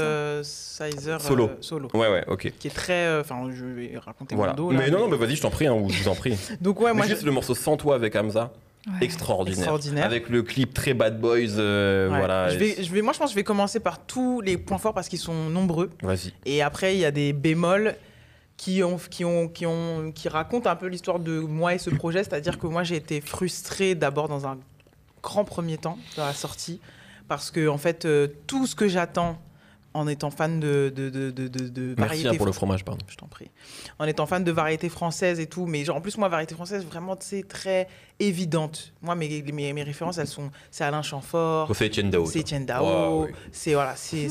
euh, 0.82 0.90
Sizer 0.92 1.22
Solo. 1.22 1.46
euh, 1.46 1.56
solo. 1.62 1.90
Ouais, 1.94 2.10
ouais, 2.10 2.24
ok. 2.28 2.52
Qui 2.60 2.68
est 2.68 2.72
très. 2.72 3.06
euh, 3.08 3.22
Enfin, 3.22 3.50
je 3.54 3.66
vais 3.66 3.98
raconter 3.98 4.36
Voilà. 4.36 4.54
mon 4.54 4.58
dos. 4.58 4.72
là, 4.72 4.80
mais 4.80 4.90
non, 4.90 5.00
non, 5.00 5.08
mais 5.10 5.18
vas-y, 5.18 5.36
je 5.36 5.42
t'en 5.42 5.50
prie, 5.50 5.68
hein, 5.68 5.74
ou 5.74 5.90
je 5.90 6.02
vous 6.04 6.10
en 6.10 6.16
prie. 6.16 6.38
Donc, 6.62 6.80
ouais, 6.82 6.92
Mais 6.92 6.98
moi, 6.98 7.06
juste 7.08 7.24
le 7.24 7.32
morceau 7.32 7.56
Sans 7.56 7.78
toi 7.78 7.96
avec 7.96 8.16
Hamza, 8.16 8.52
Ouais. 8.86 8.94
extraordinaire. 9.06 9.60
Extraordinaire. 9.60 10.06
Avec 10.06 10.28
le 10.30 10.44
clip 10.44 10.74
très 10.74 10.94
Bad 10.94 11.20
Boys, 11.22 11.58
euh, 11.58 12.10
Ouais. 12.12 12.18
voilà. 12.18 12.50
Je 12.50 12.58
vais, 12.58 12.84
je 12.84 12.92
vais, 12.92 13.02
moi, 13.02 13.14
je 13.14 13.20
pense 13.20 13.28
que 13.28 13.32
je 13.32 13.36
vais 13.36 13.44
commencer 13.46 13.80
par 13.80 14.00
tous 14.06 14.42
les 14.42 14.58
points 14.58 14.78
forts 14.78 14.94
parce 14.94 15.08
qu'ils 15.08 15.20
sont 15.20 15.34
nombreux. 15.50 15.90
Vas-y. 16.02 16.34
Et 16.46 16.62
après, 16.62 16.96
il 16.96 17.00
y 17.00 17.06
a 17.06 17.12
des 17.12 17.32
bémols 17.34 17.96
qui, 18.58 18.84
ont, 18.84 18.98
qui, 19.10 19.24
ont, 19.26 19.48
qui, 19.48 19.66
ont, 19.66 20.12
qui 20.14 20.28
racontent 20.28 20.70
un 20.70 20.76
peu 20.76 20.88
l'histoire 20.88 21.20
de 21.20 21.40
moi 21.40 21.74
et 21.74 21.78
ce 21.78 21.90
projet. 21.92 22.24
C'est-à-dire 22.26 22.60
que 22.60 22.68
moi, 22.68 22.84
j'ai 22.84 22.98
été 22.98 23.22
frustrée 23.22 23.96
d'abord 23.96 24.28
dans 24.28 24.46
un 24.48 24.58
grand 25.22 25.46
premier 25.46 25.78
temps, 25.78 25.98
dans 26.18 26.26
la 26.26 26.34
sortie, 26.34 26.82
parce 27.30 27.52
que, 27.52 27.70
en 27.70 27.78
fait, 27.78 28.04
euh, 28.04 28.28
tout 28.48 28.68
ce 28.68 28.76
que 28.76 28.90
j'attends 28.90 29.38
en 29.94 30.08
étant 30.08 30.32
fan 30.32 30.60
de, 30.60 30.92
de, 30.96 31.10
de, 31.10 31.30
de, 31.32 31.48
de, 31.48 31.96
Merci 31.98 32.28
hein, 32.28 32.34
pour 32.36 32.46
le 32.46 32.52
fromage, 32.52 32.84
pardon. 32.84 33.06
je 33.08 33.16
t'en 33.16 33.28
prie. 33.28 33.50
En 34.00 34.06
étant 34.06 34.26
fan 34.26 34.44
de 34.44 34.52
variété 34.52 34.90
française 34.90 35.40
et 35.40 35.48
tout, 35.48 35.66
mais 35.66 35.84
genre, 35.86 35.98
en 35.98 36.02
plus, 36.02 36.18
moi, 36.18 36.30
variété 36.30 36.56
française, 36.56 36.86
vraiment, 36.86 37.16
c'est 37.20 37.48
très 37.48 37.88
évidente. 38.20 38.94
Moi, 39.02 39.16
mes, 39.16 39.42
mes, 39.44 39.74
mes 39.74 39.84
références, 39.84 40.18
elles 40.18 40.28
sont. 40.28 40.52
C'est 40.72 40.84
Alain 40.84 41.02
Chamfort, 41.02 41.76
C'est 41.76 41.88
Etienne 41.88 42.10
Dao. 42.10 42.26
c'est 42.26 42.40
Etienne 42.40 42.66
Dao, 42.66 43.28
c'est 43.52 43.74
voilà, 43.74 43.96
c'est 43.96 44.30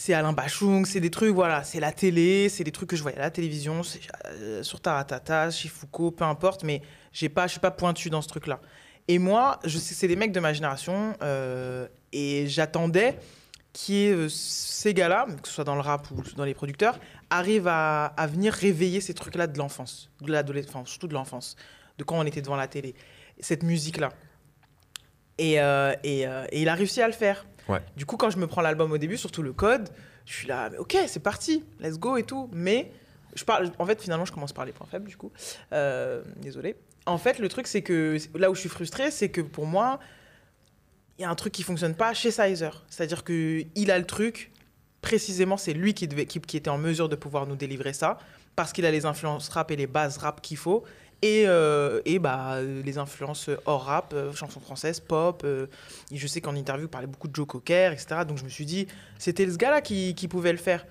c'est 0.00 0.14
Alain 0.14 0.32
Bachung, 0.32 0.86
c'est 0.86 1.00
des 1.00 1.10
trucs 1.10 1.34
voilà, 1.34 1.62
c'est 1.62 1.78
la 1.78 1.92
télé, 1.92 2.48
c'est 2.48 2.64
des 2.64 2.72
trucs 2.72 2.88
que 2.88 2.96
je 2.96 3.02
voyais 3.02 3.18
à 3.18 3.20
la 3.20 3.30
télévision, 3.30 3.82
c'est 3.82 4.00
euh, 4.28 4.62
sur 4.62 4.80
Taratata, 4.80 5.50
Foucault, 5.50 6.10
peu 6.10 6.24
importe, 6.24 6.64
mais 6.64 6.80
j'ai 7.12 7.28
pas, 7.28 7.46
je 7.46 7.52
suis 7.52 7.60
pas 7.60 7.70
pointu 7.70 8.08
dans 8.08 8.22
ce 8.22 8.28
truc-là. 8.28 8.60
Et 9.08 9.18
moi, 9.18 9.60
je 9.62 9.76
sais, 9.76 9.92
c'est 9.92 10.08
des 10.08 10.16
mecs 10.16 10.32
de 10.32 10.40
ma 10.40 10.54
génération, 10.54 11.12
euh, 11.22 11.86
et 12.14 12.46
j'attendais 12.48 13.18
qui 13.72 14.04
est 14.04 14.12
euh, 14.12 14.28
ces 14.28 14.94
gars-là, 14.94 15.26
que 15.42 15.48
ce 15.48 15.54
soit 15.54 15.64
dans 15.64 15.74
le 15.74 15.80
rap 15.80 16.10
ou 16.10 16.22
dans 16.36 16.44
les 16.44 16.54
producteurs, 16.54 16.98
arrivent 17.30 17.68
à, 17.68 18.06
à 18.06 18.26
venir 18.26 18.52
réveiller 18.52 19.00
ces 19.00 19.14
trucs-là 19.14 19.46
de 19.46 19.58
l'enfance, 19.58 20.10
de 20.20 20.32
l'adolescence, 20.32 20.88
surtout 20.88 21.06
de 21.06 21.14
l'enfance, 21.14 21.56
de 21.98 22.04
quand 22.04 22.18
on 22.18 22.24
était 22.24 22.42
devant 22.42 22.56
la 22.56 22.66
télé, 22.66 22.94
cette 23.38 23.62
musique-là. 23.62 24.10
Et, 25.38 25.60
euh, 25.60 25.94
et, 26.02 26.26
euh, 26.26 26.44
et 26.50 26.62
il 26.62 26.68
a 26.68 26.74
réussi 26.74 27.00
à 27.00 27.06
le 27.06 27.12
faire. 27.12 27.46
Ouais. 27.68 27.80
Du 27.96 28.04
coup, 28.06 28.16
quand 28.16 28.30
je 28.30 28.38
me 28.38 28.46
prends 28.46 28.60
l'album 28.60 28.90
au 28.92 28.98
début, 28.98 29.16
surtout 29.16 29.42
le 29.42 29.52
code, 29.52 29.88
je 30.26 30.34
suis 30.34 30.48
là, 30.48 30.68
mais 30.70 30.78
ok, 30.78 30.96
c'est 31.06 31.22
parti, 31.22 31.64
let's 31.78 31.98
go 31.98 32.16
et 32.16 32.24
tout. 32.24 32.50
Mais 32.52 32.90
je 33.34 33.44
parle, 33.44 33.70
en 33.78 33.86
fait, 33.86 34.02
finalement, 34.02 34.24
je 34.24 34.32
commence 34.32 34.52
par 34.52 34.64
les 34.64 34.72
points 34.72 34.88
faibles, 34.90 35.08
du 35.08 35.16
coup. 35.16 35.30
Désolé. 36.36 36.76
En 37.06 37.16
fait, 37.16 37.38
le 37.38 37.48
truc, 37.48 37.66
c'est 37.66 37.82
que 37.82 38.18
là 38.34 38.50
où 38.50 38.54
je 38.54 38.60
suis 38.60 38.68
frustrée, 38.68 39.10
c'est 39.10 39.30
que 39.30 39.40
pour 39.40 39.66
moi, 39.66 40.00
il 41.20 41.24
y 41.24 41.26
a 41.26 41.30
un 41.30 41.34
truc 41.34 41.52
qui 41.52 41.62
fonctionne 41.62 41.94
pas 41.94 42.14
chez 42.14 42.30
Sizer. 42.30 42.82
C'est-à-dire 42.88 43.24
qu'il 43.24 43.90
a 43.90 43.98
le 43.98 44.06
truc, 44.06 44.50
précisément, 45.02 45.58
c'est 45.58 45.74
lui 45.74 45.92
qui, 45.92 46.08
devait, 46.08 46.24
qui, 46.24 46.40
qui 46.40 46.56
était 46.56 46.70
en 46.70 46.78
mesure 46.78 47.10
de 47.10 47.14
pouvoir 47.14 47.46
nous 47.46 47.56
délivrer 47.56 47.92
ça, 47.92 48.18
parce 48.56 48.72
qu'il 48.72 48.86
a 48.86 48.90
les 48.90 49.04
influences 49.04 49.50
rap 49.50 49.70
et 49.70 49.76
les 49.76 49.86
bases 49.86 50.16
rap 50.16 50.40
qu'il 50.40 50.56
faut, 50.56 50.82
et, 51.20 51.42
euh, 51.46 52.00
et 52.06 52.18
bah, 52.18 52.62
les 52.62 52.96
influences 52.96 53.50
hors 53.66 53.84
rap, 53.84 54.14
euh, 54.14 54.32
chansons 54.32 54.60
françaises, 54.60 54.98
pop. 54.98 55.42
euh, 55.44 55.66
et 56.10 56.16
je 56.16 56.26
sais 56.26 56.40
qu'en 56.40 56.56
interview, 56.56 56.86
il 56.86 56.88
parlait 56.90 57.06
beaucoup 57.06 57.28
de 57.28 57.36
Joe 57.36 57.46
Cocker, 57.46 57.92
etc. 57.92 58.22
Donc 58.26 58.38
je 58.38 58.44
me 58.44 58.48
suis 58.48 58.64
dit, 58.64 58.86
c'était 59.18 59.46
ce 59.46 59.58
gars-là 59.58 59.82
qui, 59.82 60.14
qui 60.14 60.26
pouvait 60.26 60.52
le 60.52 60.58
faire. 60.58 60.86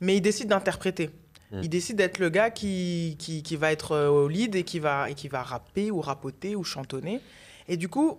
Mais 0.00 0.16
il 0.16 0.22
décide 0.22 0.48
d'interpréter. 0.48 1.10
Mm. 1.52 1.60
Il 1.62 1.68
décide 1.68 1.96
d'être 1.96 2.18
le 2.20 2.30
gars 2.30 2.48
qui, 2.48 3.18
qui, 3.18 3.56
va 3.56 3.70
être 3.70 4.08
au 4.08 4.28
lead 4.28 4.54
et 4.54 4.62
qui 4.62 4.78
va, 4.78 5.10
et 5.10 5.14
qui 5.14 5.28
va 5.28 5.42
rapper 5.42 5.90
ou 5.90 6.00
rapoter 6.00 6.56
ou 6.56 6.64
chantonner. 6.64 7.20
Et 7.68 7.76
du 7.76 7.90
coup, 7.90 8.18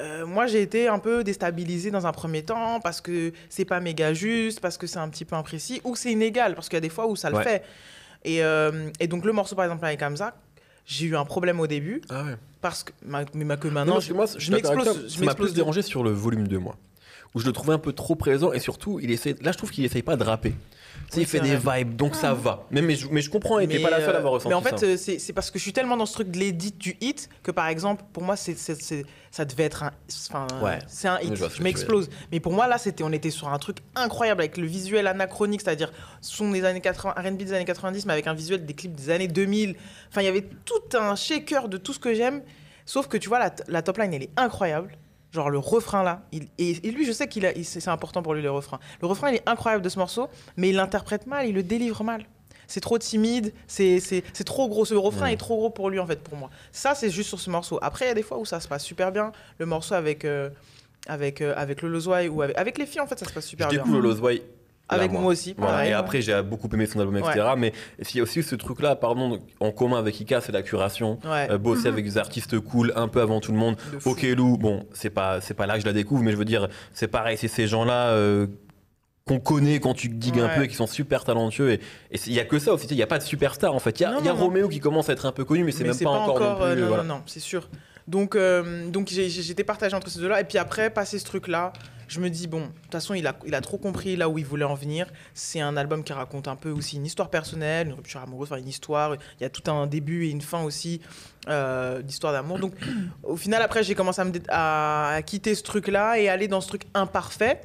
euh, 0.00 0.26
moi, 0.26 0.46
j'ai 0.46 0.60
été 0.62 0.88
un 0.88 0.98
peu 0.98 1.22
déstabilisée 1.24 1.90
dans 1.90 2.06
un 2.06 2.12
premier 2.12 2.42
temps 2.42 2.80
parce 2.80 3.00
que 3.00 3.32
c'est 3.48 3.64
pas 3.64 3.80
méga 3.80 4.12
juste, 4.14 4.60
parce 4.60 4.76
que 4.76 4.86
c'est 4.86 4.98
un 4.98 5.08
petit 5.08 5.24
peu 5.24 5.36
imprécis, 5.36 5.80
ou 5.84 5.94
c'est 5.96 6.10
inégal, 6.12 6.54
parce 6.54 6.68
qu'il 6.68 6.76
y 6.76 6.78
a 6.78 6.80
des 6.80 6.88
fois 6.88 7.06
où 7.06 7.16
ça 7.16 7.30
le 7.30 7.36
Ouais. 7.36 7.44
fait. 7.44 7.62
Et, 8.24 8.42
euh, 8.42 8.88
et 9.00 9.06
donc, 9.06 9.24
le 9.24 9.32
morceau, 9.32 9.54
par 9.54 9.64
exemple, 9.66 9.84
avec 9.84 10.02
Hamza, 10.02 10.34
j'ai 10.86 11.06
eu 11.06 11.16
un 11.16 11.24
problème 11.24 11.60
au 11.60 11.66
début, 11.66 12.00
Ah 12.10 12.24
ouais. 12.24 12.36
parce 12.60 12.82
que, 12.84 12.92
ma- 13.04 13.24
mais 13.34 13.44
ma- 13.44 13.56
que 13.56 13.68
Non, 13.68 13.74
maintenant, 13.74 13.92
parce 13.94 14.04
je, 14.06 14.10
que 14.10 14.14
moi, 14.14 14.26
je 14.36 14.50
m'explose. 14.52 14.84
Ça 14.86 14.92
m'a 14.92 15.26
m'explose 15.26 15.34
plus 15.34 15.50
de- 15.50 15.54
dérangé 15.56 15.82
sur 15.82 16.02
le 16.02 16.10
volume 16.10 16.48
2, 16.48 16.58
moi. 16.58 16.76
Où 17.34 17.40
je 17.40 17.46
le 17.46 17.52
trouvais 17.52 17.74
un 17.74 17.78
peu 17.78 17.92
trop 17.92 18.14
présent 18.14 18.52
et 18.52 18.60
surtout, 18.60 19.00
il 19.00 19.10
essaie... 19.10 19.34
là, 19.42 19.50
je 19.52 19.58
trouve 19.58 19.70
qu'il 19.70 19.84
essaye 19.84 20.02
pas 20.02 20.16
de 20.16 20.22
rapper. 20.24 20.54
Sais, 21.10 21.20
il 21.20 21.26
fait 21.26 21.40
des 21.40 21.56
vibes, 21.56 21.94
donc 21.96 22.14
ça 22.14 22.34
va. 22.34 22.66
Mais, 22.70 22.82
mais, 22.82 22.96
je, 22.96 23.08
mais 23.08 23.20
je 23.20 23.30
comprends, 23.30 23.58
et 23.58 23.68
t'es 23.68 23.78
pas 23.78 23.90
la 23.90 24.00
seule 24.00 24.10
à 24.10 24.14
euh, 24.14 24.18
avoir 24.18 24.32
ressenti 24.34 24.48
Mais 24.48 24.54
en 24.54 24.62
fait, 24.62 24.82
euh, 24.82 24.96
c'est 24.96 25.32
parce 25.32 25.50
que 25.50 25.58
je 25.58 25.62
suis 25.62 25.72
tellement 25.72 25.96
dans 25.96 26.06
ce 26.06 26.14
truc 26.14 26.30
de 26.30 26.38
l'édit 26.38 26.72
du 26.72 26.96
hit 27.00 27.28
que, 27.42 27.50
par 27.50 27.68
exemple, 27.68 28.04
pour 28.12 28.22
moi, 28.22 28.36
c'est 28.36 28.56
ça 28.56 29.44
devait 29.44 29.64
être 29.64 29.82
un. 29.82 29.90
Enfin, 30.30 30.46
Ouais. 30.62 30.78
c'est 30.88 31.08
un 31.08 31.18
hit. 31.20 31.34
Je 31.34 31.62
m'explose. 31.62 32.08
Mais 32.32 32.40
pour 32.40 32.52
moi, 32.52 32.66
là, 32.66 32.78
c'était, 32.78 33.04
on 33.04 33.12
était 33.12 33.30
sur 33.30 33.48
un 33.48 33.58
truc 33.58 33.78
incroyable 33.94 34.40
avec 34.40 34.56
le 34.56 34.66
visuel 34.66 35.06
anachronique, 35.06 35.60
c'est-à-dire 35.62 35.92
son 36.20 36.50
des 36.50 36.64
années 36.64 36.80
80, 36.80 37.14
RB 37.16 37.36
des 37.36 37.52
années 37.52 37.64
90, 37.64 38.06
mais 38.06 38.12
avec 38.12 38.26
un 38.26 38.34
visuel 38.34 38.64
des 38.64 38.74
clips 38.74 38.94
des 38.94 39.10
années 39.10 39.28
2000. 39.28 39.76
Enfin, 40.10 40.22
il 40.22 40.24
y 40.24 40.28
avait 40.28 40.46
tout 40.64 40.96
un 40.98 41.14
shaker 41.16 41.68
de 41.68 41.76
tout 41.76 41.92
ce 41.92 41.98
que 41.98 42.14
j'aime. 42.14 42.42
Sauf 42.86 43.08
que 43.08 43.16
tu 43.16 43.28
vois, 43.28 43.40
la 43.68 43.82
top 43.82 43.98
line, 43.98 44.12
elle 44.14 44.24
est 44.24 44.30
incroyable. 44.36 44.96
Genre 45.34 45.50
le 45.50 45.58
refrain 45.58 46.02
là, 46.04 46.22
il, 46.32 46.44
et, 46.58 46.86
et 46.86 46.90
lui 46.92 47.04
je 47.04 47.10
sais 47.12 47.26
qu'il 47.26 47.44
a, 47.44 47.50
c'est 47.64 47.88
important 47.88 48.22
pour 48.22 48.34
lui 48.34 48.40
le 48.42 48.50
refrain. 48.50 48.78
Le 49.02 49.08
refrain 49.08 49.30
il 49.30 49.34
est 49.34 49.48
incroyable 49.48 49.82
de 49.82 49.88
ce 49.88 49.98
morceau, 49.98 50.28
mais 50.56 50.68
il 50.70 50.76
l'interprète 50.76 51.26
mal, 51.26 51.46
il 51.48 51.54
le 51.54 51.62
délivre 51.64 52.04
mal. 52.04 52.24
C'est 52.68 52.80
trop 52.80 52.96
timide, 52.98 53.52
c'est 53.66 53.98
c'est- 54.00 54.22
c'est 54.32 54.44
trop 54.44 54.68
gros. 54.68 54.84
Ce 54.84 54.94
refrain 54.94 55.26
Ouais. 55.26 55.32
est 55.34 55.36
trop 55.36 55.56
gros 55.56 55.70
pour 55.70 55.90
lui 55.90 55.98
en 55.98 56.06
fait, 56.06 56.20
pour 56.22 56.38
moi. 56.38 56.50
Ça 56.70 56.94
c'est 56.94 57.10
juste 57.10 57.28
sur 57.28 57.40
ce 57.40 57.50
morceau. 57.50 57.78
Après 57.82 58.04
il 58.04 58.08
y 58.08 58.10
a 58.12 58.14
des 58.14 58.22
fois 58.22 58.38
où 58.38 58.44
ça 58.44 58.60
se 58.60 58.68
passe 58.68 58.84
super 58.84 59.10
bien. 59.10 59.32
Le 59.58 59.66
morceau 59.66 59.94
avec 59.96 60.24
euh, 60.24 60.50
avec 61.08 61.40
euh, 61.40 61.52
avec 61.56 61.82
le 61.82 61.88
Lozwai 61.88 62.28
ou 62.28 62.40
avec, 62.40 62.56
avec 62.56 62.78
les 62.78 62.86
filles 62.86 63.00
en 63.00 63.06
fait 63.08 63.18
ça 63.18 63.26
se 63.26 63.32
passe 63.32 63.44
Je 63.44 63.50
super 63.50 63.68
bien. 63.68 63.78
découvre 63.80 63.96
le 64.00 64.02
Lozway. 64.08 64.40
Avec 64.88 65.12
là, 65.12 65.18
moi 65.18 65.32
aussi, 65.32 65.54
Voilà, 65.56 65.72
pareil. 65.72 65.90
et 65.90 65.94
après, 65.94 66.20
j'ai 66.20 66.42
beaucoup 66.42 66.68
aimé 66.72 66.84
son 66.86 67.00
album, 67.00 67.16
etc. 67.16 67.46
Mais 67.56 67.72
il 67.98 68.16
y 68.16 68.20
a 68.20 68.22
aussi 68.22 68.42
ce 68.42 68.54
truc-là, 68.54 68.96
pardon, 68.96 69.40
en 69.60 69.70
commun 69.72 69.98
avec 69.98 70.20
Ika, 70.20 70.42
c'est 70.42 70.52
la 70.52 70.62
curation. 70.62 71.18
Ouais. 71.24 71.48
Euh, 71.50 71.56
bosser 71.58 71.88
Mhm. 71.88 71.92
avec 71.94 72.04
des 72.04 72.18
artistes 72.18 72.60
cool, 72.60 72.92
un 72.94 73.08
peu 73.08 73.22
avant 73.22 73.40
tout 73.40 73.50
le 73.52 73.56
monde. 73.58 73.76
de 73.92 73.98
fou. 73.98 74.10
Ok 74.10 74.22
Lou, 74.22 74.58
bon, 74.58 74.84
c'est 74.92 75.08
pas 75.10 75.40
c'est 75.40 75.54
pas 75.54 75.66
là 75.66 75.74
que 75.76 75.80
je 75.80 75.86
la 75.86 75.94
découvre, 75.94 76.22
mais 76.22 76.32
je 76.32 76.36
veux 76.36 76.44
dire, 76.44 76.68
c'est 76.92 77.08
pareil, 77.08 77.38
c'est 77.38 77.48
ces 77.48 77.66
gens-là 77.66 78.08
euh, 78.08 78.46
qu'on 79.26 79.40
connaît 79.40 79.80
quand 79.80 79.94
tu 79.94 80.10
digues 80.10 80.40
un 80.40 80.48
peu 80.50 80.64
et 80.64 80.68
qui 80.68 80.74
sont 80.74 80.86
super 80.86 81.24
talentueux. 81.24 81.72
Et 81.72 81.80
et 82.10 82.18
il 82.26 82.34
y 82.34 82.40
a 82.40 82.44
que 82.44 82.58
ça 82.58 82.74
aussi, 82.74 82.86
il 82.90 82.96
y 82.98 83.02
a 83.02 83.06
pas 83.06 83.16
de 83.18 83.22
superstar 83.24 83.74
en 83.74 83.78
fait. 83.78 83.98
Il 84.00 84.02
y 84.02 84.06
a, 84.06 84.10
Non, 84.12 84.18
il 84.20 84.26
y 84.26 84.28
a 84.28 84.32
non, 84.32 84.38
non. 84.38 84.44
Roméo 84.44 84.68
qui 84.68 84.80
commence 84.80 85.08
à 85.08 85.14
être 85.14 85.24
un 85.24 85.32
peu 85.32 85.46
connu, 85.46 85.64
mais 85.64 85.72
c'est 85.72 85.84
même 85.84 85.96
pas, 85.98 86.10
encore, 86.10 86.38
non 86.40 86.54
plus. 86.56 86.64
euh, 86.64 86.74
non, 86.76 86.88
voilà. 86.88 87.02
non, 87.04 87.14
non, 87.14 87.22
c'est 87.24 87.40
sûr. 87.40 87.70
Donc, 88.06 88.36
euh, 88.36 88.86
donc 88.90 89.08
j'étais 89.08 89.64
partagé 89.64 89.96
entre 89.96 90.10
ces 90.10 90.20
deux-là. 90.20 90.42
Et 90.42 90.44
puis 90.44 90.58
après, 90.58 90.90
passer 90.90 91.18
ce 91.18 91.24
truc-là, 91.24 91.72
je 92.14 92.20
me 92.20 92.30
dis, 92.30 92.46
bon, 92.46 92.60
de 92.60 92.66
toute 92.66 92.92
façon, 92.92 93.14
il 93.14 93.26
a, 93.26 93.60
trop 93.60 93.76
compris 93.76 94.14
là 94.14 94.28
où 94.28 94.38
il 94.38 94.46
voulait 94.46 94.64
en 94.64 94.74
venir. 94.74 95.06
C'est 95.34 95.60
un 95.60 95.76
album 95.76 96.04
qui 96.04 96.12
raconte 96.12 96.46
un 96.46 96.54
peu 96.54 96.70
aussi 96.70 96.96
une 96.96 97.06
histoire 97.06 97.28
personnelle, 97.28 97.88
une 97.88 97.94
rupture 97.94 98.20
amoureuse, 98.20 98.52
enfin 98.52 98.60
une 98.60 98.68
histoire. 98.68 99.14
Il 99.14 99.42
y 99.42 99.44
a 99.44 99.50
tout 99.50 99.68
un 99.70 99.86
début 99.88 100.26
et 100.26 100.30
une 100.30 100.40
fin 100.40 100.62
aussi 100.62 101.00
euh, 101.48 102.02
d'histoire 102.02 102.32
d'amour. 102.32 102.60
Donc, 102.60 102.74
au 103.24 103.36
final, 103.36 103.62
après, 103.62 103.82
j'ai 103.82 103.96
commencé 103.96 104.20
à, 104.20 104.24
me 104.24 105.20
quitter 105.22 105.54
ce 105.56 105.64
truc-là 105.64 106.20
et 106.20 106.28
aller 106.28 106.46
dans 106.46 106.60
ce 106.60 106.68
truc 106.68 106.82
imparfait. 106.94 107.62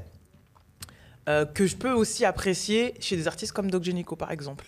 euh, 1.28 1.46
que 1.46 1.68
je 1.68 1.76
peux 1.76 1.92
aussi 1.92 2.26
apprécier 2.26 2.96
chez 3.00 3.16
des 3.16 3.28
artistes 3.28 3.52
comme 3.52 3.70
Doc 3.70 3.84
Gynéco, 3.84 4.16
par 4.16 4.32
exemple 4.32 4.66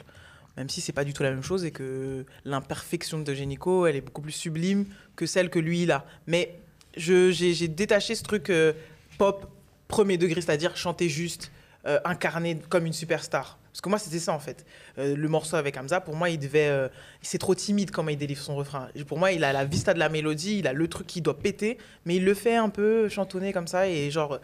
même 0.58 0.70
si 0.70 0.82
c'est 0.82 0.92
pas 0.92 1.06
du 1.06 1.14
tout 1.14 1.24
la 1.24 1.32
même 1.32 1.44
chose 1.44 1.64
et 1.64 1.72
que 1.72 2.26
l'imperfection 2.44 3.20
de 3.20 3.34
Génico, 3.34 3.86
elle 3.86 3.96
est 3.96 4.02
beaucoup 4.02 4.22
plus 4.22 4.34
sublime 4.34 4.86
que 5.16 5.26
celle 5.26 5.50
que 5.50 5.60
lui 5.60 5.84
il 5.84 5.92
a. 5.92 6.06
Mais 6.28 6.60
j'ai 6.96 7.68
détaché 7.68 8.16
ce 8.16 8.24
truc 8.24 8.50
euh, 8.50 8.74
pop 9.18 9.50
premier 9.92 10.18
degré, 10.18 10.42
c'est-à-dire 10.42 10.76
chanter 10.76 11.10
juste, 11.10 11.52
euh, 11.86 12.00
incarner 12.06 12.60
comme 12.70 12.86
une 12.86 12.94
superstar. 12.94 13.60
Parce 13.72 13.82
que 13.82 13.90
moi, 13.90 14.00
c'était 14.00 14.20
ça, 14.20 14.34
en 14.34 14.40
fait. 14.40 14.66
Euh, 14.98 15.16
le 15.16 15.28
morceau 15.30 15.56
avec 15.56 15.78
Hamza, 15.78 16.02
pour 16.02 16.16
moi, 16.16 16.30
il 16.30 16.38
devait. 16.38 16.68
euh, 16.68 16.90
c'est 17.22 17.38
trop 17.38 17.56
timide 17.56 17.92
comment 17.92 18.10
il 18.10 18.18
délivre 18.18 18.42
son 18.42 18.56
refrain. 18.56 18.90
Pour 19.08 19.18
moi, 19.18 19.32
il 19.32 19.44
a 19.44 19.54
la 19.54 19.64
vista 19.64 19.94
de 19.94 20.00
la 20.00 20.10
mélodie, 20.10 20.60
il 20.60 20.68
a 20.68 20.74
le 20.74 20.88
truc 20.88 21.08
qui 21.08 21.22
doit 21.22 21.40
péter, 21.40 21.78
mais 22.06 22.16
il 22.18 22.26
le 22.26 22.34
fait 22.34 22.56
un 22.56 22.70
peu 22.70 23.08
chantonner 23.08 23.54
comme 23.54 23.68
ça. 23.68 23.88
Et 23.88 24.12
genre, 24.12 24.40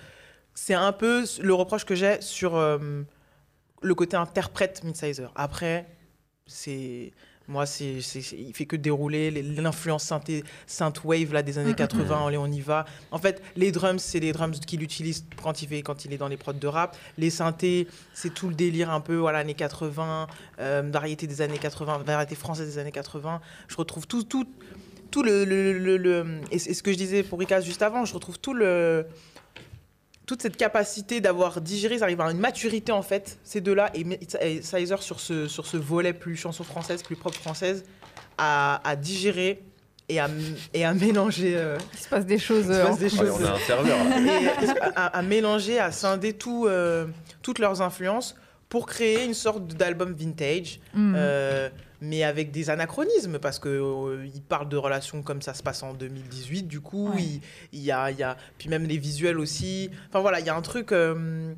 c'est 0.53 0.73
un 0.73 0.93
peu 0.93 1.25
le 1.41 1.53
reproche 1.53 1.85
que 1.85 1.95
j'ai 1.95 2.21
sur 2.21 2.55
euh, 2.55 2.77
le 3.81 3.95
côté 3.95 4.15
interprète 4.15 4.83
Midsizer. 4.83 5.31
Après, 5.35 5.85
c'est. 6.45 7.11
Moi, 7.49 7.65
c'est, 7.65 7.99
il 8.37 8.53
fait 8.53 8.65
que 8.65 8.75
dérouler 8.75 9.31
l'influence 9.31 10.03
synthé, 10.03 10.43
synthwave 10.65 11.31
là, 11.31 11.41
des 11.43 11.57
années 11.57 11.73
80, 11.75 12.27
allez, 12.27 12.37
on 12.37 12.47
y 12.47 12.59
va. 12.59 12.83
En 13.11 13.19
fait, 13.19 13.41
les 13.55 13.71
drums, 13.71 14.01
c'est 14.03 14.19
les 14.19 14.33
drums 14.33 14.59
qu'il 14.59 14.83
utilise 14.83 15.25
quand 15.41 15.61
il, 15.61 15.67
fait, 15.69 15.81
quand 15.81 16.03
il 16.03 16.11
est 16.13 16.17
dans 16.17 16.27
les 16.27 16.35
prods 16.35 16.51
de 16.53 16.67
rap. 16.67 16.97
Les 17.17 17.29
synthés, 17.29 17.87
c'est 18.13 18.33
tout 18.33 18.49
le 18.49 18.53
délire 18.55 18.89
un 18.91 18.99
peu, 18.99 19.15
voilà, 19.15 19.39
années 19.39 19.53
80, 19.53 20.27
euh, 20.59 20.83
variété 20.91 21.25
des 21.25 21.41
années 21.41 21.57
80, 21.57 21.99
variété 22.05 22.35
française 22.35 22.67
des 22.67 22.79
années 22.79 22.91
80. 22.91 23.39
Je 23.69 23.75
retrouve 23.77 24.07
tout, 24.07 24.23
tout, 24.23 24.45
tout 25.09 25.23
le... 25.23 25.45
le, 25.45 25.71
le- 25.77 25.97
le- 25.97 26.41
et 26.51 26.59
ce 26.59 26.83
que 26.83 26.91
je 26.91 26.97
disais 26.97 27.23
pour 27.23 27.39
Ricas 27.39 27.61
juste 27.61 27.81
avant, 27.81 28.03
je 28.03 28.13
retrouve 28.13 28.39
tout 28.39 28.53
le... 28.53 29.05
Toute 30.28 30.41
cette 30.43 30.57
capacité 30.57 31.19
d'avoir 31.21 31.61
digéré, 31.61 31.95
ils 31.95 32.03
arrivent 32.03 32.21
à 32.21 32.30
une 32.30 32.38
maturité 32.39 32.91
en 32.91 33.01
fait, 33.01 33.39
ces 33.43 33.61
deux-là, 33.61 33.89
et, 33.95 34.05
et 34.41 34.61
Sizer 34.61 35.01
sur 35.01 35.19
ce, 35.19 35.47
sur 35.47 35.65
ce 35.65 35.78
volet 35.78 36.13
plus 36.13 36.36
chanson 36.36 36.63
française, 36.63 37.01
plus 37.01 37.15
propre 37.15 37.39
française, 37.39 37.84
à, 38.38 38.82
à 38.88 38.95
digérer 38.95 39.63
et 40.09 40.19
à, 40.19 40.30
et 40.73 40.84
à 40.86 40.93
mélanger. 40.93 41.53
euh, 41.55 41.78
Il 41.93 41.99
se 41.99 42.09
passe 42.09 42.25
des 42.25 42.38
choses. 42.38 42.65
Il 42.67 42.73
se 42.73 42.78
euh, 42.80 42.86
passe 42.86 42.99
des 42.99 43.05
Ouais, 43.05 43.25
choses. 43.28 43.39
on 43.41 43.45
a 43.45 43.51
un 43.53 43.59
serveur 43.59 43.97
à, 44.95 45.17
à 45.17 45.21
mélanger, 45.21 45.80
à 45.80 45.91
scinder 45.91 46.34
tout, 46.34 46.65
euh, 46.67 47.07
toutes 47.41 47.59
leurs 47.59 47.82
influences 47.82 48.36
pour 48.69 48.86
créer 48.86 49.23
une 49.23 49.34
sorte 49.34 49.65
d'album 49.75 50.13
vintage, 50.13 50.80
Mm. 50.93 51.15
Mais 52.01 52.23
avec 52.23 52.51
des 52.51 52.69
anachronismes, 52.69 53.39
parce 53.39 53.59
que 53.59 53.69
euh, 53.69 54.25
il 54.33 54.41
parle 54.41 54.69
de 54.69 54.77
relations 54.77 55.21
comme 55.23 55.41
ça 55.41 55.53
se 55.53 55.63
passe 55.63 55.83
en 55.83 55.93
2018, 55.93 56.63
du 56.63 56.79
coup, 56.81 57.09
Ouais. 57.09 57.21
il, 57.21 57.41
il 57.73 57.79
y, 57.81 57.91
a, 57.91 58.11
il 58.11 58.17
y 58.17 58.23
a... 58.23 58.37
Puis 58.57 58.69
même 58.69 58.85
les 58.85 58.97
visuels 58.97 59.39
aussi. 59.39 59.89
Enfin 60.09 60.19
voilà, 60.21 60.39
il 60.39 60.45
y 60.45 60.49
a 60.49 60.55
un 60.55 60.61
truc... 60.61 60.91
euh, 60.91 61.53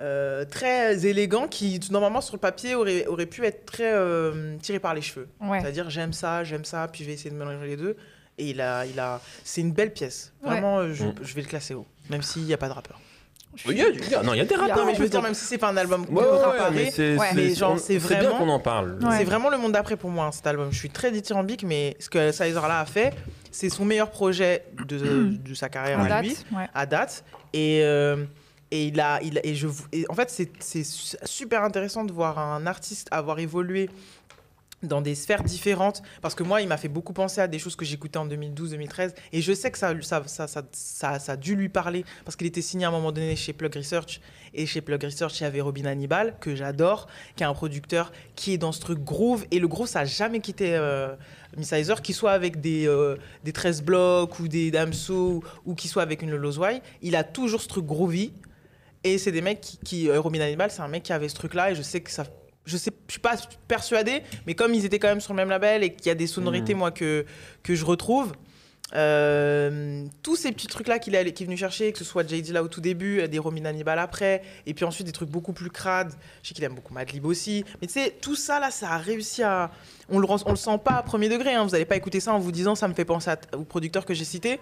euh, 0.00 0.44
très 0.44 1.06
élégant 1.06 1.46
qui 1.46 1.78
normalement 1.92 2.20
sur 2.20 2.34
le 2.34 2.40
papier 2.40 2.74
aurait, 2.74 3.06
aurait 3.06 3.26
pu 3.26 3.44
être 3.46 3.64
très 3.64 3.92
euh, 3.94 4.56
tiré 4.60 4.80
par 4.80 4.92
les 4.92 5.00
cheveux. 5.02 5.28
Ouais. 5.40 5.60
C'est-à-dire 5.60 5.88
j'aime 5.88 6.12
ça, 6.12 6.42
j'aime 6.42 6.64
ça, 6.64 6.88
puis 6.88 7.04
je 7.04 7.08
vais 7.08 7.14
essayer 7.14 7.30
de 7.30 7.36
mélanger 7.36 7.64
les 7.66 7.76
deux. 7.76 7.96
Et 8.36 8.50
il 8.50 8.60
a, 8.60 8.84
il 8.86 8.98
a, 8.98 9.20
c'est 9.44 9.60
une 9.60 9.70
belle 9.72 9.92
pièce. 9.92 10.32
Vraiment, 10.42 10.92
je, 10.92 11.04
Mm. 11.04 11.14
je 11.22 11.34
vais 11.34 11.42
le 11.42 11.46
classer 11.46 11.74
haut, 11.74 11.86
même 12.10 12.22
s'il 12.22 12.42
n'y 12.42 12.52
a 12.52 12.56
pas 12.58 12.66
de 12.66 12.72
rappeur. 12.72 13.00
Je 13.56 13.70
Il 13.70 13.70
suis- 13.70 13.78
y 13.78 13.82
a, 13.82 13.88
il 13.88 14.10
y 14.10 14.14
a- 14.14 14.22
non, 14.22 14.34
il 14.34 14.38
y 14.38 14.40
a 14.40 14.44
des 14.44 14.54
rappeurs. 14.54 14.76
Non, 14.78 14.86
mais 14.86 14.94
je 14.94 15.02
veux 15.02 15.08
dire, 15.08 15.22
même 15.22 15.34
si 15.34 15.44
c'est 15.44 15.58
pas 15.58 15.68
un 15.70 15.76
album 15.76 16.04
Ouais, 16.10 16.22
ouais, 16.22 16.70
mais 16.72 16.90
c'est 16.90 17.16
Ouais. 17.16 17.26
c'est- 17.30 17.34
Mais 17.34 17.54
genre, 17.54 17.76
bien 17.76 17.98
vraiment- 17.98 18.38
qu'on 18.38 18.48
en 18.48 18.58
parle. 18.60 18.98
Ouais. 19.02 19.18
c'est 19.18 19.24
vraiment 19.24 19.48
le 19.50 19.58
monde 19.58 19.72
d'après 19.72 19.96
pour 19.96 20.10
moi, 20.10 20.26
hein, 20.26 20.32
cet 20.32 20.46
album. 20.46 20.68
Je 20.72 20.78
suis 20.78 20.90
très 20.90 21.10
dithyrambique, 21.12 21.62
mais 21.64 21.96
ce 22.00 22.08
que 22.08 22.32
Sizer 22.32 22.66
là 22.68 22.80
a 22.80 22.84
fait, 22.84 23.12
c'est 23.52 23.68
son 23.70 23.84
meilleur 23.84 24.10
projet 24.10 24.64
de, 24.86 24.98
de 25.36 25.54
sa 25.54 25.68
carrière 25.68 26.00
à 26.00 26.08
date. 26.08 26.24
lui, 26.24 26.36
ouais. 26.56 26.66
à 26.74 26.86
date. 26.86 27.24
Et, 27.52 27.80
euh, 27.84 28.24
et 28.72 28.86
il 28.86 28.98
a, 29.00 29.20
il 29.22 29.38
a- 29.38 29.46
et 29.46 29.54
je, 29.54 29.68
et 29.92 30.04
en 30.08 30.14
fait, 30.14 30.30
c'est 30.30 30.50
c'est 30.58 30.82
su- 30.82 31.16
super 31.24 31.62
intéressant 31.62 32.04
de 32.04 32.12
voir 32.12 32.38
un 32.38 32.66
artiste 32.66 33.06
avoir 33.12 33.38
évolué 33.38 33.88
dans 34.88 35.00
des 35.00 35.14
sphères 35.14 35.42
différentes 35.42 36.02
parce 36.22 36.34
que 36.34 36.42
moi 36.42 36.60
il 36.60 36.68
m'a 36.68 36.76
fait 36.76 36.88
beaucoup 36.88 37.12
penser 37.12 37.40
à 37.40 37.48
des 37.48 37.58
choses 37.58 37.76
que 37.76 37.84
j'écoutais 37.84 38.18
en 38.18 38.26
2012-2013 38.26 39.14
et 39.32 39.42
je 39.42 39.52
sais 39.52 39.70
que 39.70 39.78
ça, 39.78 39.94
ça, 40.02 40.22
ça, 40.26 40.46
ça, 40.46 41.18
ça, 41.18 41.32
a 41.32 41.36
dû 41.36 41.56
lui 41.56 41.68
parler 41.68 42.04
parce 42.24 42.36
qu'il 42.36 42.46
était 42.46 42.62
signé 42.62 42.84
à 42.84 42.88
un 42.88 42.92
moment 42.92 43.12
donné 43.12 43.36
chez 43.36 43.52
Plug 43.52 43.74
Research 43.74 44.20
et 44.54 44.66
chez 44.66 44.80
Plug 44.80 45.02
Research 45.02 45.40
il 45.40 45.44
y 45.44 45.46
avait 45.46 45.60
Robin 45.60 45.84
Hannibal 45.84 46.36
que 46.40 46.54
j'adore 46.54 47.06
qui 47.36 47.42
est 47.42 47.46
un 47.46 47.54
producteur 47.54 48.12
qui 48.36 48.52
est 48.52 48.58
dans 48.58 48.72
ce 48.72 48.80
truc 48.80 49.02
groove 49.02 49.46
et 49.50 49.58
le 49.58 49.68
groove 49.68 49.88
ça 49.88 50.00
a 50.00 50.04
jamais 50.04 50.40
quitté 50.40 50.74
euh, 50.74 51.14
Miss 51.56 51.72
qu'il 52.02 52.14
soit 52.14 52.32
avec 52.32 52.60
des, 52.60 52.86
euh, 52.86 53.16
des 53.44 53.52
13 53.52 53.82
blocs 53.82 54.38
ou 54.40 54.48
des 54.48 54.70
Damso 54.70 55.42
ou 55.64 55.74
qu'il 55.74 55.90
soit 55.90 56.02
avec 56.02 56.22
une 56.22 56.34
Lozwai 56.34 56.82
il 57.02 57.16
a 57.16 57.24
toujours 57.24 57.60
ce 57.60 57.68
truc 57.68 57.86
groovy 57.86 58.32
et 59.02 59.18
c'est 59.18 59.32
des 59.32 59.42
mecs 59.42 59.60
qui, 59.84 60.08
euh, 60.08 60.20
Robin 60.20 60.40
Hannibal 60.40 60.70
c'est 60.70 60.82
un 60.82 60.88
mec 60.88 61.02
qui 61.02 61.12
avait 61.12 61.28
ce 61.28 61.34
truc 61.34 61.54
là 61.54 61.70
et 61.70 61.74
je 61.74 61.82
sais 61.82 62.00
que 62.00 62.10
ça 62.10 62.24
je 62.64 62.76
sais 62.76 62.90
je 63.08 63.12
suis 63.12 63.20
pas 63.20 63.36
persuadée 63.68 64.22
mais 64.46 64.54
comme 64.54 64.74
ils 64.74 64.84
étaient 64.84 64.98
quand 64.98 65.08
même 65.08 65.20
sur 65.20 65.32
le 65.32 65.36
même 65.36 65.50
label 65.50 65.82
et 65.82 65.92
qu'il 65.92 66.06
y 66.06 66.10
a 66.10 66.14
des 66.14 66.26
sonorités 66.26 66.72
Mhm. 66.74 66.78
moi 66.78 66.90
que 66.90 67.24
que 67.62 67.74
je 67.74 67.84
retrouve 67.84 68.32
euh, 68.94 70.04
tous 70.22 70.36
ces 70.36 70.52
petits 70.52 70.66
trucs 70.68 70.86
là 70.88 70.98
qu'il 70.98 71.14
est, 71.14 71.40
venu 71.42 71.56
chercher 71.56 71.90
que 71.90 71.98
ce 71.98 72.04
soit 72.04 72.28
JD 72.28 72.50
là 72.50 72.62
au 72.62 72.68
tout 72.68 72.80
début 72.80 73.26
des 73.28 73.38
Romin 73.38 73.64
Hannibal 73.64 73.98
après 73.98 74.42
et 74.66 74.74
puis 74.74 74.84
ensuite 74.84 75.06
des 75.06 75.12
trucs 75.12 75.30
beaucoup 75.30 75.52
plus 75.52 75.70
crades 75.70 76.12
je 76.42 76.48
sais 76.48 76.54
qu'il 76.54 76.62
aime 76.64 76.74
beaucoup 76.74 76.94
Madlib 76.94 77.24
aussi 77.24 77.64
mais 77.80 77.86
tu 77.86 77.94
sais 77.94 78.14
tout 78.20 78.36
ça 78.36 78.60
là 78.60 78.70
ça 78.70 78.90
a 78.90 78.98
réussi 78.98 79.42
à 79.42 79.70
on 80.08 80.18
le, 80.18 80.26
on 80.28 80.50
le 80.50 80.56
sent 80.56 80.78
pas 80.84 80.92
à 80.92 81.02
premier 81.02 81.28
degré 81.28 81.54
hein. 81.54 81.64
vous 81.64 81.70
n'allez 81.70 81.86
pas 81.86 81.96
écouter 81.96 82.20
ça 82.20 82.34
en 82.34 82.38
vous 82.38 82.52
disant 82.52 82.74
ça 82.74 82.86
me 82.86 82.94
fait 82.94 83.06
penser 83.06 83.30
à 83.30 83.38
aux 83.56 83.64
producteurs 83.64 84.04
que 84.04 84.14
j'ai 84.14 84.24
cités 84.24 84.60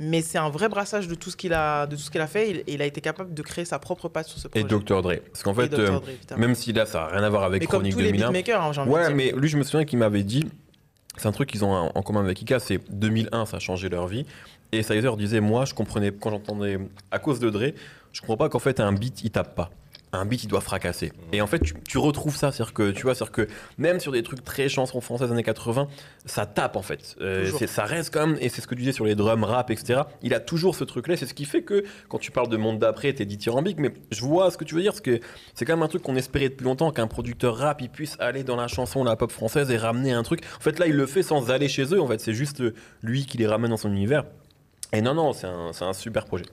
mais 0.00 0.22
c'est 0.22 0.38
un 0.38 0.48
vrai 0.50 0.68
brassage 0.68 1.06
de 1.08 1.14
tout 1.14 1.30
ce 1.30 1.36
qu'il 1.36 1.52
a 1.52 1.86
de 1.86 1.96
tout 1.96 2.02
ce 2.02 2.10
qu'il 2.10 2.20
a 2.20 2.26
fait 2.26 2.50
il, 2.50 2.64
il 2.66 2.82
a 2.82 2.86
été 2.86 3.00
capable 3.00 3.34
de 3.34 3.42
créer 3.42 3.64
sa 3.64 3.78
propre 3.78 4.08
patte 4.08 4.26
sur 4.26 4.38
ce 4.38 4.48
projet 4.48 4.64
Et 4.64 4.68
Dr. 4.68 5.02
Dre. 5.02 5.16
Parce 5.30 5.42
qu'en 5.42 5.54
fait, 5.54 5.72
euh, 5.74 5.98
Dre, 6.00 6.02
même 6.38 6.54
si 6.54 6.72
là, 6.72 6.86
ça 6.86 7.00
n'a 7.00 7.06
rien 7.08 7.22
à 7.22 7.28
voir 7.30 7.44
avec 7.44 7.60
mais 7.62 7.66
comme 7.66 7.80
Chronique 7.80 7.92
tous 7.94 8.00
les 8.00 8.12
2001. 8.12 8.26
beatmakers 8.32 8.62
hein, 8.62 8.72
j'ai 8.72 8.80
envie 8.80 8.90
de 8.90 8.94
Ouais, 8.94 9.06
dire. 9.08 9.16
mais 9.16 9.32
lui, 9.36 9.48
je 9.48 9.56
me 9.58 9.62
souviens 9.62 9.84
qu'il 9.84 9.98
m'avait 9.98 10.22
dit, 10.24 10.44
c'est 11.16 11.26
un 11.28 11.32
truc 11.32 11.50
qu'ils 11.50 11.64
ont 11.64 11.72
en 11.72 11.92
en 11.94 12.02
commun 12.02 12.20
avec 12.20 12.40
Ika, 12.42 12.58
c'est 12.58 12.80
2001, 12.90 13.46
ça 13.46 13.58
a 13.58 13.60
changé 13.60 13.88
leur 13.88 14.06
vie. 14.06 14.24
Et 14.72 14.82
Sizer 14.82 15.16
disait, 15.18 15.40
moi, 15.40 15.66
je 15.66 15.74
comprenais, 15.74 16.10
quand 16.12 16.30
j'entendais, 16.30 16.78
à 17.10 17.18
cause 17.18 17.38
de 17.38 17.50
Dre, 17.50 17.72
je 18.12 18.20
comprends 18.22 18.38
pas 18.38 18.48
qu'en 18.48 18.58
fait, 18.58 18.80
un 18.80 18.92
beat, 18.92 19.22
il 19.22 19.30
tape 19.30 19.54
pas. 19.54 19.70
Un 20.14 20.26
beat, 20.26 20.44
il 20.44 20.46
doit 20.48 20.60
fracasser. 20.60 21.10
Et 21.32 21.40
en 21.40 21.46
fait, 21.46 21.60
tu, 21.60 21.72
tu 21.88 21.96
retrouves 21.96 22.36
ça, 22.36 22.52
c'est-à-dire 22.52 22.74
que, 22.74 22.90
tu 22.90 23.04
vois, 23.04 23.14
c'est-à-dire 23.14 23.32
que 23.32 23.48
même 23.78 23.98
sur 23.98 24.12
des 24.12 24.22
trucs 24.22 24.44
très 24.44 24.68
chansons 24.68 25.00
françaises 25.00 25.32
années 25.32 25.42
80, 25.42 25.88
ça 26.26 26.44
tape 26.44 26.76
en 26.76 26.82
fait. 26.82 27.16
Euh, 27.22 27.46
c'est- 27.58 27.66
ça 27.66 27.84
reste 27.86 28.12
quand 28.12 28.26
même, 28.26 28.36
et 28.40 28.50
c'est 28.50 28.60
ce 28.60 28.66
que 28.66 28.74
tu 28.74 28.80
disais 28.82 28.92
sur 28.92 29.06
les 29.06 29.14
drums, 29.14 29.42
rap, 29.44 29.70
etc. 29.70 30.02
Il 30.20 30.34
a 30.34 30.40
toujours 30.40 30.74
ce 30.76 30.84
truc-là, 30.84 31.16
c'est 31.16 31.24
ce 31.24 31.32
qui 31.32 31.46
fait 31.46 31.62
que 31.62 31.82
quand 32.10 32.18
tu 32.18 32.30
parles 32.30 32.50
de 32.50 32.58
monde 32.58 32.78
d'après, 32.78 33.12
t'es 33.14 33.24
dithyrambique, 33.24 33.78
mais 33.78 33.94
je 34.10 34.20
vois 34.20 34.50
ce 34.50 34.58
que 34.58 34.64
tu 34.64 34.74
veux 34.74 34.82
dire, 34.82 34.92
parce 34.92 35.00
que 35.00 35.18
c'est 35.54 35.64
quand 35.64 35.72
même 35.76 35.82
un 35.82 35.88
truc 35.88 36.02
qu'on 36.02 36.16
espérait 36.16 36.50
depuis 36.50 36.64
longtemps, 36.64 36.90
qu'un 36.92 37.06
producteur 37.06 37.56
rap, 37.56 37.80
il 37.80 37.88
puisse 37.88 38.16
aller 38.20 38.44
dans 38.44 38.56
la 38.56 38.68
chanson, 38.68 39.04
la 39.04 39.16
pop 39.16 39.30
française 39.32 39.70
et 39.70 39.78
ramener 39.78 40.12
un 40.12 40.22
truc. 40.24 40.42
En 40.58 40.60
fait, 40.60 40.78
là, 40.78 40.86
il 40.88 40.94
le 40.94 41.06
fait 41.06 41.22
sans 41.22 41.50
aller 41.50 41.68
chez 41.70 41.84
eux, 41.94 42.00
en 42.02 42.06
fait, 42.06 42.20
c'est 42.20 42.34
juste 42.34 42.62
lui 43.02 43.24
qui 43.24 43.38
les 43.38 43.46
ramène 43.46 43.70
dans 43.70 43.78
son 43.78 43.90
univers. 43.90 44.24
Et 44.92 45.00
non, 45.00 45.14
non, 45.14 45.32
c'est 45.32 45.46
un, 45.46 45.72
c'est 45.72 45.86
un 45.86 45.94
super 45.94 46.26
projet. 46.26 46.44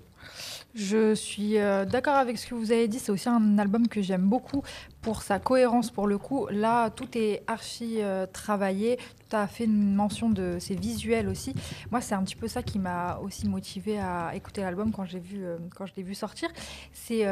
Je 0.75 1.15
suis 1.15 1.57
euh, 1.57 1.83
d'accord 1.83 2.15
avec 2.15 2.37
ce 2.37 2.45
que 2.45 2.53
vous 2.53 2.71
avez 2.71 2.87
dit. 2.87 2.99
C'est 2.99 3.11
aussi 3.11 3.27
un 3.27 3.57
album 3.57 3.87
que 3.87 4.01
j'aime 4.01 4.29
beaucoup 4.29 4.63
pour 5.01 5.23
sa 5.23 5.39
cohérence. 5.39 5.89
Pour 5.89 6.07
le 6.07 6.17
coup, 6.17 6.47
là, 6.51 6.91
tout 6.91 7.17
est 7.17 7.43
archi 7.47 8.01
euh, 8.01 8.27
travaillé. 8.27 8.99
Tu 9.29 9.35
as 9.35 9.47
fait 9.47 9.65
une 9.65 9.95
mention 9.95 10.29
de 10.29 10.57
ses 10.59 10.75
visuels 10.75 11.27
aussi. 11.27 11.55
Moi, 11.91 12.01
c'est 12.01 12.13
un 12.13 12.23
petit 12.23 12.35
peu 12.35 12.47
ça 12.47 12.61
qui 12.61 12.77
m'a 12.77 13.17
aussi 13.17 13.47
motivé 13.47 13.99
à 13.99 14.31
écouter 14.35 14.61
l'album 14.61 14.91
quand 14.91 15.05
j'ai 15.05 15.19
vu 15.19 15.43
euh, 15.43 15.57
quand 15.75 15.87
je 15.87 15.93
l'ai 15.97 16.03
vu 16.03 16.13
sortir. 16.13 16.49
C'est 16.93 17.25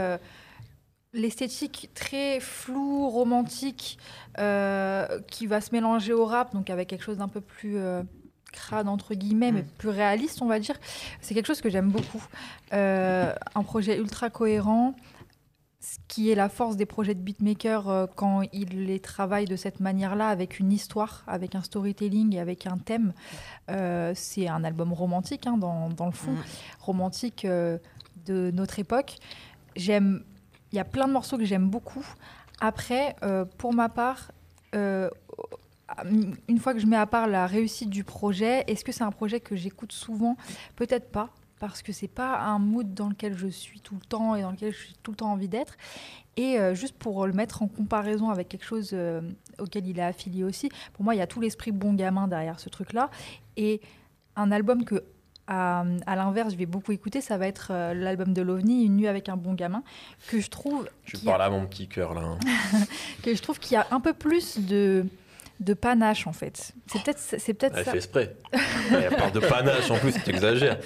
l'esthétique 1.13 1.89
très 1.93 2.39
floue, 2.39 3.09
romantique, 3.09 3.97
qui 4.35 5.47
va 5.47 5.61
se 5.61 5.71
mélanger 5.71 6.13
au 6.13 6.25
rap, 6.25 6.53
donc 6.53 6.69
avec 6.69 6.89
quelque 6.89 7.03
chose 7.03 7.17
d'un 7.17 7.27
peu 7.27 7.41
plus 7.41 7.77
crade 8.57 8.87
entre 8.87 9.13
guillemets, 9.13 9.51
mais 9.51 9.61
Mm. 9.61 9.67
plus 9.77 9.89
réaliste, 9.89 10.41
on 10.41 10.47
va 10.47 10.59
dire. 10.59 10.75
C'est 11.21 11.33
quelque 11.35 11.47
chose 11.47 11.61
que 11.61 11.69
j'aime 11.69 11.89
beaucoup. 11.91 12.23
Euh, 12.73 13.33
un 13.55 13.63
projet 13.63 13.97
ultra 13.97 14.29
cohérent, 14.29 14.93
ce 15.79 15.97
qui 16.07 16.29
est 16.31 16.35
la 16.35 16.49
force 16.49 16.75
des 16.75 16.85
projets 16.85 17.13
de 17.15 17.21
beatmaker 17.21 17.87
euh, 17.87 18.05
quand 18.15 18.41
ils 18.51 18.85
les 18.85 18.99
travaillent 18.99 19.45
de 19.45 19.55
cette 19.55 19.79
manière-là, 19.79 20.27
avec 20.29 20.59
une 20.59 20.71
histoire, 20.71 21.23
avec 21.27 21.55
un 21.55 21.61
storytelling 21.61 22.35
et 22.35 22.39
avec 22.39 22.65
un 22.67 22.77
thème. 22.77 23.13
Euh, 23.69 24.11
c'est 24.15 24.47
un 24.47 24.63
album 24.63 24.91
romantique 24.93 25.45
hein, 25.47 25.57
dans, 25.57 25.89
dans 25.89 26.07
le 26.07 26.11
fond, 26.23 26.31
Mm. 26.31 26.43
romantique 26.79 27.45
euh, 27.45 27.77
de 28.25 28.51
notre 28.53 28.79
époque. 28.79 29.17
J'aime, 29.75 30.23
il 30.71 30.75
y 30.75 30.79
a 30.79 30.85
plein 30.85 31.07
de 31.07 31.13
morceaux 31.13 31.37
que 31.37 31.45
j'aime 31.45 31.69
beaucoup. 31.69 32.05
Après, 32.59 33.15
pour 33.59 33.71
ma 33.73 33.87
part, 33.87 34.31
une 36.47 36.59
fois 36.59 36.73
que 36.73 36.79
je 36.79 36.85
mets 36.85 36.97
à 36.97 37.05
part 37.05 37.27
la 37.27 37.47
réussite 37.47 37.89
du 37.89 38.03
projet, 38.03 38.63
est-ce 38.67 38.83
que 38.83 38.91
c'est 38.91 39.03
un 39.03 39.11
projet 39.11 39.39
que 39.39 39.55
j'écoute 39.55 39.91
souvent? 39.91 40.35
Peut-être 40.75 41.09
pas, 41.11 41.29
parce 41.59 41.81
que 41.81 41.91
c'est 41.93 42.07
pas 42.09 42.39
un 42.39 42.59
mood 42.59 42.93
dans 42.93 43.09
lequel 43.09 43.37
je 43.37 43.47
suis 43.47 43.79
tout 43.79 43.95
le 43.95 44.01
temps 44.05 44.35
et 44.35 44.41
dans 44.41 44.51
lequel 44.51 44.73
je 44.73 44.77
suis 44.77 44.95
tout 45.01 45.11
le 45.11 45.17
temps 45.17 45.31
envie 45.31 45.47
d'être. 45.47 45.75
Et 46.35 46.59
euh, 46.59 46.75
juste 46.75 46.95
pour 46.97 47.25
le 47.25 47.33
mettre 47.33 47.63
en 47.63 47.67
comparaison 47.67 48.29
avec 48.29 48.47
quelque 48.49 48.65
chose 48.65 48.91
euh, 48.93 49.21
auquel 49.59 49.87
il 49.87 49.97
est 49.97 50.03
affilié 50.03 50.43
aussi, 50.43 50.69
pour 50.93 51.03
moi, 51.03 51.15
il 51.15 51.17
y 51.17 51.21
a 51.21 51.27
tout 51.27 51.39
l'esprit 51.41 51.71
bon 51.71 51.93
gamin 51.93 52.27
derrière 52.27 52.59
ce 52.59 52.69
truc-là. 52.69 53.09
Et 53.55 53.81
un 54.35 54.51
album 54.51 54.85
que, 54.85 55.03
à, 55.47 55.83
à 56.05 56.15
l'inverse, 56.15 56.51
je 56.53 56.57
vais 56.57 56.67
beaucoup 56.67 56.91
écouter, 56.91 57.21
ça 57.21 57.37
va 57.39 57.47
être 57.47 57.69
euh, 57.71 57.93
l'album 57.95 58.33
de 58.33 58.41
l'OVNI, 58.43 58.83
Une 58.85 58.97
nuit 58.97 59.07
avec 59.07 59.29
un 59.29 59.37
bon 59.37 59.53
gamin, 59.55 59.81
que 60.27 60.39
je 60.39 60.49
trouve 60.49 60.87
Tu 61.05 61.17
qui 61.17 61.27
a- 61.27 61.31
parles 61.31 61.41
à 61.43 61.49
mon 61.49 61.65
petit 61.65 61.87
cœur, 61.87 62.13
là. 62.13 62.21
hein. 62.21 62.37
que 63.23 63.33
je 63.33 63.41
trouve 63.41 63.57
qu'il 63.57 63.73
y 63.73 63.77
a 63.77 63.87
un 63.89 63.99
peu 64.01 64.13
plus 64.13 64.59
de 64.59 65.05
de 65.59 65.73
panache 65.73 66.27
en 66.27 66.33
fait. 66.33 66.73
C'est 66.87 67.01
peut-être 67.03 67.19
c'est 67.19 67.53
peut-être 67.53 67.77
Elle 67.77 67.85
ça. 67.85 67.91
fait 67.91 67.97
exprès. 67.97 68.35
Elle 68.91 69.15
parle 69.15 69.31
de 69.31 69.39
panache 69.39 69.89
en 69.89 69.97
plus, 69.97 70.13
tu 70.23 70.29
exagères. 70.29 70.79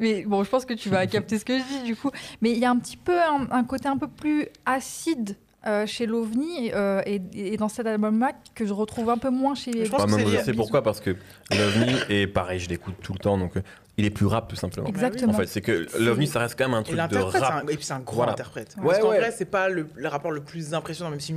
Mais 0.00 0.24
bon, 0.24 0.42
je 0.44 0.50
pense 0.50 0.64
que 0.64 0.74
tu 0.74 0.88
vas 0.88 1.06
capter 1.06 1.38
ce 1.38 1.44
que 1.44 1.58
je 1.58 1.64
dis 1.64 1.82
du 1.84 1.96
coup. 1.96 2.10
Mais 2.40 2.50
il 2.50 2.58
y 2.58 2.64
a 2.64 2.70
un 2.70 2.78
petit 2.78 2.96
peu 2.96 3.18
un, 3.18 3.46
un 3.50 3.64
côté 3.64 3.88
un 3.88 3.98
peu 3.98 4.08
plus 4.08 4.46
acide 4.64 5.36
euh, 5.66 5.84
chez 5.84 6.06
l'OVNI 6.06 6.70
euh, 6.74 7.02
et, 7.06 7.20
et 7.34 7.56
dans 7.56 7.68
cet 7.68 7.86
album-là 7.86 8.32
que 8.54 8.64
je 8.64 8.72
retrouve 8.72 9.10
un 9.10 9.18
peu 9.18 9.30
moins 9.30 9.56
chez 9.56 9.72
les 9.72 9.86
Je 9.86 9.90
pense 9.90 10.04
que 10.06 10.14
même, 10.16 10.40
c'est 10.44 10.54
pourquoi, 10.54 10.80
parce 10.82 11.00
que 11.00 11.16
l'OVNI 11.50 11.96
est 12.08 12.26
pareil, 12.28 12.60
je 12.60 12.68
l'écoute 12.68 12.94
tout 13.02 13.12
le 13.12 13.18
temps, 13.18 13.36
donc 13.36 13.56
euh, 13.56 13.62
il 13.98 14.04
est 14.04 14.10
plus 14.10 14.26
rap 14.26 14.48
tout 14.48 14.56
simplement. 14.56 14.86
Exactement. 14.88 15.32
En 15.32 15.36
fait, 15.36 15.46
c'est 15.46 15.62
que 15.62 15.86
l'OVNI, 15.98 16.26
ça 16.26 16.40
reste 16.40 16.58
quand 16.58 16.66
même 16.66 16.74
un 16.74 16.82
truc 16.82 16.96
de 16.96 17.16
rap. 17.18 17.64
un- 17.64 17.68
et 17.68 17.76
puis 17.76 17.84
c'est 17.84 17.94
un 17.94 18.00
gros 18.00 18.16
Voilà. 18.16 18.32
interprète. 18.32 18.74
Ouais. 18.78 18.84
Parce 18.88 18.98
qu'en 18.98 19.08
Ouais, 19.10 19.18
vrai, 19.18 19.30
c'est 19.36 19.46
pas 19.46 19.68
le, 19.68 19.88
le 19.94 20.08
rapport 20.08 20.30
le 20.32 20.42
plus 20.42 20.74
impressionnant, 20.74 21.10
même 21.10 21.20
si 21.20 21.34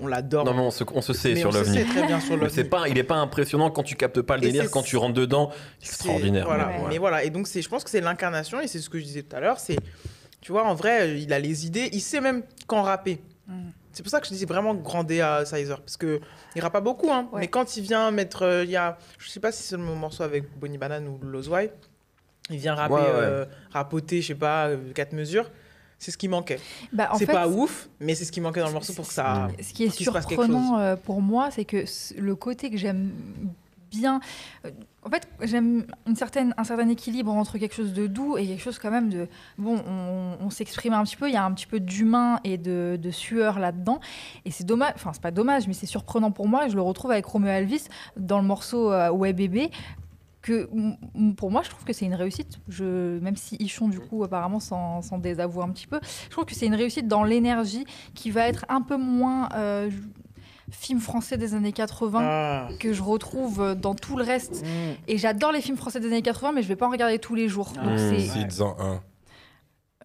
on 0.00 0.06
l'adore. 0.06 0.44
Non, 0.44 0.54
mais 0.54 0.60
on 0.60 0.70
se, 0.70 0.84
on 0.94 1.02
se 1.02 1.12
sait 1.12 1.34
Mais 1.34 1.40
sur 1.40 1.48
on 1.48 1.52
se 1.52 1.58
l'OVNI. 1.58 1.78
sait 1.78 1.84
très 1.84 2.06
bien 2.06 2.20
sur 2.20 2.30
Mais 2.36 2.42
l'OVNI. 2.44 2.54
c'est 2.54 2.64
pas, 2.64 2.88
il 2.88 2.96
est 2.98 3.02
pas 3.02 3.16
impressionnant 3.16 3.70
quand 3.70 3.82
tu 3.82 3.96
captes 3.96 4.22
pas 4.22 4.36
le 4.36 4.44
Et 4.44 4.52
délire, 4.52 4.70
quand 4.70 4.82
tu 4.82 4.96
rentres 4.96 5.14
dedans, 5.14 5.50
c'est 5.80 5.88
extraordinaire. 5.88 6.44
Voilà. 6.46 6.70
mais 6.88 6.98
voilà, 6.98 7.24
et 7.24 7.30
donc 7.30 7.48
c'est, 7.48 7.60
je 7.62 7.68
pense 7.68 7.82
que 7.82 7.90
c'est 7.90 8.00
l'incarnation, 8.00 8.60
et 8.60 8.68
c'est 8.68 8.78
ce 8.78 8.88
que 8.88 8.98
je 8.98 9.04
disais 9.04 9.22
tout 9.22 9.34
à 9.36 9.40
l'heure, 9.40 9.58
c'est, 9.58 9.76
tu 10.40 10.52
vois, 10.52 10.64
en 10.64 10.74
vrai, 10.74 11.20
il 11.20 11.32
a 11.32 11.38
les 11.40 11.66
idées, 11.66 11.88
il 11.92 12.00
sait 12.00 12.20
même 12.20 12.42
quand 12.68 12.82
rapper. 12.82 13.20
Mm. 13.48 13.70
C'est 13.92 14.02
pour 14.02 14.10
ça 14.10 14.20
que 14.20 14.26
je 14.26 14.32
dis 14.32 14.38
c'est 14.38 14.46
vraiment 14.46 14.74
grand 14.74 15.04
D 15.04 15.22
à 15.22 15.44
Sizer, 15.46 15.80
parce 15.80 15.96
que 15.96 16.20
il 16.54 16.60
rappe 16.62 16.74
pas 16.74 16.80
beaucoup, 16.82 17.10
hein, 17.10 17.28
Ouais. 17.32 17.40
mais 17.40 17.48
quand 17.48 17.78
il 17.78 17.82
vient 17.82 18.10
mettre, 18.10 18.42
euh, 18.42 18.62
il 18.64 18.70
y 18.70 18.76
a, 18.76 18.98
je 19.18 19.30
sais 19.30 19.40
pas 19.40 19.50
si 19.52 19.62
c'est 19.62 19.76
le 19.76 19.82
morceau 19.82 20.22
avec 20.22 20.44
Bonnie 20.58 20.76
Banane 20.76 21.08
ou 21.08 21.18
Lozwai, 21.22 21.72
il 22.50 22.58
vient 22.58 22.74
rapper, 22.74 22.94
Ouais, 22.94 23.00
ouais. 23.00 23.06
euh, 23.08 23.44
rapoter, 23.70 24.22
je 24.22 24.28
sais 24.28 24.34
pas, 24.34 24.68
euh, 24.68 24.92
quatre 24.94 25.12
mesures. 25.12 25.50
C'est 25.98 26.10
ce 26.10 26.18
qui 26.18 26.28
manquait. 26.28 26.60
Bah, 26.92 27.10
C'est 27.16 27.24
pas 27.26 27.48
ouf, 27.48 27.88
mais 28.00 28.14
c'est 28.14 28.24
ce 28.26 28.32
qui 28.32 28.40
manquait 28.42 28.60
dans 28.60 28.66
le 28.66 28.74
morceau 28.74 28.92
pour 28.92 29.08
que 29.08 29.14
ça. 29.14 29.48
Ce 29.62 29.72
qui 29.72 29.84
est 29.84 29.90
surprenant 29.90 30.78
euh, 30.78 30.94
pour 30.94 31.22
moi, 31.22 31.50
c'est 31.50 31.64
que 31.64 31.84
le 32.18 32.34
côté 32.36 32.70
que 32.70 32.76
j'aime 32.76 33.12
bien. 33.90 34.20
En 35.04 35.08
fait, 35.08 35.26
j'aime 35.42 35.86
une 36.06 36.16
certaine, 36.16 36.52
un 36.58 36.64
certain 36.64 36.88
équilibre 36.88 37.32
entre 37.32 37.56
quelque 37.58 37.74
chose 37.74 37.92
de 37.94 38.08
doux 38.08 38.36
et 38.36 38.46
quelque 38.46 38.60
chose 38.62 38.78
quand 38.78 38.90
même 38.90 39.08
de. 39.08 39.26
Bon, 39.56 39.80
on, 39.88 40.36
on 40.44 40.50
s'exprime 40.50 40.92
un 40.92 41.04
petit 41.04 41.16
peu, 41.16 41.28
il 41.28 41.32
y 41.32 41.36
a 41.36 41.44
un 41.44 41.52
petit 41.52 41.66
peu 41.66 41.80
d'humain 41.80 42.40
et 42.44 42.58
de, 42.58 42.98
de 43.00 43.10
sueur 43.10 43.58
là-dedans. 43.58 44.00
Et 44.44 44.50
c'est 44.50 44.64
dommage, 44.64 44.92
enfin, 44.96 45.12
c'est 45.14 45.22
pas 45.22 45.30
dommage, 45.30 45.66
mais 45.68 45.72
c'est 45.74 45.86
surprenant 45.86 46.30
pour 46.32 46.46
moi. 46.48 46.66
Et 46.66 46.70
je 46.70 46.74
le 46.74 46.82
retrouve 46.82 47.12
avec 47.12 47.24
Romeo 47.24 47.48
Elvis 47.48 47.84
dans 48.18 48.38
le 48.40 48.44
morceau 48.46 48.92
euh, 48.92 49.08
Ouais 49.10 49.32
bébé. 49.32 49.70
Que, 50.46 50.68
pour 51.36 51.50
moi, 51.50 51.62
je 51.64 51.70
trouve 51.70 51.82
que 51.84 51.92
c'est 51.92 52.04
une 52.04 52.14
réussite. 52.14 52.58
Je, 52.68 53.18
même 53.18 53.34
si 53.36 53.56
Ichon, 53.56 53.88
du 53.88 53.98
coup, 53.98 54.22
apparemment, 54.22 54.60
s'en 54.60 55.18
désavoue 55.18 55.60
un 55.62 55.70
petit 55.70 55.88
peu, 55.88 55.98
je 56.24 56.30
trouve 56.30 56.44
que 56.44 56.54
c'est 56.54 56.66
une 56.66 56.74
réussite 56.76 57.08
dans 57.08 57.24
l'énergie 57.24 57.84
qui 58.14 58.30
va 58.30 58.46
être 58.46 58.64
un 58.68 58.80
peu 58.80 58.96
moins 58.96 59.48
euh, 59.56 59.90
film 60.70 61.00
français 61.00 61.36
des 61.36 61.54
années 61.54 61.72
80 61.72 62.20
Ah. 62.22 62.68
que 62.78 62.92
je 62.92 63.02
retrouve 63.02 63.60
euh, 63.60 63.74
dans 63.74 63.94
tout 63.94 64.16
le 64.16 64.22
reste. 64.24 64.62
Mm. 64.64 64.68
Et 65.08 65.18
j'adore 65.18 65.50
les 65.52 65.60
films 65.60 65.76
français 65.76 65.98
des 66.00 66.06
années 66.06 66.22
80, 66.22 66.52
mais 66.52 66.62
je 66.62 66.68
vais 66.68 66.76
pas 66.76 66.86
en 66.86 66.90
regarder 66.90 67.18
tous 67.18 67.34
les 67.34 67.48
jours. 67.48 67.72
Donc 67.74 67.84
Ah. 67.84 67.98
c'est. 67.98 68.20
Cites-en 68.20 68.76
un. 68.78 69.00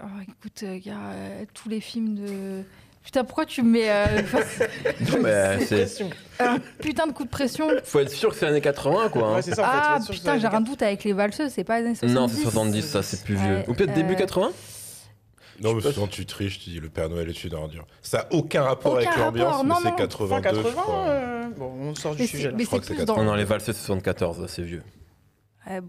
Oh, 0.03 0.07
écoute, 0.23 0.63
euh, 0.63 0.79
gars, 0.83 0.97
euh, 1.13 1.45
tous 1.53 1.69
les 1.69 1.79
films 1.81 2.15
de. 2.15 2.63
Putain, 3.03 3.23
pourquoi 3.23 3.45
tu 3.45 3.63
me 3.63 3.71
mets 3.71 3.89
euh, 3.89 4.05
Non, 5.11 5.17
mais 5.23 5.65
c'est- 5.65 5.75
Pression. 5.77 6.09
un 6.39 6.59
putain 6.79 7.07
de 7.07 7.11
coup 7.13 7.23
de 7.23 7.29
pression 7.29 7.67
faut 7.83 7.99
être 7.99 8.11
sûr 8.11 8.29
que 8.29 8.35
c'est 8.35 8.45
années 8.45 8.61
80, 8.61 9.09
quoi. 9.09 9.27
hein. 9.29 9.35
Ouais, 9.35 9.41
c'est 9.41 9.55
ça, 9.55 9.63
en 9.63 9.65
fait. 9.65 9.71
Ah 9.73 9.81
faut 9.89 9.95
être 9.97 10.03
sûr 10.05 10.13
que 10.13 10.19
putain, 10.19 10.37
j'ai 10.39 10.47
un 10.47 10.61
doute 10.61 10.81
avec 10.83 11.03
les 11.03 11.13
valseuses, 11.13 11.51
c'est 11.51 11.63
pas 11.63 11.79
les 11.79 11.87
années 11.87 11.95
70. 11.95 12.13
non, 12.13 12.27
c'est 12.27 12.41
70, 12.43 12.81
ça, 12.83 13.01
c'est 13.03 13.23
plus 13.23 13.35
vieux. 13.35 13.55
Ouais, 13.57 13.65
Ou 13.67 13.73
peut-être 13.73 13.93
début 13.93 14.13
euh, 14.13 14.17
80 14.17 14.51
Non, 15.61 15.73
mais 15.73 15.81
souvent 15.81 16.07
tu 16.07 16.25
triches, 16.27 16.59
tu 16.59 16.69
dis 16.69 16.79
le 16.79 16.89
Père 16.89 17.09
Noël 17.09 17.27
est 17.27 17.43
une 17.43 17.53
ordure. 17.55 17.85
Ça 18.03 18.19
n'a 18.19 18.27
aucun 18.37 18.63
rapport 18.63 18.93
Aucun 18.93 19.07
avec 19.07 19.17
l'ambiance, 19.17 19.47
rapport, 19.47 19.63
mais 19.63 19.69
non, 19.69 19.75
c'est 19.81 19.89
non. 19.89 19.95
82, 19.95 20.35
Fin 20.35 20.41
80, 20.41 20.69
je 20.69 20.75
crois. 20.75 21.05
euh, 21.09 21.43
bon, 21.57 21.71
on 21.81 21.95
sort 21.95 22.15
du 22.15 22.21
Mais 22.21 22.27
sujet 22.27 22.43
c'est 22.43 22.49
là. 22.49 22.55
mais 22.57 22.65
crois 22.65 22.77
c'est 22.77 22.81
que 22.81 22.87
c'est 22.87 22.93
plus 22.93 23.05
80. 23.05 23.15
dans. 23.17 23.23
Non, 23.23 23.31
non, 23.31 23.35
les 23.37 23.45
valseuses, 23.45 23.75
c'est 23.75 23.85
74, 23.85 24.41
là, 24.41 24.47
c'est 24.47 24.61
vieux. 24.63 24.83
Ouais, 25.67 25.81
bon. 25.81 25.87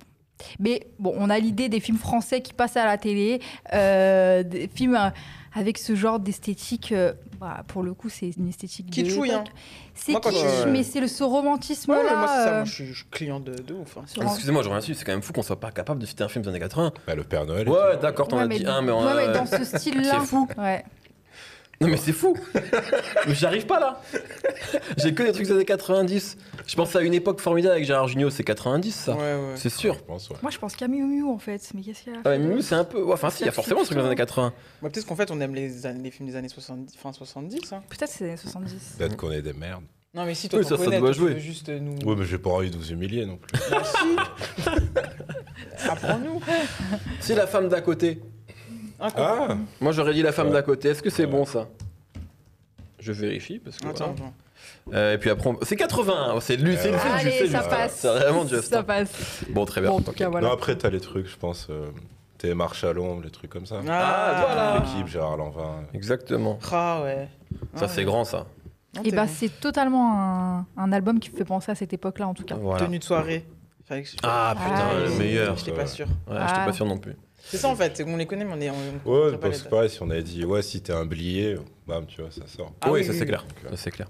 Mais 0.58 0.88
bon, 0.98 1.14
on 1.16 1.30
a 1.30 1.38
l'idée 1.38 1.68
des 1.68 1.78
films 1.78 1.98
français 1.98 2.40
qui 2.40 2.52
passent 2.52 2.76
à 2.76 2.84
la 2.84 2.98
télé, 2.98 3.40
euh, 3.74 4.42
des 4.42 4.68
films 4.74 4.96
euh, 4.96 5.10
avec 5.54 5.78
ce 5.78 5.94
genre 5.94 6.18
d'esthétique. 6.20 6.92
euh, 6.92 7.12
bah, 7.40 7.64
pour 7.68 7.82
le 7.82 7.92
coup, 7.94 8.08
c'est 8.08 8.30
une 8.38 8.48
esthétique 8.48 8.86
de 8.86 8.92
Kitschouille, 8.92 9.30
l'époque. 9.30 9.48
hein. 9.48 9.52
C'est 9.94 10.14
kitsch, 10.20 10.34
je- 10.64 10.68
mais 10.68 10.82
c'est 10.84 11.00
le 11.00 11.08
ce 11.08 11.22
romantisme 11.24 11.90
Ouais, 11.90 12.02
là. 12.02 12.10
ouais, 12.10 12.16
moi, 12.16 12.26
c'est 12.28 12.34
ça. 12.44 12.48
euh, 12.50 12.54
Moi, 12.56 12.64
je 12.64 12.72
suis, 12.72 12.86
je 12.86 12.92
suis 12.94 13.06
client 13.10 13.40
de, 13.40 13.52
de 13.54 13.74
ouf. 13.74 13.96
hein. 13.98 14.02
Excusez-moi, 14.22 14.62
je 14.62 14.68
reviens 14.68 14.80
dessus, 14.80 14.94
c'est 14.94 15.04
quand 15.04 15.12
même 15.12 15.22
fou 15.22 15.32
qu'on 15.32 15.42
soit 15.42 15.58
pas 15.60 15.70
capable 15.70 16.00
de 16.00 16.06
citer 16.06 16.24
un 16.24 16.28
film 16.28 16.42
des 16.44 16.50
années 16.50 16.60
80. 16.60 16.92
Bah, 17.06 17.14
le 17.14 17.24
Père 17.24 17.44
Noël. 17.44 17.68
Ouais, 17.68 17.96
d'accord, 18.00 18.28
t'en 18.28 18.36
Ouais, 18.38 18.44
as 18.44 18.48
dit 18.48 18.64
un, 18.66 18.80
mais 18.82 18.92
on 18.92 19.04
ouais, 19.06 19.14
ouais, 19.26 19.32
dans 19.32 19.46
ce 19.46 19.64
style-là. 19.78 20.18
C'est 20.20 20.26
fou. 20.26 20.48
Ouais. 20.56 20.84
Non, 21.82 21.88
mais 21.88 21.96
c'est 21.96 22.12
fou 22.12 22.36
Mais 23.26 23.34
j'arrive 23.34 23.66
pas 23.66 23.80
là 23.80 24.00
J'ai 24.96 25.12
que 25.14 25.22
des 25.22 25.32
trucs 25.32 25.46
des 25.46 25.52
années 25.52 25.64
90. 25.64 26.36
Je 26.66 26.76
pense 26.76 26.94
à 26.96 27.02
une 27.02 27.12
époque 27.14 27.40
formidable 27.40 27.74
avec 27.74 27.84
Gérard 27.84 28.08
Jugnot, 28.08 28.30
c'est 28.30 28.44
90, 28.44 28.92
ça. 28.94 29.12
Ouais, 29.14 29.18
ouais. 29.20 29.52
C'est 29.56 29.68
sûr. 29.68 29.94
Je 29.94 30.00
pense, 30.00 30.30
ouais. 30.30 30.36
Moi, 30.42 30.50
je 30.50 30.58
pense 30.58 30.76
qu'à 30.76 30.88
Miu 30.88 31.02
Miu 31.04 31.24
en 31.24 31.38
fait. 31.38 31.60
Mais 31.74 31.82
qu'est-ce 31.82 32.02
qu'il 32.02 32.12
y 32.12 32.16
a 32.16 32.20
Ah, 32.24 32.38
Miu, 32.38 32.62
c'est 32.62 32.74
un 32.76 32.84
peu. 32.84 33.02
ouais, 33.02 33.12
Enfin, 33.14 33.30
si, 33.30 33.42
il 33.42 33.46
y 33.46 33.48
a 33.48 33.52
forcément 33.52 33.80
des 33.80 33.86
trucs 33.86 33.98
des 33.98 34.04
années 34.04 34.14
80. 34.14 34.52
Bah, 34.80 34.88
Peut-être 34.90 35.06
qu'en 35.06 35.16
fait, 35.16 35.30
on 35.30 35.40
aime 35.40 35.54
les, 35.54 35.84
années- 35.86 36.02
les 36.02 36.10
films 36.10 36.28
des 36.28 36.36
années 36.36 36.48
70, 36.48 36.96
fin 36.96 37.12
70. 37.12 37.72
Hein. 37.72 37.82
Peut-être 37.88 38.10
c'est 38.10 38.30
les 38.30 38.36
70. 38.36 38.94
Peut-être 38.98 39.16
qu'on 39.16 39.32
est 39.32 39.42
des 39.42 39.52
merdes. 39.52 39.84
Non, 40.14 40.26
mais 40.26 40.34
si 40.34 40.48
toi, 40.50 40.58
Oui, 40.58 40.64
ça, 40.66 40.76
ça 40.76 40.84
connais, 40.84 40.98
doit 40.98 41.12
jouer. 41.12 41.32
veux 41.32 41.38
juste 41.40 41.70
nous. 41.70 41.94
Ouais, 42.06 42.14
mais 42.16 42.26
j'ai 42.26 42.36
pas 42.36 42.50
envie 42.50 42.70
de 42.70 42.76
vous 42.76 42.92
humilier 42.92 43.24
non 43.26 43.38
plus. 43.38 43.58
Si. 44.58 44.68
Apprends-nous. 45.88 46.40
C'est 47.20 47.34
la 47.34 47.46
femme 47.46 47.68
d'à 47.68 47.80
côté. 47.80 48.20
Ah. 49.02 49.08
Ah 49.48 49.56
Moi, 49.80 49.92
j'aurais 49.92 50.14
dit 50.14 50.22
la 50.22 50.32
femme 50.32 50.48
Ouais. 50.48 50.52
d'à 50.54 50.62
côté. 50.62 50.88
Est-ce 50.88 51.02
que 51.02 51.10
c'est 51.10 51.24
Ouais. 51.24 51.30
bon, 51.30 51.44
ça? 51.44 51.66
Je 52.98 53.12
vérifie, 53.12 53.58
parce 53.58 53.76
que. 53.78 53.86
Attends, 53.88 53.96
voilà. 53.96 54.12
attends. 54.14 54.32
Euh, 54.94 55.14
et 55.14 55.18
puis 55.18 55.28
après, 55.30 55.50
on- 55.50 55.58
c'est 55.62 55.76
80. 55.76 56.38
C'est 56.40 56.56
lui, 56.56 56.76
c'est 56.76 56.92
le 56.92 56.98
film, 56.98 57.12
je 57.16 57.20
Allez, 57.20 57.30
sais. 57.32 57.48
ça 57.48 57.58
juste. 57.58 57.70
passe. 57.70 57.94
C'est 57.96 58.08
vraiment 58.08 58.46
juste. 58.46 58.70
Ça 58.70 58.82
passe. 58.82 59.44
Bon, 59.50 59.64
très 59.64 59.80
bien. 59.80 59.90
Bon, 59.90 59.96
en 59.96 60.00
tout 60.02 60.12
cas, 60.12 60.28
voilà. 60.28 60.46
Non, 60.48 60.54
après, 60.54 60.76
t'as 60.76 60.90
les 60.90 61.00
trucs, 61.00 61.26
je 61.26 61.36
pense. 61.36 61.66
Euh, 61.70 61.86
T'es 62.38 62.54
marche 62.54 62.82
à 62.82 62.92
l'ombre, 62.92 63.22
les 63.22 63.30
trucs 63.30 63.50
comme 63.50 63.66
ça. 63.66 63.76
Ah, 63.88 64.44
voilà. 64.44 64.78
L'équipe, 64.84 65.06
Gérard 65.06 65.36
Lanvin. 65.36 65.84
Exactement. 65.94 66.58
Ah, 66.72 67.00
ouais. 67.04 67.28
Ça, 67.76 67.84
Ah, 67.84 67.88
c'est 67.88 68.02
grand, 68.04 68.24
ça. 68.24 68.46
Non, 68.96 69.02
Et 69.04 69.12
bah, 69.12 69.26
bon. 69.26 69.30
c'est 69.32 69.60
totalement 69.60 70.12
un, 70.20 70.66
un 70.76 70.92
album 70.92 71.20
qui 71.20 71.30
me 71.30 71.36
fait 71.36 71.44
penser 71.44 71.70
à 71.70 71.76
cette 71.76 71.92
époque-là, 71.92 72.26
en 72.26 72.34
tout 72.34 72.42
cas. 72.42 72.56
Voilà. 72.56 72.84
Tenue 72.84 72.98
de 72.98 73.04
soirée. 73.04 73.44
Fallait 73.86 74.02
que 74.02 74.08
je- 74.08 74.16
Ah, 74.24 74.54
putain, 74.56 74.74
Ah, 74.90 74.94
le 75.04 75.10
oui. 75.12 75.18
meilleur. 75.18 75.56
J'étais 75.56 75.70
pas 75.70 75.86
sûr. 75.86 76.06
Ouais, 76.08 76.12
j'étais 76.40 76.52
Ah. 76.52 76.64
pas 76.66 76.72
sûr 76.72 76.84
non 76.86 76.98
plus. 76.98 77.14
C'est 77.44 77.56
ça 77.58 77.68
en 77.68 77.76
fait, 77.76 78.02
qu'on 78.04 78.16
les 78.16 78.24
connaît, 78.26 78.44
mais 78.44 78.52
on 78.54 78.60
est. 78.60 78.70
On, 78.70 78.74
on 79.04 79.24
Ouais, 79.30 79.36
bah, 79.36 79.48
les 79.48 79.54
c'est 79.54 79.68
pareil, 79.68 79.90
si 79.90 80.00
on 80.02 80.08
avait 80.10 80.22
dit, 80.22 80.44
ouais, 80.44 80.62
si 80.62 80.80
t'es 80.80 80.92
un 80.92 81.04
blier, 81.04 81.56
bam, 81.86 82.06
tu 82.06 82.20
vois, 82.22 82.30
ça 82.30 82.46
sort. 82.46 82.72
Ah 82.80 82.90
oui, 82.92 83.00
oui, 83.00 83.04
ça 83.06 83.12
oui, 83.12 83.18
c'est 83.18 83.26
clair. 83.26 83.44
Ça 83.70 83.76
c'est 83.76 83.90
clair. 83.90 84.08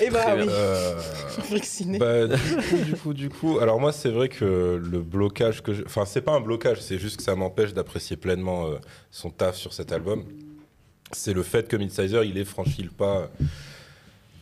Et 0.00 0.10
bah 0.10 0.22
Très 0.22 0.42
oui. 0.42 0.48
Euh. 0.50 1.00
Bah, 1.98 2.26
du 2.26 2.36
coup, 2.36 2.82
du 2.84 2.96
coup, 2.96 3.14
du 3.14 3.28
coup. 3.30 3.58
Alors, 3.60 3.80
moi, 3.80 3.92
c'est 3.92 4.10
vrai 4.10 4.28
que 4.28 4.80
le 4.82 5.00
blocage 5.00 5.62
que. 5.62 5.72
je- 5.72 5.84
Enfin, 5.84 6.04
c'est 6.04 6.20
pas 6.20 6.32
un 6.32 6.40
blocage, 6.40 6.80
c'est 6.80 6.98
juste 6.98 7.16
que 7.18 7.22
ça 7.22 7.34
m'empêche 7.34 7.72
d'apprécier 7.74 8.16
pleinement 8.16 8.66
euh, 8.66 8.76
son 9.10 9.30
taf 9.30 9.56
sur 9.56 9.72
cet 9.72 9.92
album. 9.92 10.24
C'est 11.12 11.32
le 11.32 11.42
fait 11.42 11.68
que 11.68 11.76
Midsizer, 11.76 12.24
il 12.24 12.36
ait 12.38 12.44
franchi 12.44 12.82
le 12.82 12.90
pas 12.90 13.30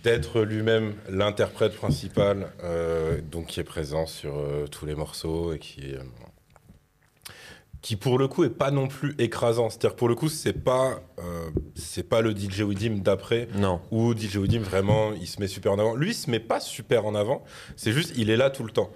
d'être 0.03 0.43
lui-même 0.43 0.95
l'interprète 1.09 1.75
principal, 1.77 2.49
euh, 2.65 3.21
donc 3.21 3.47
qui 3.47 3.61
est 3.61 3.65
présent 3.65 4.07
sur 4.07 4.37
euh, 4.37 4.67
tous 4.67 4.87
les 4.87 4.95
morceaux 4.95 5.53
et 5.53 5.59
qui. 5.59 5.95
euh, 5.95 5.99
qui 7.87 7.95
pour 7.95 8.19
le 8.19 8.27
coup 8.27 8.43
est 8.43 8.51
pas 8.51 8.73
non 8.73 8.89
plus 8.89 9.15
écrasant. 9.21 9.71
C'est-à-dire 9.71 9.93
que 9.93 9.99
pour 10.01 10.09
le 10.09 10.17
coup, 10.17 10.29
c'est 10.29 10.65
pas, 10.65 10.99
euh, 11.21 11.51
c'est 11.77 12.03
pas 12.03 12.21
le 12.21 12.33
DJ 12.37 12.63
Widim 12.63 12.97
d'après 12.97 13.47
Non. 13.55 13.81
où 13.93 14.13
DJ 14.13 14.39
Widim 14.39 14.59
vraiment 14.59 15.13
il 15.13 15.29
se 15.29 15.39
met 15.39 15.47
super 15.47 15.71
en 15.71 15.79
avant. 15.79 15.95
Lui 15.95 16.11
il 16.11 16.15
se 16.15 16.29
met 16.29 16.41
pas 16.41 16.59
super 16.59 17.07
en 17.07 17.15
avant, 17.15 17.45
c'est 17.77 17.93
juste 17.93 18.13
il 18.17 18.29
est 18.29 18.37
là 18.37 18.51
tout 18.51 18.65
le 18.65 18.73
temps. 18.73 18.91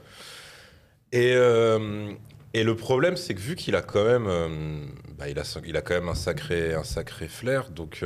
Et, 1.12 1.34
euh, 1.36 2.10
et 2.52 2.64
le 2.64 2.74
problème 2.74 3.16
c'est 3.16 3.32
que 3.36 3.40
vu 3.40 3.54
qu'il 3.54 3.76
a 3.76 3.82
quand 3.82 4.04
même 4.04 4.26
euh, 4.26 4.84
bah, 5.16 5.28
il, 5.28 5.38
a, 5.38 5.44
il 5.64 5.76
a 5.76 5.82
quand 5.82 5.94
même 5.94 6.08
un 6.08 6.16
sacré, 6.16 6.74
un 6.74 6.82
sacré 6.82 7.28
flair, 7.28 7.70
donc 7.70 8.04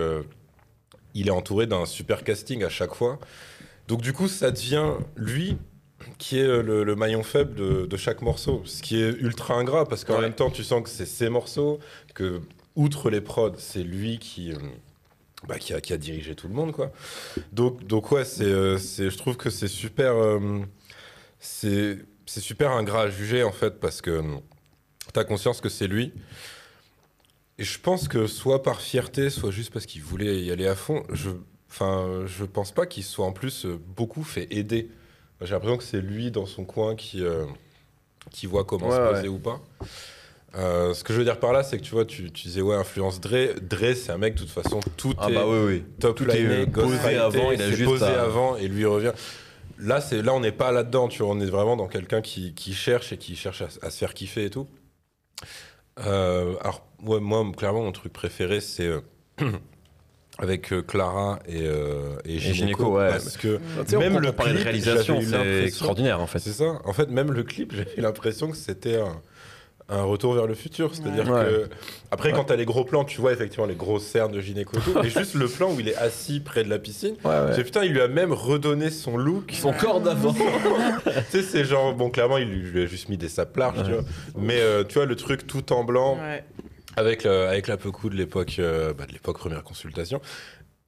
il 1.14 1.28
est 1.28 1.30
entouré 1.30 1.66
d'un 1.66 1.86
super 1.86 2.24
casting 2.24 2.62
à 2.62 2.68
chaque 2.68 2.94
fois. 2.94 3.18
Donc 3.88 4.02
du 4.02 4.12
coup 4.12 4.28
ça 4.28 4.50
devient 4.50 4.90
lui 5.16 5.56
qui 6.18 6.38
est 6.38 6.46
le, 6.62 6.84
le 6.84 6.96
maillon 6.96 7.22
faible 7.22 7.54
de, 7.54 7.86
de 7.86 7.96
chaque 7.96 8.22
morceau, 8.22 8.62
ce 8.64 8.82
qui 8.82 9.00
est 9.02 9.10
ultra 9.10 9.54
ingrat 9.54 9.86
parce 9.88 10.04
qu'en 10.04 10.14
Ouais. 10.16 10.20
même 10.22 10.34
temps 10.34 10.50
tu 10.50 10.64
sens 10.64 10.82
que 10.82 10.88
c'est 10.88 11.06
ses 11.06 11.28
morceaux, 11.28 11.78
que 12.14 12.40
outre 12.76 13.10
les 13.10 13.20
prods 13.20 13.52
c'est 13.58 13.82
lui 13.82 14.18
qui... 14.18 14.52
euh, 14.52 14.56
bah, 15.46 15.58
qui, 15.58 15.74
a, 15.74 15.80
qui 15.82 15.92
a 15.92 15.98
dirigé 15.98 16.34
tout 16.34 16.48
le 16.48 16.54
monde 16.54 16.72
quoi. 16.72 16.90
Donc 17.52 17.84
donc 17.86 18.10
ouais 18.12 18.24
c'est 18.24 18.44
euh, 18.44 18.78
c'est 18.78 19.10
je 19.10 19.16
trouve 19.18 19.36
que 19.36 19.50
c'est 19.50 19.68
super 19.68 20.14
euh, 20.14 20.60
c'est 21.38 21.98
c'est 22.26 22.40
super 22.40 22.70
ingrat 22.70 23.02
à 23.02 23.10
juger 23.10 23.42
en 23.42 23.52
fait 23.52 23.78
parce 23.78 24.00
que 24.00 24.22
tu 25.12 25.20
as 25.20 25.24
conscience 25.24 25.60
que 25.60 25.68
c'est 25.68 25.86
lui. 25.86 26.12
Et 27.58 27.64
je 27.64 27.78
pense 27.78 28.08
que 28.08 28.26
soit 28.26 28.62
par 28.62 28.80
fierté, 28.80 29.30
soit 29.30 29.50
juste 29.52 29.72
parce 29.72 29.86
qu'il 29.86 30.02
voulait 30.02 30.40
y 30.42 30.50
aller 30.50 30.66
à 30.66 30.74
fond, 30.74 31.04
je 31.12 31.30
enfin 31.70 32.24
je 32.26 32.44
pense 32.44 32.72
pas 32.72 32.86
qu'il 32.86 33.04
soit 33.04 33.26
en 33.26 33.32
plus 33.32 33.66
euh, 33.66 33.78
beaucoup 33.96 34.24
fait 34.24 34.48
aider. 34.50 34.88
J'ai 35.44 35.52
l'impression 35.52 35.76
que 35.76 35.84
c'est 35.84 36.00
lui 36.00 36.30
dans 36.30 36.46
son 36.46 36.64
coin 36.64 36.96
qui 36.96 37.22
euh, 37.24 37.44
qui 38.30 38.46
voit 38.46 38.64
comment 38.64 38.88
Ouais, 38.88 38.96
se 38.96 39.00
ouais. 39.00 39.08
poser 39.14 39.28
ou 39.28 39.38
pas. 39.38 39.60
Euh, 40.56 40.94
ce 40.94 41.02
que 41.02 41.12
je 41.12 41.18
veux 41.18 41.24
dire 41.24 41.40
par 41.40 41.52
là, 41.52 41.62
c'est 41.64 41.78
que 41.78 41.82
tu 41.82 41.90
vois, 41.90 42.04
tu, 42.04 42.30
tu 42.30 42.46
disais 42.46 42.60
ouais, 42.62 42.76
influence 42.76 43.20
Dre. 43.20 43.54
Dre, 43.60 43.94
c'est 43.94 44.12
un 44.12 44.18
mec, 44.18 44.34
de 44.34 44.40
toute 44.40 44.50
façon, 44.50 44.80
tout 44.96 45.12
Ah 45.18 45.28
est 45.28 45.34
bah 45.34 45.44
oui, 45.48 45.58
oui. 45.66 45.84
top 45.98 46.16
Tout 46.16 46.30
est 46.30 46.66
posé 46.66 47.16
avant, 47.16 47.50
il 47.50 47.60
a 47.60 47.70
juste 47.70 47.84
posé 47.84 48.04
à- 48.04 48.22
avant 48.22 48.56
et 48.56 48.68
lui 48.68 48.84
revient. 48.86 49.12
Là, 49.78 50.00
c'est 50.00 50.22
là, 50.22 50.32
on 50.32 50.38
n'est 50.40 50.52
pas 50.52 50.70
là-dedans, 50.70 51.08
tu 51.08 51.22
vois, 51.24 51.32
on 51.32 51.40
est 51.40 51.46
vraiment 51.50 51.76
dans 51.76 51.88
quelqu'un 51.88 52.22
qui, 52.22 52.54
qui 52.54 52.72
cherche 52.72 53.12
et 53.12 53.18
qui 53.18 53.34
cherche 53.34 53.62
à, 53.62 53.68
à 53.82 53.90
se 53.90 53.98
faire 53.98 54.14
kiffer 54.14 54.44
et 54.44 54.50
tout. 54.50 54.68
Euh, 56.00 56.54
alors, 56.60 56.86
ouais, 57.02 57.20
moi, 57.20 57.44
clairement, 57.56 57.82
mon 57.82 57.92
truc 57.92 58.12
préféré, 58.12 58.60
c'est 58.60 58.90
avec 60.38 60.72
euh, 60.72 60.82
Clara 60.82 61.38
et, 61.46 61.60
euh, 61.62 62.16
et 62.24 62.38
Gynéco, 62.38 62.54
Gynéco, 62.56 62.96
ouais. 62.98 63.08
parce 63.10 63.36
que 63.36 63.60
sais, 63.86 63.96
même 63.98 64.18
le 64.18 64.28
on 64.28 64.32
parlait 64.32 64.52
de 64.52 64.56
clip, 64.58 64.64
réalisation, 64.66 65.20
c'est 65.20 65.30
l'impression- 65.30 65.64
extraordinaire 65.66 66.20
en 66.20 66.26
fait. 66.26 66.38
C'est 66.40 66.52
ça. 66.52 66.80
En 66.84 66.92
fait, 66.92 67.08
même 67.10 67.32
le 67.32 67.42
clip, 67.44 67.72
j'avais 67.76 68.00
l'impression 68.02 68.50
que 68.50 68.56
c'était 68.56 68.96
un, 68.96 69.20
un 69.88 70.02
retour 70.02 70.34
vers 70.34 70.46
le 70.46 70.54
futur. 70.54 70.94
C'est-à-dire 70.94 71.30
Ouais. 71.30 71.44
que 71.44 71.68
après, 72.10 72.30
Ouais. 72.30 72.34
quand 72.36 72.44
t'as 72.44 72.56
les 72.56 72.64
gros 72.64 72.84
plans, 72.84 73.04
tu 73.04 73.20
vois 73.20 73.32
effectivement 73.32 73.66
les 73.66 73.74
grosses 73.76 74.06
cernes 74.06 74.32
de 74.32 74.40
tout, 74.80 74.94
mais 75.02 75.08
juste 75.10 75.34
le 75.34 75.46
plan 75.46 75.70
où 75.72 75.78
il 75.78 75.88
est 75.88 75.96
assis 75.96 76.40
près 76.40 76.64
de 76.64 76.70
la 76.70 76.78
piscine. 76.80 77.14
Ouais, 77.24 77.30
putain, 77.64 77.84
il 77.84 77.92
lui 77.92 78.00
a 78.00 78.08
même 78.08 78.32
redonné 78.32 78.90
son 78.90 79.16
look. 79.16 79.52
Son 79.52 79.72
corps 79.72 80.00
d'avant. 80.00 80.34
tu 81.04 81.10
sais, 81.30 81.42
c'est 81.42 81.64
genre, 81.64 81.94
bon, 81.94 82.10
clairement, 82.10 82.38
il 82.38 82.48
lui, 82.48 82.70
lui 82.70 82.82
a 82.82 82.86
juste 82.86 83.08
mis 83.08 83.18
des 83.18 83.28
sapes 83.28 83.56
larges, 83.56 83.84
tu 83.84 83.92
vois. 83.92 84.02
Mais 84.36 84.58
euh, 84.60 84.82
tu 84.84 84.94
vois, 84.94 85.06
le 85.06 85.14
truc 85.16 85.46
tout 85.46 85.72
en 85.72 85.84
blanc, 85.84 86.16
Ouais. 86.18 86.42
Avec, 86.96 87.24
le- 87.24 87.46
avec 87.48 87.66
la 87.68 87.76
Pecou 87.76 88.08
de 88.10 88.14
l'époque 88.16 88.56
euh, 88.58 88.92
bah, 88.94 89.06
de 89.06 89.12
l'époque 89.12 89.38
première 89.38 89.62
consultation. 89.64 90.20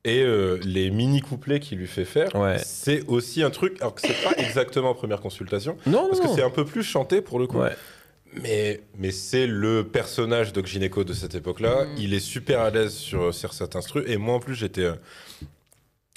Et 0.05 0.23
euh, 0.23 0.59
les 0.63 0.91
mini 0.91 1.21
couplets 1.21 1.59
qu'il 1.59 1.79
lui 1.79 1.89
fait 1.89 2.05
faire, 2.05 2.33
Ouais. 2.37 2.59
c'est 2.59 3.05
aussi 3.09 3.43
un 3.43 3.51
truc, 3.51 3.77
alors 3.81 3.95
que 3.95 4.03
c'est 4.03 4.23
pas 4.23 4.35
exactement 4.37 4.95
première 4.95 5.21
consultation, 5.21 5.77
Non, 5.87 6.07
parce 6.09 6.21
que 6.21 6.29
c'est 6.29 6.45
un 6.45 6.51
peu 6.51 6.65
plus 6.65 6.85
chanté 6.85 7.21
pour 7.21 7.39
le 7.41 7.49
coup. 7.49 7.59
Ouais. 7.59 7.75
Mais, 8.43 8.83
mais 8.99 9.11
c'est 9.11 9.47
le 9.49 9.83
personnage 9.85 10.53
de 10.53 10.65
Gynéco 10.65 11.03
de 11.05 11.13
cette 11.13 11.35
époque-là. 11.35 11.87
Mm. 11.87 11.89
Il 11.99 12.15
est 12.15 12.21
super 12.21 12.61
à 12.61 12.71
l'aise 12.71 12.93
sur, 12.95 13.35
sur 13.35 13.53
certains 13.53 13.81
trucs. 13.81 14.09
Et 14.09 14.17
moi, 14.17 14.35
en 14.35 14.41
plus, 14.41 14.55
j'étais 14.55 14.83
euh, 14.85 14.95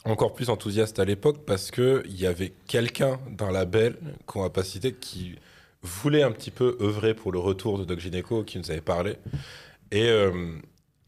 encore 0.05 0.33
plus 0.33 0.49
enthousiaste 0.49 0.99
à 0.99 1.05
l'époque 1.05 1.37
parce 1.45 1.71
qu'il 1.71 2.03
y 2.15 2.25
avait 2.27 2.53
quelqu'un 2.67 3.19
d'un 3.31 3.51
label 3.51 3.95
qu'on 4.25 4.41
va 4.41 4.49
pas 4.49 4.63
citer 4.63 4.93
qui 4.93 5.35
voulait 5.81 6.23
un 6.23 6.31
petit 6.31 6.51
peu 6.51 6.77
œuvrer 6.81 7.13
pour 7.13 7.31
le 7.31 7.39
retour 7.39 7.79
de 7.79 7.85
Doc 7.85 7.99
Gynéco 7.99 8.43
qui 8.43 8.57
nous 8.59 8.69
avait 8.69 8.81
parlé. 8.81 9.15
Et, 9.91 10.07
euh, 10.09 10.31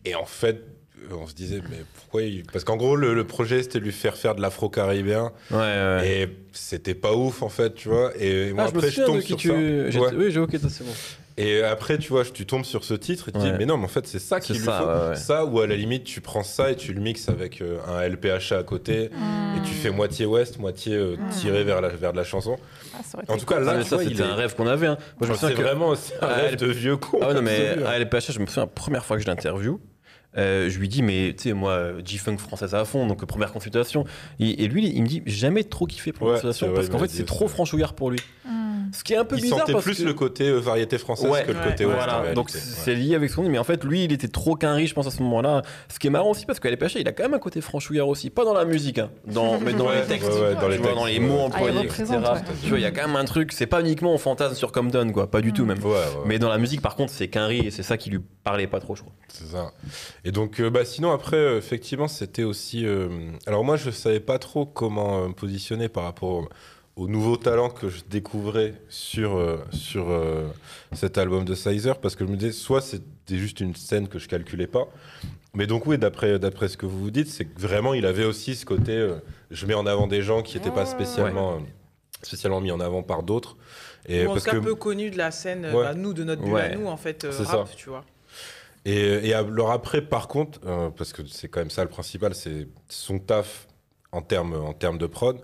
et 0.05 0.15
en 0.15 0.25
fait, 0.25 0.63
on 1.11 1.27
se 1.27 1.34
disait, 1.34 1.61
mais 1.69 1.77
pourquoi 1.95 2.23
il... 2.23 2.43
Parce 2.43 2.63
qu'en 2.63 2.77
gros, 2.77 2.95
le, 2.95 3.13
le 3.13 3.25
projet, 3.25 3.63
c'était 3.63 3.79
de 3.79 3.84
lui 3.86 3.91
faire 3.91 4.15
faire 4.17 4.36
de 4.36 4.41
l'afro-caribéen. 4.41 5.32
Ouais, 5.51 5.57
ouais. 5.57 6.09
Et 6.23 6.38
c'était 6.51 6.93
pas 6.95 7.13
ouf, 7.15 7.41
en 7.41 7.49
fait, 7.49 7.73
tu 7.73 7.89
vois. 7.89 8.11
Et 8.19 8.53
moi, 8.53 8.63
Ah, 8.65 8.67
je 8.69 8.73
me 8.73 8.77
après, 8.77 8.89
je, 8.89 8.93
souviens 8.95 9.05
tombe 9.07 9.15
de 9.17 9.21
qui 9.21 9.27
sur 9.29 9.38
tu. 9.38 9.47
ça. 9.49 9.89
j'ai- 9.89 9.99
Ouais. 9.99 10.09
Oui, 10.15 10.32
j'ai 10.32 10.39
ok, 10.39 10.51
c'est 10.53 10.84
bon. 10.84 10.93
Et 11.38 11.63
après, 11.63 11.97
tu 11.97 12.09
vois, 12.09 12.23
tu 12.25 12.45
tombes 12.45 12.65
sur 12.65 12.84
ce 12.84 12.93
titre 12.93 13.29
et 13.29 13.32
tu 13.32 13.38
te 13.39 13.43
Ouais. 13.43 13.51
dis, 13.51 13.57
mais 13.57 13.65
non, 13.65 13.77
mais 13.77 13.86
en 13.86 13.89
fait, 13.89 14.05
c'est 14.05 14.19
ça 14.19 14.39
qu'il 14.39 14.57
lui 14.57 14.65
ça, 14.65 14.79
faut. 14.79 14.86
ouais, 14.88 15.09
ouais. 15.09 15.15
Ça, 15.15 15.45
ou 15.45 15.59
à 15.59 15.67
la 15.67 15.75
limite, 15.75 16.03
tu 16.03 16.19
prends 16.21 16.43
ça 16.43 16.71
et 16.71 16.75
tu 16.75 16.93
le 16.93 17.01
mixes 17.01 17.29
avec 17.29 17.61
euh, 17.61 17.79
un 17.88 18.01
LPHA 18.07 18.57
à 18.57 18.63
côté 18.63 19.09
Mmh. 19.09 19.57
et 19.57 19.61
tu 19.61 19.73
fais 19.73 19.89
moitié 19.91 20.25
ouest, 20.25 20.59
moitié 20.59 20.95
euh, 20.95 21.15
Mm. 21.17 21.29
tiré 21.29 21.63
vers, 21.63 21.82
la, 21.82 21.89
vers 21.89 22.11
de 22.11 22.17
la 22.17 22.23
chanson. 22.23 22.57
Ah, 22.93 22.97
En 23.29 23.38
tout 23.38 23.45
cas, 23.45 23.55
cool. 23.55 23.65
là, 23.65 23.73
Ah, 23.79 23.84
ça, 23.84 23.97
c'était 23.99 24.15
est- 24.15 24.21
un 24.21 24.36
rêve 24.36 24.55
qu'on 24.55 24.67
avait. 24.67 24.88
hein. 24.88 24.97
Moi, 25.19 25.27
je 25.27 25.27
me 25.27 25.34
c'est 25.34 25.39
souviens 25.41 25.55
que. 25.57 25.61
vraiment 25.61 25.88
aussi 25.89 26.11
un 26.21 26.27
Ah, 26.27 26.34
rêve 26.36 26.55
de 26.57 26.67
vieux 26.67 26.97
con. 26.97 27.19
Ah 27.21 27.29
ouais, 27.29 27.34
non, 27.36 27.41
mais 27.41 27.84
à 27.86 27.97
LPHH, 27.97 28.34
je 28.34 28.39
me 28.39 28.45
souviens, 28.45 28.63
la 28.63 28.67
première 28.67 29.05
fois 29.05 29.15
que 29.17 29.23
je 29.23 29.27
l'interview, 29.27 29.79
euh, 30.38 30.69
je 30.69 30.79
lui 30.79 30.88
dis, 30.89 31.01
mais 31.01 31.34
tu 31.38 31.43
sais, 31.49 31.53
moi, 31.53 31.93
G-Funk 32.05 32.38
française 32.38 32.73
à 32.75 32.86
fond, 32.86 33.05
donc 33.07 33.23
première 33.25 33.51
consultation. 33.51 34.05
Et, 34.39 34.63
et 34.63 34.67
lui, 34.67 34.88
il 34.88 35.01
me 35.03 35.07
dit, 35.07 35.23
jamais 35.25 35.63
trop 35.63 35.86
kiffé 35.86 36.11
pour 36.11 36.27
Ouais, 36.27 36.34
consultation 36.34 36.73
parce 36.73 36.89
qu'en 36.89 36.99
fait, 36.99 37.09
c'est 37.09 37.25
trop 37.25 37.47
franchouillard 37.47 37.93
pour 37.93 38.11
lui. 38.11 38.19
Mmh. 38.45 38.49
Ce 38.93 39.03
qui 39.03 39.13
est 39.13 39.17
un 39.17 39.25
peu 39.25 39.37
il 39.37 39.43
bizarre 39.43 39.59
sentait 39.59 39.71
parce 39.73 39.83
plus 39.85 39.99
que... 39.99 40.03
le 40.03 40.13
côté 40.13 40.47
euh, 40.49 40.59
variété 40.59 40.97
française 40.97 41.29
Ouais, 41.29 41.43
que 41.43 41.51
le 41.51 41.57
ouais, 41.59 41.63
côté 41.69 41.85
en 41.85 41.89
Voilà, 41.91 42.33
donc 42.33 42.47
Ouais. 42.47 42.59
c'est 42.59 42.93
lié 42.95 43.15
avec 43.15 43.29
son 43.29 43.43
nom, 43.43 43.49
mais 43.49 43.57
en 43.57 43.63
fait, 43.63 43.83
lui, 43.83 44.03
il 44.03 44.11
était 44.11 44.27
trop 44.27 44.55
qu'un 44.55 44.73
riche, 44.73 44.89
je 44.89 44.95
pense, 44.95 45.07
à 45.07 45.11
ce 45.11 45.21
moment-là. 45.23 45.61
Ce 45.89 45.99
qui 45.99 46.07
est 46.07 46.09
marrant 46.09 46.31
aussi, 46.31 46.45
parce 46.45 46.59
qu'à 46.59 46.69
LPH, 46.69 46.95
il 46.99 47.07
a 47.07 47.11
quand 47.11 47.23
même 47.23 47.33
un 47.33 47.39
côté 47.39 47.61
franchouillard 47.61 48.07
aussi, 48.07 48.29
pas 48.29 48.43
dans 48.45 48.53
la 48.53 48.65
musique, 48.65 48.99
hein, 48.99 49.09
dans, 49.27 49.59
mais 49.61 49.73
dans 49.73 49.87
Ouais, 49.87 50.01
les 50.01 50.07
textes, 50.07 50.27
ouais, 50.29 50.33
ouais, 50.41 50.55
dans 50.55 50.67
les 50.67 50.75
tu 50.77 50.81
vois, 50.81 50.87
textes, 50.91 50.95
dans 50.95 51.05
les 51.05 51.13
ouais. 51.13 51.19
mots 51.19 51.37
Ah, 51.41 51.45
employés, 51.45 51.79
etc. 51.85 52.03
représente, 52.03 52.25
ouais. 52.35 52.41
Tu 52.63 52.69
vois, 52.69 52.79
il 52.79 52.81
y 52.81 52.85
a 52.85 52.91
quand 52.91 53.07
même 53.07 53.15
un 53.15 53.25
truc, 53.25 53.51
c'est 53.53 53.65
pas 53.67 53.81
uniquement 53.81 54.13
on 54.13 54.17
fantasme 54.17 54.55
sur 54.55 54.71
Compton, 54.71 55.11
quoi, 55.13 55.29
pas 55.31 55.41
du 55.41 55.53
tout 55.53 55.63
Mm. 55.63 55.67
même. 55.67 55.79
Ouais, 55.83 55.91
ouais, 55.91 55.91
ouais. 55.93 56.23
Mais 56.25 56.39
dans 56.39 56.49
la 56.49 56.57
musique, 56.57 56.81
par 56.81 56.95
contre, 56.95 57.13
c'est 57.13 57.27
qu'un 57.29 57.45
riz 57.47 57.67
et 57.67 57.71
c'est 57.71 57.83
ça 57.83 57.97
qui 57.97 58.09
lui 58.09 58.19
parlait 58.43 58.67
pas 58.67 58.79
trop, 58.79 58.95
je 58.95 59.01
crois. 59.01 59.13
C'est 59.29 59.45
ça. 59.47 59.71
Et 60.25 60.31
donc, 60.31 60.59
euh, 60.59 60.69
bah, 60.69 60.83
sinon, 60.85 61.11
après, 61.11 61.37
euh, 61.37 61.57
effectivement, 61.57 62.07
c'était 62.07 62.43
aussi. 62.43 62.85
euh, 62.85 63.07
Alors, 63.47 63.63
moi, 63.63 63.77
je 63.77 63.89
savais 63.91 64.19
pas 64.19 64.37
trop 64.39 64.65
comment 64.65 65.27
me 65.29 65.33
positionner 65.33 65.87
par 65.87 66.03
rapport 66.03 66.29
au- 66.29 66.49
aux 67.01 67.07
nouveaux 67.07 67.37
talents 67.37 67.69
que 67.71 67.89
je 67.89 68.01
découvrais 68.07 68.75
sur, 68.89 69.35
euh, 69.35 69.57
sur 69.71 70.09
euh, 70.11 70.47
cet 70.93 71.17
album 71.17 71.45
de 71.45 71.55
Sizer, 71.55 71.97
parce 71.99 72.15
que 72.15 72.25
je 72.25 72.29
me 72.31 72.35
disais, 72.37 72.51
soit 72.51 72.79
c'était 72.81 73.37
juste 73.37 73.59
une 73.59 73.75
scène 73.75 74.07
que 74.07 74.19
je 74.19 74.27
calculais 74.27 74.67
pas. 74.67 74.85
Mais 75.55 75.65
donc, 75.65 75.87
oui, 75.87 75.97
d'après 75.97 76.37
d'après 76.37 76.67
ce 76.67 76.77
que 76.77 76.85
vous 76.85 76.99
vous 76.99 77.09
dites, 77.11 77.27
c'est 77.27 77.45
que 77.45 77.59
vraiment, 77.59 77.93
il 77.95 78.05
avait 78.05 78.23
aussi 78.25 78.55
ce 78.55 78.65
côté. 78.65 78.91
euh, 78.91 79.15
je 79.49 79.65
mets 79.65 79.73
en 79.73 79.85
avant 79.87 80.05
des 80.07 80.21
gens 80.21 80.43
qui 80.43 80.57
n'étaient 80.57 80.69
pas 80.71 80.85
spécialement, 80.85 81.53
euh, 81.55 81.59
spécialement 82.21 82.61
mis 82.61 82.71
en 82.71 82.79
avant 82.79 83.01
par 83.03 83.23
d'autres. 83.23 83.57
Et 84.07 84.25
Ou 84.25 84.29
en 84.29 84.33
parce 84.33 84.45
tout 84.45 84.51
cas 84.51 84.57
que 84.57 84.63
peu 84.63 84.75
connu 84.75 85.09
de 85.09 85.17
la 85.17 85.31
scène, 85.31 85.65
Ouais. 85.65 85.71
bah, 85.83 85.93
nous, 85.95 86.13
de 86.13 86.23
notre 86.23 86.43
bulle 86.43 86.53
Ouais. 86.53 86.61
à 86.73 86.75
nous, 86.75 86.85
en 86.87 86.97
fait, 86.97 87.25
euh, 87.25 87.31
C'est 87.31 87.43
rap, 87.43 87.67
ça. 87.67 87.73
tu 87.75 87.89
vois. 87.89 88.05
Et, 88.85 89.27
et 89.29 89.33
alors 89.33 89.71
après, 89.71 90.01
par 90.01 90.27
contre, 90.27 90.59
euh, 90.67 90.89
parce 90.91 91.13
que 91.13 91.23
c'est 91.27 91.47
quand 91.49 91.61
même 91.61 91.69
ça 91.71 91.83
le 91.83 91.89
principal, 91.89 92.35
c'est 92.35 92.67
son 92.89 93.17
taf 93.19 93.67
en 94.11 94.21
termes 94.21 94.53
en 94.53 94.73
termes 94.73 94.97
de 94.97 95.05
prod, 95.07 95.37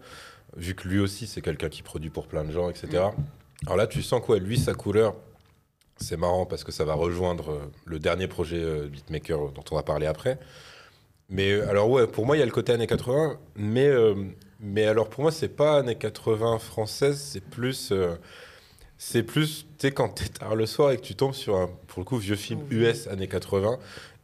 vu 0.57 0.75
que 0.75 0.87
lui 0.87 0.99
aussi 0.99 1.27
c'est 1.27 1.41
quelqu'un 1.41 1.69
qui 1.69 1.83
produit 1.83 2.09
pour 2.09 2.27
plein 2.27 2.43
de 2.43 2.51
gens, 2.51 2.69
etc. 2.69 3.03
Alors 3.65 3.77
là, 3.77 3.87
tu 3.87 4.01
sens 4.03 4.21
quoi, 4.23 4.37
lui, 4.39 4.57
sa 4.57 4.73
couleur, 4.73 5.15
c'est 5.97 6.17
marrant 6.17 6.45
parce 6.45 6.63
que 6.63 6.71
ça 6.71 6.83
va 6.85 6.93
rejoindre 6.93 7.51
euh, 7.51 7.59
le 7.85 7.99
dernier 7.99 8.27
projet 8.27 8.61
euh, 8.61 8.87
beatmaker 8.87 9.51
dont 9.51 9.63
on 9.71 9.75
va 9.75 9.83
parler 9.83 10.05
après. 10.05 10.37
Mais 11.29 11.51
euh, 11.53 11.69
alors 11.69 11.89
ouais, 11.89 12.05
pour 12.07 12.25
moi, 12.25 12.37
il 12.37 12.39
y 12.39 12.43
a 12.43 12.45
le 12.45 12.51
côté 12.51 12.71
années 12.73 12.87
80, 12.87 13.37
mais 13.55 13.87
euh, 13.87 14.13
mais 14.59 14.85
alors 14.85 15.09
pour 15.09 15.21
moi, 15.23 15.31
c'est 15.31 15.49
pas 15.49 15.77
années 15.79 15.95
80 15.95 16.59
françaises, 16.59 17.19
c'est 17.19 17.43
plus 17.43 17.89
euh, 17.91 18.15
c'est 18.99 19.21
plus, 19.23 19.63
tu 19.77 19.87
sais, 19.87 19.91
quand 19.91 20.09
t'es 20.09 20.27
tard 20.27 20.55
le 20.55 20.65
soir 20.65 20.91
et 20.91 20.97
que 20.97 21.01
tu 21.03 21.13
tombes 21.15 21.33
sur 21.35 21.55
un, 21.57 21.69
pour 21.87 21.99
le 21.99 22.05
coup, 22.05 22.17
vieux 22.17 22.35
film 22.35 22.61
Mhm. 22.71 22.81
US 22.83 23.07
années 23.07 23.27
80. 23.27 23.77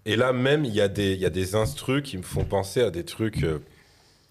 Et 0.05 0.15
là, 0.15 0.33
même, 0.33 0.65
il 0.65 0.73
y, 0.73 0.81
a 0.81 0.87
des- 0.87 1.13
il 1.13 1.19
y 1.19 1.25
a 1.25 1.29
des 1.29 1.53
instrus 1.55 2.01
qui 2.03 2.17
me 2.17 2.23
font 2.23 2.43
penser 2.43 2.81
à 2.81 2.89
des 2.89 3.03
trucs. 3.05 3.43
euh, 3.43 3.59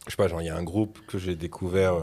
je 0.07 0.11
sais 0.11 0.17
pas, 0.17 0.29
genre, 0.29 0.43
il 0.43 0.47
y 0.47 0.51
a 0.51 0.57
un 0.57 0.63
groupe 0.65 0.99
que 1.07 1.19
j'ai 1.19 1.37
découvert 1.37 1.95
euh, 1.95 2.01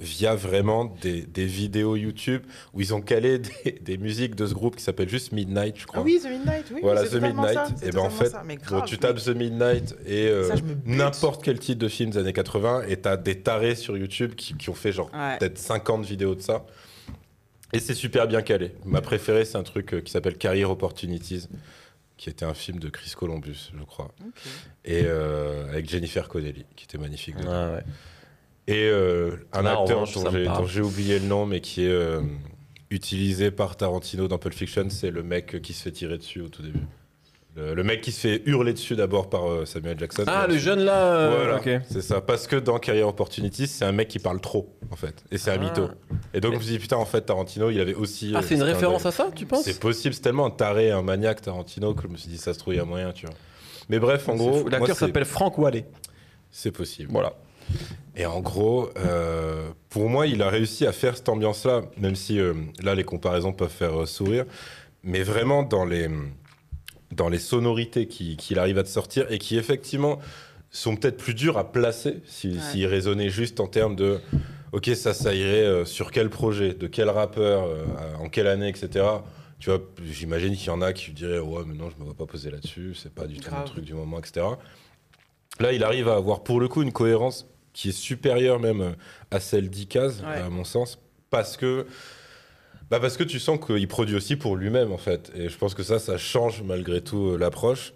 via 0.00 0.34
vraiment 0.36 0.84
des, 1.00 1.22
des 1.22 1.46
vidéos 1.46 1.96
YouTube 1.96 2.42
où 2.74 2.80
ils 2.80 2.94
ont 2.94 3.00
calé 3.00 3.38
des, 3.64 3.72
des 3.80 3.96
musiques 3.98 4.34
de 4.36 4.46
ce 4.46 4.54
groupe 4.54 4.76
qui 4.76 4.82
s'appelle 4.84 5.08
juste 5.08 5.32
Midnight, 5.32 5.76
je 5.78 5.86
crois. 5.86 6.00
Ah 6.00 6.04
oui, 6.04 6.20
The 6.22 6.28
Midnight, 6.30 6.66
oui. 6.74 6.80
Voilà, 6.82 7.04
The 7.04 7.14
Midnight. 7.14 7.54
ça, 7.54 7.66
Et 7.82 7.90
ben 7.90 7.98
en 8.00 8.10
fait, 8.10 8.28
ça, 8.28 8.42
grave, 8.64 8.84
tu 8.86 8.94
mais- 8.94 8.98
tapes 9.00 9.16
The 9.24 9.28
Midnight 9.30 9.96
et 10.06 10.28
euh, 10.28 10.54
n'importe 10.84 11.42
quel 11.42 11.58
titre 11.58 11.78
de 11.80 11.88
film 11.88 12.10
des 12.10 12.18
années 12.18 12.32
80 12.32 12.82
et 12.88 12.96
t'as 12.98 13.16
des 13.16 13.40
tarés 13.40 13.74
sur 13.74 13.96
YouTube 13.96 14.34
qui, 14.36 14.54
qui 14.54 14.68
ont 14.70 14.74
fait 14.74 14.92
genre 14.92 15.10
Ouais. 15.14 15.38
peut-être 15.38 15.58
50 15.58 16.04
vidéos 16.04 16.34
de 16.34 16.42
ça. 16.42 16.64
Et 17.72 17.80
c'est 17.80 17.94
super 17.94 18.26
bien 18.28 18.40
calé. 18.42 18.72
Ma 18.84 19.00
préférée, 19.00 19.44
c'est 19.44 19.58
un 19.58 19.62
truc 19.62 19.92
euh, 19.94 20.00
qui 20.00 20.10
s'appelle 20.12 20.38
Career 20.38 20.70
Opportunities, 20.70 21.48
qui 22.18 22.28
était 22.28 22.44
un 22.44 22.52
film 22.52 22.78
de 22.78 22.90
Chris 22.90 23.12
Columbus, 23.16 23.70
je 23.74 23.82
crois. 23.84 24.12
Et 24.84 25.04
euh, 25.04 25.68
avec 25.68 25.88
Jennifer 25.88 26.28
Connelly, 26.28 26.66
qui 26.76 26.84
était 26.84 26.98
magnifique. 26.98 27.36
Ah, 27.46 27.70
ouais. 27.70 27.84
Et 28.66 28.90
euh, 28.90 29.36
un 29.52 29.64
acteur 29.64 30.00
revanche, 30.00 30.14
parle. 30.22 30.44
dont 30.44 30.66
j'ai 30.66 30.82
oublié 30.82 31.20
le 31.20 31.26
nom, 31.26 31.46
mais 31.46 31.60
qui 31.60 31.84
est 31.84 31.90
euh, 31.90 32.20
utilisé 32.90 33.50
par 33.50 33.76
Tarantino 33.76 34.28
dans 34.28 34.36
Pulp 34.36 34.52
Fiction, 34.54 34.90
c'est 34.90 35.10
le 35.10 35.22
mec 35.22 35.62
qui 35.62 35.72
se 35.72 35.84
fait 35.84 35.92
tirer 35.92 36.18
dessus 36.18 36.42
au 36.42 36.48
tout 36.48 36.62
début. 36.62 36.82
Le, 37.58 37.74
le 37.74 37.82
mec 37.82 38.00
qui 38.02 38.12
se 38.12 38.20
fait 38.20 38.42
hurler 38.46 38.72
dessus 38.72 38.94
d'abord 38.94 39.28
par 39.28 39.50
euh, 39.50 39.64
Samuel 39.64 39.98
Jackson. 39.98 40.22
Ah, 40.28 40.46
le 40.48 40.56
jeune 40.58 40.78
là, 40.80 41.04
euh, 41.16 41.36
Voilà, 41.44 41.56
ok. 41.78 41.82
c'est 41.90 42.02
ça. 42.02 42.20
Parce 42.20 42.46
que 42.46 42.54
dans 42.54 42.78
Career 42.78 43.02
Opportunities, 43.08 43.66
c'est 43.66 43.84
un 43.84 43.90
mec 43.90 44.06
qui 44.06 44.20
parle 44.20 44.40
trop, 44.40 44.76
en 44.92 44.96
fait. 44.96 45.24
Et 45.32 45.38
c'est 45.38 45.50
un 45.50 45.54
Ah. 45.54 45.58
mytho. 45.58 45.88
Et 46.34 46.40
donc, 46.40 46.52
je 46.52 46.58
me 46.58 46.62
suis 46.62 46.72
dit, 46.74 46.78
putain, 46.78 46.96
en 46.98 47.04
fait, 47.04 47.22
Tarantino, 47.22 47.70
il 47.70 47.80
avait 47.80 47.94
aussi. 47.94 48.32
Ah, 48.34 48.38
euh, 48.38 48.42
c'est 48.46 48.54
une 48.54 48.62
référence 48.62 49.06
à 49.06 49.10
ça, 49.10 49.28
tu 49.34 49.44
penses 49.44 49.64
C'est 49.64 49.80
possible, 49.80 50.14
c'est 50.14 50.20
tellement 50.20 50.46
un 50.46 50.50
taré, 50.50 50.92
un 50.92 51.02
maniaque 51.02 51.42
Tarantino 51.42 51.94
que 51.94 52.02
je 52.04 52.08
me 52.08 52.16
suis 52.16 52.28
dit, 52.30 52.38
ça 52.38 52.54
se 52.54 52.60
trouve, 52.60 52.74
il 52.74 52.76
y 52.76 52.80
a 52.80 52.84
moyen, 52.84 53.10
tu 53.12 53.26
vois. 53.26 53.34
Mais 53.88 53.98
bref, 53.98 54.28
en 54.28 54.32
C'est 54.32 54.38
gros. 54.38 54.50
moi, 54.60 54.70
L'acteur 54.70 54.96
c'est- 54.96 55.06
s'appelle 55.06 55.24
Frank 55.24 55.58
Wallet. 55.58 55.84
C'est 56.52 56.70
possible. 56.70 57.10
Voilà. 57.10 57.32
Et 58.16 58.24
en 58.24 58.40
gros, 58.40 58.88
euh, 58.98 59.68
pour 59.90 60.08
moi, 60.08 60.26
il 60.28 60.42
a 60.42 60.48
réussi 60.48 60.86
à 60.86 60.92
faire 60.92 61.16
cette 61.16 61.28
ambiance-là, 61.28 61.82
même 61.98 62.14
si 62.14 62.38
euh, 62.38 62.54
là, 62.82 62.94
les 62.94 63.04
comparaisons 63.04 63.52
peuvent 63.52 63.68
faire 63.68 64.02
euh, 64.02 64.06
sourire, 64.06 64.44
mais 65.02 65.22
vraiment 65.22 65.62
dans 65.64 65.84
les, 65.84 66.08
dans 67.12 67.28
les 67.28 67.38
sonorités 67.38 68.06
qui- 68.06 68.36
qu'il 68.36 68.58
arrive 68.58 68.78
à 68.78 68.82
te 68.82 68.88
sortir 68.88 69.26
et 69.30 69.38
qui, 69.38 69.56
effectivement, 69.56 70.18
sont 70.70 70.96
peut-être 70.96 71.16
plus 71.16 71.34
dures 71.34 71.56
à 71.58 71.72
placer 71.72 72.20
s'ils 72.26 72.56
Ouais. 72.56 72.62
s'ils 72.72 72.86
raisonnaient 72.86 73.30
juste 73.30 73.60
en 73.60 73.66
termes 73.66 73.96
de 73.96 74.20
OK, 74.72 74.86
ça, 74.94 75.14
ça 75.14 75.32
irait 75.34 75.64
euh, 75.64 75.84
sur 75.86 76.10
quel 76.10 76.28
projet, 76.28 76.74
de 76.74 76.86
quel 76.86 77.08
rappeur, 77.08 77.64
euh, 77.64 77.86
en 78.20 78.28
quelle 78.28 78.46
année, 78.46 78.68
etc. 78.68 79.06
Tu 79.58 79.70
vois, 79.70 79.80
j'imagine 80.04 80.54
qu'il 80.54 80.66
y 80.66 80.70
en 80.70 80.82
a 80.82 80.92
qui 80.92 81.10
diraient 81.12 81.38
Ouais, 81.38 81.62
mais 81.66 81.74
non, 81.74 81.88
je 81.88 81.96
me 81.98 82.04
vois 82.04 82.14
pas 82.14 82.26
poser 82.26 82.50
là-dessus, 82.50 82.94
c'est 82.94 83.12
pas 83.12 83.26
du 83.26 83.38
tout 83.40 83.50
mon 83.54 83.64
truc 83.64 83.82
du 83.84 83.94
moment, 83.94 84.18
etc. 84.18 84.44
Là, 85.58 85.72
il 85.72 85.82
arrive 85.84 86.08
à 86.08 86.16
avoir 86.16 86.42
pour 86.44 86.60
le 86.60 86.68
coup 86.68 86.82
une 86.82 86.92
cohérence 86.92 87.46
qui 87.72 87.88
est 87.88 87.92
supérieure 87.92 88.60
même 88.60 88.80
euh, 88.82 88.90
à 89.30 89.40
celle 89.40 89.70
d'Ikaz, 89.70 90.20
Ouais. 90.22 90.42
à 90.42 90.50
mon 90.50 90.64
sens, 90.64 90.98
parce 91.30 91.56
que, 91.56 91.86
bah 92.90 93.00
parce 93.00 93.16
que 93.16 93.24
tu 93.24 93.38
sens 93.38 93.58
qu'il 93.64 93.86
produit 93.88 94.16
aussi 94.16 94.36
pour 94.36 94.56
lui-même, 94.56 94.92
en 94.92 94.98
fait. 94.98 95.30
Et 95.34 95.48
je 95.48 95.58
pense 95.58 95.74
que 95.74 95.82
ça, 95.82 95.98
ça 95.98 96.16
change 96.18 96.62
malgré 96.62 97.00
tout 97.02 97.32
euh, 97.32 97.36
l'approche. 97.38 97.92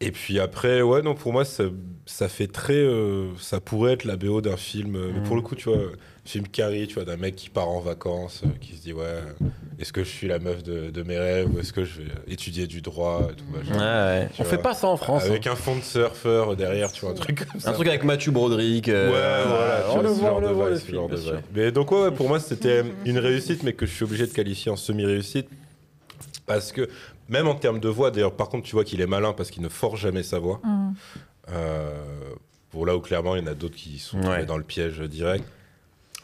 Et 0.00 0.10
puis 0.10 0.38
après, 0.40 0.82
ouais, 0.82 1.02
non, 1.02 1.14
pour 1.14 1.32
moi, 1.32 1.44
ça, 1.44 1.64
ça 2.06 2.28
fait 2.28 2.46
très. 2.48 2.74
euh, 2.74 3.28
ça 3.38 3.60
pourrait 3.60 3.92
être 3.92 4.04
la 4.04 4.16
BO 4.16 4.40
d'un 4.40 4.56
film. 4.56 4.96
euh, 4.96 5.12
Mais 5.14 5.22
pour 5.22 5.36
le 5.36 5.42
coup, 5.42 5.54
tu 5.54 5.68
vois, 5.70 5.78
film 6.24 6.48
Carrie, 6.48 6.86
tu 6.86 6.94
vois, 6.94 7.04
d'un 7.04 7.16
mec 7.18 7.36
qui 7.36 7.50
part 7.50 7.68
en 7.68 7.80
vacances, 7.80 8.42
euh, 8.44 8.48
qui 8.60 8.74
se 8.76 8.80
dit, 8.82 8.92
ouais, 8.94 9.02
euh, 9.04 9.22
est-ce 9.78 9.92
que 9.92 10.02
je 10.04 10.08
suis 10.08 10.26
la 10.26 10.38
meuf 10.38 10.62
de, 10.62 10.90
de 10.90 11.02
mes 11.02 11.18
rêves 11.18 11.54
ou 11.54 11.58
est-ce 11.58 11.72
que 11.72 11.84
je 11.84 12.00
vais 12.00 12.08
étudier 12.28 12.66
du 12.66 12.80
droit 12.80 13.28
et 13.30 13.34
tout 13.34 13.44
Ouais, 13.52 13.62
machin. 13.62 13.78
ouais. 14.20 14.28
On 14.38 14.44
fait 14.44 14.54
vois. 14.56 14.62
pas 14.62 14.74
ça 14.74 14.86
en 14.88 14.96
France. 14.96 15.24
Avec 15.24 15.46
un 15.46 15.54
fond 15.56 15.76
de 15.76 15.82
surfeur 15.82 16.56
derrière, 16.56 16.90
tu 16.92 17.02
vois, 17.02 17.10
un 17.10 17.14
truc 17.14 17.44
comme 17.50 17.60
ça. 17.60 17.68
hein. 17.68 17.72
Un 17.72 17.74
truc 17.74 17.88
avec 17.88 18.04
Mathieu 18.04 18.32
Broderick. 18.32 18.88
euh, 18.88 19.06
Ouais, 19.10 19.48
voilà, 19.48 19.82
tu 19.82 19.90
on 19.90 19.92
vois, 19.94 20.02
le 20.02 20.08
ce 20.08 20.14
voit, 20.14 20.28
genre 20.28 20.36
on 20.36 20.40
le 20.40 20.48
de 20.48 20.52
voit 20.54 20.64
vibe, 20.64 20.72
le 20.74 20.78
ce 20.80 20.84
film, 20.86 20.96
genre 20.96 21.08
de 21.08 21.14
bien 21.16 21.24
sûr. 21.24 21.34
vibe. 21.36 21.44
Mais 21.54 21.72
donc, 21.72 21.92
ouais, 21.92 22.02
ouais, 22.04 22.10
pour 22.10 22.28
moi, 22.28 22.40
c'était 22.40 22.84
une 23.04 23.18
réussite, 23.18 23.62
mais 23.62 23.74
que 23.74 23.84
je 23.84 23.92
suis 23.94 24.04
obligé 24.04 24.26
de 24.26 24.32
qualifier 24.32 24.70
en 24.72 24.76
semi-réussite. 24.76 25.48
Parce 26.46 26.72
que, 26.72 26.88
même 27.28 27.48
en 27.48 27.54
termes 27.54 27.80
de 27.80 27.88
voix, 27.88 28.10
d'ailleurs, 28.10 28.32
par 28.34 28.48
contre, 28.48 28.64
tu 28.66 28.72
vois 28.72 28.84
qu'il 28.84 29.00
est 29.02 29.06
malin 29.06 29.32
parce 29.34 29.50
qu'il 29.50 29.62
ne 29.62 29.68
force 29.68 30.00
jamais 30.00 30.22
sa 30.22 30.38
voix. 30.38 30.60
Mm. 30.64 30.92
Euh, 31.50 31.90
pour 32.70 32.86
là 32.86 32.96
où 32.96 33.00
clairement, 33.00 33.36
il 33.36 33.42
y 33.42 33.44
en 33.44 33.50
a 33.50 33.54
d'autres 33.54 33.76
qui 33.76 33.98
sont 33.98 34.18
tombés 34.18 34.28
Ouais. 34.28 34.46
dans 34.46 34.56
le 34.56 34.62
piège 34.64 34.98
direct. 35.00 35.44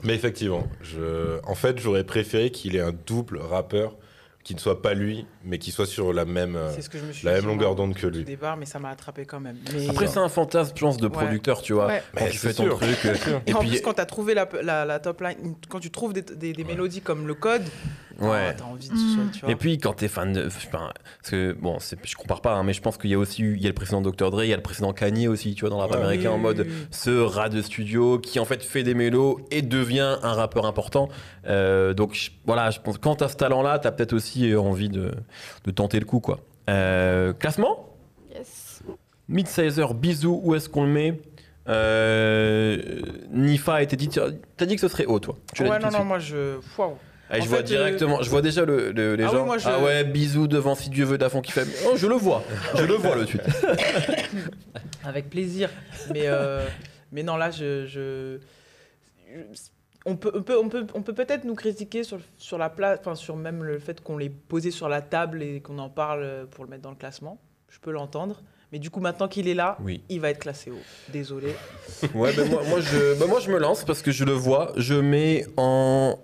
Mais 0.03 0.15
effectivement, 0.15 0.67
je... 0.83 1.39
en 1.47 1.55
fait, 1.55 1.79
j'aurais 1.79 2.05
préféré 2.05 2.51
qu'il 2.51 2.77
ait 2.77 2.81
un 2.81 2.93
double 3.07 3.39
rappeur 3.39 3.97
qui 4.43 4.55
ne 4.55 4.59
soit 4.59 4.81
pas 4.81 4.95
lui, 4.95 5.27
mais 5.45 5.59
qui 5.59 5.71
soit 5.71 5.85
sur 5.85 6.15
la 6.15 6.25
même, 6.25 6.57
euh, 6.57 6.71
C'est 6.75 6.81
ce 6.81 6.89
que 6.89 6.97
je 6.99 7.05
me 7.05 7.13
suis 7.13 7.27
la 7.27 7.35
dit, 7.35 7.41
même 7.47 7.51
longueur 7.55 7.75
d'onde 7.75 7.95
que 7.95 8.07
au 8.07 8.11
lui. 8.11 8.25
départ, 8.25 8.57
mais 8.57 8.65
ça 8.65 8.79
m'a 8.79 8.89
attrapé 8.89 9.27
quand 9.27 9.39
même. 9.39 9.57
Mais- 9.75 9.91
Après, 9.91 10.07
c'est 10.07 10.19
un 10.19 10.31
fantasme, 10.31 10.73
je 10.75 10.81
pense, 10.81 10.97
de 10.97 11.05
Ouais. 11.09 11.13
producteur, 11.13 11.61
tu 11.61 11.75
vois. 11.75 11.89
Ouais. 11.89 12.03
Quand 12.17 12.25
Mais 12.25 12.31
tu 12.31 12.39
fais 12.39 12.55
ton 12.55 12.63
sûr, 12.65 12.79
truc. 12.81 12.99
Et, 13.05 13.51
Et 13.51 13.55
en 13.55 13.59
puis, 13.61 13.69
plus, 13.69 13.81
quand 13.83 13.93
tu 13.93 14.01
as 14.01 14.07
trouvé 14.07 14.33
la, 14.33 14.49
la, 14.63 14.87
la 14.87 14.99
top 14.99 15.21
line, 15.21 15.55
quand 15.69 15.79
tu 15.79 15.91
trouves 15.91 16.15
des, 16.15 16.23
des- 16.23 16.55
des 16.55 16.65
mélodies 16.65 17.03
comme 17.03 17.27
le 17.27 17.35
code, 17.35 17.63
ouais. 18.21 18.57
envie 18.63 18.89
de 18.89 18.95
soit, 18.97 19.25
tu 19.33 19.41
vois. 19.41 19.51
Et 19.51 19.57
puis 19.57 19.79
quand 19.79 19.93
t'es 19.95 20.09
fan 20.09 20.33
de, 20.33 20.47
enfin, 20.47 20.91
parce 21.21 21.31
que 21.31 21.53
bon, 21.53 21.79
je 21.81 22.15
compare 22.17 22.41
pas, 22.41 22.55
hein, 22.55 22.63
mais 22.63 22.73
je 22.73 22.81
pense 22.83 22.97
qu'il 22.99 23.11
y 23.11 23.15
a 23.15 23.19
aussi, 23.19 23.43
il 23.43 23.61
y 23.61 23.67
a 23.67 23.69
le 23.69 23.75
précédent 23.75 24.01
Dr 24.03 24.31
Dre, 24.31 24.45
il 24.45 24.49
y 24.51 24.53
a 24.53 24.57
le 24.57 24.63
précédent 24.63 24.93
Kanye 24.93 25.29
aussi, 25.29 25.55
tu 25.55 25.61
vois, 25.61 25.71
dans 25.71 25.77
le 25.77 25.83
rap 25.83 25.91
Ouais. 25.93 25.97
américain 25.99 26.31
en 26.31 26.39
mode 26.39 26.61
oui, 26.61 26.67
oui. 26.69 26.87
ce 26.91 27.11
rat 27.21 27.49
de 27.49 27.63
studio 27.63 28.19
qui 28.19 28.39
en 28.41 28.45
fait 28.45 28.63
fait 28.63 28.83
des 28.83 28.95
mélos 28.95 29.41
et 29.51 29.63
devient 29.63 30.19
un 30.23 30.33
rappeur 30.35 30.67
important. 30.67 31.09
Euh, 31.47 31.95
donc 31.95 32.15
je- 32.15 32.31
voilà, 32.47 32.71
je 32.71 32.81
pense 32.81 32.97
que 32.99 33.03
quand 33.03 33.17
t'as 33.17 33.29
ce 33.29 33.37
talent-là, 33.37 33.79
t'as 33.79 33.91
peut-être 33.93 34.13
aussi 34.13 34.51
euh, 34.53 34.61
envie 34.61 34.89
de, 34.89 35.13
de 35.65 35.71
tenter 35.71 35.99
le 35.99 36.05
coup, 36.07 36.21
quoi. 36.21 36.41
Euh, 36.69 37.33
classement, 37.33 37.87
Yes. 38.35 38.83
mid-sizer, 39.29 39.93
bisous, 39.95 40.41
où 40.45 40.55
est-ce 40.55 40.69
qu'on 40.69 40.85
le 40.85 40.91
met? 40.91 41.21
Euh, 41.69 43.01
Nifa 43.33 43.75
a 43.75 43.83
été 43.83 43.97
dit, 43.97 44.09
t'as 44.09 44.67
dit 44.67 44.75
que 44.75 44.81
ce 44.81 44.89
serait 44.89 45.07
haut, 45.07 45.21
toi. 45.21 45.37
Tu 45.55 45.63
ouais, 45.63 45.79
dit 45.79 45.85
non, 45.85 45.91
non, 45.91 46.05
moi 46.05 46.19
je. 46.19 46.57
Waouh. 46.79 46.95
Je 47.41 47.47
vois 47.49 47.59
fait, 47.59 47.65
directement, 47.65 48.23
je 48.23 48.31
vois 48.31 48.43
déjà 48.43 48.65
le, 48.65 48.91
le- 48.93 49.15
les 49.15 49.25
Ah 49.25 49.29
gens. 49.29 49.41
oui, 49.41 49.45
moi, 49.47 49.59
je- 49.59 49.69
Ah 49.69 49.79
ouais, 49.81 50.03
bisous 50.05 50.49
devant 50.49 50.75
si 50.75 50.91
Dieu 50.91 51.05
veut 51.05 51.19
d'Afon 51.19 51.41
qui 51.43 51.53
fait. 51.53 51.67
Oh, 51.87 51.97
je 51.97 52.07
le 52.09 52.15
vois, 52.17 52.43
je 52.75 52.83
le 52.85 52.95
vois 52.95 53.15
le 53.15 53.25
tweet. 53.27 53.43
Avec 55.05 55.31
plaisir. 55.31 55.71
Mais, 56.13 56.23
euh, 56.25 56.67
mais 57.13 57.23
non, 57.23 57.37
là, 57.37 57.51
je. 57.51 57.87
je- 57.87 58.39
je- 59.29 59.61
on 60.07 60.17
peut, 60.17 60.33
on 60.35 60.43
peut, 60.43 60.57
on 60.59 60.69
peut, 60.69 60.87
on 60.95 61.03
peut 61.03 61.13
peut-être 61.13 61.45
nous 61.45 61.55
critiquer 61.55 62.05
sur, 62.05 62.19
sur 62.39 62.57
la 62.57 62.71
place, 62.71 62.99
enfin 63.01 63.15
sur 63.15 63.37
même 63.37 63.63
le 63.63 63.79
fait 63.79 64.01
qu'on 64.01 64.17
l'ait 64.17 64.31
posé 64.31 64.71
sur 64.71 64.89
la 64.89 65.03
table 65.03 65.43
et 65.43 65.61
qu'on 65.61 65.79
en 65.79 65.91
parle 65.91 66.47
pour 66.51 66.65
le 66.65 66.71
mettre 66.71 66.83
dans 66.83 66.91
le 66.91 66.97
classement. 66.97 67.39
Je 67.69 67.79
peux 67.79 67.91
l'entendre. 67.93 68.43
Mais 68.73 68.79
du 68.79 68.89
coup, 68.89 69.01
maintenant 69.01 69.29
qu'il 69.29 69.47
est 69.49 69.55
là, 69.55 69.77
Oui. 69.83 70.03
il 70.09 70.21
va 70.21 70.31
être 70.31 70.39
classé 70.39 70.71
haut. 70.71 70.79
Désolé. 71.13 71.55
Ouais, 72.15 72.33
ben 72.35 72.49
moi, 72.49 72.63
moi, 72.69 72.81
je, 72.81 73.19
ben 73.19 73.27
moi 73.29 73.41
je 73.41 73.51
me 73.51 73.59
lance 73.59 73.85
parce 73.85 74.01
que 74.01 74.11
je 74.11 74.25
le 74.25 74.33
vois. 74.33 74.73
Je 74.77 74.95
mets 74.95 75.45
en 75.57 76.19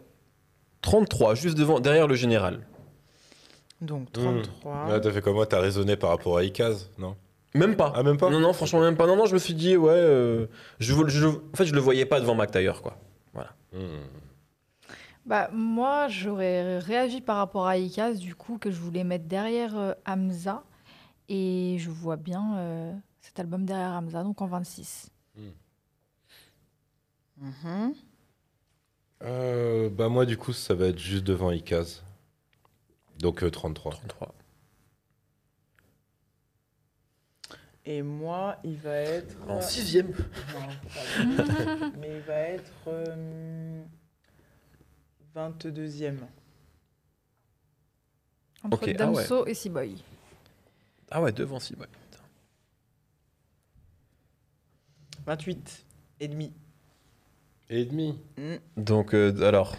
33, 0.91 1.35
juste 1.35 1.59
devant, 1.59 1.81
derrière 1.81 2.07
le 2.07 2.15
général. 2.15 2.65
Donc 3.81 4.09
Hmm. 4.17 4.43
33. 4.43 4.89
Là, 4.89 5.01
t'as 5.01 5.11
fait 5.11 5.21
comme 5.21 5.35
moi, 5.35 5.45
t'as 5.47 5.61
raisonné 5.61 5.97
par 5.97 6.11
rapport 6.11 6.39
à 6.39 6.45
Ikaz, 6.45 6.91
non? 6.97 7.17
Même 7.55 7.75
pas. 7.75 7.93
Ah, 7.97 8.03
même 8.05 8.17
pas? 8.19 8.31
Non, 8.31 8.39
non, 8.39 8.53
franchement, 8.53 8.81
même 8.81 8.97
pas. 8.97 9.07
Non, 9.09 9.17
non, 9.17 9.27
je 9.27 9.35
me 9.35 9.39
suis 9.41 9.55
dit, 9.55 9.77
ouais. 9.77 9.91
euh, 9.93 10.47
je, 10.79 10.95
je- 11.09 11.27
en 11.27 11.57
fait, 11.57 11.65
je 11.67 11.75
le 11.75 11.81
voyais 11.81 12.07
pas 12.07 12.21
devant 12.21 12.35
Mac 12.37 12.51
Taylor, 12.53 12.81
quoi. 12.83 12.97
Hmm. 13.73 14.05
Bah, 15.27 15.51
moi, 15.53 16.07
j'aurais 16.09 16.79
réagi 16.79 17.21
par 17.21 17.39
rapport 17.39 17.67
à 17.67 17.77
Ikaz, 17.77 18.19
du 18.21 18.35
coup, 18.37 18.59
que 18.59 18.71
je 18.71 18.79
voulais 18.79 19.03
mettre 19.05 19.25
derrière 19.27 19.77
euh, 19.77 19.93
Hamza. 20.07 20.63
Et 21.29 21.77
je 21.81 21.91
vois 21.91 22.15
bien 22.17 22.57
euh, 22.59 22.93
cet 23.21 23.41
album 23.41 23.65
derrière 23.67 23.91
Hamza, 23.91 24.23
donc 24.23 24.41
en 24.41 24.47
26. 24.47 25.11
Mhm. 27.39 27.93
Euh, 29.23 29.89
bah 29.89 30.09
moi 30.09 30.27
du 30.27 30.37
coup 30.37 30.53
ça 30.53 30.75
va 30.75 30.89
être 30.89 30.99
juste 30.99 31.25
devant 31.25 31.51
Ikaz. 31.51 32.03
Donc 33.19 33.43
euh, 33.43 33.51
33. 33.51 33.93
33. 33.93 34.35
Et 37.89 38.03
moi, 38.03 38.57
il 38.65 38.77
va 38.79 38.97
être. 38.97 39.37
En 39.49 39.61
sixième. 39.61 40.09
Non, 40.11 41.23
Mais 42.01 42.17
il 42.17 42.23
va 42.23 42.35
être 42.35 42.73
euh, 42.89 43.85
22e. 45.37 46.17
Entre 48.65 48.83
Ok, 48.83 48.89
ah 48.89 48.93
Damso 48.95 49.47
et 49.47 49.55
Seaboy. 49.55 50.03
Ah 51.13 51.23
ouais, 51.23 51.31
devant 51.31 51.61
si, 51.61 51.77
ouais. 51.77 51.87
28 55.25 55.87
et 56.19 56.29
demi. 56.29 56.53
Et 57.71 57.85
demi. 57.85 58.19
Mm. 58.39 58.55
Donc, 58.77 59.15
euh, 59.15 59.35
alors, 59.47 59.75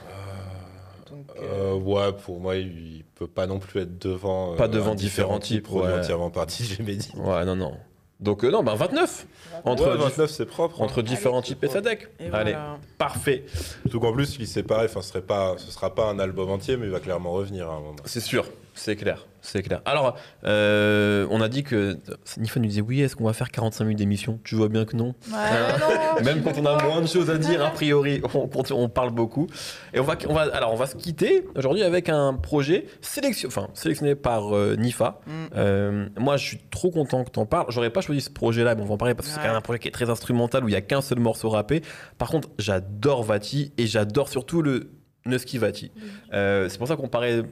Donc, 1.09 1.25
euh, 1.41 1.73
Euh, 1.73 1.75
ouais 1.75 2.11
pour 2.13 2.39
moi 2.41 2.55
il 2.57 3.03
peut 3.15 3.27
pas 3.27 3.47
non 3.47 3.59
plus 3.59 3.81
être 3.81 3.97
devant. 3.97 4.55
Pas 4.55 4.67
devant 4.67 4.93
différents 4.95 5.39
types, 5.39 5.63
produit 5.63 5.91
ouais. 5.93 5.99
entièrement 5.99 6.29
parti 6.29 6.63
j'ai 6.77 6.83
dit. 6.83 7.09
ouais, 7.15 7.45
non, 7.45 7.55
non. 7.55 7.73
Donc, 8.19 8.43
euh, 8.43 8.49
non, 8.49 8.63
bah 8.63 8.73
29 8.75 9.27
entre, 9.63 9.83
Ouais, 9.85 9.95
dif- 9.95 10.01
29 10.09 10.29
c'est 10.31 10.45
propre. 10.47 10.81
hein. 10.81 10.85
entre 10.85 11.01
différents 11.03 11.41
types 11.43 11.63
et 11.63 11.67
Sadek. 11.67 12.09
et 12.19 12.23
Allez, 12.25 12.51
voilà. 12.53 12.77
parfait. 12.97 13.45
Surtout 13.83 13.99
qu'en 13.99 14.11
plus 14.11 14.35
il 14.37 14.41
est 14.43 14.45
séparé, 14.47 14.85
enfin 14.85 15.01
ce 15.01 15.09
serait 15.09 15.21
pas, 15.21 15.55
ce 15.57 15.71
sera 15.71 15.93
pas 15.93 16.09
un 16.09 16.17
album 16.19 16.49
entier 16.49 16.77
mais 16.77 16.87
il 16.87 16.91
va 16.91 16.99
clairement 16.99 17.31
revenir 17.31 17.69
à 17.69 17.75
un 17.75 17.79
moment. 17.79 17.95
C'est 18.05 18.19
sûr, 18.19 18.49
c'est 18.77 18.95
clair, 18.95 19.25
c'est 19.41 19.63
clair. 19.63 19.81
Alors, 19.85 20.15
euh, 20.45 21.25
on 21.31 21.41
a 21.41 21.49
dit 21.49 21.63
que 21.63 21.97
Nifa 22.37 22.59
nous 22.59 22.67
disait 22.67 22.81
oui, 22.81 23.01
est-ce 23.01 23.15
qu'on 23.15 23.25
va 23.25 23.33
faire 23.33 23.49
45 23.49 23.83
minutes 23.85 23.97
d'émission? 23.97 24.39
Tu 24.43 24.55
vois 24.55 24.69
bien 24.69 24.85
que 24.85 24.95
non. 24.95 25.15
Ouais, 25.31 26.17
non, 26.17 26.21
Même 26.23 26.43
quand 26.43 26.57
on 26.59 26.65
a 26.65 26.83
moins 26.83 27.01
de 27.01 27.07
choses 27.07 27.29
à 27.29 27.37
dire, 27.37 27.65
a 27.65 27.71
priori, 27.71 28.21
on, 28.33 28.89
parle 28.89 29.11
beaucoup. 29.11 29.47
Et 29.93 29.99
on 29.99 30.03
va, 30.03 30.15
on 30.29 30.33
va, 30.33 30.43
alors, 30.53 30.73
on 30.73 30.75
va 30.75 30.85
se 30.85 30.95
quitter 30.95 31.45
aujourd'hui 31.55 31.81
avec 31.81 32.07
un 32.07 32.35
projet 32.35 32.85
sélection, 33.01 33.47
enfin, 33.47 33.67
sélectionné 33.73 34.15
par 34.15 34.55
euh, 34.55 34.75
Nifa. 34.75 35.19
Mm. 35.25 35.31
Euh, 35.55 36.09
moi, 36.17 36.37
je 36.37 36.45
suis 36.45 36.59
trop 36.69 36.91
content 36.91 37.23
que 37.23 37.31
tu 37.31 37.39
en 37.39 37.45
parles. 37.47 37.65
J'aurais 37.69 37.89
pas 37.89 38.01
choisi 38.01 38.21
ce 38.21 38.29
projet-là, 38.29 38.75
mais 38.75 38.83
on 38.83 38.85
va 38.85 38.93
en 38.93 38.97
parler 38.97 39.15
parce 39.15 39.27
que 39.27 39.33
c'est 39.33 39.39
quand 39.39 39.47
même 39.47 39.57
un 39.57 39.61
projet 39.61 39.79
qui 39.79 39.87
est 39.87 39.91
très 39.91 40.09
instrumental 40.09 40.63
où 40.63 40.67
il 40.69 40.73
y 40.73 40.77
a 40.77 40.81
qu'un 40.81 41.01
seul 41.01 41.19
morceau 41.19 41.49
rappé. 41.49 41.81
Par 42.19 42.29
contre, 42.29 42.49
j'adore 42.59 43.23
Vati 43.23 43.73
et 43.77 43.87
j'adore 43.87 44.29
surtout 44.29 44.61
le 44.61 44.91
Nusky 45.27 45.57
Vati. 45.57 45.91
Euh, 46.33 46.69
c'est 46.69 46.77
pour 46.77 46.87
ça 46.87 46.95
qu'on 46.95 47.07
parlait 47.07 47.43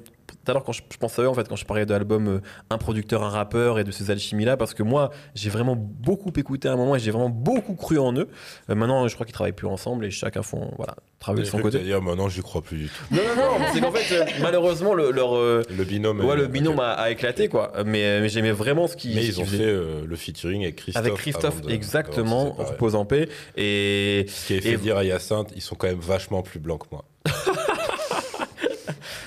tout 0.46 0.52
à 0.52 0.54
l'heure 0.54 0.64
quand 0.64 0.72
je, 0.72 0.82
je 0.92 0.98
pensais 0.98 1.22
à 1.22 1.26
eux 1.26 1.30
en 1.30 1.34
fait 1.34 1.48
quand 1.50 1.56
je 1.56 1.66
parlais 1.66 1.86
de 1.86 1.92
l'album 1.92 2.28
euh, 2.28 2.40
un 2.70 2.78
producteur 2.78 3.24
un 3.24 3.30
rappeur 3.30 3.80
et 3.80 3.84
de 3.84 3.92
ces 3.92 4.12
alchimies 4.12 4.46
là 4.46 4.56
parce 4.58 4.74
que 4.74 4.84
moi 4.84 5.10
j'ai 5.34 5.50
vraiment 5.50 5.76
beaucoup 5.76 6.32
écouté 6.38 6.68
à 6.68 6.74
un 6.74 6.76
moment 6.76 6.96
et 6.96 7.00
j'ai 7.00 7.12
vraiment 7.12 7.30
beaucoup 7.30 7.74
cru 7.76 7.98
en 8.00 8.14
eux 8.16 8.30
Euh, 8.70 8.76
maintenant 8.76 9.08
je 9.08 9.14
crois 9.16 9.26
qu'ils 9.26 9.34
travaillent 9.34 9.52
plus 9.54 9.68
ensemble 9.68 10.06
et 10.06 10.12
chacun 10.12 10.44
font 10.44 10.72
voilà 10.78 10.96
travaille 11.20 11.44
de 11.44 11.48
son 11.50 11.60
côté 11.60 11.80
Dire 11.80 12.02
maintenant 12.02 12.30
j'y 12.30 12.42
crois 12.42 12.62
plus 12.62 12.78
du 12.78 12.88
tout. 12.88 13.04
non 13.16 13.22
non 13.36 13.60
non 13.60 13.66
c'est 13.74 13.82
qu'en 13.82 13.92
fait 13.92 14.16
euh, 14.16 14.26
malheureusement 14.42 14.94
le, 14.94 15.12
leur 15.12 15.34
Le 15.36 15.84
binôme. 15.84 16.24
ouais, 16.24 16.36
le 16.36 16.48
binôme 16.48 16.80
a, 16.80 16.92
a 16.92 17.10
éclaté 17.10 17.48
quoi 17.50 17.72
mais, 17.86 18.22
mais 18.22 18.30
j'aimais 18.30 18.52
vraiment 18.52 18.88
ce 18.88 18.96
qu'ils 18.96 19.16
Mais 19.16 19.26
ils 19.26 19.42
ont 19.42 19.46
fait 19.46 19.58
le 20.06 20.16
featuring 20.16 20.64
avec 20.64 20.76
Christophe. 20.76 21.04
avec 21.06 21.14
Christophe 21.16 21.62
de- 21.62 21.72
exactement 21.72 22.52
repose 22.52 22.96
en 22.96 23.06
paix 23.06 23.28
et 23.58 24.26
Ce 24.30 24.48
qui 24.48 24.58
a 24.58 24.62
fait 24.62 24.70
Et- 24.74 24.78
dire 24.78 24.98
à 24.98 25.04
Hyacinthe, 25.04 25.52
ils 25.56 25.62
sont 25.62 25.76
quand 25.76 25.88
même 25.88 26.00
vachement 26.00 26.42
plus 26.44 26.60
blancs 26.60 26.82
que 26.84 26.88
moi. 26.92 27.06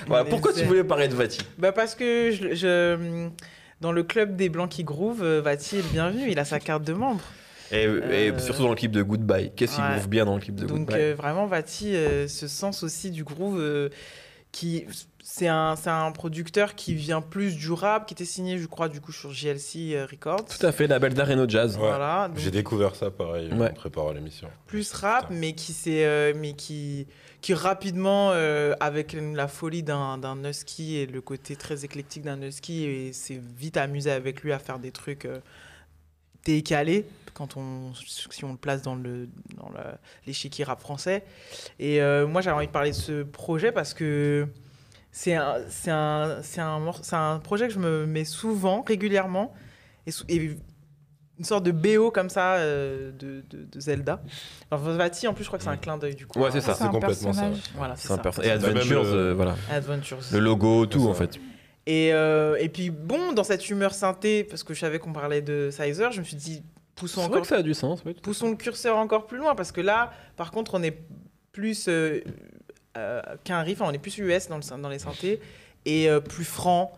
voilà, 0.09 0.23
Mais 0.25 0.29
pourquoi 0.29 0.53
tu 0.53 0.65
voulais 0.65 0.83
parler 0.83 1.07
de 1.07 1.15
Vati? 1.15 1.39
Bah 1.57 1.71
parce 1.71 1.95
que 1.95 2.31
je, 2.31 2.53
je- 2.55 3.29
dans 3.81 3.91
le 3.93 4.03
club 4.03 4.35
des 4.35 4.49
blancs 4.49 4.69
qui 4.69 4.83
groove, 4.83 5.23
euh, 5.23 5.41
Vati 5.41 5.77
est 5.77 5.81
le 5.81 5.87
bienvenu. 5.89 6.29
Il 6.29 6.37
a 6.39 6.45
sa 6.45 6.59
carte 6.59 6.83
de 6.83 6.93
membre. 6.93 7.23
et, 7.71 7.83
et 7.83 7.87
Euh, 7.87 8.37
surtout 8.39 8.63
dans 8.63 8.69
le 8.69 8.75
clip 8.75 8.91
de 8.91 9.01
Goodbye 9.03 9.51
qu'est-ce 9.55 9.75
qu'il 9.75 9.83
ouais. 9.85 9.91
groove 9.93 10.09
bien 10.09 10.25
dans 10.25 10.35
le 10.35 10.41
clip 10.41 10.55
de 10.55 10.65
Donc 10.65 10.79
Goodbye? 10.89 10.99
euh, 10.99 11.15
vraiment, 11.17 11.45
Vati, 11.47 11.95
euh, 11.95 12.27
ce 12.27 12.47
sens 12.47 12.83
aussi 12.83 13.11
du 13.11 13.23
groove, 13.23 13.59
qui 14.51 14.85
c'est 15.21 15.47
un, 15.47 15.75
c'est 15.75 15.91
un 15.91 16.11
producteur 16.11 16.73
qui 16.73 16.95
vient 16.95 17.21
plus 17.21 17.55
du 17.55 17.71
rap, 17.71 18.07
qui 18.07 18.15
était 18.15 18.25
signé, 18.25 18.57
je 18.57 18.65
crois, 18.65 18.89
du 18.89 18.99
coup 18.99 19.11
sur 19.11 19.31
JLC 19.31 19.93
euh, 19.93 20.07
Records. 20.09 20.45
tout 20.45 20.65
à 20.65 20.71
fait 20.71 20.87
label 20.87 21.13
d'Areno 21.13 21.47
Jazz 21.47 21.75
Ouais. 21.77 21.87
Voilà, 21.87 22.29
donc 22.29 22.37
J'ai 22.39 22.49
découvert 22.49 22.95
ça 22.95 23.11
pareil 23.11 23.51
Ouais. 23.53 23.69
en 23.69 23.73
préparant 23.73 24.11
l'émission. 24.11 24.49
plus 24.65 24.91
rap, 24.93 25.27
mais 25.29 25.53
qui 25.53 25.71
s'est, 25.73 26.03
euh, 26.05 26.33
mais 26.35 26.53
qui, 26.53 27.05
qui 27.41 27.53
rapidement, 27.53 28.31
euh, 28.33 28.73
avec 28.79 29.13
la 29.13 29.47
folie 29.47 29.83
d'un 29.83 30.17
d'un 30.17 30.43
Husky 30.49 30.97
et 30.97 31.05
le 31.05 31.21
côté 31.21 31.55
très 31.55 31.85
éclectique 31.85 32.23
d'un 32.23 32.41
Husky, 32.41 32.85
et 32.85 33.13
s'est 33.13 33.39
vite 33.55 33.77
amusé 33.77 34.09
avec 34.09 34.41
lui 34.41 34.51
à 34.51 34.57
faire 34.57 34.79
des 34.79 34.91
trucs 34.91 35.25
euh, 35.25 35.39
décalés 36.45 37.05
quand 37.33 37.57
on, 37.57 37.93
si 37.95 38.43
on 38.45 38.51
le 38.51 38.57
place 38.57 38.81
dans 38.81 38.95
le 38.95 39.27
dans 39.57 39.69
le- 39.69 39.97
l'échiquier 40.27 40.63
rap 40.65 40.79
français. 40.79 41.23
Et 41.79 42.01
euh, 42.01 42.27
moi, 42.27 42.41
j'avais 42.41 42.55
envie 42.57 42.67
de 42.67 42.71
parler 42.71 42.91
de 42.91 42.95
ce 42.95 43.23
projet 43.23 43.71
parce 43.71 43.93
que 43.93 44.47
c'est 45.11 45.35
un, 45.35 45.57
c'est 45.69 45.91
un, 45.91 46.39
c'est 46.43 46.61
un, 46.61 46.79
un 47.13 47.39
projet 47.39 47.67
que 47.67 47.73
je 47.73 47.79
me 47.79 48.05
mets 48.05 48.25
souvent, 48.25 48.81
régulièrement, 48.81 49.53
et, 50.07 50.11
une 51.39 51.45
sorte 51.45 51.63
de 51.63 51.71
BO 51.71 52.11
comme 52.11 52.29
ça 52.29 52.55
euh, 52.55 53.11
de, 53.13 53.43
de- 53.49 53.63
de 53.63 53.79
Zelda. 53.79 54.21
Alors 54.69 54.83
Vati, 54.83 55.25
en 55.25 55.33
plus, 55.33 55.45
je 55.45 55.49
crois 55.49 55.57
que 55.57 55.63
c'est 55.63 55.69
un 55.69 55.77
clin 55.77 55.97
d'œil 55.97 56.13
du 56.13 56.27
coup. 56.27 56.37
Ouais, 56.39 56.51
c'est 56.51 56.59
ça. 56.59 56.73
C'est 56.73 56.89
complètement 56.89 57.31
ça. 57.31 57.49
Voilà, 57.75 57.95
c'est 57.95 58.11
un 58.11 58.21
Et 58.43 58.49
Adventures, 58.51 59.03
le- 59.03 59.09
euh, 59.09 59.33
voilà. 59.33 59.55
Adventures. 59.71 60.19
Le 60.33 60.39
logo, 60.39 60.85
tout 60.85 61.07
en 61.07 61.13
fait. 61.13 61.39
Et, 61.85 62.13
euh, 62.13 62.57
et 62.59 62.69
puis, 62.69 62.89
bon, 62.91 63.31
dans 63.31 63.43
cette 63.45 63.67
humeur 63.69 63.93
synthé, 63.95 64.43
parce 64.43 64.63
que 64.63 64.73
je 64.73 64.79
savais 64.79 64.99
qu'on 64.99 65.13
parlait 65.13 65.41
de 65.41 65.69
Sizer, 65.71 66.11
je 66.11 66.19
me 66.19 66.25
suis 66.25 66.35
dit, 66.35 66.61
poussons 66.99 67.21
encore 67.21 67.41
que 67.41 67.47
ça 67.47 67.57
a 67.57 67.61
du 67.63 67.73
sens. 67.73 68.03
ouais. 68.03 68.13
poussons 68.13 68.49
le 68.49 68.55
curseur 68.55 68.97
encore 68.97 69.25
plus 69.25 69.37
loin 69.37 69.55
parce 69.55 69.71
que 69.71 69.81
là, 69.81 70.11
par 70.35 70.51
contre, 70.51 70.75
on 70.75 70.83
est 70.83 70.97
plus 71.51 71.87
euh, 71.87 72.21
euh, 72.97 73.21
qu'un 73.43 73.61
riff, 73.61 73.81
on 73.81 73.91
est 73.91 73.97
plus 73.97 74.17
US 74.19 74.47
dans, 74.47 74.57
le, 74.57 74.81
dans 74.81 74.89
les 74.89 74.99
synthés 74.99 75.39
et 75.85 76.09
euh, 76.09 76.19
plus 76.19 76.43
franc 76.45 76.91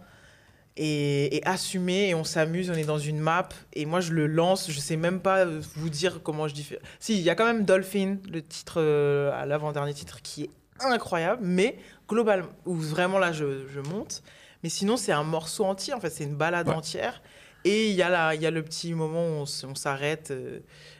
et, 0.77 1.37
et 1.37 1.45
assumé 1.47 2.09
et 2.09 2.15
on 2.15 2.23
s'amuse, 2.23 2.69
on 2.69 2.73
est 2.73 2.85
dans 2.85 2.97
une 2.97 3.19
map 3.19 3.49
et 3.73 3.85
moi 3.85 3.99
je 4.01 4.13
le 4.13 4.25
lance, 4.27 4.71
je 4.71 4.79
sais 4.79 4.95
même 4.95 5.19
pas 5.19 5.45
vous 5.45 5.89
dire 5.89 6.21
comment 6.23 6.47
je 6.47 6.53
diffère. 6.53 6.79
Si, 6.99 7.13
il 7.15 7.21
y 7.21 7.29
a 7.29 7.35
quand 7.35 7.45
même 7.45 7.65
Dolphin, 7.65 8.17
le 8.31 8.41
titre 8.41 8.81
à 8.81 9.45
l'avant-dernier 9.45 9.93
titre 9.93 10.21
qui 10.21 10.43
est 10.43 10.49
incroyable, 10.79 11.41
mais 11.43 11.77
globalement, 12.07 12.47
où 12.65 12.75
vraiment 12.75 13.19
là 13.19 13.31
je, 13.31 13.67
je 13.67 13.79
monte, 13.81 14.23
mais 14.63 14.69
sinon 14.69 14.97
c'est 14.97 15.11
un 15.11 15.23
morceau 15.23 15.65
entier, 15.65 15.93
en 15.93 15.99
fait 15.99 16.09
c'est 16.09 16.23
une 16.23 16.35
balade 16.35 16.67
Ouais. 16.69 16.73
entière. 16.75 17.21
Et 17.63 17.89
il 17.89 17.95
y, 17.95 18.01
a 18.01 18.09
la- 18.09 18.33
il 18.35 18.41
y 18.41 18.45
a 18.47 18.51
le 18.51 18.63
petit 18.63 18.93
moment 18.93 19.23
où 19.23 19.45
on, 19.67 19.75
s'arrête, 19.75 20.29
euh, 20.31 20.59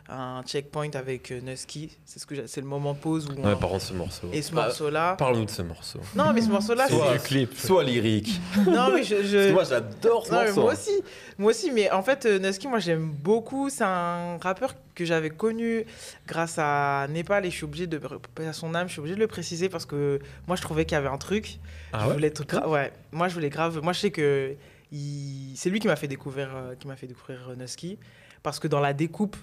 un 0.09 0.43
checkpoint 0.45 0.91
avec 0.93 1.31
euh, 1.31 1.39
Nusky. 1.41 1.89
C'est 2.05 2.19
ce 2.19 2.25
que 2.27 2.35
j'ai- 2.35 2.45
c'est 2.45 2.61
le 2.61 2.67
moment 2.67 2.93
pause 2.93 3.27
où 3.27 3.33
on- 3.41 3.47
Ouais, 3.47 3.55
par 3.55 3.79
ce 3.81 3.93
morceau. 3.93 4.27
Et 4.31 4.41
ce 4.43 4.53
morceau-là. 4.53 5.15
Parle-nous 5.15 5.45
de 5.45 5.49
ce 5.49 5.61
morceau. 5.63 5.99
Non, 6.15 6.33
mais 6.33 6.41
ce 6.41 6.49
morceau-là, 6.49 6.87
Soit 6.87 7.13
du 7.13 7.19
clip, 7.19 7.57
soit 7.57 7.83
lyrique. 7.83 8.39
Non, 8.67 8.91
mais 8.93 9.03
je. 9.03 9.23
Je- 9.23 9.51
moi, 9.53 9.63
j'adore 9.63 10.27
ce 10.27 10.31
Non, 10.33 10.39
mais 10.41 10.45
morceau. 10.47 10.61
moi 10.61 10.73
aussi, 10.73 11.01
moi 11.39 11.49
aussi, 11.51 11.71
mais 11.71 11.89
en 11.91 12.03
fait, 12.03 12.25
euh, 12.27 12.37
Nusky, 12.39 12.67
moi 12.67 12.77
j'aime 12.79 13.09
beaucoup. 13.09 13.69
C'est 13.71 13.83
un 13.85 14.37
rappeur 14.37 14.75
que 14.93 15.03
j'avais 15.05 15.29
connu 15.31 15.85
grâce 16.27 16.55
à 16.59 17.07
Népal 17.09 17.45
et 17.45 17.49
je 17.49 17.55
suis 17.55 17.63
obligé 17.65 17.87
de, 17.87 17.99
à 18.47 18.53
son 18.53 18.75
âme, 18.75 18.87
je 18.87 18.91
suis 18.93 18.99
obligé 18.99 19.15
de 19.15 19.21
le 19.21 19.27
préciser 19.27 19.67
parce 19.69 19.85
que 19.87 20.19
moi 20.47 20.55
je 20.57 20.61
trouvais 20.61 20.85
qu'il 20.85 20.93
y 20.95 20.99
avait 20.99 21.07
un 21.07 21.17
truc. 21.17 21.57
Ah 21.93 22.01
je 22.03 22.07
ouais? 22.09 22.13
voulais 22.13 22.27
être 22.27 22.67
ouais. 22.67 22.91
Moi 23.13 23.29
je 23.29 23.33
voulais 23.33 23.49
grave. 23.49 23.79
Moi 23.81 23.93
je 23.93 23.99
sais 24.01 24.11
que 24.11 24.53
c'est 24.91 25.69
lui 25.69 25.79
qui 25.79 25.87
m'a 25.87 25.95
fait 25.95 26.07
découvrir, 26.07 26.55
euh, 26.55 26.75
qui 26.75 26.87
m'a 26.87 26.95
fait 26.95 27.07
découvrir 27.07 27.49
euh, 27.49 27.55
Nusky 27.55 27.97
parce 28.43 28.59
que 28.59 28.67
dans 28.67 28.79
la 28.79 28.93
découpe. 28.93 29.37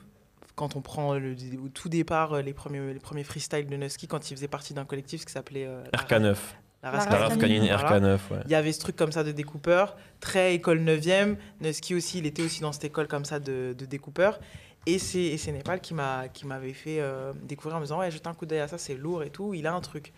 Quand 0.54 0.74
on 0.74 0.80
prend 0.80 1.16
au 1.16 1.68
tout 1.72 1.88
départ 1.88 2.32
euh, 2.32 2.42
les 2.42 2.52
premiers, 2.52 2.92
les 2.92 2.98
premiers 2.98 3.22
freestyles 3.22 3.68
de 3.68 3.76
Nusky, 3.76 4.08
quand 4.08 4.28
il 4.28 4.34
faisait 4.34 4.48
partie 4.48 4.74
d'un 4.74 4.84
collectif 4.84 5.24
qui 5.24 5.32
s'appelait 5.32 5.66
euh, 5.66 5.84
la- 5.92 6.00
RK9. 6.00 6.36
La 6.82 6.90
La 6.90 6.98
Race 6.98 7.06
La 7.10 7.18
Race 7.18 7.28
Raf 7.30 7.38
Canine, 7.38 7.66
Canine 7.66 7.76
voilà. 7.76 8.16
RK9, 8.16 8.18
ouais. 8.30 8.38
il 8.44 8.50
y 8.50 8.54
avait 8.54 8.72
ce 8.72 8.80
truc 8.80 8.96
comme 8.96 9.12
ça 9.12 9.24
de 9.24 9.32
découpeur, 9.32 9.96
très 10.20 10.54
école 10.54 10.80
9e. 10.80 11.36
Nusky 11.60 11.94
aussi, 11.94 12.18
il 12.18 12.26
était 12.26 12.42
aussi 12.42 12.60
dans 12.60 12.72
cette 12.72 12.84
école 12.84 13.08
comme 13.08 13.24
ça 13.24 13.40
de, 13.40 13.74
de 13.76 13.84
découpeur. 13.84 14.38
Et 14.86 14.98
c'est, 14.98 15.18
et 15.18 15.36
c'est 15.36 15.52
Népal 15.52 15.80
qui, 15.80 15.92
m'a, 15.92 16.28
qui 16.28 16.46
m'avait 16.46 16.72
fait 16.72 17.00
euh, 17.00 17.32
découvrir 17.42 17.76
en 17.76 17.80
me 17.80 17.84
disant 17.84 17.98
Ouais, 17.98 18.10
jette 18.10 18.26
un 18.26 18.32
coup 18.32 18.46
d'œil 18.46 18.60
à 18.60 18.68
ça, 18.68 18.78
c'est 18.78 18.94
lourd 18.94 19.22
et 19.22 19.28
tout, 19.28 19.52
il 19.52 19.66
a 19.66 19.74
un 19.74 19.80
truc. 19.80 20.12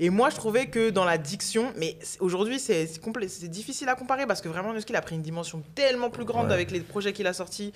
Et 0.00 0.10
moi, 0.10 0.30
je 0.30 0.36
trouvais 0.36 0.66
que 0.66 0.90
dans 0.90 1.04
la 1.04 1.16
diction, 1.16 1.72
mais 1.76 1.96
aujourd'hui, 2.18 2.58
c'est, 2.58 2.86
difficile 3.48 3.88
à 3.88 3.94
comparer 3.94 4.26
parce 4.26 4.40
que 4.40 4.48
vraiment, 4.48 4.72
Nusky, 4.72 4.92
il 4.92 4.96
a 4.96 5.02
pris 5.02 5.14
une 5.14 5.22
dimension 5.22 5.62
tellement 5.74 6.10
plus 6.10 6.24
grande 6.24 6.48
Ouais. 6.48 6.54
avec 6.54 6.70
les 6.70 6.80
projets 6.80 7.12
qu'il 7.12 7.26
a 7.26 7.32
sortis, 7.32 7.72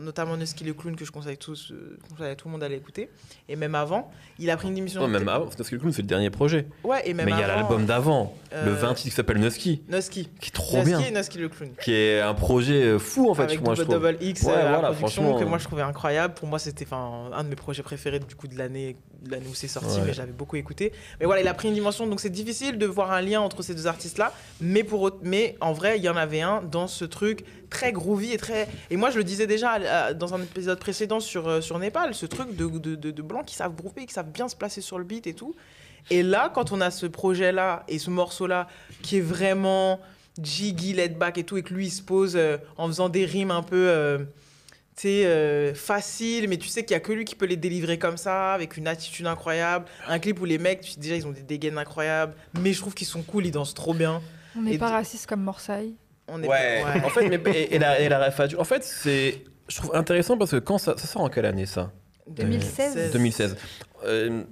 notamment 0.00 0.36
Nusky 0.36 0.64
le 0.64 0.74
clown 0.74 0.96
que 0.96 1.04
je 1.04 1.12
conseille, 1.12 1.38
tous, 1.38 1.70
euh, 1.70 1.98
je 2.02 2.08
conseille 2.14 2.32
à 2.32 2.36
tout 2.36 2.48
le 2.48 2.52
monde 2.52 2.60
d'aller 2.60 2.76
écouter. 2.76 3.08
Et 3.48 3.56
même 3.56 3.74
avant, 3.74 4.10
il 4.38 4.50
a 4.50 4.56
pris 4.56 4.68
une 4.68 4.74
dimension. 4.74 5.00
Non, 5.00 5.08
même 5.08 5.28
avant, 5.28 5.46
que 5.46 5.56
le 5.58 5.78
Clown, 5.78 5.92
c'est 5.92 6.02
le 6.02 6.08
dernier 6.08 6.30
projet. 6.30 6.66
Ouais, 6.84 7.08
et 7.08 7.14
même 7.14 7.26
Mais 7.26 7.32
il 7.32 7.38
y 7.38 7.42
a 7.42 7.46
l'album 7.46 7.86
d'avant, 7.86 8.34
le 8.52 8.72
euh, 8.72 8.74
20 8.74 8.94
qui 8.94 9.10
s'appelle 9.10 9.38
Nusky, 9.38 9.82
Nusky. 9.88 10.28
qui 10.40 10.48
est 10.48 10.52
trop 10.52 10.78
Nusky 10.78 10.90
bien. 10.90 11.00
et 11.00 11.10
Nusky 11.12 11.38
le 11.38 11.48
clown. 11.48 11.70
Qui 11.80 11.92
est 11.92 12.20
un 12.20 12.34
projet 12.34 12.82
euh, 12.82 12.98
fou, 12.98 13.30
en 13.30 13.34
fait, 13.34 13.42
avec 13.44 13.62
moi, 13.62 13.74
je 13.74 13.82
trouve. 13.82 13.94
double 13.94 14.18
X 14.20 14.42
Ouais, 14.42 14.52
euh, 14.52 14.58
à 14.58 14.62
la 14.64 14.70
voilà, 14.78 14.92
production 14.92 15.38
que 15.38 15.44
euh. 15.44 15.46
moi 15.46 15.58
je 15.58 15.64
trouvais 15.64 15.82
incroyable 15.82 16.34
pour 16.34 16.48
moi 16.48 16.58
c'était 16.58 16.86
un 16.92 17.42
de 17.44 17.48
mes 17.48 17.56
projets 17.56 17.82
préférés 17.82 18.18
du 18.20 18.34
coup 18.34 18.48
de 18.48 18.56
l'année 18.56 18.96
l'année 19.32 19.46
où 19.50 19.54
c'est 19.54 19.68
sorti 19.68 19.98
Ouais. 19.98 20.02
mais 20.06 20.12
j'avais 20.14 20.32
beaucoup 20.32 20.56
écouté 20.56 20.92
mais 21.20 21.26
voilà 21.26 21.40
il 21.42 21.48
a 21.48 21.54
pris 21.54 21.68
une 21.68 21.74
dimension 21.74 22.06
donc 22.06 22.20
c'est 22.20 22.30
difficile 22.30 22.78
de 22.78 22.86
voir 22.86 23.12
un 23.12 23.20
lien 23.20 23.40
entre 23.40 23.62
ces 23.62 23.74
deux 23.74 23.86
artistes 23.86 24.18
là 24.18 24.32
mais 24.60 24.84
pour 24.84 25.10
mais 25.22 25.56
en 25.60 25.72
vrai 25.72 25.98
il 25.98 26.04
y 26.04 26.08
en 26.08 26.16
avait 26.16 26.40
un 26.40 26.62
dans 26.62 26.86
ce 26.86 27.04
truc 27.04 27.44
très 27.70 27.92
groovy 27.92 28.32
et 28.32 28.36
très 28.38 28.68
et 28.90 28.96
moi 28.96 29.10
je 29.10 29.18
le 29.18 29.24
disais 29.24 29.46
déjà 29.46 29.76
euh, 29.76 30.14
dans 30.14 30.34
un 30.34 30.42
épisode 30.42 30.78
précédent 30.78 31.20
sur 31.20 31.48
euh, 31.48 31.60
sur 31.60 31.78
Népal 31.78 32.14
ce 32.14 32.26
truc 32.26 32.54
de 32.56 32.66
de, 32.66 32.94
de, 32.94 33.10
de 33.10 33.22
blancs 33.22 33.44
qui 33.46 33.54
savent 33.54 33.74
groover 33.74 34.06
qui 34.06 34.14
savent 34.14 34.30
bien 34.30 34.48
se 34.48 34.56
placer 34.56 34.80
sur 34.80 34.98
le 34.98 35.04
beat 35.04 35.26
et 35.26 35.34
tout 35.34 35.54
et 36.10 36.22
là 36.22 36.50
quand 36.54 36.72
on 36.72 36.80
a 36.80 36.90
ce 36.90 37.06
projet 37.06 37.52
là 37.52 37.84
et 37.88 37.98
ce 37.98 38.10
morceau 38.10 38.46
là 38.46 38.68
qui 39.02 39.18
est 39.18 39.20
vraiment 39.20 40.00
jiggy, 40.42 40.92
let 40.92 41.08
back 41.08 41.38
et 41.38 41.44
tout, 41.44 41.56
et 41.56 41.62
que 41.62 41.72
lui 41.72 41.86
il 41.86 41.90
se 41.90 42.02
pose 42.02 42.34
euh, 42.36 42.58
en 42.76 42.88
faisant 42.88 43.08
des 43.08 43.24
rimes 43.24 43.50
un 43.50 43.62
peu, 43.62 43.88
euh, 43.88 44.18
euh, 45.04 45.74
faciles, 45.74 46.48
mais 46.48 46.56
tu 46.56 46.68
sais 46.68 46.82
qu'il 46.84 46.94
y 46.94 46.96
a 46.96 47.00
que 47.00 47.12
lui 47.12 47.24
qui 47.24 47.34
peut 47.34 47.44
les 47.46 47.56
délivrer 47.56 47.98
comme 47.98 48.16
ça, 48.16 48.54
avec 48.54 48.76
une 48.76 48.88
attitude 48.88 49.26
incroyable. 49.26 49.84
Un 50.08 50.18
clip 50.18 50.40
où 50.40 50.44
les 50.46 50.58
mecs, 50.58 50.80
tu- 50.80 50.98
déjà 50.98 51.16
ils 51.16 51.26
ont 51.26 51.32
des 51.32 51.42
dégaines 51.42 51.76
incroyables, 51.78 52.34
mais 52.60 52.72
je 52.72 52.80
trouve 52.80 52.94
qu'ils 52.94 53.06
sont 53.06 53.22
cool, 53.22 53.44
ils 53.46 53.50
dansent 53.50 53.74
trop 53.74 53.92
bien. 53.94 54.22
On 54.56 54.62
n'est 54.62 54.78
pas 54.78 54.90
raciste 54.90 55.26
comme 55.26 55.42
Morsaille. 55.42 55.94
On 56.28 56.42
est 56.42 56.48
Ouais. 56.48 56.82
ouais. 56.82 57.04
en 57.04 57.10
fait, 57.10 57.28
mais, 57.28 57.40
et, 57.54 57.74
et 57.74 57.78
la, 57.78 58.00
et 58.00 58.08
la 58.08 58.30
En 58.58 58.64
fait, 58.64 58.82
c'est. 58.82 59.44
Je 59.68 59.76
trouve 59.76 59.94
intéressant 59.94 60.38
parce 60.38 60.52
que 60.52 60.56
quand 60.56 60.78
ça, 60.78 60.94
ça 60.96 61.06
sort 61.06 61.22
en 61.22 61.28
quelle 61.28 61.44
année 61.46 61.66
ça? 61.66 61.92
2016. 62.28 63.12
2016. 63.12 63.56
Euh, 64.04 64.42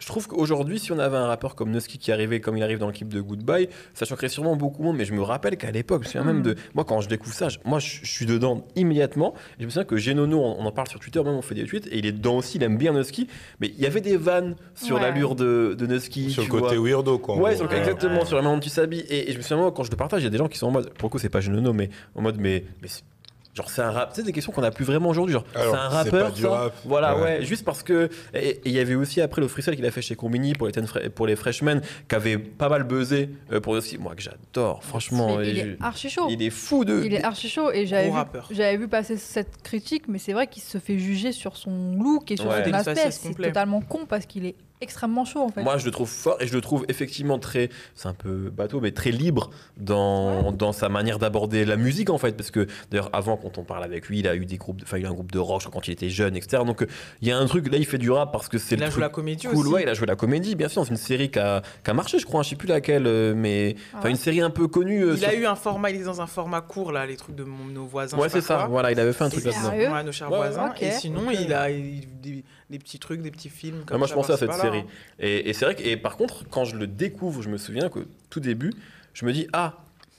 je 0.00 0.06
trouve 0.06 0.26
qu'aujourd'hui, 0.26 0.80
si 0.80 0.90
on 0.90 0.98
avait 0.98 1.16
un 1.16 1.26
rappeur 1.26 1.54
comme 1.54 1.70
Nusky 1.70 1.98
qui 1.98 2.10
arrivait 2.10 2.40
comme 2.40 2.56
il 2.56 2.62
arrive 2.64 2.78
dans 2.78 2.88
le 2.88 2.92
clip 2.92 3.08
de 3.08 3.20
Goodbye, 3.20 3.68
ça 3.94 4.04
choquerait 4.06 4.28
sûrement 4.28 4.56
beaucoup 4.56 4.82
moins. 4.82 4.92
Mais 4.92 5.04
je 5.04 5.12
me 5.12 5.22
rappelle 5.22 5.56
qu'à 5.56 5.70
l'époque, 5.70 6.02
je 6.02 6.08
me 6.08 6.12
souviens 6.12 6.24
même 6.32 6.42
de. 6.42 6.56
Moi, 6.74 6.84
quand 6.84 7.00
je 7.00 7.08
découvre 7.08 7.34
ça, 7.34 7.48
je- 7.48 7.58
moi, 7.64 7.78
je, 7.78 8.00
je 8.02 8.10
suis 8.10 8.26
dedans 8.26 8.64
immédiatement. 8.76 9.34
Et 9.58 9.60
je 9.60 9.64
me 9.66 9.70
souviens 9.70 9.84
que 9.84 9.96
Genono, 9.96 10.40
on, 10.40 10.56
on 10.58 10.66
en 10.66 10.72
parle 10.72 10.88
sur 10.88 10.98
Twitter, 10.98 11.22
même 11.22 11.34
on 11.34 11.42
fait 11.42 11.54
des 11.54 11.64
tweets, 11.64 11.86
et 11.88 11.98
il 11.98 12.06
est 12.06 12.12
dedans 12.12 12.38
aussi, 12.38 12.56
il 12.58 12.62
aime 12.64 12.76
bien 12.78 12.92
Nusky. 12.92 13.28
Mais 13.60 13.68
il 13.68 13.80
y 13.80 13.86
avait 13.86 14.00
des 14.00 14.16
vannes 14.16 14.56
sur 14.74 14.96
Ouais. 14.96 15.02
l'allure 15.02 15.34
de, 15.36 15.76
de 15.78 15.86
Nusky. 15.86 16.30
Sur 16.30 16.42
le 16.42 16.48
vois. 16.48 16.60
côté 16.62 16.76
weirdo, 16.78 17.18
quoi. 17.18 17.36
Ouais, 17.36 17.50
gros. 17.50 17.56
sur 17.56 17.64
le- 17.66 17.70
Ouais. 17.70 17.78
exactement, 17.78 18.20
Ouais. 18.20 18.24
sur 18.26 18.36
la 18.36 18.42
manière 18.42 18.56
dont 18.56 18.60
tu 18.62 18.70
s'habilles. 18.70 19.04
Et, 19.10 19.28
et 19.28 19.32
je 19.32 19.36
me 19.36 19.42
souviens, 19.42 19.58
moi, 19.58 19.72
quand 19.72 19.84
je 19.84 19.90
le 19.90 19.96
partage, 19.96 20.22
il 20.22 20.24
y 20.24 20.28
a 20.28 20.30
des 20.30 20.38
gens 20.38 20.48
qui 20.48 20.58
sont 20.58 20.68
en 20.68 20.70
mode, 20.72 20.90
pour 20.94 21.08
le 21.08 21.12
coup, 21.12 21.18
c'est 21.18 21.28
pas 21.28 21.40
Genono, 21.40 21.72
mais 21.72 21.90
en 22.14 22.22
mode, 22.22 22.38
mais, 22.38 22.64
mais 22.82 22.88
c'est- 22.88 23.02
genre, 23.54 23.70
c'est 23.70 23.82
un 23.82 23.90
rap. 23.90 24.10
Tu 24.12 24.20
sais, 24.20 24.26
des 24.26 24.32
questions 24.32 24.52
qu'on 24.52 24.62
a 24.62 24.70
plus 24.70 24.84
vraiment 24.84 25.08
aujourd'hui. 25.08 25.32
Genre, 25.34 25.44
Alors, 25.54 25.74
c'est 25.74 25.80
un 25.80 25.90
c'est 25.90 25.96
rappeur. 25.96 26.24
pas 26.26 26.30
du 26.32 26.42
ça 26.42 26.50
rap. 26.50 26.74
Voilà, 26.84 27.16
ouais. 27.16 27.22
Ouais. 27.22 27.44
Juste 27.44 27.64
parce 27.64 27.82
que. 27.82 28.08
Et 28.34 28.60
il 28.64 28.72
y 28.72 28.78
avait 28.78 28.94
aussi 28.94 29.20
après 29.20 29.40
le 29.40 29.48
freestyle 29.48 29.74
qu'il 29.76 29.84
a 29.86 29.90
fait 29.90 30.02
chez 30.02 30.14
Combini 30.16 30.52
pour 30.54 30.66
les, 30.66 30.72
ten 30.72 30.86
pour 31.14 31.26
les 31.26 31.36
freshmen, 31.36 31.80
qui 32.08 32.14
avait 32.14 32.38
pas 32.38 32.68
mal 32.68 32.84
buzzé 32.84 33.30
euh, 33.52 33.60
pour 33.60 33.72
aussi. 33.74 33.98
Moi, 33.98 34.14
que 34.14 34.22
j'adore, 34.22 34.82
franchement. 34.84 35.40
Il 35.40 35.56
je- 35.56 35.60
est 35.60 35.76
archi 35.80 36.08
chaud. 36.10 36.28
il 36.30 36.42
est 36.42 36.50
fou 36.50 36.84
de. 36.84 37.02
Il 37.04 37.14
est 37.14 37.24
archi 37.24 37.48
chaud 37.48 37.70
et 37.72 37.86
j'avais 37.86 38.10
vu, 38.10 38.16
j'avais 38.50 38.76
vu 38.76 38.88
passer 38.88 39.16
cette 39.16 39.62
critique, 39.62 40.04
mais 40.08 40.18
c'est 40.18 40.32
vrai 40.32 40.46
qu'il 40.46 40.62
se 40.62 40.78
fait 40.78 40.98
juger 40.98 41.32
sur 41.32 41.56
son 41.56 41.94
look 41.96 42.30
et 42.30 42.36
sur 42.36 42.46
Ouais. 42.50 42.64
son 42.64 42.72
aspect. 42.74 43.10
C'est 43.10 43.34
totalement 43.34 43.80
con 43.80 44.06
parce 44.08 44.26
qu'il 44.26 44.46
est 44.46 44.54
extrêmement 44.80 45.24
chaud 45.24 45.40
en 45.40 45.48
fait. 45.50 45.62
Moi, 45.62 45.78
je 45.78 45.84
le 45.84 45.90
trouve 45.90 46.08
fort 46.08 46.36
et 46.40 46.46
je 46.46 46.54
le 46.54 46.60
trouve 46.60 46.84
effectivement 46.88 47.38
très, 47.38 47.68
c'est 47.94 48.08
un 48.08 48.14
peu 48.14 48.50
bateau, 48.50 48.80
mais 48.80 48.92
très 48.92 49.10
libre 49.10 49.50
dans, 49.76 50.52
dans 50.52 50.72
sa 50.72 50.88
manière 50.88 51.18
d'aborder 51.18 51.64
la 51.64 51.76
musique 51.76 52.10
en 52.10 52.18
fait. 52.18 52.36
Parce 52.36 52.50
que 52.50 52.66
d'ailleurs, 52.90 53.10
avant, 53.12 53.36
quand 53.36 53.58
on 53.58 53.64
parle 53.64 53.84
avec 53.84 54.08
lui, 54.08 54.20
il 54.20 54.28
a 54.28 54.34
eu 54.36 54.46
des 54.46 54.56
groupes, 54.56 54.80
enfin, 54.82 54.98
il 54.98 55.06
a 55.06 55.08
un 55.08 55.12
groupe 55.12 55.32
de 55.32 55.38
rock 55.38 55.62
quand 55.72 55.88
il 55.88 55.92
était 55.92 56.08
jeune, 56.10 56.36
etc. 56.36 56.62
Donc, 56.64 56.82
euh, 56.82 56.86
il 57.22 57.28
y 57.28 57.32
a 57.32 57.38
un 57.38 57.46
truc, 57.46 57.70
là, 57.70 57.78
il 57.78 57.86
fait 57.86 57.98
du 57.98 58.10
rap 58.10 58.32
parce 58.32 58.48
que 58.48 58.58
c'est 58.58 58.74
Il 58.74 58.78
le 58.78 58.84
a 58.84 58.86
joué 58.86 58.92
truc 58.92 59.02
la 59.02 59.08
comédie 59.10 59.46
cool. 59.46 59.58
aussi. 59.58 59.68
Ouais, 59.74 59.82
il 59.82 59.88
a 59.88 59.94
joué 59.94 60.06
la 60.06 60.16
comédie, 60.16 60.54
bien 60.54 60.68
sûr, 60.68 60.84
c'est 60.84 60.90
une 60.90 60.96
série 60.96 61.30
qui 61.30 61.38
a, 61.38 61.62
qui 61.84 61.90
a 61.90 61.94
marché, 61.94 62.18
je 62.18 62.26
crois, 62.26 62.40
hein, 62.40 62.42
je 62.42 62.50
sais 62.50 62.56
plus 62.56 62.68
laquelle, 62.68 63.06
euh, 63.06 63.34
mais 63.36 63.76
Ah 63.92 63.96
enfin, 63.98 64.04
ouais 64.04 64.10
une 64.10 64.16
série 64.16 64.40
un 64.40 64.50
peu 64.50 64.68
connue. 64.68 65.02
euh, 65.04 65.14
Il 65.16 65.24
a 65.24 65.34
eu 65.34 65.46
un 65.46 65.54
format, 65.56 65.90
il 65.90 66.00
est 66.00 66.04
dans 66.04 66.20
un 66.20 66.26
format 66.26 66.60
court 66.60 66.92
là, 66.92 67.06
les 67.06 67.16
trucs 67.16 67.36
de 67.36 67.44
mon- 67.44 67.66
nos 67.66 67.84
voisins. 67.86 68.16
Ouais, 68.18 68.28
c'est 68.28 68.40
ça. 68.40 68.56
quoi. 68.56 68.66
Voilà, 68.68 68.92
il 68.92 69.00
avait 69.00 69.12
fait 69.12 69.24
un 69.24 69.28
truc 69.30 69.44
là-dedans. 69.44 69.92
Ouais, 69.94 70.02
nos 70.04 70.12
chers 70.12 70.30
Ouais, 70.30 70.36
voisins. 70.38 70.72
Et 70.80 70.90
sinon, 70.92 71.30
il 71.30 71.52
a 71.52 71.70
il- 71.70 72.08
des 72.70 72.78
petits 72.78 72.98
trucs, 72.98 73.20
des 73.22 73.30
petits 73.30 73.48
films. 73.50 73.84
Comme 73.84 73.98
moi, 73.98 74.06
ça, 74.08 74.12
je 74.14 74.16
pensais 74.18 74.32
à 74.32 74.36
cette 74.36 74.52
série. 74.54 74.84
Et, 75.18 75.50
et 75.50 75.52
c'est 75.52 75.64
vrai 75.64 75.74
que, 75.74 75.82
et 75.82 75.96
par 75.96 76.16
contre, 76.16 76.44
quand 76.48 76.64
je 76.64 76.76
le 76.76 76.86
découvre, 76.86 77.42
je 77.42 77.48
me 77.48 77.58
souviens 77.58 77.88
que 77.88 78.00
tout 78.30 78.40
début, 78.40 78.72
je 79.12 79.24
me 79.26 79.32
dis, 79.32 79.46
ah, 79.52 79.74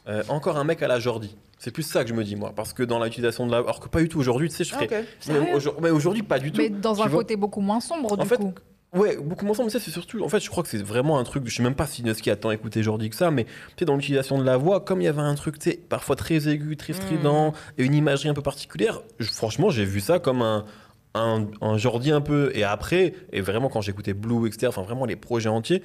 euh, 0.07 0.23
encore 0.29 0.57
un 0.57 0.63
mec 0.63 0.81
à 0.83 0.87
la 0.87 0.99
Jordi. 0.99 1.35
C'est 1.59 1.71
plus 1.71 1.83
ça 1.83 2.03
que 2.03 2.09
je 2.09 2.15
me 2.15 2.23
dis, 2.23 2.35
moi. 2.35 2.53
Parce 2.55 2.73
que 2.73 2.81
dans 2.83 3.03
l'utilisation 3.03 3.45
de 3.45 3.51
la. 3.51 3.59
Alors 3.59 3.79
que 3.79 3.87
pas 3.87 4.01
du 4.01 4.09
tout 4.09 4.19
aujourd'hui, 4.19 4.49
tu 4.49 4.55
sais, 4.55 4.63
je 4.63 4.73
Ah, 4.73 4.79
ferais. 4.79 4.85
ok. 5.01 5.05
Mais 5.27 5.33
Sérieux? 5.35 5.53
aujourd- 5.55 5.81
mais 5.81 5.89
aujourd'hui, 5.91 6.23
pas 6.23 6.39
du 6.39 6.51
tout. 6.51 6.59
mais 6.61 6.69
dans 6.69 7.01
un 7.01 7.07
vois. 7.07 7.19
côté 7.21 7.35
beaucoup 7.35 7.61
moins 7.61 7.79
sombre 7.79 8.11
En 8.13 8.17
du 8.17 8.27
fait, 8.27 8.37
coup. 8.37 8.53
Ouais, 8.93 9.15
beaucoup 9.15 9.45
moins 9.45 9.53
simple, 9.53 9.67
mais 9.67 9.71
ça, 9.71 9.79
c'est 9.79 9.91
surtout. 9.91 10.21
En 10.21 10.27
fait, 10.27 10.41
je 10.41 10.49
crois 10.49 10.63
que 10.63 10.69
c'est 10.69 10.81
vraiment 10.83 11.17
un 11.19 11.23
truc. 11.23 11.43
Je 11.47 11.55
sais 11.55 11.63
même 11.63 11.75
pas 11.75 11.85
si 11.85 12.03
Nusky 12.03 12.29
a 12.29 12.35
tant 12.35 12.51
écouté 12.51 12.83
Jordi 12.83 13.09
que 13.09 13.15
ça, 13.15 13.31
mais 13.31 13.45
tu 13.45 13.51
sais, 13.79 13.85
dans 13.85 13.95
l'utilisation 13.95 14.37
de 14.37 14.43
la 14.43 14.57
voix, 14.57 14.81
comme 14.81 14.99
il 15.01 15.05
y 15.05 15.07
avait 15.07 15.21
un 15.21 15.35
truc, 15.35 15.59
tu 15.59 15.69
sais, 15.69 15.77
parfois 15.77 16.17
très 16.17 16.49
aigu, 16.49 16.75
très 16.75 16.91
strident, 16.93 17.53
et 17.77 17.85
une 17.85 17.93
imagerie 17.93 18.27
un 18.27 18.33
peu 18.33 18.41
particulière, 18.41 19.01
je- 19.19 19.29
franchement, 19.29 19.69
j'ai 19.69 19.85
vu 19.85 20.01
ça 20.01 20.19
comme 20.19 20.41
un. 20.41 20.65
Un, 21.13 21.47
un 21.59 21.77
Jordi 21.77 22.09
un 22.11 22.21
peu 22.21 22.51
et 22.53 22.63
après 22.63 23.13
et 23.33 23.41
vraiment 23.41 23.67
quand 23.67 23.81
j'écoutais 23.81 24.13
Blue 24.13 24.47
etc 24.47 24.67
enfin 24.69 24.83
vraiment 24.83 25.05
les 25.05 25.17
projets 25.17 25.49
entiers 25.49 25.83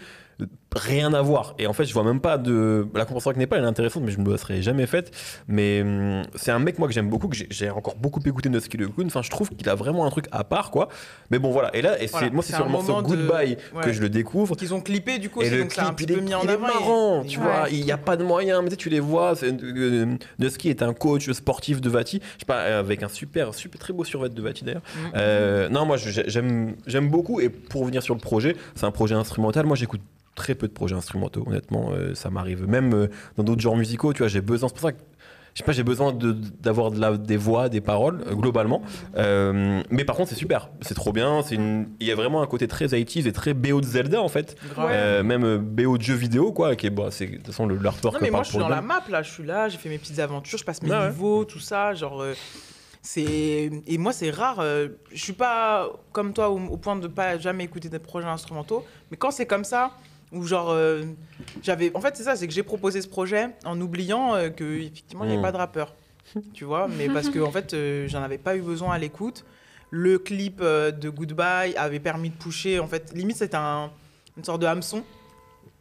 rien 0.75 1.15
à 1.15 1.23
voir. 1.23 1.55
Et 1.59 1.67
en 1.67 1.73
fait, 1.73 1.85
je 1.87 1.95
vois 1.95 2.05
même 2.05 2.21
pas 2.21 2.37
de. 2.39 2.87
La 2.95 3.05
comparaison 3.05 3.31
avec 3.31 3.39
Népal, 3.39 3.59
elle 3.61 3.65
est 3.65 3.69
intéressante, 3.69 4.03
mais 4.05 4.11
je 4.13 4.19
ne 4.19 4.25
me 4.25 4.31
la 4.31 4.37
serais 4.37 4.61
jamais 4.63 4.87
faite. 4.87 5.11
Mais 5.49 5.81
hum, 5.83 6.23
c'est 6.35 6.51
un 6.51 6.59
mec, 6.59 6.79
moi, 6.79 6.87
que 6.89 6.95
j'aime 6.95 7.09
beaucoup, 7.09 7.29
que 7.29 7.37
j'ai- 7.49 7.71
encore 7.71 7.97
beaucoup 7.97 8.21
écouté 8.27 8.49
de 8.49 8.61
Ski 8.61 8.77
Kun. 8.77 9.07
Enfin, 9.07 9.23
je 9.23 9.31
trouve 9.31 9.49
qu'il 9.51 9.69
a 9.69 9.75
vraiment 9.75 10.05
un 10.07 10.11
truc 10.11 10.27
à 10.33 10.45
part, 10.45 10.71
quoi. 10.71 10.89
Mais 11.31 11.39
bon, 11.39 11.51
voilà. 11.51 11.75
Et 11.75 11.81
là, 11.83 11.97
et 12.03 12.07
c'est- 12.07 12.13
Voilà, 12.13 12.31
moi, 12.31 12.43
c'est 12.43 12.53
sur 12.55 12.63
un 12.63 12.67
le 12.67 12.73
morceau 12.73 13.01
de- 13.01 13.07
Goodbye 13.07 13.57
que 13.83 13.93
je 13.93 14.01
le 14.01 14.09
découvre. 14.11 14.55
Qu'ils 14.57 14.75
ont 14.75 14.81
clippé 14.81 15.19
du 15.19 15.31
coup, 15.31 15.41
Et 15.43 15.49
le 15.51 15.63
donc 15.63 15.79
un 15.79 15.85
clip, 15.85 15.97
petit 15.97 16.05
il 16.05 16.13
est, 16.13 16.15
peu 16.17 16.21
mis 16.21 16.35
en 16.35 16.43
il 16.43 16.51
est 16.51 16.53
avant. 16.53 16.67
et- 16.69 16.73
marrant, 16.73 17.23
et 17.23 17.27
tu 17.27 17.39
ouais. 17.39 17.45
vois. 17.45 17.69
Il 17.71 17.85
n'y 17.85 17.93
a 17.93 17.97
pas 17.99 18.17
de 18.17 18.25
moyen, 18.25 18.61
mais 18.61 18.69
tu 18.69 18.73
sais, 18.73 18.77
tu 18.77 18.91
les 18.91 19.01
vois. 19.01 19.35
euh, 19.43 20.17
Nusky 20.39 20.69
est 20.69 20.83
un 20.83 20.93
coach 20.93 21.31
sportif 21.31 21.81
de 21.81 21.89
Vati, 21.89 22.21
je 22.35 22.41
sais 22.41 22.47
pas, 22.47 22.79
avec 22.79 23.03
un 23.03 23.09
super, 23.09 23.55
super 23.55 23.79
très 23.81 23.93
beau 23.93 24.05
survêt 24.05 24.29
de 24.29 24.43
Vati 24.43 24.65
d'ailleurs. 24.65 24.83
Mhm. 24.97 25.11
Euh, 25.17 25.69
non, 25.71 25.87
moi 25.87 25.97
j'aime 25.97 27.09
beaucoup. 27.09 27.41
Et 27.41 27.49
pour 27.49 27.81
revenir 27.83 28.03
sur 28.03 28.15
le 28.15 28.21
projet, 28.21 28.57
c'est 28.75 28.85
un 28.85 28.91
projet 28.91 29.15
instrumental. 29.15 29.65
Moi, 29.67 29.77
j'écoute 29.77 30.01
très 30.37 30.55
peu 30.55 30.69
de 30.69 30.73
projets 30.73 30.95
instrumentaux. 30.95 31.43
Honnêtement, 31.47 31.91
euh, 31.93 32.15
ça 32.15 32.31
m'arrive. 32.31 32.69
Même 32.69 32.95
euh, 32.95 33.09
dans 33.37 33.43
d'autres 33.43 33.61
genres 33.63 33.77
musicaux, 33.77 34.13
tu 34.13 34.19
vois, 34.19 34.29
j'ai 34.29 34.41
besoin. 34.41 34.69
C'est 34.69 34.75
pour 34.75 34.83
ça 34.83 34.93
que 34.93 34.99
je 35.55 35.63
sais 35.63 35.65
pas, 35.65 35.73
j'ai 35.73 35.85
besoin 35.85 36.13
d'avoir 36.61 36.91
de 36.91 37.01
la, 37.01 37.17
des 37.17 37.39
voix, 37.39 37.71
des 37.71 37.81
paroles, 37.81 38.23
euh, 38.27 38.35
globalement. 38.35 38.83
Euh, 39.17 39.81
mais 39.89 40.05
par 40.05 40.15
contre, 40.15 40.29
c'est 40.29 40.35
super. 40.37 40.69
C'est 40.83 40.93
trop 40.93 41.13
bien. 41.15 41.41
Il 41.51 41.87
y 42.07 42.13
a 42.13 42.15
vraiment 42.15 42.43
un 42.43 42.47
côté 42.47 42.69
très 42.69 42.85
80s 42.89 43.27
et 43.27 43.33
très 43.33 43.55
BO 43.55 43.81
de 43.81 43.87
Zelda, 43.87 44.21
en 44.21 44.29
fait. 44.29 44.55
Euh, 44.79 45.23
même 45.23 45.57
BO 45.57 45.97
de 45.97 46.03
jeux 46.03 46.13
vidéo, 46.15 46.53
quoi. 46.53 46.77
Qui 46.77 46.89
est, 46.89 46.91
bah, 46.91 47.07
c'est 47.11 47.27
de 47.27 47.37
toute 47.37 47.47
façon 47.47 47.65
le- 47.67 47.77
l'artwork 47.79 48.17
Non 48.17 48.21
mais 48.23 48.31
moi 48.31 48.43
je 48.43 48.51
suis 48.51 48.59
dans 48.59 48.69
la 48.69 48.83
map 48.83 49.03
là, 49.09 49.23
je 49.23 49.31
suis 49.33 49.45
là, 49.45 49.71
j'ai 49.71 49.79
fait 49.79 49.89
mes 49.89 49.97
petites 49.97 50.19
aventures, 50.19 50.59
je 50.59 50.65
passe 50.65 50.83
mes 50.83 50.91
Ah 50.93 51.05
ouais. 51.05 51.09
niveaux, 51.11 51.47
tout 51.47 51.59
ça, 51.59 51.95
genre 51.95 52.23
c'est 53.03 53.71
et 53.87 53.99
moi 53.99 54.13
c'est 54.13 54.31
rare, 54.31 54.61
je 54.63 54.89
suis 55.23 55.33
pas 55.33 55.89
comme 56.13 56.33
toi 56.33 56.51
au, 56.51 56.59
au 56.59 56.77
point 56.77 56.97
de 56.97 57.07
pas 57.07 57.39
jamais 57.39 57.65
écouter 57.65 57.89
des 57.89 57.99
projets 57.99 58.27
instrumentaux, 58.29 58.85
mais 59.11 59.17
quand 59.17 59.31
c'est 59.31 59.47
comme 59.47 59.65
ça 59.65 59.93
ou 60.33 60.43
genre 60.45 60.71
euh, 60.71 61.03
j'avais 61.63 61.91
en 61.95 62.01
fait 62.01 62.17
c'est 62.17 62.25
ça, 62.25 62.37
c'est 62.37 62.47
que 62.47 62.53
j'ai 62.53 62.63
proposé 62.63 63.01
ce 63.03 63.09
projet 63.09 63.51
en 63.65 63.81
oubliant 63.81 64.35
euh, 64.35 64.49
que 64.51 64.65
effectivement 64.81 65.25
il 65.25 65.29
n'y 65.29 65.33
avait 65.35 65.41
Mm. 65.41 65.45
pas 65.45 65.53
de 65.53 65.57
rappeur. 65.57 65.95
tu 66.53 66.65
vois, 66.65 66.89
mais 66.89 67.09
parce 67.09 67.29
que 67.29 67.39
en 67.39 67.51
fait 67.53 67.73
euh, 67.75 68.09
j'en 68.09 68.23
avais 68.23 68.39
pas 68.39 68.57
eu 68.57 68.61
besoin 68.63 68.95
à 68.95 68.99
l'écoute. 68.99 69.45
Le 69.91 70.19
clip 70.19 70.59
euh, 70.61 70.91
de 70.91 71.09
Goodbye 71.09 71.75
avait 71.77 72.01
permis 72.01 72.31
de 72.31 72.35
pusher 72.35 72.81
en 72.81 72.89
fait 72.89 73.13
limite 73.15 73.37
c'était 73.37 73.57
un 73.57 73.91
une 74.37 74.43
sorte 74.45 74.61
de 74.61 74.67
hameçon 74.67 75.05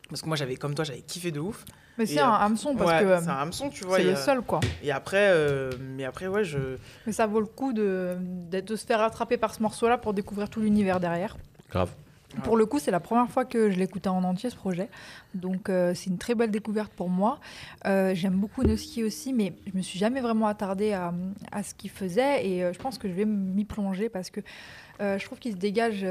parce 0.09 0.21
que 0.21 0.27
moi 0.27 0.37
j'avais 0.37 0.55
comme 0.55 0.75
toi 0.75 0.85
j'avais 0.85 1.01
kiffé 1.01 1.31
de 1.31 1.39
ouf. 1.39 1.65
Mais 1.97 2.05
c'est 2.05 2.19
un 2.19 2.29
hameçon 2.29 2.75
parce 2.75 2.91
Ouais, 2.91 2.99
que 3.03 3.23
c'est 3.23 3.29
un 3.29 3.37
hameçon, 3.37 3.69
tu 3.69 3.85
vois. 3.85 3.97
c'est 3.97 4.03
le 4.03 4.15
seul 4.17 4.41
quoi. 4.41 4.59
Et 4.83 4.91
après, 4.91 5.29
euh, 5.31 5.71
mais 5.79 6.03
après, 6.03 6.27
ouais, 6.27 6.43
je. 6.43 6.59
Mais 7.07 7.13
ça 7.13 7.25
vaut 7.25 7.39
le 7.39 7.45
coup 7.45 7.71
de, 7.71 8.17
d'être- 8.19 8.65
de 8.67 8.75
se 8.75 8.85
faire 8.85 9.01
attraper 9.01 9.37
par 9.37 9.55
ce 9.55 9.61
morceau-là 9.63 9.97
pour 9.97 10.13
découvrir 10.13 10.49
tout 10.49 10.59
l'univers 10.59 10.99
derrière. 10.99 11.37
Grave. 11.71 11.89
Pour 12.43 12.57
le 12.57 12.65
coup, 12.65 12.79
c'est 12.79 12.91
la 12.91 12.99
première 12.99 13.29
fois 13.29 13.45
que 13.45 13.69
je 13.71 13.77
l'écoutais 13.77 14.09
en 14.09 14.23
entier 14.23 14.49
ce 14.49 14.55
projet. 14.55 14.89
Donc 15.33 15.69
euh, 15.69 15.93
c'est 15.93 16.09
une 16.09 16.17
très 16.17 16.35
belle 16.35 16.51
découverte 16.51 16.91
pour 16.93 17.09
moi. 17.09 17.39
Euh, 17.85 18.13
J'aime 18.15 18.35
beaucoup 18.35 18.63
Noski 18.63 19.03
aussi, 19.03 19.33
mais 19.33 19.53
je 19.71 19.77
me 19.77 19.81
suis 19.81 19.99
jamais 19.99 20.21
vraiment 20.21 20.47
attardée 20.47 20.93
à, 20.93 21.13
ce 21.63 21.73
qu'il 21.73 21.89
faisait 21.89 22.47
et 22.47 22.63
euh, 22.63 22.73
je 22.73 22.79
pense 22.79 22.97
que 22.97 23.07
je 23.07 23.13
vais 23.13 23.25
m'y 23.25 23.65
plonger 23.65 24.09
parce 24.09 24.29
que 24.29 24.41
je 24.99 25.23
trouve 25.25 25.39
qu'il 25.39 25.51
se 25.51 25.57
dégage. 25.57 26.05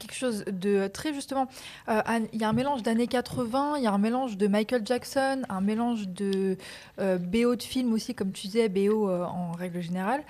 quelque 0.00 0.14
chose 0.14 0.44
de 0.46 0.88
très 0.88 1.14
justement 1.14 1.46
il 1.86 2.40
y 2.40 2.42
a 2.42 2.48
un 2.48 2.52
mélange 2.52 2.82
d'années 2.82 3.06
80 3.06 3.76
il 3.76 3.84
y 3.84 3.86
a 3.86 3.92
un 3.92 3.98
mélange 3.98 4.36
de 4.36 4.48
Michael 4.48 4.82
Jackson 4.84 5.42
un 5.48 5.60
mélange 5.60 6.08
de 6.08 6.56
BO 6.98 7.54
de 7.54 7.62
film 7.62 7.92
aussi 7.92 8.12
comme 8.12 8.32
tu 8.32 8.48
disais 8.48 8.68
BO 8.68 9.08
en 9.08 9.52
règle 9.52 9.80
générale 9.80 10.24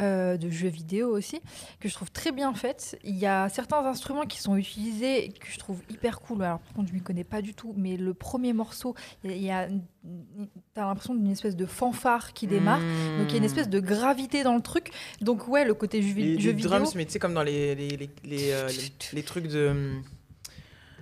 euh, 0.00 0.36
de 0.36 0.50
jeux 0.50 0.68
vidéo 0.68 1.08
aussi 1.16 1.40
que 1.80 1.88
je 1.88 1.94
trouve 1.94 2.10
très 2.10 2.32
bien 2.32 2.52
faite. 2.54 2.98
Il 3.04 3.16
y 3.16 3.26
a 3.26 3.48
certains 3.48 3.84
instruments 3.86 4.24
qui 4.26 4.40
sont 4.40 4.56
utilisés 4.56 5.28
que 5.38 5.46
je 5.50 5.58
trouve 5.58 5.80
hyper 5.90 6.20
cool. 6.20 6.42
Alors, 6.42 6.58
par 6.60 6.72
contre, 6.74 6.88
je 6.88 6.94
m'y 6.94 7.00
connais 7.00 7.24
pas 7.24 7.42
du 7.42 7.54
tout, 7.54 7.72
mais 7.76 7.96
le 7.96 8.14
premier 8.14 8.52
morceau, 8.52 8.94
il 9.24 9.30
y 9.30 9.34
a, 9.34 9.36
il 9.36 9.42
y 9.44 9.50
a- 9.50 9.68
t'as 10.74 10.86
l'impression 10.86 11.14
d'une 11.14 11.30
espèce 11.30 11.56
de 11.56 11.66
fanfare 11.66 12.32
qui 12.32 12.46
démarre. 12.46 12.80
Donc, 13.18 13.26
il 13.28 13.32
y 13.32 13.34
a 13.34 13.38
une 13.38 13.44
espèce 13.44 13.68
de 13.68 13.80
gravité 13.80 14.42
dans 14.42 14.54
le 14.54 14.60
truc. 14.62 14.90
Donc, 15.20 15.48
ouais, 15.48 15.64
le 15.64 15.74
côté 15.74 16.02
jeu, 16.02 16.14
Les, 16.14 16.38
jeu 16.40 16.50
les 16.50 16.56
vidéo 16.56 16.70
drums, 16.70 16.94
mais 16.94 17.04
tu 17.06 17.12
sais, 17.12 17.18
comme 17.18 17.34
dans 17.34 17.42
les, 17.42 17.74
les, 17.74 17.88
les, 17.96 18.10
les, 18.24 18.50
euh, 18.52 18.68
les- 18.68 18.92
les 19.16 19.22
trucs 19.22 19.46
de. 19.48 20.00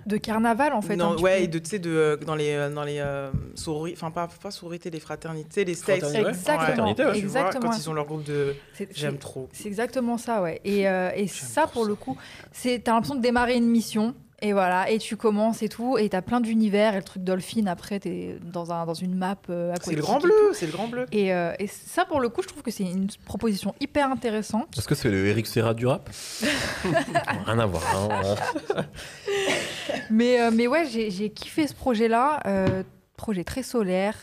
De 0.07 0.17
carnaval, 0.17 0.73
en 0.73 0.83
fait. 0.83 0.97
non, 0.97 1.17
ouais, 1.21 1.39
peu. 1.39 1.45
et 1.45 1.47
de, 1.49 1.59
tu 1.59 1.71
sais, 1.71 1.79
de, 1.79 1.91
euh, 1.91 2.17
dans 2.17 2.35
les, 2.35 2.51
euh, 2.53 2.71
dans 2.71 2.83
les 2.85 2.99
euh, 2.99 3.31
sorori- 3.55 3.93
enfin, 3.95 4.11
pas, 4.11 4.29
pas 4.43 4.51
sororités, 4.51 4.91
les 4.91 5.01
fraternités, 5.01 5.65
les 5.65 5.75
states. 5.75 6.01
Fraternité, 6.01 6.25
ouais. 6.25 6.31
Exactement, 6.31 6.67
Fraternité, 6.67 7.05
ouais. 7.05 7.13
Tu 7.21 7.27
vois, 7.27 7.41
exactement. 7.41 7.71
quand 7.71 7.79
ils 7.79 7.91
ont 7.91 7.93
leur 7.95 8.07
groupe 8.07 8.25
de. 8.25 8.55
J'aime 8.93 9.19
trop. 9.19 9.49
C'est 9.53 9.69
exactement 9.69 10.19
ça, 10.19 10.43
ouais. 10.43 10.61
Et, 10.65 10.89
euh, 10.89 11.11
et 11.15 11.27
ça, 11.29 11.63
trop 11.63 11.73
pour 11.73 11.83
ça. 11.83 11.89
le 11.89 11.95
coup, 11.95 12.17
c'est 12.53 12.83
t'as 12.85 12.93
l'impression 12.93 13.15
de 13.17 13.23
démarrer 13.23 13.57
une 13.57 13.69
mission. 13.69 14.15
Et 14.45 14.53
voilà, 14.53 14.91
et 14.91 14.99
tu 14.99 15.17
commences 15.17 15.63
et 15.63 15.69
tout, 15.69 15.99
et 15.99 16.09
t'as 16.09 16.21
plein 16.21 16.41
d'univers, 16.41 16.95
et 16.95 16.97
le 16.97 17.05
truc 17.05 17.23
Dolphin, 17.23 17.67
après, 17.69 18.01
t'es 18.01 18.39
dans, 18.43 18.73
un, 18.73 18.85
dans 18.87 18.93
une 18.93 19.15
map 19.15 19.37
euh, 19.49 19.73
C'est 19.81 19.95
le 19.95 20.03
grand 20.03 20.19
bleu, 20.19 20.33
c'est 20.53 20.67
le 20.67 20.73
grand 20.73 20.89
bleu. 20.89 21.07
Et, 21.13 21.33
euh, 21.33 21.53
et 21.61 21.69
ça, 21.69 22.05
pour 22.05 22.19
le 22.19 22.29
coup, 22.29 22.43
je 22.43 22.49
trouve 22.49 22.63
que 22.63 22.73
c'est 22.73 22.83
une 22.83 23.07
proposition 23.25 23.73
hyper 23.79 24.11
intéressante. 24.11 24.77
Est-ce 24.77 24.89
que 24.89 24.97
c'est 24.97 25.11
le 25.11 25.27
Eric 25.29 25.47
Serra 25.47 25.75
du 25.75 25.87
rap 25.87 26.11
Rien 27.47 27.59
à 27.61 27.67
voir. 27.67 27.83
hein. 27.97 28.83
Mais, 30.11 30.41
euh, 30.41 30.51
mais 30.53 30.67
ouais, 30.67 30.87
j'ai 30.87 31.31
kiffé 31.31 31.69
ce 31.69 31.75
projet-là. 31.75 32.41
euh, 32.47 32.83
projet 33.17 33.45
très 33.45 33.63
solaire. 33.63 34.17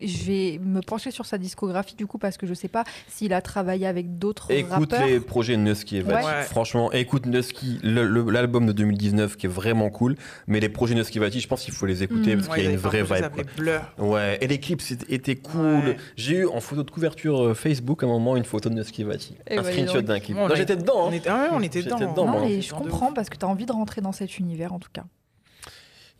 Je 0.00 0.24
vais 0.24 0.60
me 0.62 0.80
pencher 0.80 1.10
sur 1.10 1.26
sa 1.26 1.38
discographie 1.38 1.94
du 1.96 2.06
coup 2.06 2.18
parce 2.18 2.36
que 2.36 2.46
je 2.46 2.54
sais 2.54 2.68
pas 2.68 2.84
s'il 3.08 3.32
a 3.32 3.40
travaillé 3.42 3.86
avec 3.86 4.18
d'autres 4.18 4.50
Écoute 4.50 4.92
rappeurs. 4.92 5.06
les 5.06 5.20
projets 5.20 5.56
Nusky 5.56 5.98
et 5.98 6.02
Vati. 6.02 6.26
Ouais. 6.26 6.42
Franchement, 6.44 6.90
écoute 6.92 7.26
Nusky, 7.26 7.78
l'album 7.82 8.66
de 8.66 8.72
2019 8.72 9.36
qui 9.36 9.46
est 9.46 9.48
vraiment 9.50 9.90
cool. 9.90 10.16
Mais 10.46 10.60
les 10.60 10.68
projets 10.68 10.94
Nusky 10.94 11.18
Vati, 11.18 11.40
je 11.40 11.48
pense 11.48 11.62
qu'il 11.62 11.74
faut 11.74 11.86
les 11.86 12.02
écouter 12.02 12.34
Mm. 12.36 12.38
parce 12.38 12.48
Ouais, 12.50 12.54
qu'il 12.56 12.64
y 12.64 12.68
a 12.68 12.70
une 12.70 12.76
vraie 12.76 13.02
vibe. 13.02 13.46
Blur. 13.56 13.80
Ouais, 13.98 14.38
et 14.40 14.46
les 14.46 14.58
clips 14.60 14.82
étaient 15.08 15.36
cool. 15.36 15.60
Ouais. 15.84 15.96
J'ai 16.16 16.36
eu 16.36 16.46
en 16.46 16.60
photo 16.60 16.82
de 16.82 16.90
couverture 16.90 17.42
euh, 17.46 17.54
Facebook 17.54 18.02
à 18.02 18.06
un 18.06 18.08
moment 18.10 18.36
une 18.36 18.44
photo 18.44 18.68
de 18.68 18.74
Nusky 18.74 19.04
Vati. 19.04 19.36
Eh 19.48 19.58
un 19.58 19.62
bah, 19.62 19.70
screenshot 19.70 20.00
d'un 20.02 20.20
clip. 20.20 20.36
Ouais, 20.36 20.42
on 20.42 20.48
Non, 20.48 20.54
a- 20.54 20.56
j'étais 20.56 20.76
dedans. 20.76 21.06
On 21.06 21.08
hein. 21.08 21.12
était, 21.12 21.28
ah 21.28 21.42
ouais, 21.42 21.48
on 21.52 21.60
était 21.62 21.82
J'étais 21.82 21.94
dedans. 21.94 22.10
dedans, 22.12 22.26
non, 22.26 22.32
moi. 22.32 22.40
mais 22.42 22.56
C'est 22.56 22.68
je 22.68 22.74
comprends 22.74 23.12
parce 23.12 23.28
que 23.28 23.36
tu 23.36 23.44
as 23.44 23.48
envie 23.48 23.66
de 23.66 23.72
rentrer 23.72 24.00
dans 24.00 24.12
cet 24.12 24.38
univers 24.38 24.72
en 24.72 24.78
tout 24.78 24.88
cas. 24.92 25.04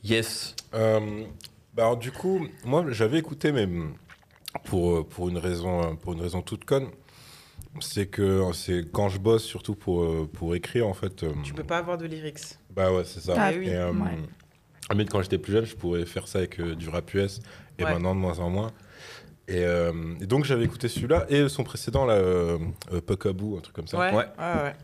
Yes. 0.02 0.55
Euh, 0.74 1.01
bah 1.75 1.85
alors, 1.85 1.97
du 1.97 2.11
coup, 2.11 2.47
moi 2.65 2.85
j'avais 2.91 3.19
écouté, 3.19 3.53
mais 3.53 3.69
pour, 4.65 4.97
euh, 4.99 5.05
pour, 5.05 5.29
une 5.29 5.39
raison, 5.39 5.83
euh, 5.83 5.95
pour 5.95 6.13
une 6.13 6.21
raison 6.21 6.43
toute 6.43 6.65
conne, 6.65 6.89
c'est 7.81 8.07
que 8.07 8.43
c'est 8.53 8.91
quand 8.91 9.09
je 9.09 9.19
bosse, 9.19 9.45
surtout 9.45 9.75
pour, 9.75 10.03
euh, 10.03 10.29
pour 10.33 10.55
écrire, 10.55 10.87
en 10.89 10.95
fait. 10.95 11.23
euh, 11.23 11.33
Tu 11.45 11.55
peux 11.55 11.65
pas 11.65 11.79
avoir 11.79 11.99
de 11.99 12.07
lyrics. 12.07 12.59
Bah 12.75 12.93
ouais, 12.93 13.05
c'est 13.05 13.21
ça. 13.21 13.35
Ah, 13.39 13.51
oui. 13.57 13.69
Et, 13.69 13.75
euh, 13.77 13.93
Ouais. 13.93 14.19
mais 14.97 15.05
quand 15.05 15.23
j'étais 15.23 15.39
plus 15.39 15.53
jeune, 15.53 15.65
je 15.65 15.77
pourrais 15.77 16.05
faire 16.05 16.27
ça 16.27 16.39
avec 16.39 16.59
euh, 16.61 16.75
du 16.75 16.89
rap 16.89 17.13
US, 17.15 17.41
et 17.79 17.85
Ouais. 17.85 17.93
maintenant 17.93 18.15
de 18.15 18.21
moins 18.21 18.39
en 18.41 18.51
moins. 18.51 18.73
Et, 19.47 19.65
euh, 19.65 19.93
et 20.21 20.27
donc 20.27 20.45
j'avais 20.45 20.65
écouté 20.65 20.89
celui-là 20.89 21.27
et 21.29 21.49
son 21.49 21.65
précédent, 21.65 22.07
là, 22.07 22.15
euh, 22.15 22.59
euh, 22.93 23.01
Puckaboo, 23.01 23.57
un 23.57 23.61
truc 23.61 23.75
comme 23.75 23.87
ça. 23.89 23.99
Ouais, 23.99 24.13
Ouais. 24.15 24.27
ouais, 24.39 24.63
ouais. 24.63 24.75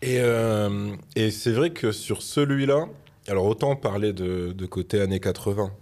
Et, 0.00 0.18
euh, 0.20 0.94
et 1.16 1.30
c'est 1.32 1.50
vrai 1.52 1.70
que 1.70 1.90
sur 1.90 2.22
celui-là, 2.22 2.86
alors 3.28 3.46
autant 3.46 3.76
parler 3.76 4.12
de, 4.12 4.52
de 4.52 4.66
côté 4.66 5.00
années 5.00 5.20
80 5.20 5.72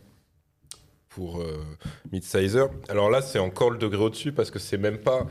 pour 1.08 1.40
euh, 1.40 1.64
Midsizer. 2.12 2.68
Alors 2.88 3.10
là, 3.10 3.22
c'est 3.22 3.38
encore 3.38 3.70
le 3.70 3.78
degré 3.78 4.02
au-dessus 4.02 4.32
parce 4.32 4.50
que 4.50 4.58
c'est 4.58 4.76
même 4.76 4.98
pas 4.98 5.26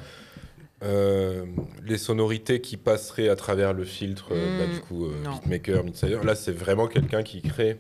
euh, 0.83 1.45
les 1.83 1.97
sonorités 1.97 2.59
qui 2.61 2.77
passeraient 2.77 3.29
à 3.29 3.35
travers 3.35 3.73
le 3.73 3.85
filtre, 3.85 4.29
euh, 4.31 4.59
bah, 4.59 4.73
du 4.73 4.79
coup, 4.81 5.05
euh, 5.05 5.21
non. 5.23 5.31
beatmaker, 5.31 5.83
Midsizer. 5.83 6.23
Là, 6.23 6.35
c'est 6.35 6.51
vraiment 6.51 6.87
quelqu'un 6.87 7.23
qui 7.23 7.41
crée. 7.41 7.79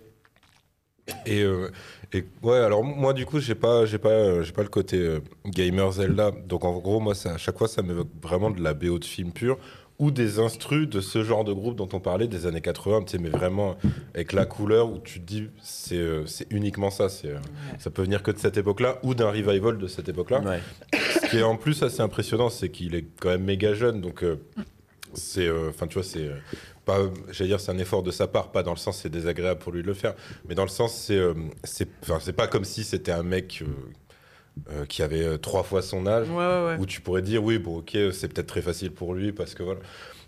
Et, 1.25 1.41
euh, 1.43 1.69
et 2.13 2.25
ouais, 2.41 2.57
alors 2.57 2.83
moi, 2.83 3.13
du 3.13 3.25
coup, 3.25 3.39
j'ai 3.39 3.53
pas, 3.55 3.85
j'ai 3.85 3.99
pas, 3.99 4.41
j'ai 4.41 4.53
pas 4.53 4.63
le 4.63 4.69
côté 4.69 4.97
euh, 4.97 5.19
gamer 5.45 5.91
Zelda. 5.91 6.31
Donc 6.31 6.63
en 6.65 6.77
gros, 6.79 6.99
moi, 6.99 7.13
ça, 7.13 7.33
à 7.33 7.37
chaque 7.37 7.57
fois, 7.57 7.67
ça 7.67 7.81
m'évoque 7.83 8.09
vraiment 8.21 8.49
de 8.49 8.61
la 8.61 8.73
BO 8.73 8.97
de 8.97 9.05
film 9.05 9.31
pur 9.31 9.57
ou 9.97 10.11
des 10.11 10.39
instrus 10.39 10.89
de 10.89 10.99
ce 10.99 11.23
genre 11.23 11.43
de 11.43 11.53
groupe 11.53 11.75
dont 11.75 11.87
on 11.93 11.99
parlait 11.99 12.27
des 12.27 12.45
années 12.45 12.61
80, 12.61 13.03
tu 13.03 13.11
sais, 13.11 13.17
mais 13.17 13.29
vraiment 13.29 13.77
avec 14.13 14.33
la 14.33 14.45
couleur 14.45 14.91
où 14.91 14.99
tu 14.99 15.21
te 15.21 15.25
dis 15.25 15.49
c'est 15.61 15.95
euh, 15.95 16.25
c'est 16.25 16.47
uniquement 16.51 16.89
ça, 16.89 17.07
c'est 17.09 17.29
euh, 17.29 17.39
ça 17.79 17.89
peut 17.89 18.01
venir 18.01 18.21
que 18.21 18.31
de 18.31 18.37
cette 18.37 18.57
époque-là 18.57 18.99
ou 19.03 19.15
d'un 19.15 19.29
revival 19.29 19.77
de 19.77 19.87
cette 19.87 20.09
époque-là. 20.09 20.41
Ouais. 20.41 20.59
Ce 20.93 21.29
qui 21.29 21.37
est 21.37 21.43
en 21.43 21.55
plus 21.55 21.81
assez 21.83 22.01
impressionnant, 22.01 22.49
c'est 22.49 22.69
qu'il 22.69 22.95
est 22.95 23.05
quand 23.19 23.29
même 23.29 23.43
méga 23.43 23.73
jeune, 23.73 24.01
donc 24.01 24.23
euh, 24.23 24.37
c'est, 25.17 25.47
euh, 25.47 25.69
enfin 25.69 25.87
tu 25.87 25.95
vois, 25.95 26.03
c'est 26.03 26.29
pas, 26.85 26.99
j'allais 27.31 27.49
dire, 27.49 27.59
c'est 27.59 27.71
un 27.71 27.77
effort 27.77 28.03
de 28.03 28.11
sa 28.11 28.27
part, 28.27 28.51
pas 28.51 28.63
dans 28.63 28.71
le 28.73 28.77
sens 28.77 28.99
c'est 29.01 29.09
désagréable 29.09 29.59
pour 29.59 29.71
lui 29.71 29.81
de 29.81 29.87
le 29.87 29.93
faire, 29.93 30.13
mais 30.47 30.55
dans 30.55 30.63
le 30.63 30.69
sens 30.69 30.93
c'est, 30.93 31.17
euh, 31.17 31.33
c'est, 31.63 31.87
enfin 32.03 32.19
c'est 32.21 32.33
pas 32.33 32.47
comme 32.47 32.65
si 32.65 32.83
c'était 32.83 33.11
un 33.11 33.23
mec 33.23 33.63
euh, 34.69 34.81
euh, 34.81 34.85
qui 34.85 35.03
avait 35.03 35.23
euh, 35.23 35.37
trois 35.37 35.63
fois 35.63 35.81
son 35.81 36.07
âge 36.07 36.29
Ouais, 36.29 36.35
ouais, 36.37 36.65
ouais. 36.67 36.77
où 36.79 36.85
tu 36.85 37.01
pourrais 37.01 37.21
dire 37.21 37.43
oui 37.43 37.57
bon 37.59 37.77
ok 37.77 37.91
c'est 38.13 38.27
peut-être 38.33 38.47
très 38.47 38.61
facile 38.61 38.91
pour 38.91 39.13
lui 39.13 39.31
parce 39.31 39.53
que 39.55 39.63
voilà 39.63 39.79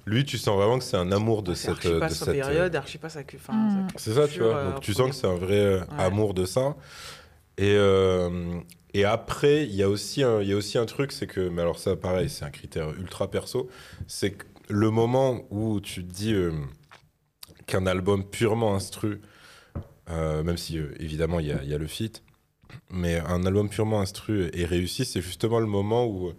lui 0.06 0.24
tu 0.26 0.38
sens 0.38 0.56
vraiment 0.58 0.78
que 0.78 0.84
c'est 0.84 0.98
un 0.98 1.12
amour 1.12 1.44
de 1.44 1.54
cette 1.54 1.70
archi 1.86 1.90
de 1.94 2.08
cette 2.10 2.32
période, 2.32 2.76
archi 2.76 2.98
pas 2.98 3.10
sa 3.10 3.24
cu- 3.24 3.38
enfin, 3.38 3.54
Mm. 3.54 3.88
sa 3.94 4.00
c'est 4.00 4.14
ça 4.14 4.28
tu 4.28 4.40
vois 4.42 4.56
euh, 4.56 4.72
donc 4.74 4.82
tu 4.82 4.94
sens 4.94 5.10
que 5.10 5.16
c'est 5.16 5.28
un 5.28 5.36
vrai 5.36 5.60
euh, 5.60 5.80
Ouais. 5.80 5.86
amour 5.98 6.34
de 6.34 6.46
ça 6.46 6.76
et 7.58 7.74
euh, 7.76 8.60
et 8.94 9.06
après 9.06 9.64
il 9.64 9.76
y 9.76 9.84
a 9.84 9.90
aussi 9.90 10.24
un 10.24 10.42
il 10.42 10.48
y 10.50 10.54
a 10.54 10.56
aussi 10.56 10.78
un 10.78 10.86
truc 10.86 11.12
c'est 11.12 11.28
que 11.28 11.50
mais 11.50 11.62
alors 11.62 11.80
ça 11.80 11.96
pareil 11.96 12.30
c'est 12.30 12.46
un 12.46 12.52
critère 12.52 12.90
ultra 12.92 13.30
perso 13.32 13.70
c'est 14.08 14.32
que 14.32 14.46
le 14.70 14.90
moment 14.92 15.44
où 15.50 15.80
tu 15.80 16.06
te 16.06 16.12
dis 16.14 16.34
euh, 16.34 16.52
qu'un 17.68 17.86
album 17.86 18.24
purement 18.24 18.76
instru, 18.76 19.22
euh, 20.10 20.44
même 20.44 20.58
si 20.58 20.78
euh, 20.78 20.94
évidemment 21.00 21.40
il 21.40 21.48
y 21.48 21.68
y 21.70 21.74
a 21.74 21.78
le 21.78 21.88
feat, 21.88 22.24
mais 22.90 23.20
un 23.20 23.46
album 23.46 23.70
purement 23.70 24.02
instru 24.02 24.50
et 24.54 24.66
réussi, 24.66 25.06
c'est 25.06 25.22
justement 25.22 25.60
le 25.60 25.66
moment 25.66 26.06
où, 26.06 26.34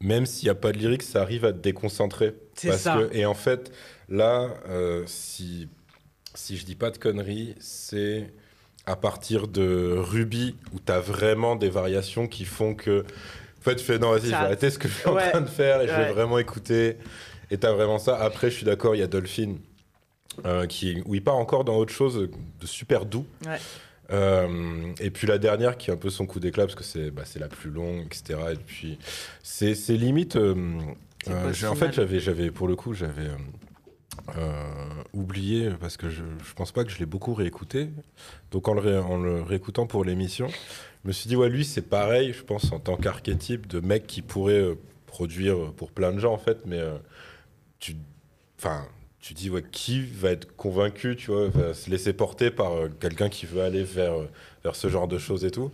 même 0.00 0.26
s'il 0.26 0.46
n'y 0.46 0.50
a 0.50 0.54
pas 0.54 0.72
de 0.72 0.78
lyrics, 0.78 1.02
ça 1.02 1.22
arrive 1.22 1.44
à 1.44 1.52
te 1.52 1.58
déconcentrer. 1.58 2.34
C'est 2.54 2.72
ça. 2.78 2.94
que- 3.10 3.14
et 3.16 3.26
en 3.26 3.34
fait, 3.34 3.72
là, 4.08 4.48
euh, 4.68 5.02
si, 5.06 5.68
si 6.34 6.56
je 6.56 6.64
dis 6.64 6.74
pas 6.76 6.90
de 6.90 6.98
conneries, 6.98 7.54
c'est 7.60 8.32
à 8.86 8.96
partir 8.96 9.46
de 9.48 9.94
Ruby 9.98 10.56
où 10.74 10.78
tu 10.84 10.90
as 10.92 11.00
vraiment 11.00 11.54
des 11.56 11.68
variations 11.70 12.26
qui 12.26 12.44
font 12.44 12.74
que. 12.74 13.00
En 13.58 13.62
fait, 13.62 13.76
tu 13.76 13.84
fais 13.84 13.98
non, 13.98 14.10
vas-y, 14.12 14.22
je 14.22 14.26
vais 14.28 14.34
arrêter 14.46 14.70
ce 14.70 14.78
que 14.78 14.88
je 14.88 14.94
suis 14.94 15.06
en 15.08 15.14
train 15.30 15.40
de 15.42 15.48
faire 15.48 15.82
et 15.82 15.86
je 15.86 15.92
vais 15.92 16.12
vraiment 16.12 16.38
écouter. 16.38 16.96
Et 17.50 17.58
tu 17.58 17.66
as 17.66 17.72
vraiment 17.72 17.98
ça. 17.98 18.16
Après, 18.18 18.50
je 18.50 18.56
suis 18.56 18.64
d'accord, 18.64 18.94
il 18.94 19.00
y 19.00 19.02
a 19.02 19.06
Dolphin 19.06 19.56
euh, 20.46 20.66
qui, 20.66 21.02
où 21.04 21.14
il 21.14 21.22
part 21.22 21.36
encore 21.36 21.64
dans 21.64 21.76
autre 21.76 21.92
chose 21.92 22.28
de 22.60 22.66
super 22.66 23.04
doux. 23.04 23.26
Ouais. 23.46 23.58
Euh, 24.12 24.92
et 25.00 25.10
puis 25.10 25.26
la 25.26 25.38
dernière 25.38 25.78
qui 25.78 25.90
est 25.90 25.92
un 25.92 25.96
peu 25.96 26.10
son 26.10 26.26
coup 26.26 26.40
d'éclat 26.40 26.64
parce 26.64 26.74
que 26.74 26.82
c'est 26.84 27.10
bah, 27.10 27.22
la 27.36 27.48
plus 27.48 27.70
longue, 27.70 28.06
etc. 28.06 28.38
Et 28.52 28.56
puis 28.56 28.98
c'est 29.42 29.74
limite. 29.90 30.36
euh, 30.36 30.54
euh, 31.28 31.52
en 31.68 31.74
fait, 31.74 31.92
j'avais 31.92 32.50
pour 32.50 32.66
le 32.66 32.76
coup 32.76 32.92
j'avais 32.94 33.28
oublié 35.12 35.70
parce 35.80 35.96
que 35.96 36.08
je, 36.08 36.22
je 36.44 36.54
pense 36.54 36.72
pas 36.72 36.84
que 36.84 36.90
je 36.90 36.98
l'ai 36.98 37.06
beaucoup 37.06 37.34
réécouté. 37.34 37.90
Donc 38.50 38.68
en 38.68 38.74
le, 38.74 38.80
ré- 38.80 38.98
en 38.98 39.18
le 39.18 39.42
réécoutant 39.42 39.86
pour 39.86 40.04
l'émission, 40.04 40.48
je 40.48 41.08
me 41.08 41.12
suis 41.12 41.28
dit 41.28 41.36
ouais 41.36 41.48
lui 41.48 41.64
c'est 41.64 41.82
pareil, 41.82 42.32
je 42.32 42.42
pense 42.42 42.70
en 42.72 42.78
tant 42.78 42.96
qu'archétype 42.96 43.66
de 43.66 43.80
mec 43.80 44.06
qui 44.06 44.22
pourrait 44.22 44.76
produire 45.06 45.72
pour 45.72 45.90
plein 45.90 46.12
de 46.12 46.18
gens 46.20 46.32
en 46.32 46.38
fait, 46.38 46.58
mais 46.66 46.80
tu, 47.80 47.96
enfin 48.58 48.86
tu 49.20 49.34
dis 49.34 49.50
ouais, 49.50 49.62
qui 49.70 50.00
va 50.02 50.30
être 50.30 50.54
convaincu, 50.56 51.14
tu 51.16 51.30
vois, 51.30 51.48
va 51.48 51.74
se 51.74 51.90
laisser 51.90 52.12
porter 52.12 52.50
par 52.50 52.72
euh, 52.72 52.88
quelqu'un 53.00 53.28
qui 53.28 53.46
veut 53.46 53.62
aller 53.62 53.84
vers, 53.84 54.14
euh, 54.14 54.28
vers 54.64 54.74
ce 54.74 54.88
genre 54.88 55.08
de 55.08 55.18
choses 55.18 55.44
et 55.44 55.50
tout. 55.50 55.70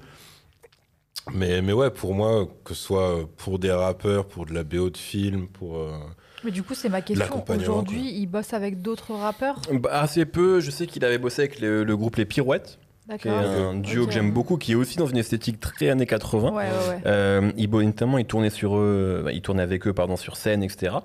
Mais, 1.32 1.60
mais 1.62 1.72
ouais, 1.72 1.90
pour 1.90 2.14
moi, 2.14 2.48
que 2.64 2.74
ce 2.74 2.82
soit 2.82 3.28
pour 3.36 3.58
des 3.58 3.72
rappeurs, 3.72 4.26
pour 4.26 4.46
de 4.46 4.52
la 4.54 4.62
BO 4.62 4.90
de 4.90 4.96
film, 4.96 5.48
pour. 5.48 5.76
euh, 5.78 5.98
Mais 6.44 6.52
du 6.52 6.62
coup, 6.62 6.74
c'est 6.74 6.88
ma 6.88 7.02
question. 7.02 7.44
Aujourd'hui, 7.48 8.12
il 8.16 8.26
bosse 8.26 8.52
avec 8.52 8.80
d'autres 8.80 9.12
rappeurs? 9.14 9.60
Bah, 9.72 10.00
assez 10.00 10.24
peu. 10.24 10.60
Je 10.60 10.70
sais 10.70 10.86
qu'il 10.86 11.04
avait 11.04 11.18
bossé 11.18 11.42
avec 11.42 11.60
le, 11.60 11.82
le 11.82 11.96
groupe 11.96 12.16
Les 12.16 12.26
Pirouettes, 12.26 12.78
qui 13.20 13.28
est 13.28 13.30
un 13.30 13.74
duo 13.74 14.06
que 14.06 14.12
j'aime 14.12 14.32
beaucoup, 14.32 14.56
qui 14.56 14.72
est 14.72 14.74
aussi 14.74 14.96
dans 14.98 15.06
une 15.06 15.16
esthétique 15.16 15.60
très 15.60 15.90
années 15.90 16.06
80. 16.06 16.48
Ouais, 16.50 16.54
ouais, 16.54 16.62
ouais. 16.62 17.00
Euh, 17.06 17.52
il, 17.56 17.70
notamment, 17.70 18.18
il 18.18 18.24
tournait 18.26 18.50
sur 18.50 18.76
eux, 18.76 19.22
bah, 19.24 19.32
il 19.32 19.42
tournait 19.42 19.62
avec 19.62 19.86
eux, 19.86 19.92
pardon, 19.92 20.16
sur 20.16 20.36
scène, 20.36 20.62
etc. 20.62 20.96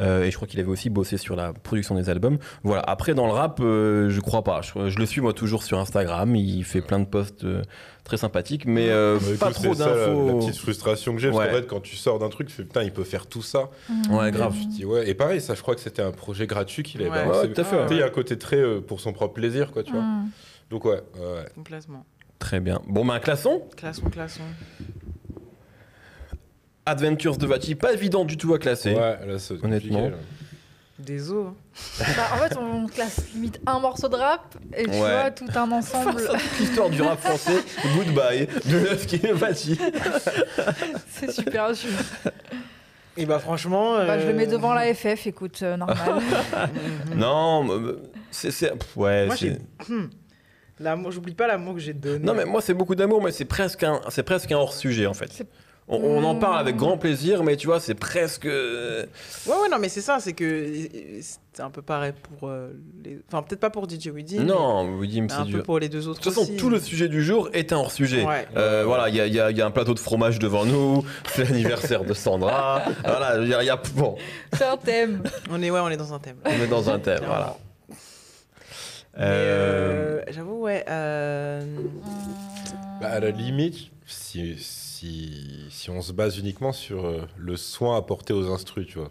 Euh, 0.00 0.22
et 0.24 0.30
je 0.30 0.36
crois 0.36 0.46
qu'il 0.46 0.60
avait 0.60 0.68
aussi 0.68 0.88
bossé 0.90 1.16
sur 1.16 1.34
la 1.34 1.52
production 1.52 1.96
des 1.96 2.08
albums. 2.10 2.38
Voilà. 2.62 2.82
Après, 2.82 3.14
dans 3.14 3.26
le 3.26 3.32
rap, 3.32 3.58
euh, 3.60 4.08
je 4.10 4.20
crois 4.20 4.44
pas. 4.44 4.60
Je, 4.62 4.88
je 4.88 4.98
le 4.98 5.06
suis 5.06 5.20
moi 5.20 5.32
toujours 5.32 5.62
sur 5.64 5.78
Instagram. 5.80 6.36
Il 6.36 6.62
fait 6.64 6.80
plein 6.80 7.00
de 7.00 7.04
posts 7.06 7.42
euh, 7.42 7.62
très 8.04 8.16
sympathiques, 8.16 8.64
mais 8.64 8.88
euh, 8.90 9.18
bah, 9.18 9.26
pas 9.40 9.50
écoute, 9.50 9.62
trop 9.64 9.74
c'est 9.74 9.82
ça, 9.82 9.90
la- 9.90 9.96
La, 9.96 10.06
d'infos. 10.06 10.38
petite 10.38 10.56
frustration 10.58 11.12
que 11.14 11.18
j'ai, 11.20 11.30
parce 11.30 11.40
Ouais. 11.40 11.48
qu'en 11.50 11.56
fait, 11.56 11.66
quand 11.66 11.80
tu 11.80 11.96
sors 11.96 12.20
d'un 12.20 12.28
truc, 12.28 12.46
tu 12.46 12.54
fais 12.54 12.62
putain, 12.62 12.84
il 12.84 12.92
peut 12.92 13.02
faire 13.04 13.26
tout 13.26 13.42
ça. 13.42 13.68
Ouais, 14.10 14.28
Mmh. 14.28 14.30
grave. 14.30 14.54
Je 14.62 14.66
dis 14.68 14.84
ouais. 14.84 15.08
Et 15.10 15.14
pareil, 15.14 15.40
ça, 15.40 15.54
je 15.54 15.62
crois 15.62 15.74
que 15.74 15.80
c'était 15.80 16.02
un 16.02 16.12
projet 16.12 16.46
gratuit 16.46 16.84
qu'il 16.84 17.00
avait 17.02 17.10
Ouais. 17.10 17.16
balancé. 17.24 17.48
Ouais, 17.48 17.52
tout 17.52 17.60
à 17.60 17.64
fait. 17.64 17.76
Il 17.90 17.96
y 17.96 18.02
a 18.02 18.06
un 18.06 18.10
côté 18.10 18.38
très 18.38 18.56
euh, 18.58 18.80
pour 18.80 19.00
son 19.00 19.12
propre 19.12 19.34
plaisir, 19.34 19.72
quoi, 19.72 19.82
tu 19.82 19.90
vois. 19.92 20.04
Donc 20.70 20.84
ouais, 20.84 21.00
ouais. 21.16 21.44
Complètement. 21.54 22.04
Très 22.38 22.60
bien. 22.60 22.80
Bon, 22.86 23.04
ben, 23.04 23.18
classons. 23.18 23.62
Classons, 23.76 24.10
classons. 24.10 24.42
Adventures 26.86 27.36
de 27.36 27.46
Vati, 27.46 27.74
pas 27.74 27.92
évident 27.92 28.24
du 28.24 28.36
tout 28.36 28.54
à 28.54 28.58
classer. 28.58 28.94
Ouais, 28.94 29.18
là, 29.26 29.38
c'est 29.38 29.62
Honnêtement. 29.62 30.10
Des 30.98 31.30
os. 31.30 31.52
Bah, 31.98 32.22
en 32.34 32.36
fait, 32.38 32.56
on 32.56 32.86
classe 32.86 33.28
limite 33.34 33.60
un 33.66 33.78
morceau 33.78 34.08
de 34.08 34.16
rap 34.16 34.56
et 34.76 34.84
tu 34.84 34.90
Ouais. 34.90 34.96
vois 34.98 35.30
tout 35.30 35.46
un 35.54 35.70
ensemble. 35.70 36.20
L'histoire 36.58 36.90
du 36.90 37.02
rap 37.02 37.20
français, 37.20 37.62
Goodbye, 37.96 38.46
de 38.66 38.94
Husky 38.94 39.20
et 39.26 39.32
Vati. 39.32 39.78
c'est 41.08 41.30
super 41.30 41.72
dur. 41.72 41.90
Et 43.16 43.26
bah 43.26 43.38
franchement. 43.38 43.96
Bah, 43.96 44.18
je 44.18 44.26
le 44.26 44.32
mets 44.34 44.46
euh, 44.48 44.52
devant 44.52 44.72
la 44.74 44.92
FF, 44.94 45.26
écoute, 45.26 45.60
euh, 45.62 45.76
normal. 45.76 46.20
Non, 47.14 47.66
c'est. 48.30 48.72
Ouais, 48.96 49.26
Moi, 49.26 49.36
c'est-. 49.36 49.58
L'amour, 50.80 51.10
j'oublie 51.10 51.34
pas 51.34 51.46
l'amour 51.46 51.74
que 51.74 51.80
j'ai 51.80 51.92
donné. 51.94 52.24
Non, 52.24 52.34
mais 52.34 52.44
moi, 52.44 52.60
c'est 52.60 52.74
beaucoup 52.74 52.94
d'amour, 52.94 53.22
mais 53.22 53.32
c'est 53.32 53.44
presque 53.44 53.82
un, 53.82 54.00
c'est 54.10 54.22
presque 54.22 54.52
un 54.52 54.56
hors-sujet, 54.58 55.06
en 55.06 55.14
fait. 55.14 55.44
On, 55.90 55.96
on 55.96 56.22
en 56.24 56.34
parle 56.34 56.58
avec 56.58 56.76
grand 56.76 56.98
plaisir, 56.98 57.42
mais 57.42 57.56
tu 57.56 57.66
vois, 57.66 57.80
c'est 57.80 57.94
presque. 57.94 58.44
euh, 58.44 59.06
Ouais, 59.46 59.54
ouais, 59.62 59.68
non, 59.70 59.78
mais 59.80 59.88
c'est 59.88 60.02
ça, 60.02 60.18
c'est 60.20 60.34
que 60.34 60.44
euh, 60.44 61.20
c'est 61.54 61.62
un 61.62 61.70
peu 61.70 61.80
pareil 61.80 62.12
pour 62.38 62.50
les. 63.02 63.18
Enfin, 63.26 63.42
peut-être 63.42 63.60
pas 63.60 63.70
pour 63.70 63.88
DJ 63.88 64.08
Weedy. 64.08 64.38
Non, 64.40 64.84
mais 64.84 65.08
c'est 65.28 65.34
un 65.34 65.44
dur. 65.46 65.56
peu 65.56 65.62
pour 65.62 65.78
les 65.78 65.88
deux 65.88 66.06
autres. 66.06 66.18
De 66.20 66.24
toute 66.24 66.34
façon, 66.34 66.42
aussi. 66.46 66.58
tout 66.58 66.68
le 66.68 66.78
sujet 66.78 67.08
du 67.08 67.24
jour 67.24 67.48
est 67.54 67.72
un 67.72 67.78
hors-sujet. 67.78 68.22
Ouais. 68.22 68.46
Euh, 68.58 68.82
voilà, 68.86 69.08
il 69.08 69.14
y 69.16 69.20
a, 69.22 69.26
y 69.50 69.56
y 69.56 69.62
un 69.62 69.70
plateau 69.70 69.94
de 69.94 69.98
fromage 69.98 70.38
devant 70.38 70.66
nous, 70.66 71.04
c'est 71.34 71.44
l'anniversaire 71.44 72.04
de 72.04 72.12
Sandra. 72.12 72.82
voilà, 73.02 73.38
il 73.40 73.48
y 73.48 73.54
a, 73.54 73.62
il 73.62 73.66
y 73.66 73.70
a- 73.70 73.80
bon, 73.96 74.16
c'est 74.52 74.66
un 74.66 74.76
thème. 74.76 75.22
On 75.50 75.62
est, 75.62 75.70
ouais, 75.70 75.80
on 75.80 75.88
est 75.88 75.96
dans 75.96 76.12
un 76.12 76.18
thème. 76.18 76.36
on 76.44 76.50
est 76.50 76.66
dans 76.68 76.90
un 76.90 76.98
thème, 76.98 77.22
voilà. 77.26 77.56
Euh, 79.20 80.20
euh, 80.20 80.24
J'avoue, 80.28 80.60
ouais. 80.60 80.84
euh, 80.88 81.64
Bah, 83.00 83.10
à 83.10 83.20
la 83.20 83.30
limite, 83.30 83.90
si, 84.06 84.56
si, 84.58 85.66
si 85.70 85.90
on 85.90 86.00
se 86.02 86.12
base 86.12 86.38
uniquement 86.38 86.72
sur 86.72 87.26
le 87.36 87.56
soin 87.56 87.96
apporté 87.96 88.32
aux 88.32 88.52
instrus, 88.52 88.86
tu 88.86 88.98
vois, 88.98 89.08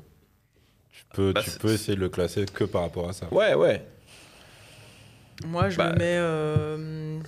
tu 0.91 1.03
peux, 1.13 1.33
Bah, 1.33 1.41
tu 1.43 1.51
peux 1.51 1.71
essayer 1.73 1.95
de 1.95 2.01
le 2.01 2.09
classer 2.09 2.45
que 2.45 2.63
par 2.63 2.81
rapport 2.83 3.09
à 3.09 3.13
ça. 3.13 3.27
Ouais, 3.33 3.53
ouais. 3.53 3.85
Moi, 5.45 5.69
je 5.69 5.77
Bah. 5.77 5.89
le 5.91 5.95
mets. 5.97 6.17
euh, 6.17 7.19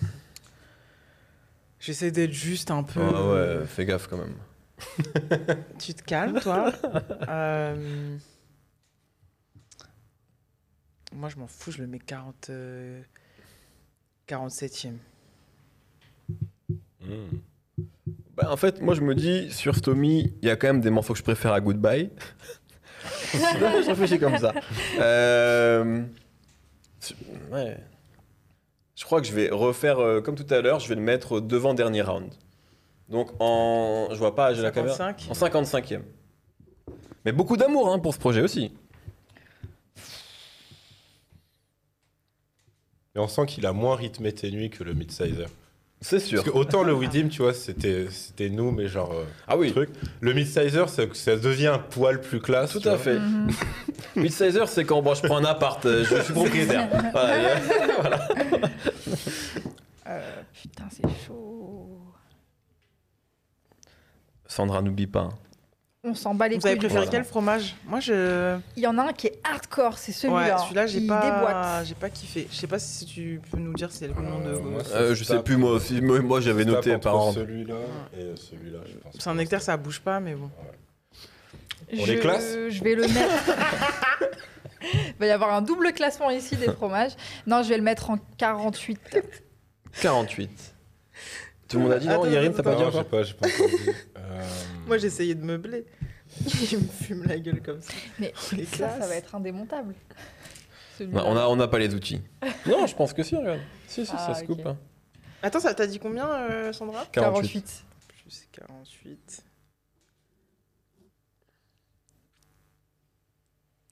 J'essaie 1.80 2.11
d'être 2.11 2.34
juste 2.34 2.72
un 2.72 2.84
peu. 2.84 2.99
Ah 3.01 3.23
ouais, 3.60 3.65
fais 3.65 3.85
gaffe 3.85 4.07
quand 4.07 4.18
même. 4.18 4.35
Tu 5.80 5.93
te 5.93 6.03
calmes, 6.03 6.39
toi. 6.39 6.72
Euh, 7.30 8.18
Moi, 11.14 11.30
je 11.30 11.38
m'en 11.38 11.48
fous, 11.48 11.72
je 11.72 11.80
le 11.80 11.88
mets 11.88 11.99
40... 11.99 12.49
euh, 12.49 13.02
47e. 14.27 14.94
Hmm. 17.02 17.40
Bah, 18.36 18.52
en 18.52 18.57
fait, 18.57 18.81
moi 18.81 18.94
je 18.94 19.02
me 19.02 19.15
dis, 19.15 19.52
sur 19.52 19.76
Stomy, 19.76 20.34
il 20.41 20.48
y 20.48 20.52
a 20.52 20.56
quand 20.56 20.68
même 20.68 20.81
des 20.81 20.90
morceaux 20.90 21.14
que 21.14 21.19
je 21.19 21.23
préfère 21.23 21.52
à 21.52 21.60
Goodbye. 21.60 22.10
je 23.34 23.88
réfléchis 23.88 24.19
comme 24.19 24.38
ça. 24.38 24.53
Euh, 24.99 26.03
ouais. 27.52 27.77
Je 28.95 29.06
crois 29.06 29.22
que 29.22 29.27
je 29.27 29.34
vais 29.34 29.49
refaire 29.49 29.99
euh, 29.99 30.22
comme 30.22 30.36
tout 30.36 30.53
à 30.53 30.61
l'heure, 30.61 30.80
je 30.80 30.90
vais 30.90 30.95
le 30.95 31.02
mettre 31.02 31.40
devant 31.40 31.73
dernier 31.73 32.02
round. 32.02 32.30
Donc 33.10 33.31
en. 33.40 34.10
Je 34.11 34.18
vois 34.18 34.36
pas, 34.36 34.53
j'ai 34.53 34.61
la 34.61 34.72
caméra. 34.72 34.95
55. 34.95 35.31
En 35.31 35.64
55e. 35.64 36.02
Mais 37.26 37.31
beaucoup 37.31 37.57
d'amour 37.57 37.91
hein, 37.91 37.99
pour 37.99 38.14
ce 38.14 38.19
projet 38.19 38.41
aussi. 38.41 38.73
Et 43.15 43.19
on 43.19 43.27
sent 43.27 43.45
qu'il 43.48 43.65
a 43.65 43.73
moins 43.73 43.95
rythmé 43.95 44.31
tes 44.34 44.52
nuits 44.52 44.69
que 44.69 44.84
le 44.84 44.94
Midsizer. 44.94 45.48
C'est 46.02 46.19
sûr. 46.19 46.41
Parce 46.44 46.53
que 46.53 46.57
autant 46.57 46.84
le 46.84 46.94
Widim, 46.94 47.27
tu 47.27 47.41
vois, 47.41 47.53
c'était 47.53 48.07
c'était 48.10 48.49
nous, 48.49 48.72
mais 48.72 48.88
genre 48.88 49.11
euh, 49.11 49.26
Ah 49.48 49.57
oui, 49.57 49.72
truc. 49.73 49.90
Le 50.22 50.34
Midsizer, 50.34 50.88
ça, 50.88 51.03
ça 51.14 51.36
devient 51.36 51.68
un 51.68 51.80
poil 51.80 52.22
plus 52.22 52.40
classe. 52.40 52.72
tout 52.72 52.80
à 52.88 52.91
vois. 52.95 52.98
fait. 52.99 53.19
Mhm. 53.19 53.49
Midsizer, 54.15 54.68
c'est 54.69 54.86
quand 54.86 55.02
bon, 55.02 55.14
je 55.14 55.23
prends 55.23 55.38
un 55.38 55.44
appart, 55.45 55.86
euh, 55.86 56.06
je 56.06 56.22
suis 56.22 56.34
propriétaire. 56.34 56.88
Voilà, 57.11 58.30
Euh, 60.07 60.41
putain, 60.53 60.86
c'est 60.90 61.03
chaud. 61.27 61.99
Sandra, 64.48 64.81
n'oublie 64.81 65.06
pas. 65.07 65.22
hein. 65.22 65.34
On 66.10 66.15
s'en 66.15 66.34
bat 66.34 66.48
les 66.48 66.57
Vous 66.57 66.65
avez 66.65 66.76
couilles. 66.76 66.80
du 66.80 66.86
préféré 66.88 67.06
Voilà. 67.06 67.11
quel 67.19 67.23
fromage? 67.30 67.76
Moi, 67.86 67.99
je. 67.99 68.57
Il 68.76 68.84
y 68.84 68.88
en 68.88 68.98
a 68.98 69.03
un 69.03 69.14
qui 69.14 69.27
est 69.27 69.40
hardcore, 69.44 69.98
c'est 69.98 70.11
Ouais, 70.11 70.18
celui-là. 70.40 70.57
celui-là, 70.57 70.88
j'ai 70.88 70.99
Il 70.99 71.07
pas, 71.07 71.84
j'ai 71.84 71.95
pas 71.95 72.10
kiffé. 72.10 72.48
Je 72.52 72.56
sais 72.56 72.68
pas 72.68 72.80
si 72.80 73.06
tu 73.06 73.41
peux 73.52 73.57
nous 73.57 73.73
dire 73.73 73.91
c'est 73.91 74.07
le 74.07 74.14
nom 74.14 74.40
de. 74.40 74.49
Euh, 74.49 74.60
moi, 74.61 74.81
Euh, 74.94 75.15
je 75.15 75.23
sais 75.23 75.41
plus 75.44 75.57
moi 75.57 75.72
aussi. 75.73 76.02
Moi, 76.02 76.19
moi, 76.22 76.41
j'avais 76.41 76.65
noté 76.65 76.98
par 76.98 77.31
celui-là 77.34 77.76
et 78.18 78.36
celui-là, 78.36 78.80
je 78.88 78.98
pense. 78.98 79.14
C'est 79.19 79.30
un 79.30 79.36
nectar, 79.36 79.61
ça 79.61 79.77
bouge 79.77 79.99
pas, 80.02 80.19
mais 80.19 80.34
bon. 80.36 80.49
On 81.91 82.06
je, 82.06 82.11
les 82.14 82.19
classe 82.19 82.56
Je 82.69 82.84
vais 82.84 82.95
le 82.95 83.03
mettre. 83.07 83.45
Il 84.81 85.15
va 85.19 85.26
y 85.26 85.31
avoir 85.31 85.53
un 85.53 85.61
double 85.61 85.91
classement 85.91 86.30
ici 86.30 86.56
des 86.56 86.72
fromages. 86.72 87.11
Non, 87.45 87.64
je 87.64 87.69
vais 87.69 87.77
le 87.77 87.84
mettre 87.84 88.10
en 88.11 88.18
48. 88.38 88.99
48. 90.02 90.49
Tout 91.68 91.77
le 91.77 91.84
monde 91.84 91.91
a 91.94 91.99
dit 91.99 92.07
non, 92.07 92.26
Yerim, 92.26 92.53
t'as 92.53 92.64
pas 92.64 92.76
dit 92.76 92.84
encore 92.84 93.06
pas, 93.06 93.23
j'ai 93.23 93.34
pas 93.34 93.48
encore 93.48 93.68
dit. 93.68 93.90
Euh, 94.18 94.44
Moi, 94.88 94.98
j'ai 94.99 95.07
essayé 95.07 95.34
de 95.36 95.44
meubler. 95.44 95.86
Il 96.72 96.77
me 96.80 96.88
fume 96.88 97.23
la 97.26 97.39
gueule 97.39 97.61
comme 97.61 97.81
ça. 97.81 97.93
Mais 98.19 98.34
Les 98.53 98.65
ça, 98.65 98.99
ça 98.99 99.07
va 99.07 99.15
être 99.15 99.34
indémontable. 99.35 99.95
Non, 101.01 101.23
on 101.27 101.38
a, 101.38 101.47
on 101.47 101.56
n'a 101.56 101.68
pas 101.68 101.80
les 101.80 101.93
outils. 101.95 102.22
non, 102.68 102.85
je 102.85 102.95
pense 102.95 103.14
que 103.14 103.23
si, 103.23 103.35
regarde. 103.35 103.61
Si, 103.88 104.06
si, 104.06 104.11
Ah, 104.15 104.34
ça 104.34 104.35
se 104.35 104.43
coupe. 104.45 104.65
hein. 104.65 104.77
Attends, 105.41 105.60
ça 105.61 105.73
t'as 105.73 105.88
dit 105.88 105.97
combien, 105.99 106.27
euh, 106.30 106.73
Sandra 106.73 107.06
48. 107.11 107.85
Plus 108.23 108.47
48. 108.51 109.43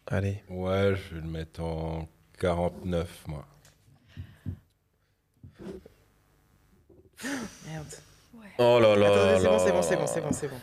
Allez. 0.08 0.44
Ouais, 0.50 0.96
je 0.96 1.16
vais 1.16 1.22
le 1.22 1.28
mettre 1.28 1.62
en 1.62 2.08
49, 2.40 3.24
moi. 3.28 3.46
Merde. 7.66 7.86
Oh 8.60 8.80
là 8.80 8.96
là. 8.96 9.38
C'est 9.38 9.44
là 9.44 9.50
bon, 9.50 9.60
c'est 9.60 9.72
bon, 9.72 9.78
là 9.78 9.84
c'est 9.84 9.96
là. 9.96 10.02
bon, 10.02 10.08
c'est 10.08 10.22
bon, 10.22 10.32
c'est 10.32 10.48
bon. 10.48 10.60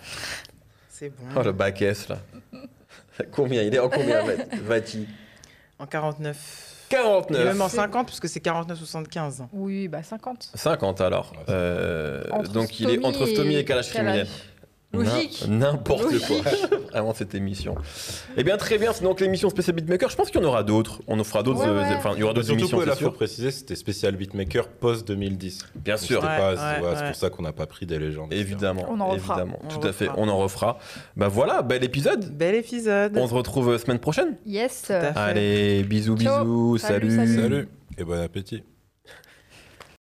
C'est 0.96 1.08
bon. 1.08 1.24
Oh 1.36 1.42
le 1.42 1.50
bac 1.50 1.82
S 1.82 2.08
là. 2.08 2.18
combien? 3.32 3.62
Il 3.62 3.74
est 3.74 3.80
en 3.80 3.88
combien 3.88 4.22
Va-t-il 4.62 5.08
En 5.80 5.86
49. 5.86 6.86
Et 6.88 6.94
49. 6.94 7.44
même 7.46 7.60
en 7.60 7.68
50, 7.68 8.06
puisque 8.06 8.28
c'est 8.28 8.44
49-75. 8.44 9.46
Oui, 9.52 9.88
bah 9.88 10.04
50. 10.04 10.50
50 10.54 11.00
alors. 11.00 11.32
Euh, 11.48 12.22
donc 12.52 12.78
il 12.78 12.90
est 12.90 13.04
entre 13.04 13.26
stomie 13.26 13.56
et 13.56 13.64
calage 13.64 13.90
criminel. 13.90 14.28
Logique. 14.94 15.44
N'im- 15.48 15.72
N'importe 15.74 16.18
quoi. 16.26 16.36
Vraiment 16.92 17.14
cette 17.14 17.34
émission. 17.34 17.74
Eh 18.36 18.44
bien 18.44 18.56
très 18.56 18.78
bien, 18.78 18.92
c'est 18.92 19.02
donc 19.02 19.20
l'émission 19.20 19.50
spéciale 19.50 19.74
beatmaker. 19.76 20.08
Je 20.10 20.16
pense 20.16 20.30
qu'il 20.30 20.40
y 20.40 20.44
en 20.44 20.48
aura 20.48 20.62
d'autres. 20.62 21.00
On 21.08 21.18
en 21.18 21.24
fera 21.24 21.42
d'autres. 21.42 21.60
Ouais, 21.60 21.68
euh, 21.68 21.82
ouais. 21.82 21.94
Enfin, 21.96 22.12
il 22.14 22.20
y 22.20 22.22
aura 22.22 22.32
d'autres 22.32 22.46
Surtout 22.46 22.60
émissions, 22.60 22.80
c'est 22.80 22.90
faut 22.90 22.96
sûr. 22.96 23.12
préciser, 23.14 23.50
c'était 23.50 23.74
spécial 23.76 24.14
beatmaker 24.16 24.68
post 24.68 25.06
2010. 25.08 25.66
Bien 25.74 25.96
sûr. 25.96 26.22
Ouais, 26.22 26.54
c'est 26.96 27.06
pour 27.06 27.14
ça 27.16 27.30
qu'on 27.30 27.42
n'a 27.42 27.52
pas 27.52 27.66
pris 27.66 27.86
des 27.86 27.98
légendes. 27.98 28.32
Évidemment, 28.32 28.86
On 28.88 29.00
en 29.00 29.08
refera. 29.08 29.34
évidemment, 29.34 29.58
On 29.64 29.68
tout 29.68 29.86
à 29.86 29.92
fait, 29.92 30.08
on 30.16 30.28
en 30.28 30.38
refera. 30.38 30.78
Bah 31.16 31.28
voilà, 31.28 31.62
bel 31.62 31.82
épisode. 31.84 32.30
Bel 32.36 32.54
épisode. 32.54 33.16
On 33.16 33.26
se 33.28 33.34
retrouve 33.34 33.70
euh, 33.70 33.78
semaine 33.78 33.98
prochaine. 33.98 34.36
Yes. 34.46 34.90
à 34.90 35.12
fait. 35.12 35.18
Allez, 35.18 35.82
bisous, 35.84 36.16
Ciao. 36.18 36.44
bisous, 36.44 36.78
salut. 36.78 37.14
salut. 37.16 37.34
Salut 37.40 37.68
et 37.98 38.04
bon 38.04 38.20
appétit. 38.22 38.62